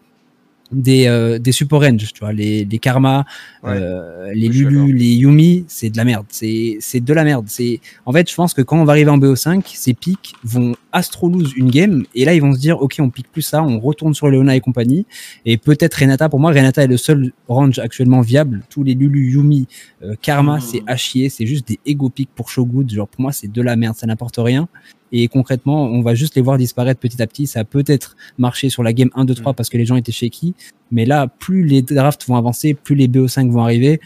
des, 0.73 1.07
euh, 1.07 1.39
des 1.39 1.53
support 1.53 1.83
range, 1.83 2.13
tu 2.13 2.21
vois, 2.21 2.33
les, 2.33 2.65
les 2.65 2.79
Karma, 2.79 3.25
Ouais. 3.63 3.71
euh, 3.75 4.33
les 4.35 4.49
d'accord. 4.49 4.71
Lulu, 4.71 4.93
les 4.93 5.15
Yumi, 5.15 5.65
c'est 5.69 5.91
de 5.91 5.97
la 5.97 6.05
merde. 6.05 6.27
C'est 6.31 6.79
c'est 6.81 7.01
de 7.01 7.13
la 7.15 7.25
merde. 7.25 7.45
C'est 7.49 7.81
en 8.07 8.13
fait, 8.13 8.29
je 8.29 8.35
pense 8.35 8.55
que 8.55 8.63
quand 8.63 8.81
on 8.81 8.85
va 8.85 8.93
arriver 8.93 9.11
en 9.11 9.19
BO5, 9.19 9.63
ces 9.75 9.95
pics 9.95 10.35
vont 10.43 10.75
astro 10.91 11.29
lose 11.29 11.53
une 11.57 11.71
game 11.71 12.05
et 12.15 12.25
là 12.25 12.35
ils 12.35 12.41
vont 12.43 12.53
se 12.55 12.59
dire 12.59 12.81
ok, 12.81 12.97
on 12.99 13.11
pique 13.11 13.31
plus 13.31 13.43
ça, 13.43 13.63
on 13.63 13.79
retourne 13.79 14.15
sur 14.15 14.29
Leona 14.29 14.57
et 14.57 14.61
compagnie 14.61 15.07
et 15.47 15.57
peut-être 15.59 15.95
Renata. 15.95 16.29
Pour 16.29 16.41
moi, 16.41 16.51
Renata 16.51 16.83
est 16.83 16.89
le 16.89 16.97
seul 16.97 17.33
range 17.49 17.79
actuellement 17.79 18.21
viable. 18.21 18.63
Tous 18.69 18.83
les 18.83 18.95
Lulu, 18.95 19.31
Yumi, 19.33 19.67
euh, 20.03 20.15
Karma, 20.21 20.57
Mhm. 20.57 20.61
c'est 20.61 20.83
à 20.87 20.97
chier. 20.97 21.29
C'est 21.29 21.47
juste 21.47 21.69
des 21.69 21.79
ego 21.87 22.09
picks 22.09 22.31
pour 22.35 22.49
Shogun. 22.51 22.87
Genre 22.89 23.09
pour 23.09 23.21
moi, 23.21 23.33
c'est 23.33 23.51
de 23.51 23.63
la 23.63 23.77
merde, 23.77 23.95
ça 23.97 24.07
n'apporte 24.07 24.37
rien. 24.39 24.69
Et 25.13 25.29
concrètement, 25.29 25.85
on 25.85 26.01
va 26.03 26.15
juste 26.15 26.35
les 26.37 26.43
voir 26.43 26.57
disparaître 26.59 26.99
petit 26.99 27.21
à 27.23 27.27
petit. 27.27 27.47
Ça 27.47 27.61
a 27.61 27.65
peut-être 27.65 28.17
marché 28.39 28.71
sur 28.71 28.83
la 28.83 28.93
game 28.93 29.11
1, 29.15 29.25
2, 29.27 29.35
3 29.35 29.53
parce 29.55 29.69
que 29.69 29.77
les 29.77 29.85
gens 29.85 29.97
étaient 29.97 30.13
shaky. 30.13 30.55
Mais 30.91 31.05
là, 31.05 31.27
plus 31.27 31.65
les 31.65 31.83
drafts 31.83 32.27
vont 32.27 32.37
avancer, 32.37 32.75
plus 32.75 32.95
les 32.95 33.09
BO5 33.09 33.51
vont 33.51 33.63
arriver, 33.63 34.01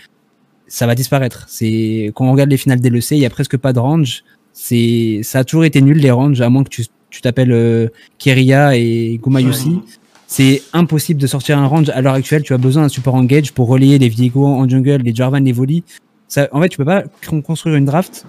ça 0.67 0.87
va 0.87 0.95
disparaître. 0.95 1.45
C'est 1.49 2.11
quand 2.15 2.27
on 2.27 2.33
regarde 2.33 2.51
les 2.51 2.57
finales 2.57 2.81
DLC, 2.81 3.17
il 3.17 3.23
y 3.23 3.27
a 3.27 3.31
presque 3.31 3.57
pas 3.57 3.73
de 3.73 3.79
range. 3.79 4.25
C'est 4.53 5.21
ça 5.23 5.41
a 5.41 5.45
toujours 5.45 5.65
été 5.65 5.81
nul 5.81 5.99
les 5.99 6.11
ranges, 6.11 6.41
à 6.41 6.49
moins 6.49 6.65
que 6.65 6.71
tu 6.71 6.85
tu 7.09 7.21
t'appelles 7.23 7.53
euh, 7.53 7.89
Keria 8.19 8.77
et 8.77 9.19
Gumayusi. 9.23 9.79
C'est 10.27 10.63
impossible 10.73 11.21
de 11.21 11.27
sortir 11.29 11.57
un 11.57 11.67
range 11.67 11.89
à 11.91 12.01
l'heure 12.03 12.15
actuelle. 12.15 12.43
Tu 12.43 12.53
as 12.53 12.59
besoin 12.59 12.83
d'un 12.83 12.89
support 12.89 13.15
engage 13.15 13.53
pour 13.53 13.69
relayer 13.69 13.99
les 13.99 14.09
Viego 14.09 14.45
en 14.45 14.69
jungle, 14.69 15.03
les 15.03 15.15
Jarvan, 15.15 15.39
les 15.39 15.53
Voli. 15.53 15.85
Ça, 16.27 16.49
en 16.51 16.61
fait, 16.61 16.69
tu 16.69 16.77
peux 16.79 16.85
pas 16.85 17.05
con- 17.29 17.43
construire 17.43 17.77
une 17.77 17.85
draft 17.85 18.27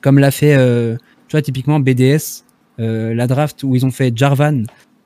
comme 0.00 0.18
l'a 0.20 0.30
fait, 0.30 0.54
euh, 0.56 0.96
tu 1.30 1.36
vois, 1.36 1.42
typiquement 1.42 1.78
BDS, 1.78 2.42
euh, 2.80 3.14
la 3.14 3.28
draft 3.28 3.62
où 3.62 3.76
ils 3.76 3.86
ont 3.86 3.92
fait 3.92 4.12
Jarvan, 4.16 4.64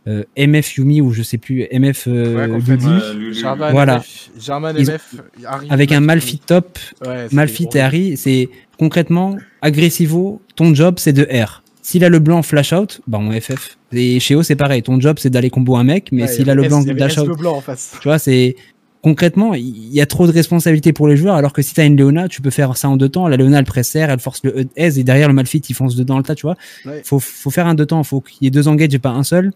euh, 0.09 0.25
MF 0.39 0.77
Yumi 0.79 1.03
ou 1.03 1.13
je 1.13 1.23
sais 1.23 1.37
plus, 1.37 1.67
MF 1.71 2.07
euh, 2.09 2.49
Ouais. 2.59 3.33
Jarvan, 3.35 3.71
Voilà. 3.73 3.97
MF, 3.99 4.31
Jarvan, 4.41 4.73
Ils- 4.77 4.87
MF, 4.91 5.15
Harry, 5.47 5.67
avec 5.69 5.93
un 5.93 6.01
Malphite. 6.01 6.41
Malphite 6.41 6.47
top, 6.47 6.79
Ouais, 7.07 7.27
Malphite 7.31 7.77
et. 7.77 7.81
Harry, 7.81 8.17
c'est 8.17 8.49
concrètement 8.79 9.37
agressivo, 9.63 10.41
ton 10.57 10.75
job 10.75 10.95
c'est 10.99 11.13
de 11.13 11.25
R. 11.31 11.63
S'il 11.83 12.03
a 12.03 12.09
le 12.09 12.19
blanc 12.19 12.43
flash 12.43 12.73
out, 12.73 13.03
bah 13.07 13.19
on 13.21 13.31
FF. 13.31 13.77
Et 13.93 14.19
chez 14.19 14.35
O 14.35 14.43
c'est 14.43 14.57
pareil, 14.57 14.83
ton 14.83 14.99
job 14.99 15.19
c'est 15.21 15.29
d'aller 15.29 15.51
combo 15.51 15.77
un 15.77 15.85
mec, 15.85 16.09
mais 16.13 16.27
s'il 16.27 16.49
a 16.49 16.55
le 16.55 16.63
blanc 16.67 16.83
dash 16.83 17.19
out, 17.19 17.29
le 17.29 17.35
blanc 17.35 17.57
en 17.57 17.61
face. 17.61 17.95
tu 18.01 18.09
vois, 18.09 18.19
c'est 18.19 18.57
concrètement, 19.05 19.53
il 19.53 19.93
y 19.93 20.01
a 20.01 20.07
trop 20.07 20.27
de 20.27 20.33
responsabilités 20.33 20.95
pour 20.95 21.07
les 21.09 21.19
joueurs, 21.19 21.35
alors 21.35 21.53
que 21.53 21.61
si 21.61 21.75
t'as 21.75 21.85
une 21.85 21.95
Léona, 21.95 22.27
tu 22.27 22.41
peux 22.41 22.49
faire 22.49 22.75
ça 22.75 22.89
en 22.89 22.97
deux 22.97 23.11
temps. 23.11 23.29
La 23.29 23.37
Léona, 23.37 23.59
elle 23.59 23.67
presse 23.67 23.95
elle 23.95 24.19
force 24.19 24.43
le 24.45 24.63
E 24.63 24.65
S, 24.77 24.97
et 24.97 25.05
derrière 25.05 25.29
le 25.29 25.35
Malphite, 25.35 25.69
il 25.69 25.75
fonce 25.75 25.95
dedans 25.95 26.17
le 26.17 26.23
tas, 26.23 26.35
tu 26.35 26.47
vois. 26.47 26.57
Ouais. 26.87 27.03
Faut, 27.05 27.19
faut 27.19 27.51
faire 27.51 27.67
un 27.67 27.75
deux 27.75 27.85
temps, 27.85 28.03
faut 28.03 28.23
qu'il 28.23 28.45
y 28.45 28.47
ait 28.47 28.51
deux 28.51 28.67
engages 28.67 28.95
et 28.95 28.99
pas 28.99 29.11
un 29.11 29.23
seul. 29.23 29.53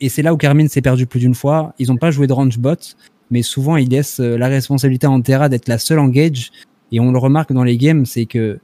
Et 0.00 0.08
c'est 0.08 0.22
là 0.22 0.32
où 0.32 0.36
Carmine 0.36 0.68
s'est 0.68 0.82
perdu 0.82 1.04
plus 1.04 1.18
d'une 1.18 1.34
fois. 1.34 1.74
Ils 1.80 1.90
ont 1.90 1.96
pas 1.96 2.12
joué 2.12 2.28
de 2.28 2.32
range 2.32 2.60
bot, 2.60 2.76
mais 3.32 3.42
souvent 3.42 3.76
ils 3.76 3.88
laissent 3.88 4.20
euh, 4.20 4.38
la 4.38 4.46
responsabilité 4.46 5.08
à 5.08 5.20
Terra 5.20 5.48
d'être 5.48 5.66
la 5.66 5.78
seule 5.78 5.98
engage. 5.98 6.52
Et 6.92 7.00
on 7.00 7.10
le 7.10 7.18
remarque 7.18 7.52
dans 7.52 7.64
les 7.64 7.76
games, 7.76 8.06
c'est 8.06 8.26
que 8.26 8.60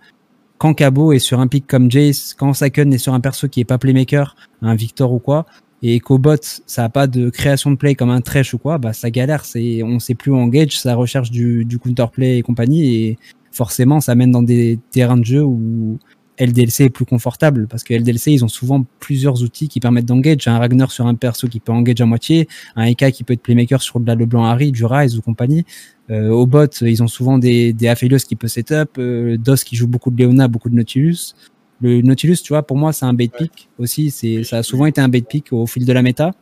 quand 0.59 0.73
Cabo 0.73 1.13
est 1.13 1.19
sur 1.19 1.41
un 1.41 1.49
pick 1.49 1.67
comme 1.67 1.91
Jace, 1.91 2.33
quand 2.39 2.55
Saken 2.55 2.95
est 2.95 2.99
sur 2.99 3.13
un 3.13 3.19
perso 3.19 3.49
qui 3.49 3.59
est 3.59 3.65
pas 3.65 3.79
playmaker, 3.79 4.37
un 4.63 4.77
Victor 4.77 5.13
ou 5.13 5.19
quoi, 5.19 5.47
et 5.83 6.01
qu'au 6.01 6.19
bot 6.19 6.37
ça 6.67 6.85
a 6.85 6.89
pas 6.89 7.07
de 7.07 7.31
création 7.31 7.71
de 7.71 7.77
play 7.77 7.95
comme 7.95 8.11
un 8.11 8.21
Thresh 8.21 8.55
ou 8.55 8.59
quoi, 8.59 8.79
bah 8.79 8.93
ça 8.93 9.11
galère, 9.11 9.45
c'est 9.45 9.83
on 9.83 9.99
sait 9.99 10.15
plus 10.15 10.31
où 10.33 10.37
engage, 10.37 10.79
ça 10.79 10.95
recherche 10.95 11.31
du, 11.31 11.65
du 11.65 11.79
counterplay 11.79 12.39
et 12.39 12.43
compagnie 12.43 12.95
et 12.95 13.19
forcément 13.53 14.01
ça 14.01 14.15
mène 14.15 14.31
dans 14.31 14.43
des 14.43 14.79
terrains 14.91 15.17
de 15.17 15.25
jeu 15.25 15.43
où 15.43 15.99
LDLC 16.39 16.85
est 16.85 16.91
plus 16.91 17.05
confortable 17.05 17.67
parce 17.67 17.83
que 17.83 17.95
LDLC 17.95 18.33
ils 18.33 18.45
ont 18.45 18.49
souvent 18.49 18.85
plusieurs 19.01 19.43
outils 19.43 19.69
qui 19.69 19.81
permettent 19.81 20.07
d'engage, 20.07 20.47
un 20.49 20.59
Ragnar 20.59 20.91
sur 20.93 21.07
un 21.07 21.15
perso 21.15 21.49
qui 21.49 21.61
peut 21.61 21.73
engage 21.73 22.01
à 22.01 22.07
moitié, 22.07 22.49
un 22.75 22.85
Eka 22.85 23.11
qui 23.11 23.25
peut 23.25 23.33
être 23.33 23.43
playmaker 23.43 23.83
sur 23.83 24.01
de 24.01 24.07
la 24.07 24.15
Leblanc 24.15 24.45
Harry, 24.45 24.73
du 24.73 24.85
Rise 24.85 25.17
ou 25.17 25.23
compagnie. 25.23 25.65
Euh, 26.11 26.29
au 26.29 26.47
bot, 26.47 26.67
ils 26.83 27.03
ont 27.03 27.09
souvent 27.09 27.39
des, 27.39 27.73
des 27.73 27.89
Aphelios 27.89 28.19
qui 28.19 28.37
peut 28.37 28.49
setup, 28.49 28.99
euh, 28.99 29.37
DOS 29.39 29.65
qui 29.65 29.77
joue 29.77 29.89
beaucoup 29.89 30.11
de 30.11 30.23
Leona, 30.23 30.47
beaucoup 30.47 30.69
de 30.69 30.75
Nautilus. 30.75 31.35
Le 31.81 32.01
Nautilus, 32.01 32.37
tu 32.43 32.53
vois, 32.53 32.63
pour 32.63 32.77
moi, 32.77 32.93
c'est 32.93 33.05
un 33.05 33.13
bait 33.15 33.29
pick 33.29 33.69
aussi. 33.79 34.11
C'est, 34.11 34.45
ça 34.45 34.59
a 34.59 34.63
souvent 34.63 34.87
été 34.87 35.01
un 35.01 35.09
bait 35.09 35.21
pick 35.21 35.53
au 35.53 35.67
fil 35.67 35.85
de 35.85 35.93
la 35.93 36.03
méta. 36.03 36.33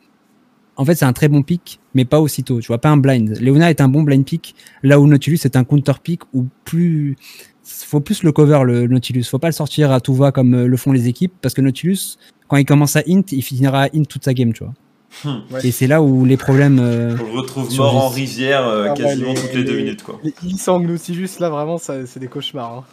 En 0.77 0.83
fait, 0.85 0.95
c'est 0.95 1.05
un 1.05 1.13
très 1.13 1.27
bon 1.29 1.41
pick, 1.41 1.79
mais 1.93 2.03
pas 2.05 2.19
aussitôt. 2.19 2.59
Tu 2.59 2.67
vois, 2.67 2.79
pas 2.79 2.89
un 2.89 2.97
blind. 2.97 3.37
Leona 3.39 3.69
est 3.69 3.79
un 3.81 3.87
bon 3.87 4.03
blind 4.03 4.25
pick, 4.25 4.55
là 4.83 4.99
où 4.99 5.07
Nautilus 5.07 5.39
est 5.45 5.55
un 5.55 5.63
counter 5.63 5.93
pick 6.03 6.21
ou 6.33 6.45
plus. 6.65 7.15
Faut 7.63 7.99
plus 8.01 8.23
le 8.23 8.31
cover, 8.31 8.59
le 8.65 8.87
Nautilus. 8.87 9.23
Faut 9.23 9.39
pas 9.39 9.47
le 9.47 9.53
sortir 9.53 9.91
à 9.91 9.99
tout 10.01 10.13
va 10.13 10.31
comme 10.31 10.53
euh, 10.53 10.67
le 10.67 10.77
font 10.77 10.91
les 10.91 11.07
équipes, 11.07 11.33
parce 11.41 11.53
que 11.53 11.61
Nautilus, 11.61 12.17
quand 12.47 12.57
il 12.57 12.65
commence 12.65 12.95
à 12.95 13.03
int, 13.07 13.23
il 13.31 13.41
finira 13.41 13.83
à 13.83 13.85
int 13.95 14.03
toute 14.03 14.23
sa 14.25 14.33
game, 14.33 14.53
tu 14.53 14.63
vois. 14.63 14.73
Hmm. 15.23 15.41
Ouais. 15.53 15.65
Et 15.65 15.71
c'est 15.71 15.87
là 15.87 16.01
où 16.01 16.25
les 16.25 16.35
problèmes. 16.37 16.77
euh, 16.79 17.15
On 17.21 17.33
le 17.33 17.39
retrouve 17.39 17.73
mort 17.77 17.95
en 17.95 18.09
rivière 18.09 18.67
euh, 18.67 18.87
Ah 18.87 18.91
ouais, 18.91 18.97
quasiment 18.97 19.29
les- 19.33 19.39
toutes 19.39 19.53
les 19.53 19.63
deux 19.63 19.75
les- 19.77 19.83
minutes 19.83 20.03
quoi. 20.03 20.19
Les 20.23 20.33
Illisang 20.43 20.81
Nautilus, 20.85 21.29
là, 21.39 21.49
vraiment, 21.49 21.77
ça- 21.77 22.05
c'est 22.05 22.19
des 22.19 22.27
cauchemars. 22.27 22.73
hein. 22.79 22.83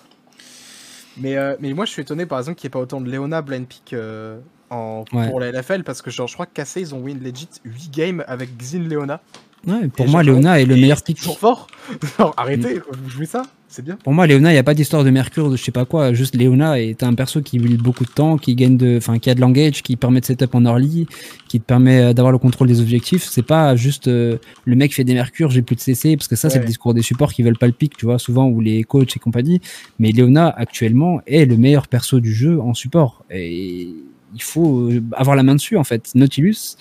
Mais, 1.18 1.36
euh, 1.36 1.56
mais 1.60 1.72
moi, 1.74 1.84
je 1.84 1.90
suis 1.90 2.02
étonné, 2.02 2.26
par 2.26 2.38
exemple, 2.38 2.58
qu'il 2.58 2.66
n'y 2.68 2.70
ait 2.70 2.72
pas 2.72 2.78
autant 2.80 3.00
de 3.00 3.10
Leona 3.10 3.42
blind 3.42 3.66
pick 3.66 3.92
euh, 3.92 4.38
en, 4.70 5.04
Ouais. 5.12 5.28
pour 5.28 5.40
la 5.40 5.50
LFL, 5.52 5.84
parce 5.84 6.00
que 6.02 6.10
genre, 6.10 6.26
je 6.28 6.34
crois 6.34 6.46
que 6.46 6.52
Cassé, 6.54 6.80
ils 6.80 6.94
ont 6.94 7.00
win 7.00 7.20
legit 7.22 7.48
8 7.64 7.90
games 7.90 8.24
avec 8.26 8.50
Xin 8.58 8.80
Leona. 8.88 9.20
Ouais, 9.66 9.88
pour 9.88 10.06
Et 10.06 10.08
moi, 10.08 10.22
Leona 10.22 10.60
est 10.60 10.64
le 10.64 10.74
meilleur 10.74 11.02
pick. 11.02 11.18
toujours 11.18 11.38
fort. 11.38 11.66
Genre, 12.18 12.34
arrêtez, 12.36 12.80
vous 12.90 13.08
jouez 13.10 13.26
ça, 13.26 13.42
c'est 13.72 13.82
bien. 13.82 13.96
Pour 13.96 14.12
moi, 14.12 14.26
Léona, 14.26 14.50
il 14.50 14.54
n'y 14.54 14.58
a 14.58 14.62
pas 14.62 14.74
d'histoire 14.74 15.02
de 15.02 15.10
Mercure, 15.10 15.50
de 15.50 15.56
je 15.56 15.64
sais 15.64 15.72
pas 15.72 15.86
quoi. 15.86 16.12
Juste 16.12 16.36
Léona 16.36 16.78
est 16.78 17.02
un 17.02 17.14
perso 17.14 17.40
qui 17.40 17.58
build 17.58 17.80
beaucoup 17.80 18.04
de 18.04 18.10
temps, 18.10 18.36
qui 18.36 18.54
gagne 18.54 18.76
de, 18.76 18.98
enfin, 18.98 19.18
qui 19.18 19.30
a 19.30 19.34
de 19.34 19.40
l'engage, 19.40 19.82
qui 19.82 19.96
permet 19.96 20.20
de 20.20 20.26
setup 20.26 20.54
en 20.54 20.64
early, 20.66 21.06
qui 21.48 21.58
te 21.58 21.64
permet 21.64 22.00
euh, 22.00 22.12
d'avoir 22.12 22.32
le 22.32 22.38
contrôle 22.38 22.68
des 22.68 22.80
objectifs. 22.80 23.24
C'est 23.24 23.46
pas 23.46 23.74
juste 23.74 24.08
euh, 24.08 24.36
le 24.66 24.76
mec 24.76 24.94
fait 24.94 25.04
des 25.04 25.14
Mercures, 25.14 25.50
j'ai 25.50 25.62
plus 25.62 25.76
de 25.76 25.80
CC, 25.80 26.16
parce 26.16 26.28
que 26.28 26.36
ça, 26.36 26.50
c'est 26.50 26.58
le 26.58 26.66
discours 26.66 26.92
des 26.92 27.02
supports 27.02 27.32
qui 27.32 27.42
veulent 27.42 27.58
pas 27.58 27.66
le 27.66 27.72
pick, 27.72 27.96
tu 27.96 28.04
vois, 28.04 28.18
souvent, 28.18 28.46
ou 28.46 28.60
les 28.60 28.84
coachs 28.84 29.16
et 29.16 29.18
compagnie. 29.18 29.60
Mais 29.98 30.12
Léona, 30.12 30.48
actuellement, 30.50 31.22
est 31.26 31.46
le 31.46 31.56
meilleur 31.56 31.88
perso 31.88 32.20
du 32.20 32.34
jeu 32.34 32.60
en 32.60 32.74
support. 32.74 33.24
Et 33.30 33.88
il 34.34 34.42
faut 34.42 34.90
euh, 34.90 35.02
avoir 35.12 35.34
la 35.34 35.42
main 35.42 35.54
dessus, 35.54 35.78
en 35.78 35.84
fait. 35.84 36.10
Nautilus 36.14 36.76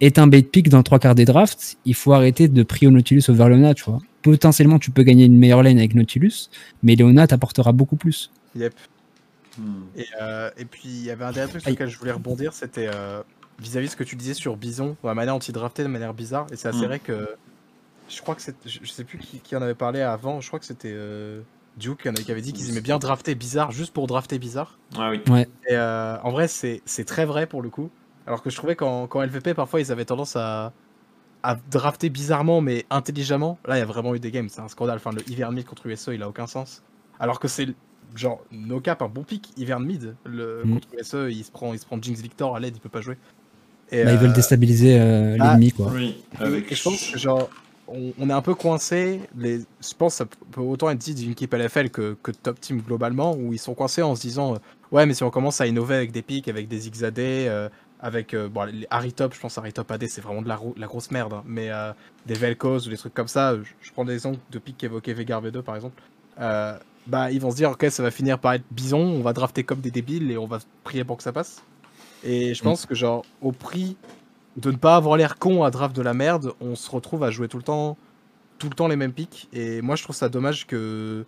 est 0.00 0.18
un 0.18 0.26
bait 0.26 0.42
pick 0.42 0.68
dans 0.68 0.82
trois 0.82 0.98
quarts 0.98 1.14
des 1.14 1.24
drafts. 1.24 1.76
Il 1.84 1.94
faut 1.94 2.12
arrêter 2.12 2.48
de 2.48 2.62
prier 2.62 2.90
Nautilus 2.90 3.24
over 3.28 3.48
Léona, 3.48 3.74
tu 3.74 3.84
vois. 3.84 3.98
Potentiellement, 4.22 4.78
tu 4.78 4.90
peux 4.90 5.02
gagner 5.02 5.24
une 5.26 5.38
meilleure 5.38 5.62
lane 5.62 5.78
avec 5.78 5.94
Nautilus, 5.94 6.48
mais 6.82 6.94
Léona 6.96 7.26
t'apportera 7.26 7.72
beaucoup 7.72 7.96
plus. 7.96 8.30
Yep. 8.56 8.74
Hmm. 9.58 9.82
Et, 9.96 10.06
euh, 10.20 10.50
et 10.56 10.64
puis, 10.64 10.82
il 10.88 11.04
y 11.04 11.10
avait 11.10 11.24
un 11.24 11.32
dernier 11.32 11.50
truc 11.50 11.62
sur 11.62 11.70
lequel 11.70 11.88
je 11.88 11.98
voulais 11.98 12.12
rebondir, 12.12 12.52
c'était 12.52 12.88
euh, 12.92 13.22
vis-à-vis 13.60 13.86
de 13.88 13.92
ce 13.92 13.96
que 13.96 14.04
tu 14.04 14.16
disais 14.16 14.34
sur 14.34 14.56
Bison, 14.56 14.96
la 15.04 15.14
manière 15.14 15.34
dont 15.34 15.40
il 15.40 15.52
draftait 15.52 15.82
de 15.82 15.88
manière 15.88 16.14
bizarre. 16.14 16.46
Et 16.52 16.56
c'est 16.56 16.68
assez 16.68 16.82
Mm. 16.82 16.86
vrai 16.86 16.98
que 16.98 17.28
je 18.08 18.20
crois 18.22 18.34
que 18.34 18.42
c'est, 18.42 18.56
je, 18.66 18.84
sais 18.90 19.04
plus 19.04 19.18
qui, 19.18 19.38
qui 19.38 19.54
en 19.56 19.62
avait 19.62 19.74
parlé 19.74 20.00
avant, 20.00 20.40
je 20.40 20.48
crois 20.48 20.58
que 20.58 20.66
c'était 20.66 20.92
euh, 20.92 21.40
Duke 21.76 22.02
qui 22.02 22.08
en 22.08 22.12
avait- 22.14 22.24
qui 22.24 22.32
avait 22.32 22.40
dit 22.40 22.52
qu'ils 22.52 22.68
aimaient 22.70 22.80
bien 22.80 22.98
drafter 22.98 23.34
bizarre 23.34 23.70
juste 23.70 23.92
pour 23.92 24.06
drafter 24.06 24.38
bizarre. 24.38 24.78
Ah 24.98 25.10
oui. 25.10 25.20
Et 25.68 25.72
euh, 25.74 26.16
en 26.22 26.30
vrai, 26.30 26.48
c'est 26.48 26.82
c'est 26.84 27.04
très 27.04 27.24
vrai 27.24 27.46
pour 27.46 27.62
le 27.62 27.70
coup. 27.70 27.90
Alors 28.26 28.42
que 28.42 28.50
je 28.50 28.56
trouvais 28.56 28.76
qu'en 28.76 29.06
qu'en 29.06 29.22
LVP, 29.22 29.54
parfois, 29.54 29.80
ils 29.80 29.90
avaient 29.92 30.04
tendance 30.04 30.36
à, 30.36 30.72
à 31.42 31.56
drafter 31.70 32.10
bizarrement, 32.10 32.60
mais 32.60 32.84
intelligemment. 32.90 33.58
Là, 33.66 33.76
il 33.76 33.80
y 33.80 33.82
a 33.82 33.86
vraiment 33.86 34.14
eu 34.14 34.20
des 34.20 34.30
games, 34.30 34.48
c'est 34.48 34.60
un 34.60 34.68
scandale. 34.68 34.96
Enfin, 34.96 35.10
le 35.12 35.28
Hivern 35.30 35.54
Mid 35.54 35.64
contre 35.66 35.86
USE, 35.86 36.10
il 36.12 36.22
a 36.22 36.28
aucun 36.28 36.46
sens. 36.46 36.82
Alors 37.18 37.40
que 37.40 37.48
c'est, 37.48 37.68
genre, 38.14 38.42
no 38.52 38.80
cap, 38.80 39.02
un 39.02 39.08
bon 39.08 39.22
pick. 39.24 39.50
Hivern 39.56 39.84
Mid, 39.84 40.14
le, 40.24 40.62
Mm. 40.64 40.74
contre 40.74 40.88
USE, 40.98 41.34
il 41.34 41.44
se, 41.44 41.50
prend, 41.50 41.72
il 41.72 41.78
se 41.78 41.86
prend 41.86 42.00
Jinx 42.00 42.20
Victor 42.20 42.54
à 42.56 42.60
l'aide, 42.60 42.76
il 42.76 42.80
peut 42.80 42.88
pas 42.88 43.00
jouer. 43.00 43.16
Et, 43.90 44.04
Bah, 44.04 44.12
ils 44.12 44.18
veulent 44.18 44.30
euh, 44.30 44.34
déstabiliser 44.34 45.00
euh, 45.00 45.36
ah, 45.40 45.52
l'ennemi, 45.52 45.72
quoi. 45.72 45.90
Oui. 45.92 46.22
Avec 46.38 46.70
et 46.70 46.74
je 46.74 46.82
pense 46.82 47.10
que 47.10 47.18
genre 47.18 47.50
on, 47.88 48.12
on 48.20 48.30
est 48.30 48.32
un 48.32 48.42
peu 48.42 48.54
coincé. 48.54 49.20
Les, 49.36 49.58
je 49.58 49.94
pense 49.98 50.12
que 50.14 50.18
ça 50.18 50.26
peut 50.52 50.60
autant 50.60 50.90
être 50.90 50.98
dit 50.98 51.14
d'une 51.14 51.32
équipe 51.32 51.52
LFL 51.52 51.90
que, 51.90 52.16
que 52.22 52.30
de 52.30 52.36
top 52.36 52.60
team 52.60 52.80
globalement, 52.82 53.34
où 53.34 53.52
ils 53.52 53.58
sont 53.58 53.74
coincés 53.74 54.02
en 54.02 54.14
se 54.14 54.20
disant 54.22 54.54
euh, 54.54 54.58
ouais 54.92 55.06
mais 55.06 55.14
si 55.14 55.24
on 55.24 55.30
commence 55.30 55.60
à 55.60 55.66
innover 55.66 55.96
avec 55.96 56.12
des 56.12 56.22
pics, 56.22 56.46
avec 56.46 56.68
des 56.68 56.88
XAD, 56.88 57.18
euh, 57.18 57.68
avec 58.02 58.34
euh, 58.34 58.48
bon 58.48 58.64
les 58.64 58.86
Harry 58.90 59.12
Top, 59.12 59.34
je 59.34 59.40
pense 59.40 59.58
Harry 59.58 59.72
Top 59.72 59.90
AD 59.90 60.06
c'est 60.08 60.20
vraiment 60.20 60.42
de 60.42 60.48
la, 60.48 60.56
ro- 60.56 60.74
la 60.76 60.86
grosse 60.86 61.10
merde, 61.10 61.32
hein, 61.34 61.42
mais 61.46 61.70
euh, 61.70 61.92
des 62.26 62.34
Vel'Koz 62.34 62.86
ou 62.86 62.90
des 62.90 62.96
trucs 62.96 63.14
comme 63.14 63.28
ça. 63.28 63.56
Je, 63.56 63.62
je 63.82 63.92
prends 63.92 64.04
des 64.04 64.14
exemples 64.14 64.38
de 64.50 64.58
pics 64.58 64.76
qu'évoquait 64.78 65.12
Vegar 65.12 65.42
V2 65.42 65.62
par 65.62 65.76
exemple. 65.76 66.02
euh, 66.40 66.76
bah 67.06 67.30
ils 67.30 67.40
vont 67.40 67.50
se 67.50 67.56
dire 67.56 67.70
ok 67.70 67.86
ça 67.90 68.02
va 68.02 68.10
finir 68.10 68.38
par 68.38 68.52
être 68.52 68.64
bison, 68.70 68.98
on 69.00 69.22
va 69.22 69.32
drafter 69.32 69.64
comme 69.64 69.80
des 69.80 69.90
débiles 69.90 70.30
et 70.30 70.36
on 70.38 70.46
va 70.46 70.58
prier 70.84 71.02
pour 71.04 71.16
que 71.16 71.22
ça 71.22 71.32
passe. 71.32 71.62
Et 72.24 72.54
je 72.54 72.62
pense 72.62 72.84
que 72.86 72.94
genre 72.94 73.24
au 73.40 73.52
prix 73.52 73.96
de 74.56 74.70
ne 74.70 74.76
pas 74.76 74.96
avoir 74.96 75.16
l'air 75.16 75.38
con 75.38 75.64
à 75.64 75.70
draft 75.70 75.96
de 75.96 76.02
la 76.02 76.12
merde, 76.12 76.52
on 76.60 76.74
se 76.76 76.90
retrouve 76.90 77.24
à 77.24 77.30
jouer 77.30 77.48
tout 77.48 77.56
le 77.56 77.62
temps, 77.62 77.96
tout 78.58 78.68
le 78.68 78.74
temps 78.74 78.88
les 78.88 78.96
mêmes 78.96 79.12
pics. 79.14 79.48
Et 79.54 79.80
moi, 79.80 79.96
je 79.96 80.02
trouve 80.02 80.14
ça 80.14 80.28
dommage 80.28 80.66
que 80.66 81.24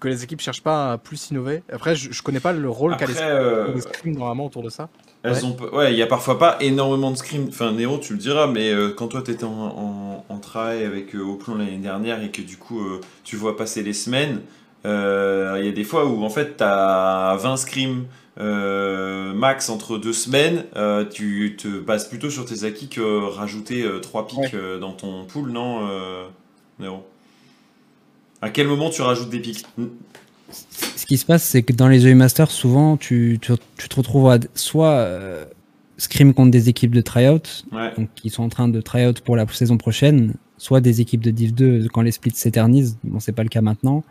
que 0.00 0.08
les 0.08 0.22
équipes 0.22 0.40
cherchent 0.40 0.62
pas 0.62 0.92
à 0.92 0.98
plus 0.98 1.30
innover. 1.30 1.62
Après, 1.72 1.94
je, 1.96 2.12
je 2.12 2.22
connais 2.22 2.40
pas 2.40 2.52
le 2.52 2.68
rôle 2.68 2.92
qu'a 2.98 3.06
les 3.06 3.14
euh, 3.34 3.64
les 3.74 3.80
scrims 3.80 4.14
normalement 4.18 4.46
autour 4.46 4.62
de 4.62 4.68
ça. 4.70 4.88
Elles 5.24 5.32
Ouais. 5.32 5.44
ont 5.44 5.56
ouais, 5.76 5.92
il 5.92 5.98
y 5.98 6.02
a 6.02 6.06
parfois 6.06 6.38
pas 6.38 6.56
énormément 6.60 7.10
de 7.10 7.16
scrims. 7.16 7.46
Enfin, 7.48 7.72
Néo, 7.72 7.98
tu 7.98 8.12
le 8.12 8.18
diras, 8.18 8.46
mais 8.46 8.70
euh, 8.72 8.90
quand 8.96 9.08
toi 9.08 9.20
t'étais 9.22 9.44
en, 9.44 9.50
en, 9.50 10.24
en 10.28 10.38
travail 10.38 10.84
avec 10.84 11.14
euh, 11.14 11.20
Oplon 11.22 11.56
l'année 11.56 11.78
dernière 11.78 12.22
et 12.22 12.30
que 12.30 12.40
du 12.42 12.56
coup 12.56 12.80
euh, 12.80 13.00
tu 13.24 13.36
vois 13.36 13.56
passer 13.56 13.82
les 13.82 13.92
semaines, 13.92 14.42
euh, 14.86 15.56
il 15.58 15.66
y 15.66 15.68
a 15.68 15.72
des 15.72 15.82
fois 15.84 16.06
où 16.06 16.22
en 16.22 16.30
fait 16.30 16.56
t'as 16.56 17.34
20 17.36 17.56
scrims 17.56 18.04
euh, 18.38 19.32
max 19.34 19.68
entre 19.70 19.98
deux 19.98 20.12
semaines, 20.12 20.64
tu 21.10 21.56
te 21.58 21.66
bases 21.80 22.08
plutôt 22.08 22.30
sur 22.30 22.44
tes 22.44 22.62
acquis 22.64 22.88
que 22.88 23.24
rajouter 23.34 23.84
3 24.00 24.28
pics 24.28 24.38
Ouais. 24.38 24.78
dans 24.80 24.92
ton 24.92 25.24
pool, 25.24 25.50
non, 25.50 25.80
Néo 26.78 27.02
À 28.40 28.50
quel 28.50 28.68
moment 28.68 28.90
tu 28.90 29.02
rajoutes 29.02 29.30
des 29.30 29.40
pics? 29.40 29.66
Ce 30.96 31.06
qui 31.06 31.16
se 31.18 31.24
passe, 31.26 31.42
c'est 31.44 31.62
que 31.62 31.72
dans 31.72 31.88
les 31.88 32.06
EU 32.06 32.14
Masters, 32.14 32.50
souvent, 32.50 32.96
tu, 32.96 33.38
tu, 33.40 33.52
tu 33.76 33.88
te 33.88 33.96
retrouves 33.96 34.28
à 34.30 34.38
soit 34.54 34.90
euh, 34.92 35.44
scrim 35.96 36.32
contre 36.34 36.50
des 36.50 36.68
équipes 36.68 36.94
de 36.94 37.00
tryout, 37.00 37.64
Ouais. 37.72 37.92
donc 37.96 38.08
qui 38.14 38.30
sont 38.30 38.42
en 38.42 38.48
train 38.48 38.68
de 38.68 38.80
tryout 38.80 39.14
pour 39.24 39.36
la 39.36 39.46
saison 39.48 39.76
prochaine, 39.76 40.34
soit 40.56 40.80
des 40.80 41.00
équipes 41.00 41.22
de 41.22 41.30
Div 41.30 41.54
2 41.54 41.88
quand 41.92 42.02
les 42.02 42.12
splits 42.12 42.32
s'éternisent. 42.34 42.98
Bon, 43.04 43.20
c'est 43.20 43.32
pas 43.32 43.42
le 43.42 43.48
cas 43.48 43.60
maintenant. 43.60 44.04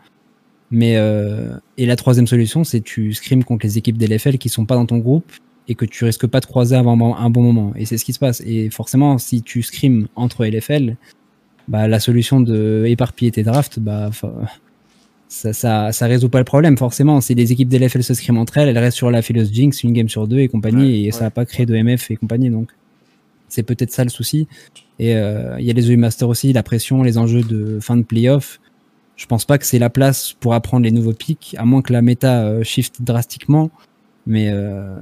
Mais 0.70 0.96
euh, 0.96 1.54
et 1.78 1.86
la 1.86 1.96
troisième 1.96 2.26
solution, 2.26 2.62
c'est 2.64 2.82
tu 2.82 3.14
scrims 3.14 3.42
contre 3.44 3.64
les 3.64 3.78
équipes 3.78 3.96
d'LFL 3.96 4.36
qui 4.36 4.50
sont 4.50 4.66
pas 4.66 4.74
dans 4.74 4.84
ton 4.84 4.98
groupe 4.98 5.30
et 5.66 5.74
que 5.74 5.86
tu 5.86 6.04
risques 6.04 6.26
pas 6.26 6.40
de 6.40 6.46
croiser 6.46 6.76
avant 6.76 7.16
un 7.16 7.30
bon 7.30 7.42
moment. 7.42 7.72
Et 7.76 7.86
c'est 7.86 7.96
ce 7.96 8.04
qui 8.04 8.12
se 8.12 8.18
passe. 8.18 8.42
Et 8.44 8.68
forcément, 8.70 9.16
si 9.18 9.42
tu 9.42 9.62
scrims 9.62 10.08
entre 10.16 10.44
LFL, 10.44 10.96
bah 11.68 11.88
la 11.88 12.00
solution 12.00 12.40
de 12.40 12.84
éparpiller 12.86 13.30
tes 13.30 13.42
drafts, 13.42 13.78
bah 13.78 14.10
ça, 15.28 15.52
ça, 15.52 15.92
ça 15.92 16.06
résout 16.06 16.30
pas 16.30 16.38
le 16.38 16.44
problème 16.44 16.76
forcément. 16.78 17.20
Si 17.20 17.34
les 17.34 17.52
équipes 17.52 17.68
d'LFL 17.68 18.02
se 18.02 18.14
scriment 18.14 18.40
entre 18.40 18.58
elles, 18.58 18.68
elles 18.68 18.78
restent 18.78 18.96
sur 18.96 19.10
la 19.10 19.22
Philos 19.22 19.44
Jinx, 19.52 19.82
une 19.84 19.92
game 19.92 20.08
sur 20.08 20.26
deux 20.26 20.38
et 20.38 20.48
compagnie, 20.48 21.06
et 21.06 21.12
ça 21.12 21.24
va 21.24 21.30
pas 21.30 21.44
créer 21.44 21.66
de 21.66 21.76
MF 21.76 22.10
et 22.10 22.16
compagnie. 22.16 22.50
Donc 22.50 22.70
c'est 23.48 23.62
peut-être 23.62 23.92
ça 23.92 24.04
le 24.04 24.10
souci. 24.10 24.48
Et 24.98 25.14
euh, 25.14 25.56
il 25.60 25.66
y 25.66 25.70
a 25.70 25.74
les 25.74 25.90
EU 25.90 25.96
Masters 25.96 26.28
aussi, 26.28 26.52
la 26.52 26.62
pression, 26.62 27.02
les 27.02 27.18
enjeux 27.18 27.42
de 27.42 27.78
fin 27.80 27.96
de 27.96 28.02
playoff. 28.02 28.58
Je 29.16 29.26
pense 29.26 29.44
pas 29.44 29.58
que 29.58 29.66
c'est 29.66 29.78
la 29.78 29.90
place 29.90 30.34
pour 30.40 30.54
apprendre 30.54 30.84
les 30.84 30.92
nouveaux 30.92 31.12
pics, 31.12 31.54
à 31.58 31.64
moins 31.64 31.82
que 31.82 31.92
la 31.92 32.02
méta 32.02 32.44
euh, 32.44 32.62
shift 32.62 33.02
drastiquement. 33.02 33.70
Mais 34.26 34.48
euh, 34.50 34.96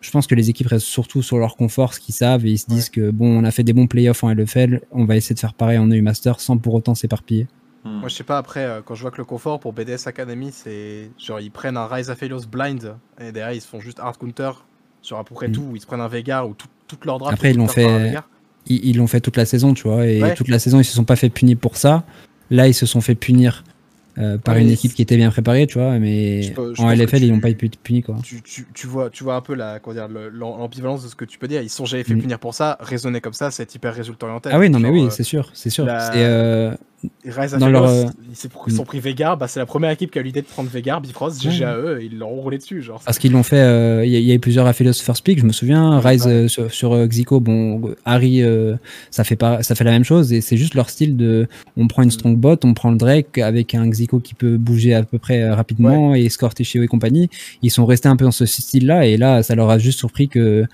je 0.00 0.10
pense 0.10 0.26
que 0.26 0.34
les 0.34 0.50
équipes 0.50 0.68
restent 0.68 0.86
surtout 0.86 1.22
sur 1.22 1.38
leur 1.38 1.56
confort, 1.56 1.94
ce 1.94 2.00
qu'ils 2.00 2.14
savent, 2.14 2.46
et 2.46 2.50
ils 2.50 2.58
se 2.58 2.66
disent 2.66 2.90
que 2.90 3.10
bon, 3.10 3.26
on 3.26 3.44
a 3.44 3.50
fait 3.50 3.64
des 3.64 3.72
bons 3.72 3.86
playoffs 3.86 4.22
en 4.22 4.32
LFL, 4.32 4.82
on 4.92 5.04
va 5.04 5.16
essayer 5.16 5.34
de 5.34 5.40
faire 5.40 5.54
pareil 5.54 5.78
en 5.78 5.90
EU 5.90 6.02
Master 6.02 6.40
sans 6.40 6.58
pour 6.58 6.74
autant 6.74 6.94
s'éparpiller. 6.94 7.46
Hmm. 7.84 7.98
Moi, 8.00 8.08
je 8.08 8.14
sais 8.14 8.24
pas, 8.24 8.38
après, 8.38 8.64
euh, 8.64 8.80
quand 8.84 8.94
je 8.94 9.02
vois 9.02 9.10
que 9.10 9.18
le 9.18 9.24
confort 9.24 9.60
pour 9.60 9.72
BDS 9.74 10.06
Academy, 10.06 10.50
c'est 10.52 11.10
genre 11.18 11.38
ils 11.40 11.50
prennent 11.50 11.76
un 11.76 11.86
Rise 11.86 12.08
of 12.10 12.22
Helios 12.22 12.46
blind 12.50 12.94
et 13.20 13.30
derrière 13.30 13.52
ils 13.54 13.60
se 13.60 13.68
font 13.68 13.80
juste 13.80 14.00
hard 14.00 14.16
counter 14.16 14.50
sur 15.02 15.18
à 15.18 15.24
peu 15.24 15.34
près 15.34 15.48
Mm. 15.48 15.52
tout. 15.52 15.70
Ils 15.74 15.80
se 15.80 15.86
prennent 15.86 16.00
un 16.00 16.08
Veigar 16.08 16.48
ou 16.48 16.54
tout, 16.54 16.66
toute 16.88 17.04
leur 17.04 17.18
draft. 17.18 17.34
Après, 17.34 17.50
ils 17.50 17.56
l'ont 17.58 17.68
fait-. 17.68 18.14
Ils 18.66 18.86
ils 18.86 18.96
l'ont 18.96 19.06
fait 19.06 19.20
toute 19.20 19.36
la 19.36 19.44
saison, 19.44 19.74
tu 19.74 19.82
vois, 19.86 20.06
et 20.06 20.22
Ouais. 20.22 20.34
toute 20.34 20.48
la 20.48 20.58
saison, 20.58 20.80
ils 20.80 20.84
se 20.84 20.94
sont 20.94 21.04
pas 21.04 21.16
fait 21.16 21.28
punir 21.28 21.58
pour 21.58 21.76
ça. 21.76 22.04
Là, 22.50 22.66
ils 22.68 22.74
se 22.74 22.86
sont 22.86 23.02
fait 23.02 23.14
punir 23.14 23.64
euh, 24.16 24.38
par 24.38 24.54
Ouais, 24.54 24.62
une 24.62 24.70
équipe 24.70 24.94
qui 24.94 25.02
était 25.02 25.16
bien 25.16 25.28
préparée, 25.32 25.66
tu 25.66 25.76
vois, 25.76 25.98
mais 25.98 26.40
Je 26.42 26.52
peux- 26.52 26.72
je 26.72 26.80
en 26.80 26.88
LFL, 26.88 27.18
tu- 27.18 27.24
ils 27.26 27.32
n'ont 27.32 27.40
pas 27.40 27.48
été 27.48 27.68
punis, 27.82 28.04
quoi. 28.04 28.14
Tu, 28.22 28.40
tu, 28.42 28.64
tu 28.72 28.86
vois, 28.86 29.10
tu 29.10 29.24
vois 29.24 29.34
un 29.34 29.40
peu 29.40 29.54
la, 29.54 29.80
comment 29.80 29.94
dire, 29.94 30.06
le- 30.06 30.28
l'am- 30.28 30.56
l'ambivalence 30.56 31.02
de 31.02 31.08
ce 31.08 31.16
que 31.16 31.24
tu 31.24 31.36
peux 31.36 31.48
dire. 31.48 31.62
Ils 31.62 31.68
se 31.68 31.76
sont 31.76 31.84
jamais 31.84 32.04
fait 32.04 32.14
Mm. 32.14 32.20
punir 32.20 32.38
pour 32.38 32.54
ça. 32.54 32.78
Raisonner 32.80 33.20
comme 33.20 33.32
ça, 33.32 33.50
c'est 33.50 33.74
hyper 33.74 33.92
résultat 33.92 34.26
orienté. 34.26 34.50
Ah 34.52 34.58
oui, 34.60 34.70
non, 34.70 34.78
mais 34.78 34.88
oui, 34.90 35.06
euh, 35.06 35.10
c'est 35.10 35.24
sûr, 35.24 35.50
c'est 35.52 35.68
sûr. 35.68 35.84
la- 35.84 36.12
C'est, 36.12 36.24
euh, 36.24 36.70
Rise 37.26 37.52
dans 37.52 37.68
leur, 37.68 37.84
euh, 37.84 38.04
ils 38.30 38.72
sont 38.74 38.84
pris 38.84 39.00
Veigar. 39.00 39.36
Bah, 39.36 39.48
c'est 39.48 39.60
la 39.60 39.66
première 39.66 39.90
équipe 39.90 40.10
qui 40.10 40.18
a 40.18 40.20
eu 40.20 40.24
l'idée 40.24 40.42
de 40.42 40.46
prendre 40.46 40.68
Veigar, 40.70 41.00
Bifrost, 41.00 41.42
GGAE, 41.42 42.00
et 42.00 42.04
ils 42.06 42.18
l'ont 42.18 42.28
roulé 42.28 42.58
dessus. 42.58 42.82
Genre. 42.82 43.00
Parce 43.04 43.18
qu'ils 43.18 43.32
l'ont 43.32 43.42
fait, 43.42 43.60
euh, 43.60 44.04
il 44.04 44.12
y, 44.12 44.16
a- 44.16 44.18
il 44.18 44.24
y 44.24 44.32
a 44.32 44.34
eu 44.34 44.38
plusieurs 44.38 44.66
Aphelios 44.66 44.92
First 44.94 45.24
Pick, 45.24 45.38
je 45.40 45.44
me 45.46 45.52
souviens. 45.52 45.98
Rise 46.00 46.26
ouais. 46.26 46.32
euh, 46.32 46.48
sur, 46.48 46.72
sur, 46.72 47.06
Xico, 47.08 47.40
bon, 47.40 47.80
Harry, 48.04 48.42
ça, 49.10 49.24
fait 49.24 49.36
pas, 49.36 49.62
ça 49.62 49.74
fait 49.74 49.84
la 49.84 49.90
même 49.92 50.04
chose 50.04 50.32
et 50.32 50.40
c'est 50.40 50.56
juste 50.56 50.74
leur 50.74 50.90
style 50.90 51.16
de. 51.16 51.46
On 51.76 51.86
prend 51.88 52.02
une 52.02 52.08
Mm. 52.08 52.12
strong 52.12 52.36
bot, 52.36 52.56
on 52.64 52.74
prend 52.74 52.90
le 52.90 52.96
Drake 52.96 53.38
avec 53.38 53.74
un 53.74 53.88
Xico 53.88 54.20
qui 54.20 54.34
peut 54.34 54.56
bouger 54.56 54.94
à 54.94 55.02
peu 55.02 55.18
près 55.18 55.48
rapidement 55.50 56.14
et 56.14 56.24
escorter 56.24 56.64
Shio 56.64 56.82
et 56.82 56.86
compagnie. 56.86 57.28
Ils 57.62 57.70
sont 57.70 57.86
restés 57.86 58.08
un 58.08 58.16
peu 58.16 58.24
dans 58.24 58.30
ce 58.30 58.46
style-là 58.46 59.06
et 59.06 59.16
là, 59.16 59.42
ça 59.42 59.54
leur 59.54 59.70
a 59.70 59.78
juste 59.78 59.98
surpris 59.98 60.28
que 60.28 60.64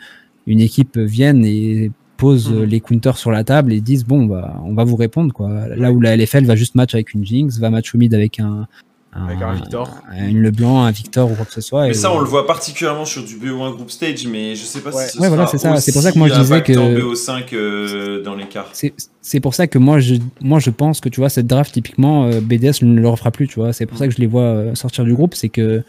une 0.46 0.60
équipe 0.60 0.98
vienne 0.98 1.44
et 1.44 1.90
pose 2.20 2.48
euh, 2.52 2.60
Mhm. 2.60 2.64
les 2.64 2.80
counters 2.80 3.16
sur 3.18 3.30
la 3.30 3.42
table 3.44 3.72
et 3.72 3.80
disent 3.80 4.04
bon 4.04 4.26
bah 4.26 4.54
on 4.64 4.74
va 4.74 4.84
vous 4.84 4.96
répondre 4.96 5.32
quoi 5.32 5.50
là 5.74 5.90
où 5.92 6.00
la 6.00 6.14
LFL 6.16 6.44
va 6.44 6.54
juste 6.56 6.74
match 6.74 6.94
avec 6.94 7.14
une 7.14 7.24
Jinx 7.24 7.58
va 7.58 7.70
match 7.70 7.94
au 7.94 7.98
mid 7.98 8.12
avec 8.14 8.38
un, 8.38 8.66
Avec 9.12 9.42
un 9.42 9.54
Victor. 9.54 9.90
une 10.16 10.40
Leblanc 10.42 10.84
un 10.84 10.90
Victor 10.92 11.30
ou 11.30 11.34
quoi 11.34 11.44
que 11.44 11.52
ce 11.52 11.60
soit 11.60 11.82
Mais 11.86 11.90
et- 11.90 11.94
ça, 11.94 12.12
on 12.12 12.20
le 12.20 12.26
voit 12.26 12.46
particulièrement 12.46 13.04
sur 13.04 13.24
du 13.24 13.34
BO1 13.36 13.72
Group 13.74 13.90
Stage, 13.90 14.24
mais 14.28 14.54
je 14.54 14.62
sais 14.62 14.80
pas 14.82 14.94
Ouais. 14.94 15.04
si 15.06 15.16
ce 15.16 15.20
Ouais, 15.20 15.26
voilà, 15.28 15.46
sera 15.46 15.58
c'est 15.58 15.58
ça. 15.58 15.76
C'est 15.80 15.90
pour 15.92 16.02
ça 16.02 16.12
que 16.12 16.18
moi, 16.18 16.28
je 16.28 16.34
disais 16.40 16.62
que- 16.62 16.72
BO5 17.00 17.52
euh, 17.52 18.22
dans 18.22 18.36
l'écart. 18.36 18.68
c'est 18.72 18.94
c'est 19.20 19.40
pour 19.40 19.54
ça 19.54 19.66
que 19.66 19.78
moi 19.78 19.98
je 20.00 20.14
moi 20.40 20.60
je 20.60 20.70
pense 20.70 21.00
que 21.00 21.08
tu 21.08 21.18
vois 21.20 21.28
cette 21.28 21.48
draft 21.48 21.72
typiquement 21.72 22.26
euh, 22.26 22.40
BDS 22.40 22.82
ne 22.82 23.00
le 23.00 23.08
refera 23.08 23.30
plus 23.32 23.48
tu 23.48 23.56
vois 23.60 23.72
c'est 23.72 23.84
pour 23.86 23.98
ça 23.98 24.06
que 24.08 24.14
je 24.14 24.20
les 24.20 24.26
vois 24.28 24.42
euh, 24.42 24.74
sortir 24.76 25.04
du 25.04 25.12
groupe 25.14 25.34
c'est 25.34 25.48
que 25.50 25.82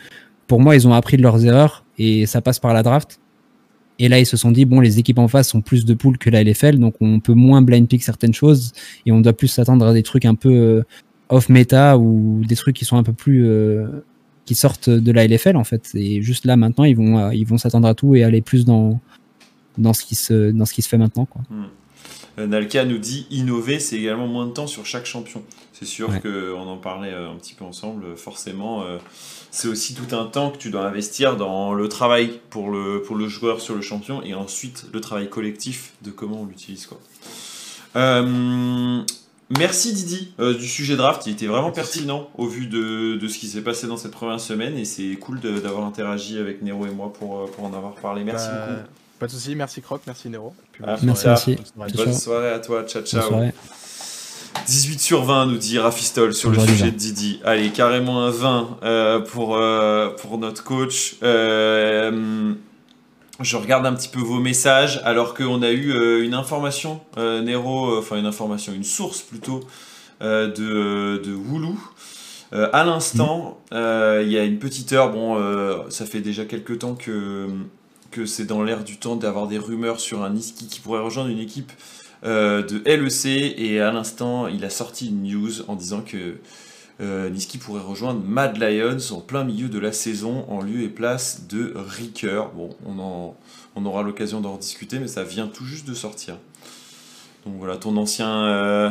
pour 0.47 0.59
moi 0.59 0.75
ils 0.75 0.85
ont 0.87 0.93
appris 0.93 1.15
de 1.17 1.21
leurs 1.21 1.45
erreurs 1.45 1.85
et 1.99 2.25
ça 2.25 2.41
passe 2.41 2.59
par 2.59 2.73
la 2.73 2.81
draft 2.83 3.19
et 4.01 4.09
là 4.09 4.19
ils 4.19 4.25
se 4.25 4.35
sont 4.35 4.51
dit 4.51 4.65
bon 4.65 4.79
les 4.79 4.99
équipes 4.99 5.19
en 5.19 5.27
face 5.27 5.49
sont 5.49 5.61
plus 5.61 5.85
de 5.85 5.93
poules 5.93 6.17
que 6.17 6.29
la 6.29 6.43
LFL 6.43 6.77
donc 6.77 6.95
on 7.01 7.19
peut 7.19 7.33
moins 7.33 7.61
blind 7.61 7.87
pick 7.87 8.03
certaines 8.03 8.33
choses 8.33 8.73
et 9.05 9.11
on 9.11 9.21
doit 9.21 9.33
plus 9.33 9.47
s'attendre 9.47 9.85
à 9.85 9.93
des 9.93 10.03
trucs 10.03 10.25
un 10.25 10.35
peu 10.35 10.51
euh, 10.51 10.83
off 11.31 11.49
meta 11.49 11.97
ou 11.97 12.43
des 12.45 12.55
trucs 12.55 12.75
qui 12.75 12.85
sont 12.85 12.97
un 12.97 13.03
peu 13.03 13.13
plus 13.13 13.47
euh, 13.47 13.87
qui 14.45 14.53
sortent 14.53 14.89
de 14.89 15.11
la 15.11 15.25
LFL 15.27 15.55
en 15.55 15.63
fait. 15.63 15.89
Et 15.95 16.21
juste 16.21 16.45
là 16.45 16.57
maintenant 16.57 16.83
ils 16.83 16.95
vont 16.95 17.17
euh, 17.17 17.33
ils 17.33 17.45
vont 17.45 17.57
s'attendre 17.57 17.87
à 17.87 17.95
tout 17.95 18.15
et 18.15 18.23
aller 18.23 18.41
plus 18.41 18.65
dans 18.65 18.99
dans 19.77 19.93
ce 19.93 20.03
qui 20.03 20.15
se 20.15 20.51
dans 20.51 20.65
ce 20.65 20.73
qui 20.73 20.81
se 20.81 20.89
fait 20.89 20.97
maintenant 20.97 21.25
quoi. 21.25 21.41
Euh, 21.51 21.63
Nalka 22.37 22.85
nous 22.85 22.97
dit 22.97 23.27
innover, 23.29 23.79
c'est 23.79 23.97
également 23.97 24.27
moins 24.27 24.47
de 24.47 24.51
temps 24.51 24.67
sur 24.67 24.85
chaque 24.85 25.05
champion. 25.05 25.43
C'est 25.73 25.85
sûr 25.85 26.09
Ouais. 26.09 26.19
qu'on 26.21 26.61
en 26.67 26.77
parlait 26.77 27.11
euh, 27.11 27.29
un 27.31 27.35
petit 27.35 27.53
peu 27.53 27.65
ensemble. 27.65 28.05
euh, 28.05 28.15
Forcément, 28.15 28.83
euh, 28.83 28.97
c'est 29.51 29.67
aussi 29.67 29.93
tout 29.95 30.15
un 30.15 30.25
temps 30.25 30.49
que 30.51 30.57
tu 30.57 30.69
dois 30.69 30.85
investir 30.85 31.35
dans 31.37 31.73
le 31.73 31.89
travail 31.89 32.39
pour 32.49 32.69
le, 32.71 33.01
pour 33.01 33.15
le 33.15 33.27
joueur 33.27 33.59
sur 33.61 33.75
le 33.75 33.81
champion 33.81 34.21
et 34.23 34.33
ensuite 34.33 34.85
le 34.93 35.01
travail 35.01 35.29
collectif 35.29 35.93
de 36.03 36.11
comment 36.11 36.41
on 36.41 36.45
l'utilise. 36.45 36.85
quoi. 36.85 36.99
Euh, 37.97 39.01
merci 39.59 39.93
Didi 39.93 40.33
euh, 40.39 40.53
du 40.53 40.67
sujet 40.67 40.95
draft. 40.95 41.25
Il 41.25 41.33
était 41.33 41.47
vraiment 41.47 41.71
pertinent 41.71 42.29
au 42.37 42.47
vu 42.47 42.67
de, 42.67 43.15
de 43.17 43.27
ce 43.27 43.37
qui 43.37 43.47
s'est 43.47 43.61
passé 43.63 43.87
dans 43.87 43.97
cette 43.97 44.11
première 44.13 44.39
semaine 44.39 44.77
et 44.77 44.85
c'est 44.85 45.15
cool 45.15 45.39
d'avoir 45.41 45.85
interagi 45.85 46.37
avec 46.37 46.61
Nero 46.61 46.85
et 46.85 46.91
moi 46.91 47.11
pour, 47.11 47.39
euh, 47.41 47.45
pour 47.47 47.65
en 47.65 47.73
avoir 47.73 47.95
parlé. 47.95 48.23
Merci 48.23 48.47
Bah, 48.49 48.67
beaucoup. 48.67 48.87
Pas 49.21 49.27
de 49.27 49.31
soucis, 49.33 49.53
merci 49.55 49.83
Croc, 49.83 50.01
merci 50.07 50.29
Nero. 50.29 50.55
Puis 50.71 50.83
Ah, 50.83 50.95
bonne 50.95 51.05
merci 51.05 51.21
soirée. 51.21 51.35
aussi. 51.35 51.55
Bonne 51.75 51.89
soirée. 51.89 52.05
Bonne 52.09 52.19
soirée 52.19 52.49
à 52.49 52.59
toi, 52.59 52.83
ciao 52.85 53.01
Bonne 53.03 53.07
ciao. 53.11 53.21
soirée. 53.29 53.53
18 54.65 54.99
sur 54.99 55.23
20 55.23 55.45
nous 55.45 55.57
dit 55.57 55.77
Rafistol 55.77 56.33
sur 56.33 56.49
le 56.49 56.57
sujet 56.59 56.85
de 56.89 56.97
Didi. 56.97 57.39
Allez, 57.45 57.69
carrément 57.69 58.23
un 58.25 58.31
20 58.31 58.79
euh, 58.81 59.19
pour, 59.19 59.55
euh, 59.57 60.09
pour 60.09 60.39
notre 60.39 60.63
coach. 60.63 61.17
Euh, 61.21 62.51
je 63.41 63.57
regarde 63.57 63.85
un 63.85 63.93
petit 63.93 64.09
peu 64.09 64.21
vos 64.21 64.39
messages 64.39 64.99
alors 65.03 65.35
qu'on 65.35 65.61
a 65.61 65.69
eu 65.69 65.91
euh, 65.93 66.23
une 66.25 66.33
information, 66.33 66.99
euh, 67.19 67.43
Nero, 67.43 67.99
enfin 67.99 68.15
une 68.17 68.25
information, 68.25 68.73
une 68.73 68.83
source 68.83 69.21
plutôt 69.21 69.59
euh, 70.23 70.47
de, 70.47 71.21
de 71.23 71.31
Woulou. 71.35 71.79
Euh, 72.53 72.69
à 72.73 72.83
l'instant, 72.83 73.59
euh, 73.71 74.23
il 74.25 74.31
y 74.31 74.37
a 74.39 74.43
une 74.45 74.57
petite 74.57 74.91
heure, 74.93 75.11
bon, 75.11 75.37
euh, 75.37 75.77
ça 75.89 76.07
fait 76.07 76.21
déjà 76.21 76.43
quelques 76.45 76.79
temps 76.79 76.95
que, 76.95 77.47
que 78.11 78.25
c'est 78.25 78.45
dans 78.45 78.63
l'air 78.63 78.83
du 78.83 78.97
temps 78.97 79.15
d'avoir 79.15 79.47
des 79.47 79.57
rumeurs 79.57 79.99
sur 79.99 80.23
un 80.23 80.31
Niski 80.31 80.67
qui 80.67 80.79
pourrait 80.79 81.01
rejoindre 81.01 81.29
une 81.29 81.39
équipe 81.39 81.71
euh, 82.23 82.61
de 82.61 82.81
LEC 82.85 83.25
et 83.57 83.79
à 83.79 83.91
l'instant 83.91 84.47
il 84.47 84.63
a 84.63 84.69
sorti 84.69 85.09
une 85.09 85.23
news 85.23 85.61
en 85.67 85.75
disant 85.75 86.01
que 86.01 86.35
euh, 86.99 87.29
Niski 87.29 87.57
pourrait 87.57 87.81
rejoindre 87.81 88.21
Mad 88.23 88.57
Lions 88.57 89.11
en 89.11 89.21
plein 89.21 89.43
milieu 89.43 89.69
de 89.69 89.79
la 89.79 89.91
saison 89.91 90.45
en 90.49 90.61
lieu 90.61 90.81
et 90.83 90.89
place 90.89 91.47
de 91.47 91.73
Ricker. 91.75 92.43
Bon, 92.55 92.69
on, 92.85 92.99
en, 92.99 93.35
on 93.75 93.85
aura 93.85 94.03
l'occasion 94.03 94.41
d'en 94.41 94.53
rediscuter 94.53 94.99
mais 94.99 95.07
ça 95.07 95.23
vient 95.23 95.47
tout 95.47 95.65
juste 95.65 95.87
de 95.87 95.93
sortir. 95.95 96.37
Donc 97.45 97.55
voilà, 97.57 97.77
ton 97.77 97.97
ancien, 97.97 98.45
euh, 98.45 98.89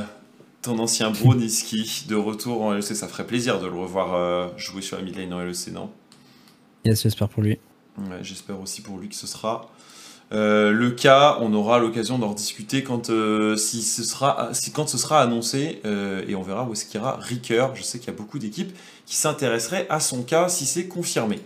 ton 0.62 0.78
ancien 0.78 1.10
bro 1.10 1.34
Niski 1.36 2.06
de 2.08 2.16
retour 2.16 2.62
en 2.62 2.72
LEC, 2.72 2.82
ça 2.82 3.06
ferait 3.06 3.26
plaisir 3.26 3.60
de 3.60 3.66
le 3.66 3.78
revoir 3.78 4.14
euh, 4.14 4.48
jouer 4.56 4.82
sur 4.82 4.96
la 4.96 5.04
mid 5.04 5.16
lane 5.16 5.32
en 5.32 5.40
LEC, 5.40 5.72
non? 5.72 5.90
Yes, 6.84 7.02
j'espère 7.02 7.28
pour 7.28 7.42
lui. 7.42 7.58
J'espère 8.22 8.60
aussi 8.60 8.82
pour 8.82 8.98
lui 8.98 9.08
que 9.08 9.14
ce 9.14 9.26
sera 9.26 9.70
euh, 10.32 10.70
le 10.70 10.90
cas. 10.90 11.38
On 11.40 11.52
aura 11.52 11.78
l'occasion 11.78 12.18
d'en 12.18 12.30
rediscuter 12.30 12.82
quand, 12.82 13.10
euh, 13.10 13.56
si 13.56 13.82
ce 13.82 14.04
sera, 14.04 14.50
si, 14.52 14.70
quand 14.70 14.88
ce 14.88 14.98
sera 14.98 15.22
annoncé 15.22 15.80
euh, 15.84 16.22
et 16.28 16.34
on 16.34 16.42
verra 16.42 16.64
où 16.64 16.72
est-ce 16.72 16.84
qu'il 16.84 17.00
ira 17.00 17.16
Ricker. 17.20 17.66
Je 17.74 17.82
sais 17.82 17.98
qu'il 17.98 18.08
y 18.08 18.14
a 18.14 18.16
beaucoup 18.16 18.38
d'équipes 18.38 18.76
qui 19.06 19.16
s'intéresseraient 19.16 19.86
à 19.90 20.00
son 20.00 20.22
cas 20.22 20.48
si 20.48 20.66
c'est 20.66 20.86
confirmé. 20.86 21.40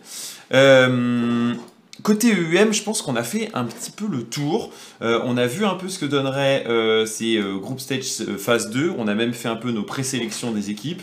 Côté 2.03 2.35
EUM, 2.35 2.73
je 2.73 2.83
pense 2.83 3.03
qu'on 3.03 3.15
a 3.15 3.23
fait 3.23 3.51
un 3.55 3.65
petit 3.65 3.93
peu 3.93 4.07
le 4.07 4.25
tour. 4.25 4.73
On 5.01 5.37
a 5.37 5.47
vu 5.47 5.65
un 5.65 5.75
peu 5.75 5.89
ce 5.89 5.99
que 5.99 6.07
donnerait 6.07 6.67
euh, 6.67 7.07
ces 7.07 7.37
euh, 7.37 7.57
Group 7.57 7.79
Stage 7.79 8.25
phase 8.37 8.71
2. 8.71 8.93
On 8.99 9.07
a 9.07 9.15
même 9.15 9.33
fait 9.33 9.49
un 9.49 9.57
peu 9.57 9.71
nos 9.71 9.85
présélections 9.85 10.51
des 10.51 10.71
équipes. 10.71 11.03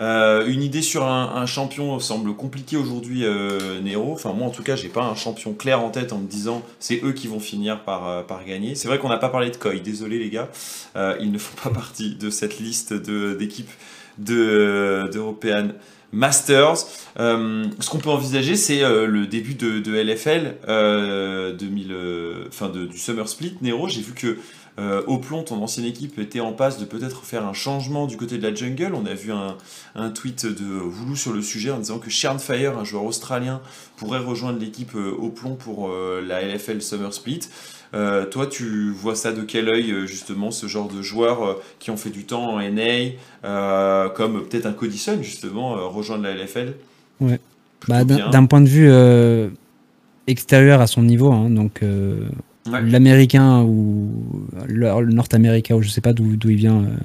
Euh, 0.00 0.46
une 0.46 0.62
idée 0.62 0.82
sur 0.82 1.04
un, 1.04 1.46
champion 1.46 1.98
semble 1.98 2.34
compliquée 2.34 2.76
aujourd'hui, 2.76 3.24
euh, 3.24 3.80
Nero. 3.80 4.12
Enfin, 4.12 4.32
moi 4.32 4.46
en 4.46 4.50
tout 4.50 4.62
cas, 4.62 4.76
j'ai 4.76 4.88
pas 4.88 5.02
un 5.02 5.14
champion 5.14 5.52
clair 5.52 5.80
en 5.80 5.90
tête 5.90 6.12
en 6.12 6.18
me 6.18 6.26
disant 6.26 6.62
c'est 6.78 7.00
eux 7.04 7.12
qui 7.12 7.28
vont 7.28 7.40
finir 7.40 7.82
par, 7.84 8.08
euh, 8.08 8.22
gagner. 8.46 8.74
C'est 8.74 8.88
vrai 8.88 8.98
qu'on 8.98 9.08
n'a 9.08 9.18
pas 9.18 9.28
parlé 9.28 9.50
de 9.50 9.56
Koi, 9.56 9.74
désolé 9.76 10.18
les 10.18 10.30
gars. 10.30 10.48
Ils 11.20 11.30
ne 11.30 11.38
font 11.38 11.56
pas 11.62 11.70
partie 11.74 12.14
de 12.14 12.30
cette 12.30 12.58
liste 12.58 12.92
d'équipes 12.92 13.70
de, 14.18 15.08
d'European 15.12 15.68
Masters. 16.12 16.78
Ce 17.16 17.90
qu'on 17.90 17.98
peut 17.98 18.10
envisager, 18.10 18.56
c'est 18.56 18.80
le 18.80 19.26
début 19.26 19.54
de, 19.54 19.92
LFL 19.92 20.56
2000, 21.58 21.94
enfin 22.48 22.68
de- 22.68 22.86
du 22.86 22.98
Summer 22.98 23.28
Split. 23.28 23.56
Nero, 23.60 23.88
j'ai 23.88 24.00
vu 24.02 24.12
que 24.12 24.38
euh, 24.82 25.02
Oplon, 25.06 25.42
ton 25.42 25.62
ancienne 25.62 25.86
équipe, 25.86 26.18
était 26.18 26.40
en 26.40 26.52
passe 26.52 26.78
de 26.78 26.84
peut-être 26.84 27.24
faire 27.24 27.46
un 27.46 27.52
changement 27.52 28.06
du 28.06 28.16
côté 28.16 28.38
de 28.38 28.42
la 28.42 28.54
jungle. 28.54 28.92
On 28.94 29.06
a 29.06 29.14
vu 29.14 29.32
un, 29.32 29.56
un 29.94 30.10
tweet 30.10 30.46
de 30.46 30.64
Voulou 30.64 31.16
sur 31.16 31.32
le 31.32 31.42
sujet 31.42 31.70
en 31.70 31.78
disant 31.78 31.98
que 31.98 32.10
Fire, 32.10 32.78
un 32.78 32.84
joueur 32.84 33.04
australien, 33.04 33.60
pourrait 33.96 34.18
rejoindre 34.18 34.58
l'équipe 34.58 34.94
euh, 34.94 35.14
Oplon 35.20 35.54
pour 35.54 35.88
euh, 35.88 36.22
la 36.26 36.42
LFL 36.42 36.82
Summer 36.82 37.12
Split. 37.14 37.40
Euh, 37.94 38.24
toi, 38.26 38.46
tu 38.46 38.90
vois 38.90 39.14
ça 39.14 39.32
de 39.32 39.42
quel 39.42 39.68
œil, 39.68 40.06
justement, 40.06 40.50
ce 40.50 40.66
genre 40.66 40.88
de 40.88 41.02
joueurs 41.02 41.60
qui 41.78 41.90
ont 41.90 41.96
fait 41.96 42.10
du 42.10 42.24
temps 42.24 42.54
en 42.54 42.60
NA, 42.60 44.08
comme 44.14 44.44
peut-être 44.46 44.66
un 44.66 44.72
Codison, 44.72 45.22
justement, 45.22 45.88
rejoindre 45.90 46.24
la 46.24 46.34
LFL 46.34 46.74
Ouais. 47.20 47.38
Bah, 47.88 48.04
d'un 48.04 48.46
point 48.46 48.60
de 48.60 48.68
vue 48.68 48.90
extérieur 50.26 50.80
à 50.80 50.86
son 50.86 51.02
niveau, 51.02 51.32
hein, 51.32 51.50
donc 51.50 51.82
Ouais. 52.70 52.80
l'américain 52.82 53.62
ou 53.62 54.10
le, 54.68 54.88
nord-américain, 55.12 55.74
ou 55.74 55.82
je 55.82 55.88
sais 55.88 56.00
pas 56.00 56.12
d'où 56.12 56.36
il 56.44 56.56
vient. 56.56 56.82
euh, 56.84 56.96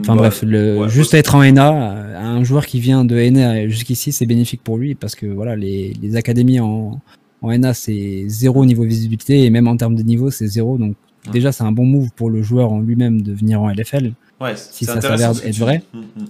Enfin 0.00 0.14
Bah, 0.14 0.22
bref, 0.22 0.42
le, 0.42 0.80
ouais, 0.80 0.88
juste 0.90 1.14
être 1.14 1.34
en 1.34 1.42
NA, 1.50 1.72
euh, 1.72 2.18
un 2.18 2.44
joueur 2.44 2.66
qui 2.66 2.78
vient 2.78 3.04
de 3.06 3.16
NA 3.18 3.68
jusqu'ici, 3.68 4.12
c'est 4.12 4.26
bénéfique 4.26 4.62
pour 4.62 4.76
lui 4.76 4.94
parce 4.94 5.14
que 5.14 5.24
voilà, 5.26 5.56
les, 5.56 5.94
les 6.02 6.16
académies 6.16 6.60
en, 6.60 7.00
en 7.40 7.58
NA, 7.58 7.72
c'est 7.72 8.24
zéro 8.28 8.66
niveau 8.66 8.82
visibilité 8.84 9.44
et 9.44 9.50
même 9.50 9.66
en 9.66 9.76
termes 9.78 9.96
de 9.96 10.02
niveau, 10.02 10.30
c'est 10.30 10.46
zéro. 10.46 10.76
Donc 10.76 10.94
Ouais. 11.26 11.32
déjà, 11.32 11.50
c'est 11.50 11.64
un 11.64 11.72
bon 11.72 11.84
move 11.84 12.10
pour 12.14 12.30
le 12.30 12.42
joueur 12.42 12.72
en 12.72 12.80
lui-même 12.80 13.22
de 13.22 13.32
venir 13.32 13.60
en 13.60 13.70
LFL. 13.70 14.12
Ouais, 14.40 14.52
si 14.56 14.84
ça 14.84 15.00
s'avère 15.00 15.30
être 15.44 15.58
vrai. 15.58 15.82
Mm, 15.92 15.98
mm. 15.98 16.26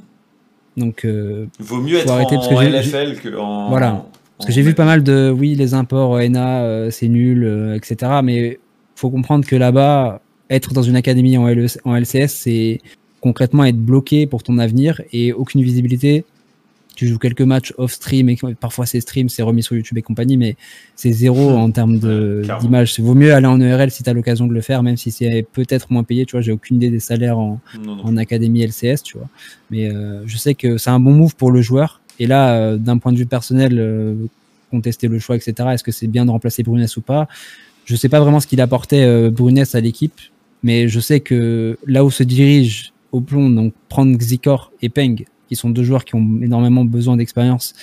Donc 0.79 1.05
euh, 1.05 1.47
Vaut 1.59 1.81
mieux 1.83 1.99
être 1.99 2.11
en 2.11 2.63
LFL 2.63 3.17
que 3.21 3.37
en. 3.37 3.69
Voilà. 3.69 4.07
Parce 4.39 4.47
que 4.47 4.53
j'ai 4.53 4.63
vu 4.63 4.75
pas 4.75 4.85
mal 4.85 5.03
de, 5.03 5.35
oui, 5.37 5.57
les 5.57 5.75
imports 5.75 6.13
ENA, 6.13 6.63
euh, 6.63 6.91
c'est 6.93 7.09
nul, 7.09 7.43
euh, 7.45 7.75
etc. 7.75 8.21
Mais 8.23 8.61
faut 8.95 9.11
comprendre 9.11 9.45
que 9.45 9.57
là-bas, 9.57 10.23
être 10.49 10.73
dans 10.73 10.83
une 10.83 10.95
académie 10.95 11.37
en, 11.37 11.49
LE 11.49 11.67
en 11.85 11.97
LCS, 11.97 12.29
c'est 12.29 12.81
concrètement 13.21 13.65
être 13.65 13.79
bloqué 13.79 14.29
pour 14.29 14.45
ton 14.45 14.59
avenir 14.59 15.03
et 15.13 15.33
aucune 15.33 15.63
visibilité. 15.63 16.25
Tu 16.95 17.07
joues 17.07 17.19
quelques 17.19 17.43
matchs 17.43 17.73
off-stream 17.79 18.29
et 18.29 18.37
parfois 18.61 18.87
c'est 18.87 19.01
stream, 19.01 19.29
c'est 19.29 19.43
remis 19.43 19.63
sur 19.63 19.77
YouTube 19.77 19.99
et 19.99 20.03
compagnie, 20.03 20.37
mais 20.37 20.57
c'est 20.97 21.13
zéro 21.13 21.51
en 21.51 21.71
termes 21.73 21.99
d'image. 22.61 22.99
Vaut 23.01 23.15
mieux 23.15 23.35
aller 23.35 23.47
en 23.47 23.61
ERL 23.61 23.91
si 23.91 24.05
tu 24.05 24.11
as 24.11 24.13
l'occasion 24.13 24.47
de 24.47 24.53
le 24.53 24.61
faire, 24.61 24.85
même 24.85 24.97
si 24.97 25.11
c'est 25.11 25.47
peut-être 25.53 25.93
moins 25.93 26.05
payé. 26.05 26.27
Tu 26.27 26.33
vois, 26.33 26.41
j'ai 26.43 26.53
aucune 26.53 26.77
idée 26.77 26.91
des 26.91 27.01
salaires 27.01 27.39
en, 27.39 27.61
Non, 27.85 27.97
non. 27.97 28.05
en 28.05 28.17
académie 28.17 28.65
LCS, 28.65 29.03
tu 29.05 29.19
vois. 29.19 29.29
Mais 29.71 29.89
euh, 29.89 30.23
je 30.27 30.37
sais 30.37 30.55
que 30.55 30.77
c'est 30.77 30.91
un 30.91 31.01
bon 31.01 31.13
move 31.13 31.35
pour 31.37 31.51
le 31.51 31.61
joueur. 31.61 32.01
Et 32.19 32.27
là, 32.27 32.55
euh, 32.55 32.77
d'un 32.77 32.99
point 32.99 33.13
de 33.13 33.19
vue 33.19 33.27
personnel, 33.27 33.79
euh, 33.79 34.15
contester 34.71 35.09
le 35.09 35.19
choix, 35.19 35.37
etc. 35.37 35.55
Est-ce 35.73 35.85
que 35.85 35.93
c'est 35.93 36.07
bien 36.09 36.27
de 36.27 36.31
remplacer 36.31 36.63
Brunès 36.63 36.97
ou 36.97 37.01
pas? 37.01 37.29
Je 37.85 37.97
sais 37.97 38.09
pas 38.09 38.21
vraiment 38.21 38.41
ce 38.41 38.47
qu'il 38.47 38.61
apportait 38.61 39.05
euh, 39.05 39.31
Brunès 39.31 39.75
à 39.75 39.81
l'équipe, 39.81 40.21
mais 40.63 40.89
je 40.89 41.01
sais 41.01 41.21
que 41.21 41.79
là 41.87 42.05
où 42.05 42.11
se 42.11 42.23
dirige 42.23 42.93
au 43.13 43.21
plomb, 43.21 43.49
donc 43.49 43.73
prendre 43.89 44.15
Xikor 44.17 44.73
et 44.83 44.91
Peng, 44.91 45.25
qui 45.49 45.57
sont 45.57 45.71
deux 45.71 45.85
joueurs 45.85 46.05
qui 46.05 46.15
ont 46.15 46.41
énormément 46.43 46.85
besoin 46.85 47.17
d'expérience 47.17 47.75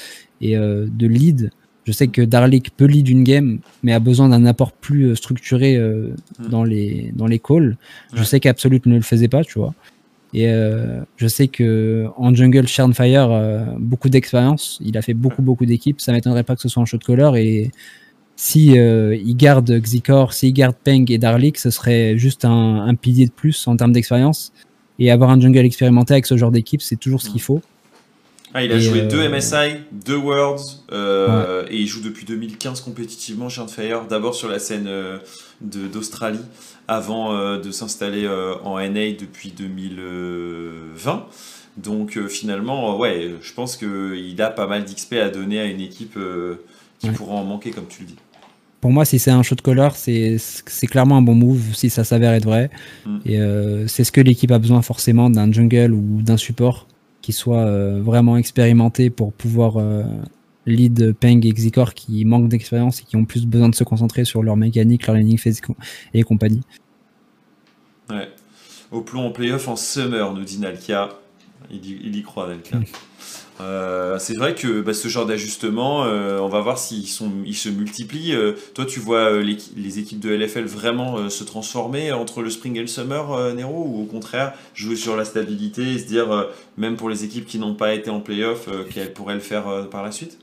et 0.42 0.56
euh, 0.58 0.86
de 0.92 1.08
lead. 1.08 1.50
Je 1.86 1.92
sais 1.92 2.08
que 2.08 2.22
Darlik 2.22 2.72
peut 2.76 2.86
lead 2.86 3.08
une 3.10 3.24
game, 3.24 3.60
mais 3.84 3.94
a 3.94 4.00
besoin 4.00 4.30
d'un 4.30 4.46
apport 4.46 4.72
plus 4.72 5.16
structuré 5.16 5.76
euh, 5.76 6.10
Mm. 6.40 6.50
dans 6.50 6.64
les 6.64 7.12
dans 7.16 7.28
les 7.28 7.40
calls. 7.40 7.78
Je 8.14 8.24
sais 8.24 8.40
qu'Absolute 8.40 8.86
ne 8.86 8.96
le 8.96 9.02
faisait 9.02 9.28
pas, 9.28 9.44
tu 9.44 9.60
vois. 9.60 9.74
Et 10.36 10.50
euh, 10.50 11.00
je 11.16 11.28
sais 11.30 11.48
que 11.48 12.08
en 12.18 12.36
jungle, 12.36 12.68
Shardfire, 12.68 13.32
euh, 13.32 13.64
beaucoup 13.80 14.10
d'expérience. 14.10 14.78
Il 14.84 14.98
a 14.98 15.02
fait 15.02 15.14
beaucoup, 15.14 15.42
beaucoup 15.42 15.66
d'équipes. 15.66 16.02
Ça 16.02 16.12
m'étonnerait 16.12 16.44
pas 16.44 16.58
que 16.58 16.62
ce 16.62 16.68
soit 16.68 16.84
un 16.84 16.86
shot 16.86 16.98
caller. 16.98 17.32
Et 17.42 17.72
si 18.36 18.78
euh, 18.78 19.16
il 19.16 19.38
garde 19.38 19.80
Xikor, 19.80 20.34
s'il 20.34 20.52
garde 20.52 20.76
Peng 20.84 21.06
et 21.10 21.18
Darlik, 21.18 21.58
ce 21.58 21.70
serait 21.70 22.18
juste 22.18 22.44
un, 22.44 22.86
un 22.86 22.96
pilier 22.96 23.28
de 23.28 23.32
plus 23.32 23.66
en 23.66 23.78
termes 23.78 23.94
d'expérience. 23.94 24.52
Et 25.00 25.10
avoir 25.10 25.30
un 25.30 25.40
jungle 25.40 25.60
expérimenté 25.60 26.16
avec 26.16 26.26
ce 26.26 26.36
genre 26.36 26.52
d'équipe, 26.52 26.82
c'est 26.82 26.98
toujours 26.98 27.22
ce 27.22 27.30
qu'il 27.30 27.42
faut. 27.42 27.62
Ah, 28.58 28.64
il 28.64 28.72
a 28.72 28.76
Et, 28.78 28.80
joué 28.80 29.02
euh, 29.02 29.08
deux 29.10 29.28
MSI, 29.28 29.82
deux 29.92 30.16
Worlds, 30.16 30.86
euh, 30.94 31.66
et 31.70 31.76
il 31.78 31.88
joue 31.88 32.02
depuis 32.02 32.26
2015 32.26 32.80
compétitivement 32.80 33.50
chez 33.50 33.68
Fire, 33.68 34.06
d'abord 34.08 34.34
sur 34.34 34.48
la 34.48 34.60
scène 34.60 34.86
euh, 34.88 35.18
d'Australie, 35.62 36.40
avant 36.88 37.34
euh, 37.36 37.60
de 37.60 37.70
s'installer 37.72 38.24
euh, 38.26 38.56
en 38.64 38.80
NA 38.80 39.12
depuis 39.20 39.52
2020. 39.52 41.26
Donc 41.78 42.18
euh, 42.18 42.28
finalement, 42.30 42.94
euh, 42.94 42.98
ouais, 42.98 43.36
je 43.42 43.54
pense 43.54 43.76
qu'il 43.76 44.42
a 44.42 44.50
pas 44.50 44.68
mal 44.68 44.86
d'XP 44.86 45.14
à 45.16 45.30
donner 45.30 45.60
à 45.60 45.66
une 45.66 45.82
équipe 45.82 46.16
euh, 46.18 46.56
qui 47.00 47.08
Ouais. 47.10 47.14
pourra 47.14 47.34
en 47.36 47.44
manquer, 47.44 47.72
comme 47.72 47.88
tu 47.88 48.02
le 48.04 48.08
dis. 48.08 48.16
Pour 48.80 48.92
moi, 48.92 49.04
si 49.04 49.20
c'est 49.20 49.32
un 49.32 49.44
shot 49.44 49.56
caller, 49.64 49.90
c'est 49.96 50.38
c'est 50.40 50.88
clairement 50.88 51.18
un 51.18 51.22
bon 51.22 51.36
move 51.36 51.74
si 51.74 51.90
ça 51.90 52.04
s'avère 52.06 52.32
être 52.34 52.46
vrai. 52.46 52.70
Mm. 53.06 53.18
Et 53.26 53.42
euh, 53.42 53.88
c'est 53.88 54.04
ce 54.06 54.12
que 54.14 54.22
l'équipe 54.22 54.52
a 54.52 54.60
besoin 54.60 54.82
forcément 54.82 55.30
d'un 55.30 55.52
jungle 55.52 55.92
ou 55.92 56.22
d'un 56.22 56.38
support 56.38 56.88
qui 57.26 57.34
soit 57.34 57.66
euh, 57.66 58.00
vraiment 58.04 58.38
expérimenté 58.38 59.10
pour 59.10 59.34
pouvoir 59.34 59.78
euh, 59.78 60.04
lead 60.68 61.16
Peng 61.20 61.44
et 61.44 61.52
Xikor 61.52 61.96
qui 61.96 62.24
manquent 62.24 62.50
d'expérience 62.50 63.02
et 63.02 63.04
qui 63.04 63.16
ont 63.16 63.26
plus 63.26 63.48
besoin 63.48 63.68
de 63.68 63.74
se 63.74 63.84
concentrer 63.84 64.26
sur 64.26 64.44
leur 64.44 64.58
mécanique, 64.58 65.08
leur 65.08 65.16
laning 65.16 65.40
phase 65.40 65.60
et 66.14 66.22
compagnie. 66.22 66.62
Ouais. 68.12 68.30
Au 68.92 69.02
plomb 69.02 69.26
en 69.26 69.32
playoff 69.32 69.68
en 69.68 69.76
summer, 69.76 70.36
nous 70.36 70.44
dit 70.44 70.60
Nalkia. 70.60 71.10
Il 71.72 72.16
y, 72.16 72.24
croit, 72.24 72.48
Nalkia. 72.48 72.80
Euh, 73.62 74.20
c'est 74.20 74.36
vrai 74.36 74.54
que 74.54 74.82
bah, 74.82 74.94
ce 74.94 75.08
genre 75.08 75.26
d'ajustement, 75.26 76.04
euh, 76.04 76.40
on 76.40 76.50
va 76.50 76.60
voir 76.60 76.78
s'ils 76.78 77.08
se 77.08 77.70
multiplient. 77.70 78.36
Euh, 78.36 78.54
toi, 78.74 78.86
tu 78.86 79.00
vois 79.00 79.32
les 79.42 80.00
équipes 80.00 80.20
de 80.20 80.30
LFL 80.30 80.66
vraiment 80.66 81.30
se 81.30 81.46
transformer 81.46 82.12
entre 82.12 82.42
le 82.42 82.50
spring 82.50 82.76
et 82.76 82.82
le 82.82 82.88
summer, 82.88 83.54
Nero, 83.54 83.86
ou 83.88 84.02
au 84.02 84.06
contraire 84.06 84.54
jouer 84.74 84.98
sur 84.98 85.16
la 85.16 85.24
stabilité 85.24 85.94
et 85.94 86.00
se 86.00 86.06
dire, 86.06 86.50
même 86.78 86.98
pour 86.98 87.10
les 87.10 87.24
équipes 87.24 87.46
qui 87.46 87.58
n'ont 87.58 87.76
pas 87.76 87.94
été 87.94 88.10
en 88.10 88.20
playoff, 88.20 88.68
qu'elles 88.94 89.14
pourraient 89.14 89.36
le 89.36 89.40
faire 89.40 89.88
par 89.90 90.04
la 90.04 90.12
suite? 90.12 90.38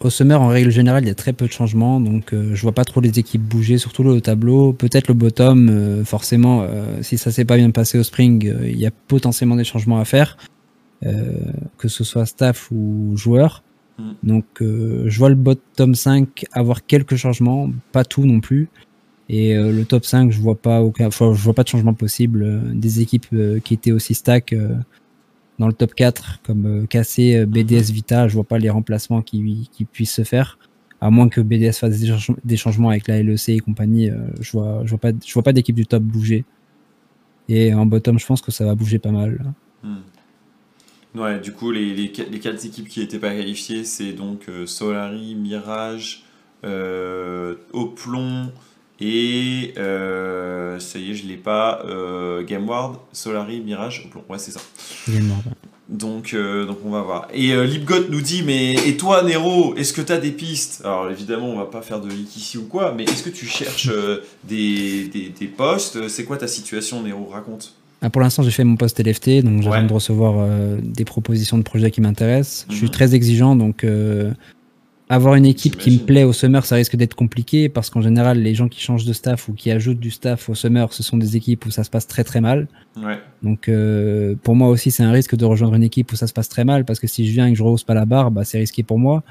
Au 0.00 0.10
summer, 0.10 0.40
en 0.40 0.48
règle 0.48 0.70
générale, 0.70 1.04
il 1.04 1.08
y 1.08 1.10
a 1.10 1.14
très 1.14 1.32
peu 1.32 1.46
de 1.46 1.52
changements, 1.52 2.00
donc 2.00 2.34
euh, 2.34 2.54
je 2.54 2.62
vois 2.62 2.72
pas 2.72 2.84
trop 2.84 3.00
les 3.00 3.18
équipes 3.18 3.42
bouger, 3.42 3.78
surtout 3.78 4.02
le 4.02 4.20
tableau. 4.20 4.72
Peut-être 4.74 5.08
le 5.08 5.14
bottom, 5.14 5.68
euh, 5.70 6.04
forcément, 6.04 6.62
euh, 6.62 7.02
si 7.02 7.16
ça 7.16 7.30
s'est 7.30 7.46
pas 7.46 7.56
bien 7.56 7.70
passé 7.70 7.98
au 7.98 8.02
spring, 8.02 8.46
euh, 8.46 8.68
il 8.68 8.78
y 8.78 8.86
a 8.86 8.90
potentiellement 9.08 9.56
des 9.56 9.64
changements 9.64 9.98
à 9.98 10.04
faire, 10.04 10.36
euh, 11.04 11.32
que 11.78 11.88
ce 11.88 12.04
soit 12.04 12.26
staff 12.26 12.70
ou 12.70 13.16
joueur. 13.16 13.62
Mm. 13.98 14.12
Donc 14.22 14.44
euh, 14.60 15.04
je 15.06 15.18
vois 15.18 15.30
le 15.30 15.34
bottom 15.34 15.94
5 15.94 16.44
avoir 16.52 16.84
quelques 16.84 17.16
changements, 17.16 17.70
pas 17.92 18.04
tout 18.04 18.26
non 18.26 18.40
plus. 18.40 18.68
Et 19.28 19.56
euh, 19.56 19.72
le 19.72 19.84
top 19.84 20.04
5, 20.04 20.30
je 20.30 20.40
vois 20.40 20.54
pas 20.54 20.82
aucun, 20.82 21.06
enfin, 21.06 21.32
je 21.34 21.42
vois 21.42 21.54
pas 21.54 21.64
de 21.64 21.68
changement 21.68 21.94
possible. 21.94 22.42
Euh, 22.42 22.60
des 22.72 23.00
équipes 23.00 23.26
euh, 23.32 23.58
qui 23.60 23.74
étaient 23.74 23.92
aussi 23.92 24.14
stack 24.14 24.52
euh, 24.52 24.74
dans 25.58 25.66
le 25.66 25.72
top 25.72 25.94
4, 25.94 26.40
comme 26.42 26.66
euh, 26.66 26.86
KC, 26.86 27.36
euh, 27.36 27.46
BDS, 27.46 27.90
Vita, 27.92 28.28
je 28.28 28.34
vois 28.34 28.44
pas 28.44 28.58
les 28.58 28.70
remplacements 28.70 29.22
qui, 29.22 29.68
qui 29.72 29.84
puissent 29.84 30.14
se 30.14 30.24
faire. 30.24 30.58
À 31.00 31.10
moins 31.10 31.28
que 31.28 31.40
BDS 31.40 31.78
fasse 31.78 31.98
des, 32.00 32.06
change- 32.08 32.36
des 32.44 32.56
changements 32.56 32.90
avec 32.90 33.08
la 33.08 33.18
LEC 33.18 33.48
et 33.50 33.60
compagnie, 33.60 34.10
euh, 34.10 34.16
je 34.40 34.50
vois, 34.52 34.82
je 34.84 34.90
vois 34.90 34.98
pas, 34.98 35.12
je 35.24 35.32
vois 35.32 35.42
pas 35.42 35.52
d'équipe 35.52 35.76
du 35.76 35.86
top 35.86 36.02
bouger. 36.02 36.44
Et 37.48 37.72
en 37.74 37.86
bottom, 37.86 38.18
je 38.18 38.26
pense 38.26 38.40
que 38.42 38.50
ça 38.50 38.64
va 38.64 38.74
bouger 38.74 38.98
pas 38.98 39.12
mal. 39.12 39.54
Hmm. 39.82 39.98
Ouais, 41.14 41.40
du 41.40 41.52
coup, 41.52 41.70
les, 41.70 41.94
les, 41.94 42.12
qu- 42.12 42.28
les 42.30 42.40
quatre 42.40 42.64
équipes 42.66 42.88
qui 42.88 43.00
n'étaient 43.00 43.18
pas 43.18 43.34
qualifiées, 43.34 43.84
c'est 43.84 44.12
donc 44.12 44.50
Solari, 44.66 45.34
Mirage, 45.34 46.24
Oplon 47.72 48.52
et 49.00 49.74
euh, 49.78 50.78
ça 50.78 50.98
y 50.98 51.10
est, 51.10 51.14
je 51.14 51.26
l'ai 51.26 51.36
pas, 51.36 51.82
euh, 51.86 52.42
Gameward, 52.44 52.96
Solari, 53.12 53.60
Mirage, 53.60 54.04
Oplon. 54.06 54.22
Ouais, 54.28 54.38
c'est 54.38 54.52
ça. 54.52 54.60
Donc, 55.88 56.34
euh, 56.34 56.66
donc 56.66 56.78
on 56.84 56.90
va 56.90 57.00
voir. 57.02 57.28
Et 57.32 57.52
euh, 57.52 57.64
Lipgot 57.64 58.08
nous 58.10 58.20
dit, 58.20 58.42
mais 58.44 58.74
et 58.88 58.96
toi 58.96 59.22
Nero, 59.22 59.76
est-ce 59.76 59.92
que 59.92 60.00
tu 60.02 60.12
as 60.12 60.18
des 60.18 60.32
pistes? 60.32 60.80
Alors 60.84 61.08
évidemment, 61.10 61.48
on 61.48 61.56
va 61.56 61.66
pas 61.66 61.80
faire 61.80 62.00
de 62.00 62.08
leak 62.08 62.36
ici 62.36 62.58
ou 62.58 62.64
quoi, 62.64 62.92
mais 62.96 63.04
est-ce 63.04 63.22
que 63.22 63.30
tu 63.30 63.46
cherches 63.46 63.88
des, 64.42 65.06
des, 65.08 65.28
des 65.38 65.46
postes? 65.46 66.08
C'est 66.08 66.24
quoi 66.24 66.38
ta 66.38 66.48
situation 66.48 67.02
Nero? 67.04 67.26
Raconte. 67.32 67.74
Ah, 68.02 68.10
pour 68.10 68.20
l'instant, 68.20 68.42
j'ai 68.42 68.50
fait 68.50 68.64
mon 68.64 68.76
poste 68.76 68.98
LFT, 69.00 69.42
donc 69.44 69.62
j'attends 69.62 69.76
Ouais. 69.76 69.86
de 69.86 69.92
recevoir 69.92 70.48
des 70.82 71.04
propositions 71.04 71.56
de 71.56 71.62
projets 71.62 71.90
qui 71.92 72.00
m'intéressent. 72.00 72.66
Je 72.68 72.74
suis 72.74 72.86
Mhm. 72.86 72.90
très 72.92 73.14
exigeant, 73.14 73.54
donc 73.56 73.86
avoir 75.08 75.36
une 75.36 75.46
équipe 75.46 75.76
qui 75.76 75.90
me 75.92 75.98
plaît 75.98 76.24
au 76.24 76.32
summer, 76.32 76.64
ça 76.66 76.74
risque 76.74 76.96
d'être 76.96 77.14
compliqué 77.14 77.68
parce 77.68 77.90
qu'en 77.90 78.00
général, 78.02 78.40
les 78.42 78.54
gens 78.54 78.68
qui 78.68 78.80
changent 78.80 79.04
de 79.04 79.12
staff 79.12 79.48
ou 79.48 79.52
qui 79.52 79.70
ajoutent 79.70 80.00
du 80.00 80.10
staff 80.10 80.48
au 80.48 80.54
summer, 80.54 80.92
ce 80.92 81.02
sont 81.02 81.16
des 81.16 81.36
équipes 81.36 81.64
où 81.66 81.70
ça 81.70 81.84
se 81.84 81.90
passe 81.90 82.06
très 82.08 82.24
très 82.24 82.40
mal. 82.40 82.66
Ouais. 82.96 83.18
Donc 83.42 83.68
euh, 83.68 84.34
pour 84.42 84.56
moi 84.56 84.68
aussi, 84.68 84.90
c'est 84.90 85.04
un 85.04 85.12
risque 85.12 85.36
de 85.36 85.44
rejoindre 85.44 85.74
une 85.74 85.84
équipe 85.84 86.12
où 86.12 86.16
ça 86.16 86.26
se 86.26 86.32
passe 86.32 86.48
très 86.48 86.64
mal 86.64 86.84
parce 86.84 86.98
que 86.98 87.06
si 87.06 87.26
je 87.26 87.32
viens 87.32 87.46
et 87.46 87.52
que 87.52 87.58
je 87.58 87.62
rehausse 87.62 87.84
pas 87.84 87.94
la 87.94 88.04
barre, 88.04 88.30
bah, 88.32 88.44
c'est 88.44 88.58
risqué 88.58 88.82
pour 88.82 88.98
moi. 88.98 89.22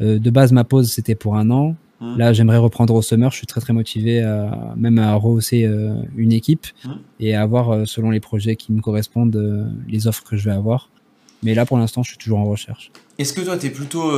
Euh, 0.00 0.18
de 0.20 0.30
base, 0.30 0.52
ma 0.52 0.62
pause 0.64 0.92
c'était 0.92 1.16
pour 1.16 1.36
un 1.36 1.50
an. 1.50 1.74
Hmm. 1.98 2.16
Là, 2.18 2.32
j'aimerais 2.32 2.58
reprendre 2.58 2.94
au 2.94 3.02
summer. 3.02 3.30
Je 3.32 3.38
suis 3.38 3.46
très 3.46 3.60
très 3.60 3.72
motivé 3.72 4.22
à 4.22 4.74
même 4.76 4.98
à 4.98 5.14
rehausser 5.14 5.64
euh, 5.64 5.94
une 6.16 6.32
équipe 6.32 6.66
Mhm. 6.84 6.98
et 7.18 7.34
à 7.34 7.42
avoir 7.42 7.88
selon 7.88 8.10
les 8.10 8.20
projets 8.20 8.54
qui 8.54 8.70
me 8.72 8.80
correspondent 8.80 9.34
euh, 9.34 9.66
les 9.88 10.06
offres 10.06 10.22
que 10.22 10.36
je 10.36 10.44
vais 10.44 10.54
avoir. 10.54 10.90
Mais 11.42 11.54
là, 11.54 11.66
pour 11.66 11.78
l'instant, 11.78 12.02
je 12.04 12.10
suis 12.10 12.18
toujours 12.18 12.38
en 12.38 12.44
recherche. 12.44 12.92
Est-ce 13.18 13.32
que 13.32 13.40
toi, 13.40 13.56
tu 13.58 13.66
es 13.66 13.70
plutôt 13.70 14.10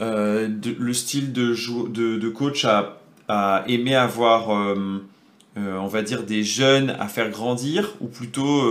euh, 0.00 0.48
de- 0.48 0.76
le 0.78 0.92
style 0.92 1.32
de, 1.32 1.52
jou- 1.54 1.88
de, 1.88 2.16
de 2.18 2.28
coach 2.28 2.64
à, 2.64 3.00
à 3.28 3.64
aimer 3.68 3.94
avoir, 3.94 4.50
euh, 4.56 4.98
euh, 5.58 5.76
on 5.78 5.86
va 5.88 6.02
dire, 6.02 6.22
des 6.24 6.44
jeunes 6.44 6.90
à 6.98 7.08
faire 7.08 7.30
grandir 7.30 7.94
ou 8.00 8.06
plutôt 8.06 8.62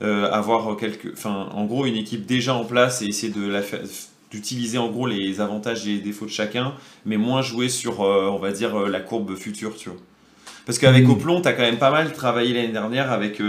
avoir 0.00 0.76
quelques, 0.76 1.12
enfin, 1.12 1.48
en 1.52 1.64
gros, 1.66 1.84
une 1.86 1.96
équipe 1.96 2.26
déjà 2.26 2.54
en 2.54 2.64
place 2.64 3.02
et 3.02 3.06
essayer 3.06 3.32
de 3.32 3.46
la 3.46 3.62
faire- 3.62 3.82
d'utiliser 4.30 4.78
en 4.78 4.88
gros 4.88 5.06
les 5.06 5.40
avantages 5.40 5.86
et 5.86 5.94
les 5.94 5.98
défauts 6.00 6.24
de 6.24 6.30
chacun, 6.30 6.74
mais 7.04 7.16
moins 7.16 7.42
jouer 7.42 7.68
sur, 7.68 8.00
on 8.00 8.38
va 8.38 8.52
dire, 8.52 8.78
la 8.88 9.00
courbe 9.00 9.34
future, 9.36 9.76
tu 9.76 9.90
vois. 9.90 9.98
Parce 10.66 10.78
qu'avec 10.78 11.06
Mm. 11.06 11.10
Oplon, 11.10 11.40
tu 11.42 11.48
as 11.48 11.52
quand 11.54 11.62
même 11.62 11.78
pas 11.78 11.90
mal 11.90 12.12
travaillé 12.12 12.54
l'année 12.54 12.72
dernière 12.72 13.12
avec, 13.12 13.42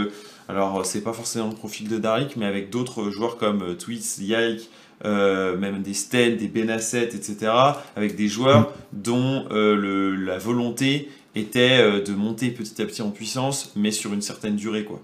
alors 0.50 0.86
c'est 0.86 1.02
pas 1.04 1.14
forcément 1.14 1.50
le 1.50 1.56
profil 1.56 1.88
de 1.88 1.98
Darik, 1.98 2.36
mais 2.38 2.46
avec 2.46 2.70
d'autres 2.70 3.10
joueurs 3.12 3.38
comme 3.38 3.76
Twitch, 3.78 4.18
Yike, 4.20 4.70
euh, 5.04 5.58
même 5.58 5.82
des 5.82 5.96
Sten, 5.96 6.38
des 6.38 6.48
Benasset, 6.48 7.06
etc., 7.06 7.52
avec 7.96 8.16
des 8.16 8.28
joueurs 8.28 8.72
dont 8.94 9.46
euh, 9.52 10.16
la 10.16 10.38
volonté 10.38 11.10
était 11.34 11.80
euh, 11.80 12.04
de 12.04 12.14
monter 12.14 12.52
petit 12.52 12.80
à 12.82 12.86
petit 12.86 13.02
en 13.02 13.10
puissance, 13.10 13.74
mais 13.76 13.90
sur 13.90 14.14
une 14.14 14.22
certaine 14.22 14.56
durée, 14.56 14.84
quoi. 14.84 15.02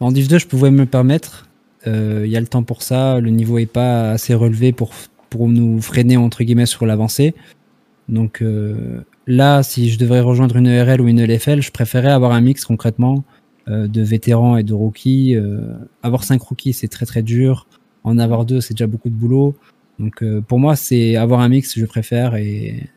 En 0.00 0.10
Div 0.10 0.26
2, 0.26 0.38
je 0.38 0.46
pouvais 0.46 0.70
me 0.70 0.80
le 0.80 0.86
permettre. 0.86 1.46
Il 1.86 2.26
y 2.26 2.36
a 2.36 2.40
le 2.40 2.46
temps 2.46 2.62
pour 2.62 2.82
ça. 2.82 3.20
Le 3.20 3.30
niveau 3.30 3.58
est 3.58 3.66
pas 3.66 4.10
assez 4.10 4.34
relevé 4.34 4.72
pour, 4.72 4.92
pour 5.30 5.48
nous 5.48 5.80
freiner 5.80 6.16
entre 6.16 6.42
guillemets 6.42 6.66
sur 6.66 6.84
l'avancée. 6.86 7.34
Donc 8.08 8.42
là, 9.26 9.62
si 9.62 9.90
je 9.90 9.98
devrais 9.98 10.20
rejoindre 10.20 10.56
une 10.56 10.66
ERL 10.66 11.00
ou 11.00 11.08
une 11.08 11.22
LFL, 11.22 11.60
je 11.60 11.70
préférais 11.70 12.10
avoir 12.10 12.32
un 12.32 12.40
mix 12.40 12.64
concrètement 12.64 13.24
de 13.66 14.02
vétérans 14.02 14.56
et 14.56 14.62
de 14.62 14.72
rookies. 14.72 15.36
Avoir 16.02 16.24
cinq 16.24 16.42
rookies, 16.42 16.72
c'est 16.72 16.88
très 16.88 17.06
très 17.06 17.22
dur. 17.22 17.66
En 18.04 18.18
avoir 18.18 18.44
deux, 18.44 18.60
c'est 18.60 18.74
déjà 18.74 18.86
beaucoup 18.86 19.10
de 19.10 19.14
boulot. 19.14 19.54
Donc 19.98 20.22
euh, 20.22 20.40
pour 20.40 20.58
moi, 20.58 20.76
c'est 20.76 21.16
avoir 21.16 21.40
un 21.40 21.48
mix, 21.48 21.78
je 21.78 21.84
préfère. 21.84 22.34
Et 22.36 22.88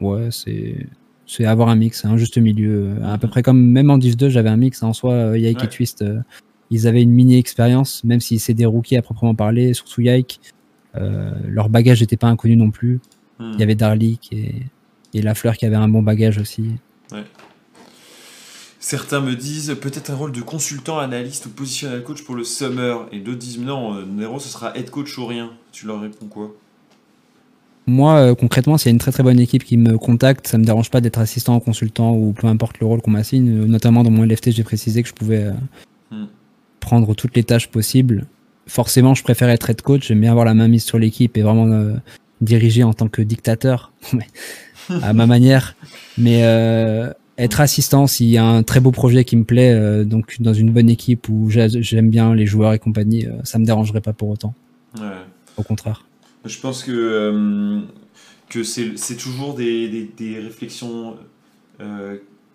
ouais, 0.00 0.28
c'est 0.30 0.86
c'est 1.26 1.44
avoir 1.44 1.68
un 1.68 1.76
mix, 1.76 2.04
un 2.06 2.16
juste 2.16 2.38
milieu. 2.38 2.96
À 3.04 3.18
peu 3.18 3.28
près 3.28 3.42
comme 3.42 3.62
même 3.62 3.90
en 3.90 3.98
Div 3.98 4.16
2, 4.16 4.30
j'avais 4.30 4.48
un 4.48 4.56
mix. 4.56 4.82
En 4.82 4.92
soi, 4.94 5.12
euh, 5.12 5.38
Yike 5.38 5.58
Ouais. 5.58 5.64
et 5.66 5.68
Twist, 5.68 6.00
euh, 6.02 6.20
ils 6.70 6.86
avaient 6.86 7.02
une 7.02 7.10
mini 7.10 7.36
expérience, 7.36 8.02
même 8.04 8.20
si 8.20 8.38
c'est 8.38 8.54
des 8.54 8.64
rookies 8.66 8.96
à 8.96 9.02
proprement 9.02 9.34
parler, 9.34 9.74
surtout 9.74 10.00
Yike. 10.00 10.40
leur 10.94 11.68
bagage 11.68 12.00
n'était 12.00 12.16
pas 12.16 12.28
inconnu 12.28 12.56
non 12.56 12.70
plus. 12.70 12.98
Hmm. 13.38 13.52
Il 13.54 13.60
y 13.60 13.62
avait 13.62 13.74
Darlik 13.76 14.32
et, 14.32 14.54
et 15.14 15.22
Lafleur 15.22 15.56
qui 15.56 15.64
avait 15.66 15.76
un 15.76 15.88
bon 15.88 16.02
bagage 16.02 16.38
aussi. 16.38 16.72
Certains 18.80 19.20
me 19.20 19.34
disent 19.34 19.76
peut-être 19.80 20.10
un 20.10 20.14
rôle 20.14 20.32
de 20.32 20.40
consultant, 20.40 20.98
analyste 20.98 21.46
ou 21.46 21.50
positionnel 21.50 22.02
coach 22.04 22.22
pour 22.22 22.36
le 22.36 22.44
summer. 22.44 23.08
Et 23.12 23.18
d'autres 23.18 23.38
disent 23.38 23.58
non, 23.58 23.94
euh, 23.94 24.04
Nero, 24.06 24.38
ce 24.38 24.48
sera 24.48 24.76
head 24.76 24.90
coach 24.90 25.16
ou 25.18 25.26
rien. 25.26 25.50
Tu 25.72 25.86
leur 25.86 26.00
réponds 26.00 26.26
quoi? 26.26 26.54
Moi, 27.88 28.14
euh, 28.16 28.34
concrètement, 28.34 28.76
s'il 28.78 28.86
y 28.86 28.90
a 28.90 28.92
une 28.92 28.98
très 28.98 29.10
très 29.12 29.22
bonne 29.22 29.40
équipe 29.40 29.64
qui 29.64 29.76
me 29.78 29.96
contacte, 29.98 30.46
ça 30.46 30.58
me 30.58 30.64
dérange 30.64 30.90
pas 30.90 31.00
d'être 31.00 31.18
assistant 31.18 31.56
ou 31.56 31.60
consultant 31.60 32.12
ou 32.12 32.32
peu 32.32 32.46
importe 32.46 32.78
le 32.80 32.86
rôle 32.86 33.00
qu'on 33.00 33.10
m'assigne. 33.10 33.62
Euh, 33.62 33.66
Notamment 33.66 34.02
dans 34.04 34.10
mon 34.10 34.24
LFT, 34.24 34.50
j'ai 34.52 34.62
précisé 34.64 35.02
que 35.02 35.08
je 35.08 35.14
pouvais 35.14 35.50
Hmm. 36.10 36.24
prendre 36.80 37.14
toutes 37.14 37.36
les 37.36 37.44
tâches 37.44 37.68
possibles. 37.68 38.26
Forcément, 38.66 39.14
je 39.14 39.22
préfère 39.22 39.48
être 39.50 39.68
head 39.68 39.82
coach. 39.82 40.06
J'aime 40.08 40.20
bien 40.20 40.30
avoir 40.30 40.46
la 40.46 40.54
main 40.54 40.68
mise 40.68 40.84
sur 40.84 40.98
l'équipe 40.98 41.36
et 41.36 41.42
vraiment 41.42 41.66
euh, 41.66 41.94
diriger 42.40 42.82
en 42.84 42.94
tant 42.94 43.08
que 43.08 43.20
dictateur, 43.22 43.92
à 45.02 45.12
ma 45.12 45.26
manière. 45.26 45.74
Mais 46.16 46.44
euh, 46.44 47.12
être 47.38 47.60
assistant, 47.60 48.06
s'il 48.06 48.28
y 48.28 48.36
a 48.36 48.44
un 48.44 48.62
très 48.62 48.80
beau 48.80 48.90
projet 48.90 49.24
qui 49.24 49.36
me 49.36 49.44
plaît, 49.44 49.72
euh, 49.72 50.04
donc 50.04 50.36
dans 50.40 50.52
une 50.54 50.70
bonne 50.72 50.90
équipe 50.90 51.28
où 51.28 51.48
j'a- 51.50 51.68
j'aime 51.68 52.10
bien 52.10 52.34
les 52.34 52.46
joueurs 52.46 52.72
et 52.74 52.78
compagnie, 52.78 53.26
euh, 53.26 53.32
ça 53.44 53.58
me 53.58 53.64
dérangerait 53.64 54.00
pas 54.00 54.12
pour 54.12 54.28
autant. 54.28 54.54
Ouais. 54.98 55.06
Au 55.56 55.62
contraire. 55.62 56.04
Je 56.44 56.58
pense 56.58 56.82
que, 56.84 56.92
euh, 56.92 57.80
que 58.48 58.62
c'est 58.62 58.96
c'est 58.96 59.16
toujours 59.16 59.54
des, 59.54 59.88
des, 59.88 60.10
des 60.18 60.38
réflexions 60.40 61.16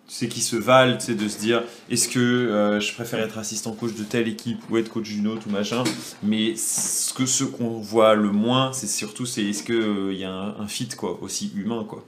euh, 0.06 0.10
sais, 0.10 0.28
qui 0.28 0.40
se 0.40 0.56
valent, 0.56 0.98
sais, 1.00 1.14
de 1.14 1.28
se 1.28 1.38
dire 1.38 1.62
est-ce 1.90 2.08
que 2.08 2.18
euh, 2.18 2.80
je 2.80 2.92
préfère 2.92 3.20
être 3.20 3.38
assistant 3.38 3.72
coach 3.72 3.94
de 3.94 4.04
telle 4.04 4.28
équipe 4.28 4.60
ou 4.70 4.76
être 4.76 4.88
coach 4.88 5.08
d'une 5.08 5.26
autre 5.26 5.46
ou 5.46 5.50
machin. 5.50 5.84
Mais 6.22 6.56
ce 6.56 7.12
que 7.12 7.26
ce 7.26 7.44
qu'on 7.44 7.80
voit 7.80 8.14
le 8.14 8.30
moins, 8.30 8.72
c'est 8.72 8.86
surtout 8.86 9.26
c'est 9.26 9.42
est-ce 9.44 9.62
qu'il 9.62 10.18
y 10.18 10.24
a 10.24 10.32
un, 10.32 10.60
un 10.60 10.68
fit 10.68 10.88
quoi, 10.88 11.18
aussi 11.22 11.52
humain. 11.54 11.84
Quoi. 11.88 12.04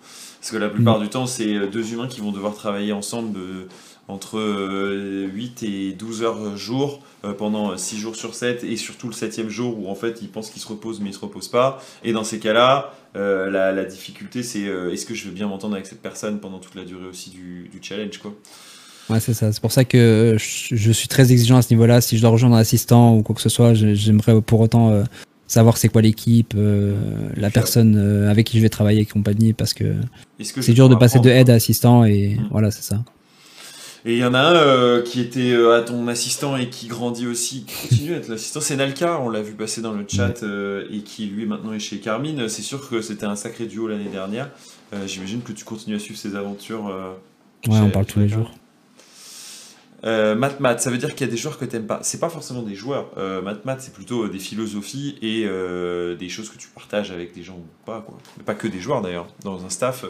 Parce 0.46 0.52
que 0.52 0.58
la 0.58 0.68
plupart 0.68 1.00
du 1.00 1.08
temps, 1.08 1.26
c'est 1.26 1.56
euh, 1.56 1.66
deux 1.66 1.92
humains 1.92 2.06
qui 2.06 2.20
vont 2.20 2.30
devoir 2.30 2.54
travailler 2.54 2.92
ensemble 2.92 3.36
euh, 3.36 3.68
entre 4.08 4.38
euh, 4.38 5.26
8 5.32 5.62
et 5.62 5.92
12 5.92 6.22
heures 6.22 6.56
jour 6.56 7.02
euh, 7.24 7.32
pendant 7.32 7.76
6 7.76 7.98
jours 7.98 8.16
sur 8.16 8.34
7 8.34 8.62
et 8.64 8.76
surtout 8.76 9.08
le 9.08 9.12
7 9.12 9.48
jour 9.48 9.78
où 9.78 9.88
en 9.90 9.94
fait 9.94 10.18
ils 10.22 10.28
pensent 10.28 10.50
qu'ils 10.50 10.62
se 10.62 10.68
reposent 10.68 11.00
mais 11.00 11.10
ils 11.10 11.14
se 11.14 11.18
reposent 11.20 11.48
pas. 11.48 11.82
Et 12.04 12.12
dans 12.12 12.24
ces 12.24 12.38
cas-là, 12.38 12.94
euh, 13.16 13.50
la, 13.50 13.72
la 13.72 13.84
difficulté 13.84 14.42
c'est 14.42 14.66
euh, 14.66 14.92
est-ce 14.92 15.06
que 15.06 15.14
je 15.14 15.24
veux 15.26 15.32
bien 15.32 15.48
m'entendre 15.48 15.74
avec 15.74 15.86
cette 15.86 16.02
personne 16.02 16.38
pendant 16.40 16.58
toute 16.58 16.74
la 16.74 16.84
durée 16.84 17.06
aussi 17.06 17.30
du, 17.30 17.68
du 17.72 17.78
challenge 17.82 18.18
quoi? 18.18 18.32
Ouais, 19.08 19.20
c'est 19.20 19.34
ça. 19.34 19.52
C'est 19.52 19.60
pour 19.60 19.70
ça 19.70 19.84
que 19.84 20.36
je, 20.38 20.74
je 20.74 20.92
suis 20.92 21.06
très 21.06 21.30
exigeant 21.30 21.56
à 21.58 21.62
ce 21.62 21.72
niveau-là. 21.72 22.00
Si 22.00 22.16
je 22.16 22.22
dois 22.22 22.30
rejoindre 22.30 22.56
un 22.56 22.60
assistant 22.60 23.16
ou 23.16 23.22
quoi 23.22 23.36
que 23.36 23.40
ce 23.40 23.48
soit, 23.48 23.72
j'aimerais 23.74 24.40
pour 24.42 24.58
autant 24.60 24.90
euh, 24.90 25.04
savoir 25.46 25.76
c'est 25.76 25.88
quoi 25.88 26.02
l'équipe, 26.02 26.54
euh, 26.56 26.96
la 27.36 27.50
personne 27.50 27.96
euh, 27.96 28.28
avec 28.30 28.46
qui 28.48 28.56
je 28.56 28.62
vais 28.62 28.68
travailler 28.68 29.02
et 29.02 29.06
compagnie, 29.06 29.52
parce 29.52 29.74
que 29.74 29.94
c'est 30.40 30.56
vais 30.60 30.72
dur 30.74 30.88
de 30.88 30.96
passer 30.96 31.20
de 31.20 31.30
aide 31.30 31.50
à 31.50 31.54
assistant 31.54 32.04
et 32.04 32.36
Mm. 32.36 32.48
voilà, 32.50 32.70
c'est 32.72 32.82
ça. 32.82 33.04
Et 34.08 34.12
il 34.12 34.18
y 34.18 34.24
en 34.24 34.34
a 34.34 34.38
un 34.38 34.54
euh, 34.54 35.02
qui 35.02 35.20
était 35.20 35.50
euh, 35.50 35.76
à 35.76 35.82
ton 35.82 36.06
assistant 36.06 36.56
et 36.56 36.68
qui 36.68 36.86
grandit 36.86 37.26
aussi, 37.26 37.64
qui 37.64 37.88
continue 37.88 38.14
à 38.14 38.18
être 38.18 38.28
l'assistant. 38.28 38.60
C'est 38.60 38.76
Nalka, 38.76 39.20
on 39.20 39.28
l'a 39.28 39.42
vu 39.42 39.54
passer 39.54 39.80
dans 39.80 39.92
le 39.92 40.04
chat 40.06 40.44
euh, 40.44 40.86
et 40.92 41.00
qui 41.00 41.26
lui 41.26 41.44
maintenant 41.44 41.72
est 41.72 41.80
chez 41.80 41.98
Carmine. 41.98 42.48
C'est 42.48 42.62
sûr 42.62 42.88
que 42.88 43.02
c'était 43.02 43.26
un 43.26 43.34
sacré 43.34 43.66
duo 43.66 43.88
l'année 43.88 44.08
dernière. 44.08 44.48
J'imagine 45.06 45.42
que 45.42 45.50
tu 45.50 45.64
continues 45.64 45.96
à 45.96 45.98
suivre 45.98 46.18
ses 46.18 46.36
aventures. 46.36 46.84
Ouais, 47.66 47.78
on 47.80 47.90
parle 47.90 48.06
tous 48.06 48.20
les 48.20 48.28
jours. 48.28 48.52
Math 50.04 50.60
Math, 50.60 50.80
ça 50.80 50.90
veut 50.90 50.98
dire 50.98 51.12
qu'il 51.16 51.26
y 51.26 51.28
a 51.28 51.32
des 51.32 51.36
joueurs 51.36 51.58
que 51.58 51.64
t'aimes 51.64 51.88
pas. 51.88 51.98
C'est 52.02 52.20
pas 52.20 52.28
forcément 52.28 52.62
des 52.62 52.76
joueurs. 52.76 53.10
Math 53.42 53.64
Math, 53.64 53.80
c'est 53.80 53.92
plutôt 53.92 54.28
des 54.28 54.38
philosophies 54.38 55.16
et 55.20 55.44
des 56.16 56.28
choses 56.28 56.48
que 56.48 56.56
tu 56.56 56.68
partages 56.68 57.10
avec 57.10 57.34
des 57.34 57.42
gens 57.42 57.56
ou 57.56 57.84
pas. 57.84 58.02
Quoi. 58.06 58.16
Mais 58.38 58.44
pas 58.44 58.54
que 58.54 58.68
des 58.68 58.78
joueurs 58.78 59.02
d'ailleurs. 59.02 59.26
Dans 59.42 59.64
un 59.64 59.68
staff. 59.68 60.04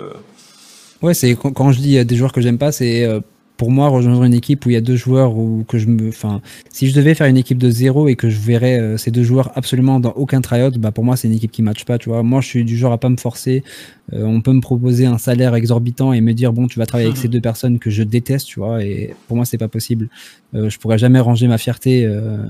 Ouais, 1.01 1.15
c'est 1.15 1.35
quand, 1.35 1.73
je 1.73 1.81
dis 1.81 2.05
des 2.05 2.17
joueurs 2.17 2.33
que 2.33 2.43
j'aime 2.43 2.59
pas, 2.59 2.71
c'est 2.71 3.09
pour 3.57 3.71
moi 3.71 3.89
rejoindre 3.89 4.25
une 4.25 4.35
équipe 4.35 4.67
où 4.67 4.71
il 4.71 4.75
y 4.75 4.77
a 4.77 4.81
deux 4.81 4.97
joueurs 4.97 5.37
ou 5.37 5.65
que 5.67 5.79
je 5.79 5.87
me, 5.87 6.09
enfin, 6.09 6.43
si 6.71 6.89
je 6.89 6.95
devais 6.95 7.15
faire 7.15 7.27
une 7.27 7.37
équipe 7.37 7.59
de 7.59 7.71
zéro 7.71 8.09
et 8.09 8.17
que 8.17 8.29
je 8.29 8.39
verrais 8.39 8.79
euh, 8.79 8.97
ces 8.97 9.11
deux 9.11 9.23
joueurs 9.23 9.51
absolument 9.55 9.99
dans 10.01 10.13
aucun 10.13 10.41
tryout, 10.41 10.79
bah 10.79 10.93
pour 10.93 11.05
moi 11.05 11.17
c'est 11.17 11.29
une 11.29 11.35
équipe 11.35 11.53
qui 11.53 11.63
matche 11.63 11.85
pas, 11.85 11.99
tu 11.99 12.09
vois. 12.09 12.23
Moi 12.23 12.41
je 12.41 12.49
suis 12.49 12.65
du 12.65 12.77
genre 12.77 12.93
à 12.93 12.99
pas 12.99 13.09
me 13.09 13.17
forcer. 13.17 13.65
Euh, 14.13 14.25
on 14.25 14.41
peut 14.41 14.53
me 14.53 14.61
proposer 14.61 15.07
un 15.07 15.19
salaire 15.19 15.55
exorbitant 15.55 16.13
et 16.13 16.21
me 16.21 16.33
dire 16.33 16.53
bon 16.53 16.67
tu 16.67 16.79
vas 16.79 16.87
travailler 16.87 17.09
avec 17.09 17.19
ces 17.19 17.29
deux 17.37 17.41
personnes 17.41 17.79
que 17.79 17.91
je 17.91 18.03
déteste, 18.03 18.47
tu 18.47 18.61
vois. 18.61 18.85
Et 18.85 19.15
pour 19.29 19.37
moi 19.37 19.47
c'est 19.47 19.59
pas 19.59 19.69
possible. 19.69 20.09
Euh, 20.55 20.69
je 20.69 20.79
pourrais 20.79 20.99
jamais 20.99 21.21
ranger 21.21 21.49
ma 21.49 21.59
fierté 21.59 22.05
euh, 22.05 22.45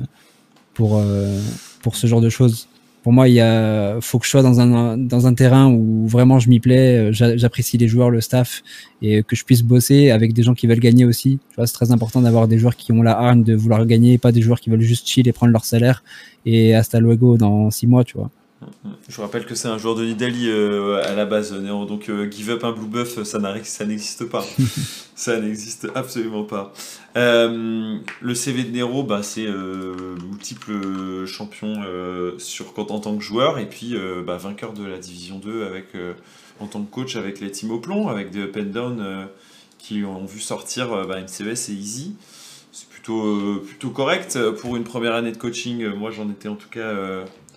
pour 0.74 1.02
pour 1.82 1.96
ce 1.96 2.06
genre 2.06 2.20
de 2.20 2.28
choses 2.28 2.68
pour 3.06 3.12
moi, 3.12 3.28
il 3.28 3.40
faut 4.00 4.18
que 4.18 4.24
je 4.24 4.30
sois 4.30 4.42
dans 4.42 4.58
un, 4.58 5.34
terrain 5.34 5.70
où 5.70 6.08
vraiment 6.08 6.40
je 6.40 6.48
m'y 6.48 6.58
plais, 6.58 6.96
euh, 6.96 7.12
j'a- 7.12 7.36
j'apprécie 7.36 7.78
les 7.78 7.86
joueurs, 7.86 8.10
le 8.10 8.20
staff, 8.20 8.64
et 9.00 9.22
que 9.22 9.36
je 9.36 9.44
puisse 9.44 9.62
bosser 9.62 10.10
avec 10.10 10.32
des 10.32 10.42
gens 10.42 10.54
qui 10.54 10.66
veulent 10.66 10.80
gagner 10.80 11.04
aussi. 11.04 11.38
Tu 11.50 11.54
vois, 11.54 11.68
c'est 11.68 11.72
très 11.74 11.92
important 11.92 12.20
d'avoir 12.20 12.48
des 12.48 12.58
joueurs 12.58 12.74
qui 12.74 12.90
ont 12.90 13.02
la 13.02 13.16
hargne 13.16 13.44
de 13.44 13.54
vouloir 13.54 13.86
gagner, 13.86 14.18
pas 14.18 14.32
des 14.32 14.42
joueurs 14.42 14.58
qui 14.58 14.70
veulent 14.70 14.80
juste 14.80 15.06
chill 15.06 15.28
et 15.28 15.32
prendre 15.32 15.52
leur 15.52 15.64
salaire 15.64 16.02
et 16.44 16.74
hasta 16.74 16.98
luego 16.98 17.36
dans 17.36 17.70
six 17.70 17.86
mois, 17.86 18.02
tu 18.02 18.18
vois. 18.18 18.28
Je 19.08 19.20
rappelle 19.20 19.44
que 19.46 19.54
c'est 19.54 19.68
un 19.68 19.78
joueur 19.78 19.94
de 19.94 20.04
Nidali 20.04 20.48
euh, 20.48 21.02
à 21.04 21.14
la 21.14 21.26
base. 21.26 21.52
Donc 21.52 22.08
euh, 22.08 22.30
give 22.30 22.50
up 22.50 22.64
un 22.64 22.72
blue 22.72 22.86
buff, 22.86 23.22
ça 23.22 23.38
n'existe 23.84 24.24
pas. 24.24 24.44
ça 25.14 25.38
n'existe 25.38 25.88
absolument 25.94 26.44
pas. 26.44 26.72
Euh, 27.16 27.98
le 28.20 28.34
CV 28.34 28.64
de 28.64 28.70
Nero, 28.70 29.02
bah, 29.02 29.22
c'est 29.22 29.46
euh, 29.46 30.16
multiple 30.28 31.26
champion 31.26 31.74
sur, 32.38 32.72
en 32.78 33.00
tant 33.00 33.16
que 33.16 33.22
joueur 33.22 33.58
et 33.58 33.68
puis 33.68 33.94
bah, 34.26 34.36
vainqueur 34.36 34.72
de 34.72 34.84
la 34.84 34.98
division 34.98 35.38
2 35.38 35.64
avec, 35.64 35.88
en 36.60 36.66
tant 36.66 36.82
que 36.82 36.90
coach 36.90 37.16
avec 37.16 37.40
les 37.40 37.50
teams 37.50 37.70
au 37.70 37.78
plomb, 37.78 38.08
avec 38.08 38.30
des 38.30 38.42
up 38.42 38.56
and 38.58 38.72
down 38.72 39.28
qui 39.78 40.04
ont 40.04 40.24
vu 40.24 40.40
sortir 40.40 41.06
bah, 41.06 41.20
MCES 41.20 41.70
et 41.70 41.72
Easy. 41.72 42.16
C'est 42.72 42.88
plutôt, 42.88 43.60
plutôt 43.64 43.90
correct 43.90 44.38
pour 44.60 44.76
une 44.76 44.84
première 44.84 45.14
année 45.14 45.32
de 45.32 45.38
coaching. 45.38 45.86
Moi, 45.94 46.10
j'en 46.10 46.28
étais 46.30 46.48
en 46.48 46.56
tout 46.56 46.68
cas. 46.68 46.92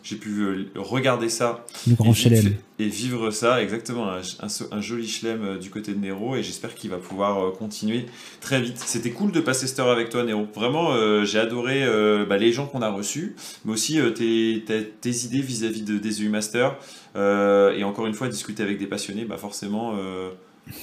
J'ai 0.09 0.15
pu 0.15 0.41
euh, 0.41 0.65
regarder 0.75 1.29
ça 1.29 1.65
Le 1.85 1.93
et 1.93 1.95
grand 1.95 2.11
vivre, 2.11 2.17
chelem. 2.35 2.53
et 2.79 2.87
vivre 2.87 3.31
ça, 3.31 3.61
exactement, 3.61 4.09
un, 4.09 4.21
un- 4.41 4.67
un 4.77 4.81
joli 4.81 5.07
chelem 5.07 5.43
euh, 5.43 5.57
du 5.57 5.69
côté 5.69 5.93
de 5.93 5.99
Nero, 5.99 6.35
et 6.35 6.41
j'espère 6.43 6.73
qu'il 6.73 6.89
va 6.89 6.97
pouvoir 6.97 7.43
euh, 7.45 7.51
continuer 7.51 8.05
très 8.41 8.59
vite. 8.61 8.77
C'était 8.77 9.11
cool 9.11 9.31
de 9.31 9.39
passer 9.39 9.67
cette 9.67 9.79
heure 9.79 9.89
avec 9.91 10.09
toi, 10.09 10.23
Nero. 10.23 10.47
Vraiment, 10.55 10.93
euh, 10.93 11.25
j'ai 11.25 11.37
adoré 11.39 11.83
euh, 11.83 12.25
bah, 12.25 12.37
les 12.37 12.51
gens 12.51 12.65
qu'on 12.65 12.81
a 12.81 12.89
reçus, 12.89 13.35
mais 13.65 13.73
aussi 13.73 13.99
euh, 13.99 14.09
tes, 14.09 14.63
tes- 14.65 14.85
tes 14.89 15.25
idées 15.25 15.41
vis-à-vis 15.41 15.83
de, 15.83 15.97
des 15.97 16.23
EU 16.23 16.29
Masters, 16.29 16.75
et 17.15 17.83
encore 17.83 18.07
une 18.07 18.13
fois, 18.13 18.29
discuter 18.29 18.63
avec 18.63 18.77
des 18.79 18.87
passionnés, 18.87 19.25
bah 19.25 19.37
forcément, 19.37 19.93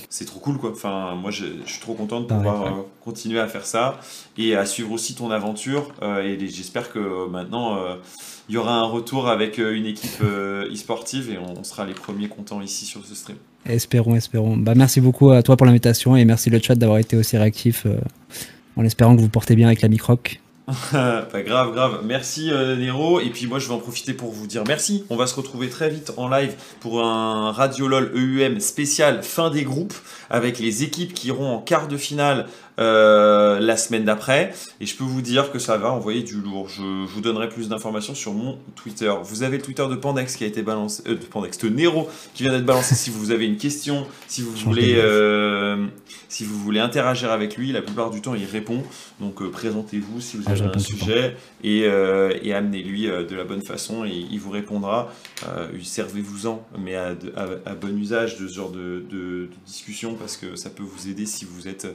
c'est 0.09 0.25
trop 0.25 0.41
cool, 0.41 0.59
quoi. 0.59 0.71
Enfin, 0.71 1.15
moi, 1.15 1.31
je, 1.31 1.45
je 1.65 1.71
suis 1.71 1.81
trop 1.81 1.95
content 1.95 2.21
de 2.21 2.27
pouvoir 2.27 2.63
ouais. 2.63 2.69
euh, 2.69 2.83
continuer 3.05 3.41
à 3.41 3.49
faire 3.49 3.67
ça, 3.67 4.01
et 4.37 4.57
à 4.57 4.67
suivre 4.67 4.93
aussi 4.93 5.15
ton 5.15 5.31
aventure, 5.31 5.93
euh, 6.03 6.23
et 6.23 6.39
j'espère 6.49 6.93
que 6.93 6.99
euh, 6.99 7.29
maintenant... 7.29 7.79
il 8.49 8.55
y 8.55 8.59
aura 8.59 8.75
un 8.75 8.85
retour 8.85 9.29
avec 9.29 9.59
une 9.59 9.87
équipe 9.87 10.23
e-sportive 10.23 11.33
et 11.33 11.39
on, 11.39 11.59
on 11.59 11.65
sera 11.65 11.85
les 11.85 11.95
premiers 11.95 12.29
contents 12.29 12.61
ici 12.61 12.85
sur 12.85 13.05
ce 13.05 13.15
stream. 13.15 13.39
Espérons, 13.65 14.15
espérons. 14.15 14.57
Bah, 14.57 14.75
merci 14.77 15.01
beaucoup 15.01 15.33
à 15.33 15.43
toi 15.43 15.57
pour 15.57 15.67
l'invitation 15.67 16.17
et 16.17 16.25
merci 16.25 16.49
le 16.49 16.61
chat 16.61 16.77
d'avoir 16.77 16.99
été 16.99 17.17
aussi 17.17 17.37
réactif 17.37 17.89
en 18.77 18.85
espérant 18.85 19.17
que 19.17 19.21
vous 19.21 19.29
portez 19.29 19.57
bien 19.57 19.67
avec 19.67 19.83
la 19.83 19.89
microc. 19.89 20.41
Pas 20.91 21.43
grave, 21.43 21.73
grave. 21.73 22.01
Merci 22.05 22.51
euh, 22.51 22.75
Nero. 22.75 23.21
Et 23.21 23.31
puis 23.31 23.47
moi 23.47 23.61
je 23.61 23.69
vais 23.69 23.75
en 23.75 23.79
profiter 23.79 24.15
pour 24.15 24.33
vous 24.33 24.49
dire 24.49 24.65
merci. 24.67 25.05
On 25.11 25.17
va 25.17 25.29
se 25.29 25.37
retrouver 25.37 25.69
très 25.69 25.89
vite 25.89 26.13
en 26.17 26.29
live 26.29 26.55
pour 26.81 27.05
un 27.05 27.53
Radio 27.53 27.87
LOL 27.87 28.11
EUM 28.15 28.59
spécial 28.59 29.23
fin 29.23 29.51
des 29.51 29.63
groupes 29.63 29.95
avec 30.29 30.59
les 30.59 30.83
équipes 30.83 31.15
qui 31.15 31.29
iront 31.29 31.55
en 31.55 31.61
quart 31.61 31.87
de 31.87 31.97
finale 31.97 32.47
euh, 32.79 33.59
la 33.61 33.77
semaine 33.77 34.05
d'après. 34.05 34.53
Et 34.81 34.87
je 34.87 34.97
peux 34.97 35.05
vous 35.05 35.23
dire 35.23 35.51
que 35.51 35.59
ça 35.59 35.77
va 35.79 35.91
envoyer 35.93 36.23
du 36.23 36.35
lourd. 36.41 36.69
Je, 36.69 36.83
je 36.83 37.13
vous 37.15 37.21
donnerai 37.21 37.49
plus 37.49 37.69
d'informations 37.69 38.15
sur 38.15 38.33
mon 38.35 38.59
Twitter. 38.75 39.13
Vous 39.23 39.43
avez 39.43 39.57
le 39.59 39.63
Twitter 39.63 39.87
de 39.89 39.95
Pandex 39.97 40.37
qui 40.37 40.45
a 40.45 40.47
été 40.47 40.63
balancé, 40.63 41.03
euh, 41.07 41.11
de 41.15 41.25
Pandex, 41.25 41.59
de 41.59 41.69
Nero 41.69 42.09
qui 42.35 42.43
vient 42.43 42.53
d'être 42.53 42.67
balancé. 42.67 42.95
si 42.95 43.11
vous 43.11 43.31
avez 43.31 43.47
une 43.47 43.57
question, 43.57 44.07
si 44.29 44.43
vous 44.43 44.53
voulez, 44.53 44.95
euh, 44.97 45.87
si 46.29 46.45
vous 46.45 46.59
voulez 46.59 46.81
interagir 46.81 47.31
avec 47.33 47.57
lui, 47.57 47.73
la 47.73 47.83
plupart 47.83 48.11
du 48.11 48.21
temps 48.21 48.35
il 48.35 48.45
répond. 48.45 48.83
Donc 49.21 49.41
euh, 49.43 49.51
présentez-vous 49.51 50.21
si 50.21 50.37
vous 50.37 50.47
avez 50.49 50.57
je 50.57 50.65
un 50.65 50.79
sujet 50.79 51.37
et, 51.65 51.81
et 52.43 52.53
amenez-lui 52.55 53.07
de 53.07 53.35
la 53.35 53.45
bonne 53.45 53.63
façon 53.63 54.05
et 54.05 54.27
il 54.31 54.39
vous 54.39 54.51
répondra. 54.51 55.11
Servez-vous-en, 55.83 56.63
mais 56.79 56.95
à, 56.97 57.15
de- 57.15 57.33
à- 57.37 57.71
à 57.71 57.75
bon 57.75 57.97
usage 57.99 58.39
de 58.39 58.47
ce 58.49 58.55
genre 58.55 58.71
de, 58.71 59.05
de- 59.11 59.17
de 59.47 59.49
discussion 59.67 60.15
parce 60.15 60.37
que 60.37 60.57
ça 60.57 60.71
peut 60.71 60.83
vous 60.83 61.09
aider 61.09 61.27
si 61.27 61.45
vous 61.45 61.69
êtes 61.69 61.87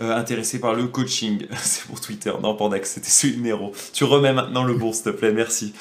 euh, 0.00 0.16
intéressé 0.16 0.60
par 0.60 0.74
le 0.74 0.86
coaching. 0.86 1.46
C'est 1.62 1.84
pour 1.86 2.00
Twitter, 2.00 2.32
non, 2.42 2.54
Pandax, 2.54 2.92
c'était 2.92 3.08
celui 3.08 3.36
de 3.36 3.42
Nero. 3.42 3.72
Tu 3.92 4.04
remets 4.04 4.32
maintenant 4.32 4.64
le 4.64 4.74
bon, 4.74 4.92
s'il 4.92 5.04
te 5.04 5.10
plaît, 5.10 5.32
merci. 5.32 5.72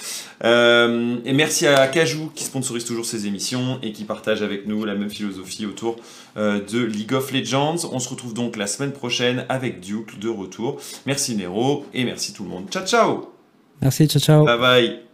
Euh, 0.44 1.18
et 1.26 1.34
merci 1.34 1.68
à 1.68 1.88
Cajou 1.88 2.32
qui 2.34 2.44
sponsorise 2.44 2.86
toujours 2.86 3.06
ces 3.06 3.28
émissions 3.28 3.80
et 3.82 3.92
qui 3.92 4.04
partage 4.04 4.42
avec 4.42 4.68
nous 4.68 4.86
la 4.86 4.96
même 4.96 5.10
philosophie 5.10 5.66
autour 5.66 5.98
euh, 6.38 6.60
de 6.64 6.80
League 6.80 7.14
of 7.14 7.32
Legends. 7.32 7.78
On 7.92 8.00
se 8.00 8.10
retrouve 8.10 8.34
donc 8.34 8.56
la 8.56 8.68
semaine 8.68 8.92
prochaine 8.92 9.46
avec 9.50 9.80
Duke 9.80 10.20
de 10.20 10.30
retour. 10.30 10.80
Merci 11.06 11.36
Nero 11.36 11.86
et 11.94 12.06
merci 12.06 12.34
tout 12.34 12.44
le 12.44 12.50
monde. 12.50 12.66
Ciao 12.70 12.86
ciao 12.86 13.34
Merci, 13.82 14.08
ciao 14.08 14.22
ciao. 14.22 14.46
Bye 14.46 14.60
bye 14.60 15.09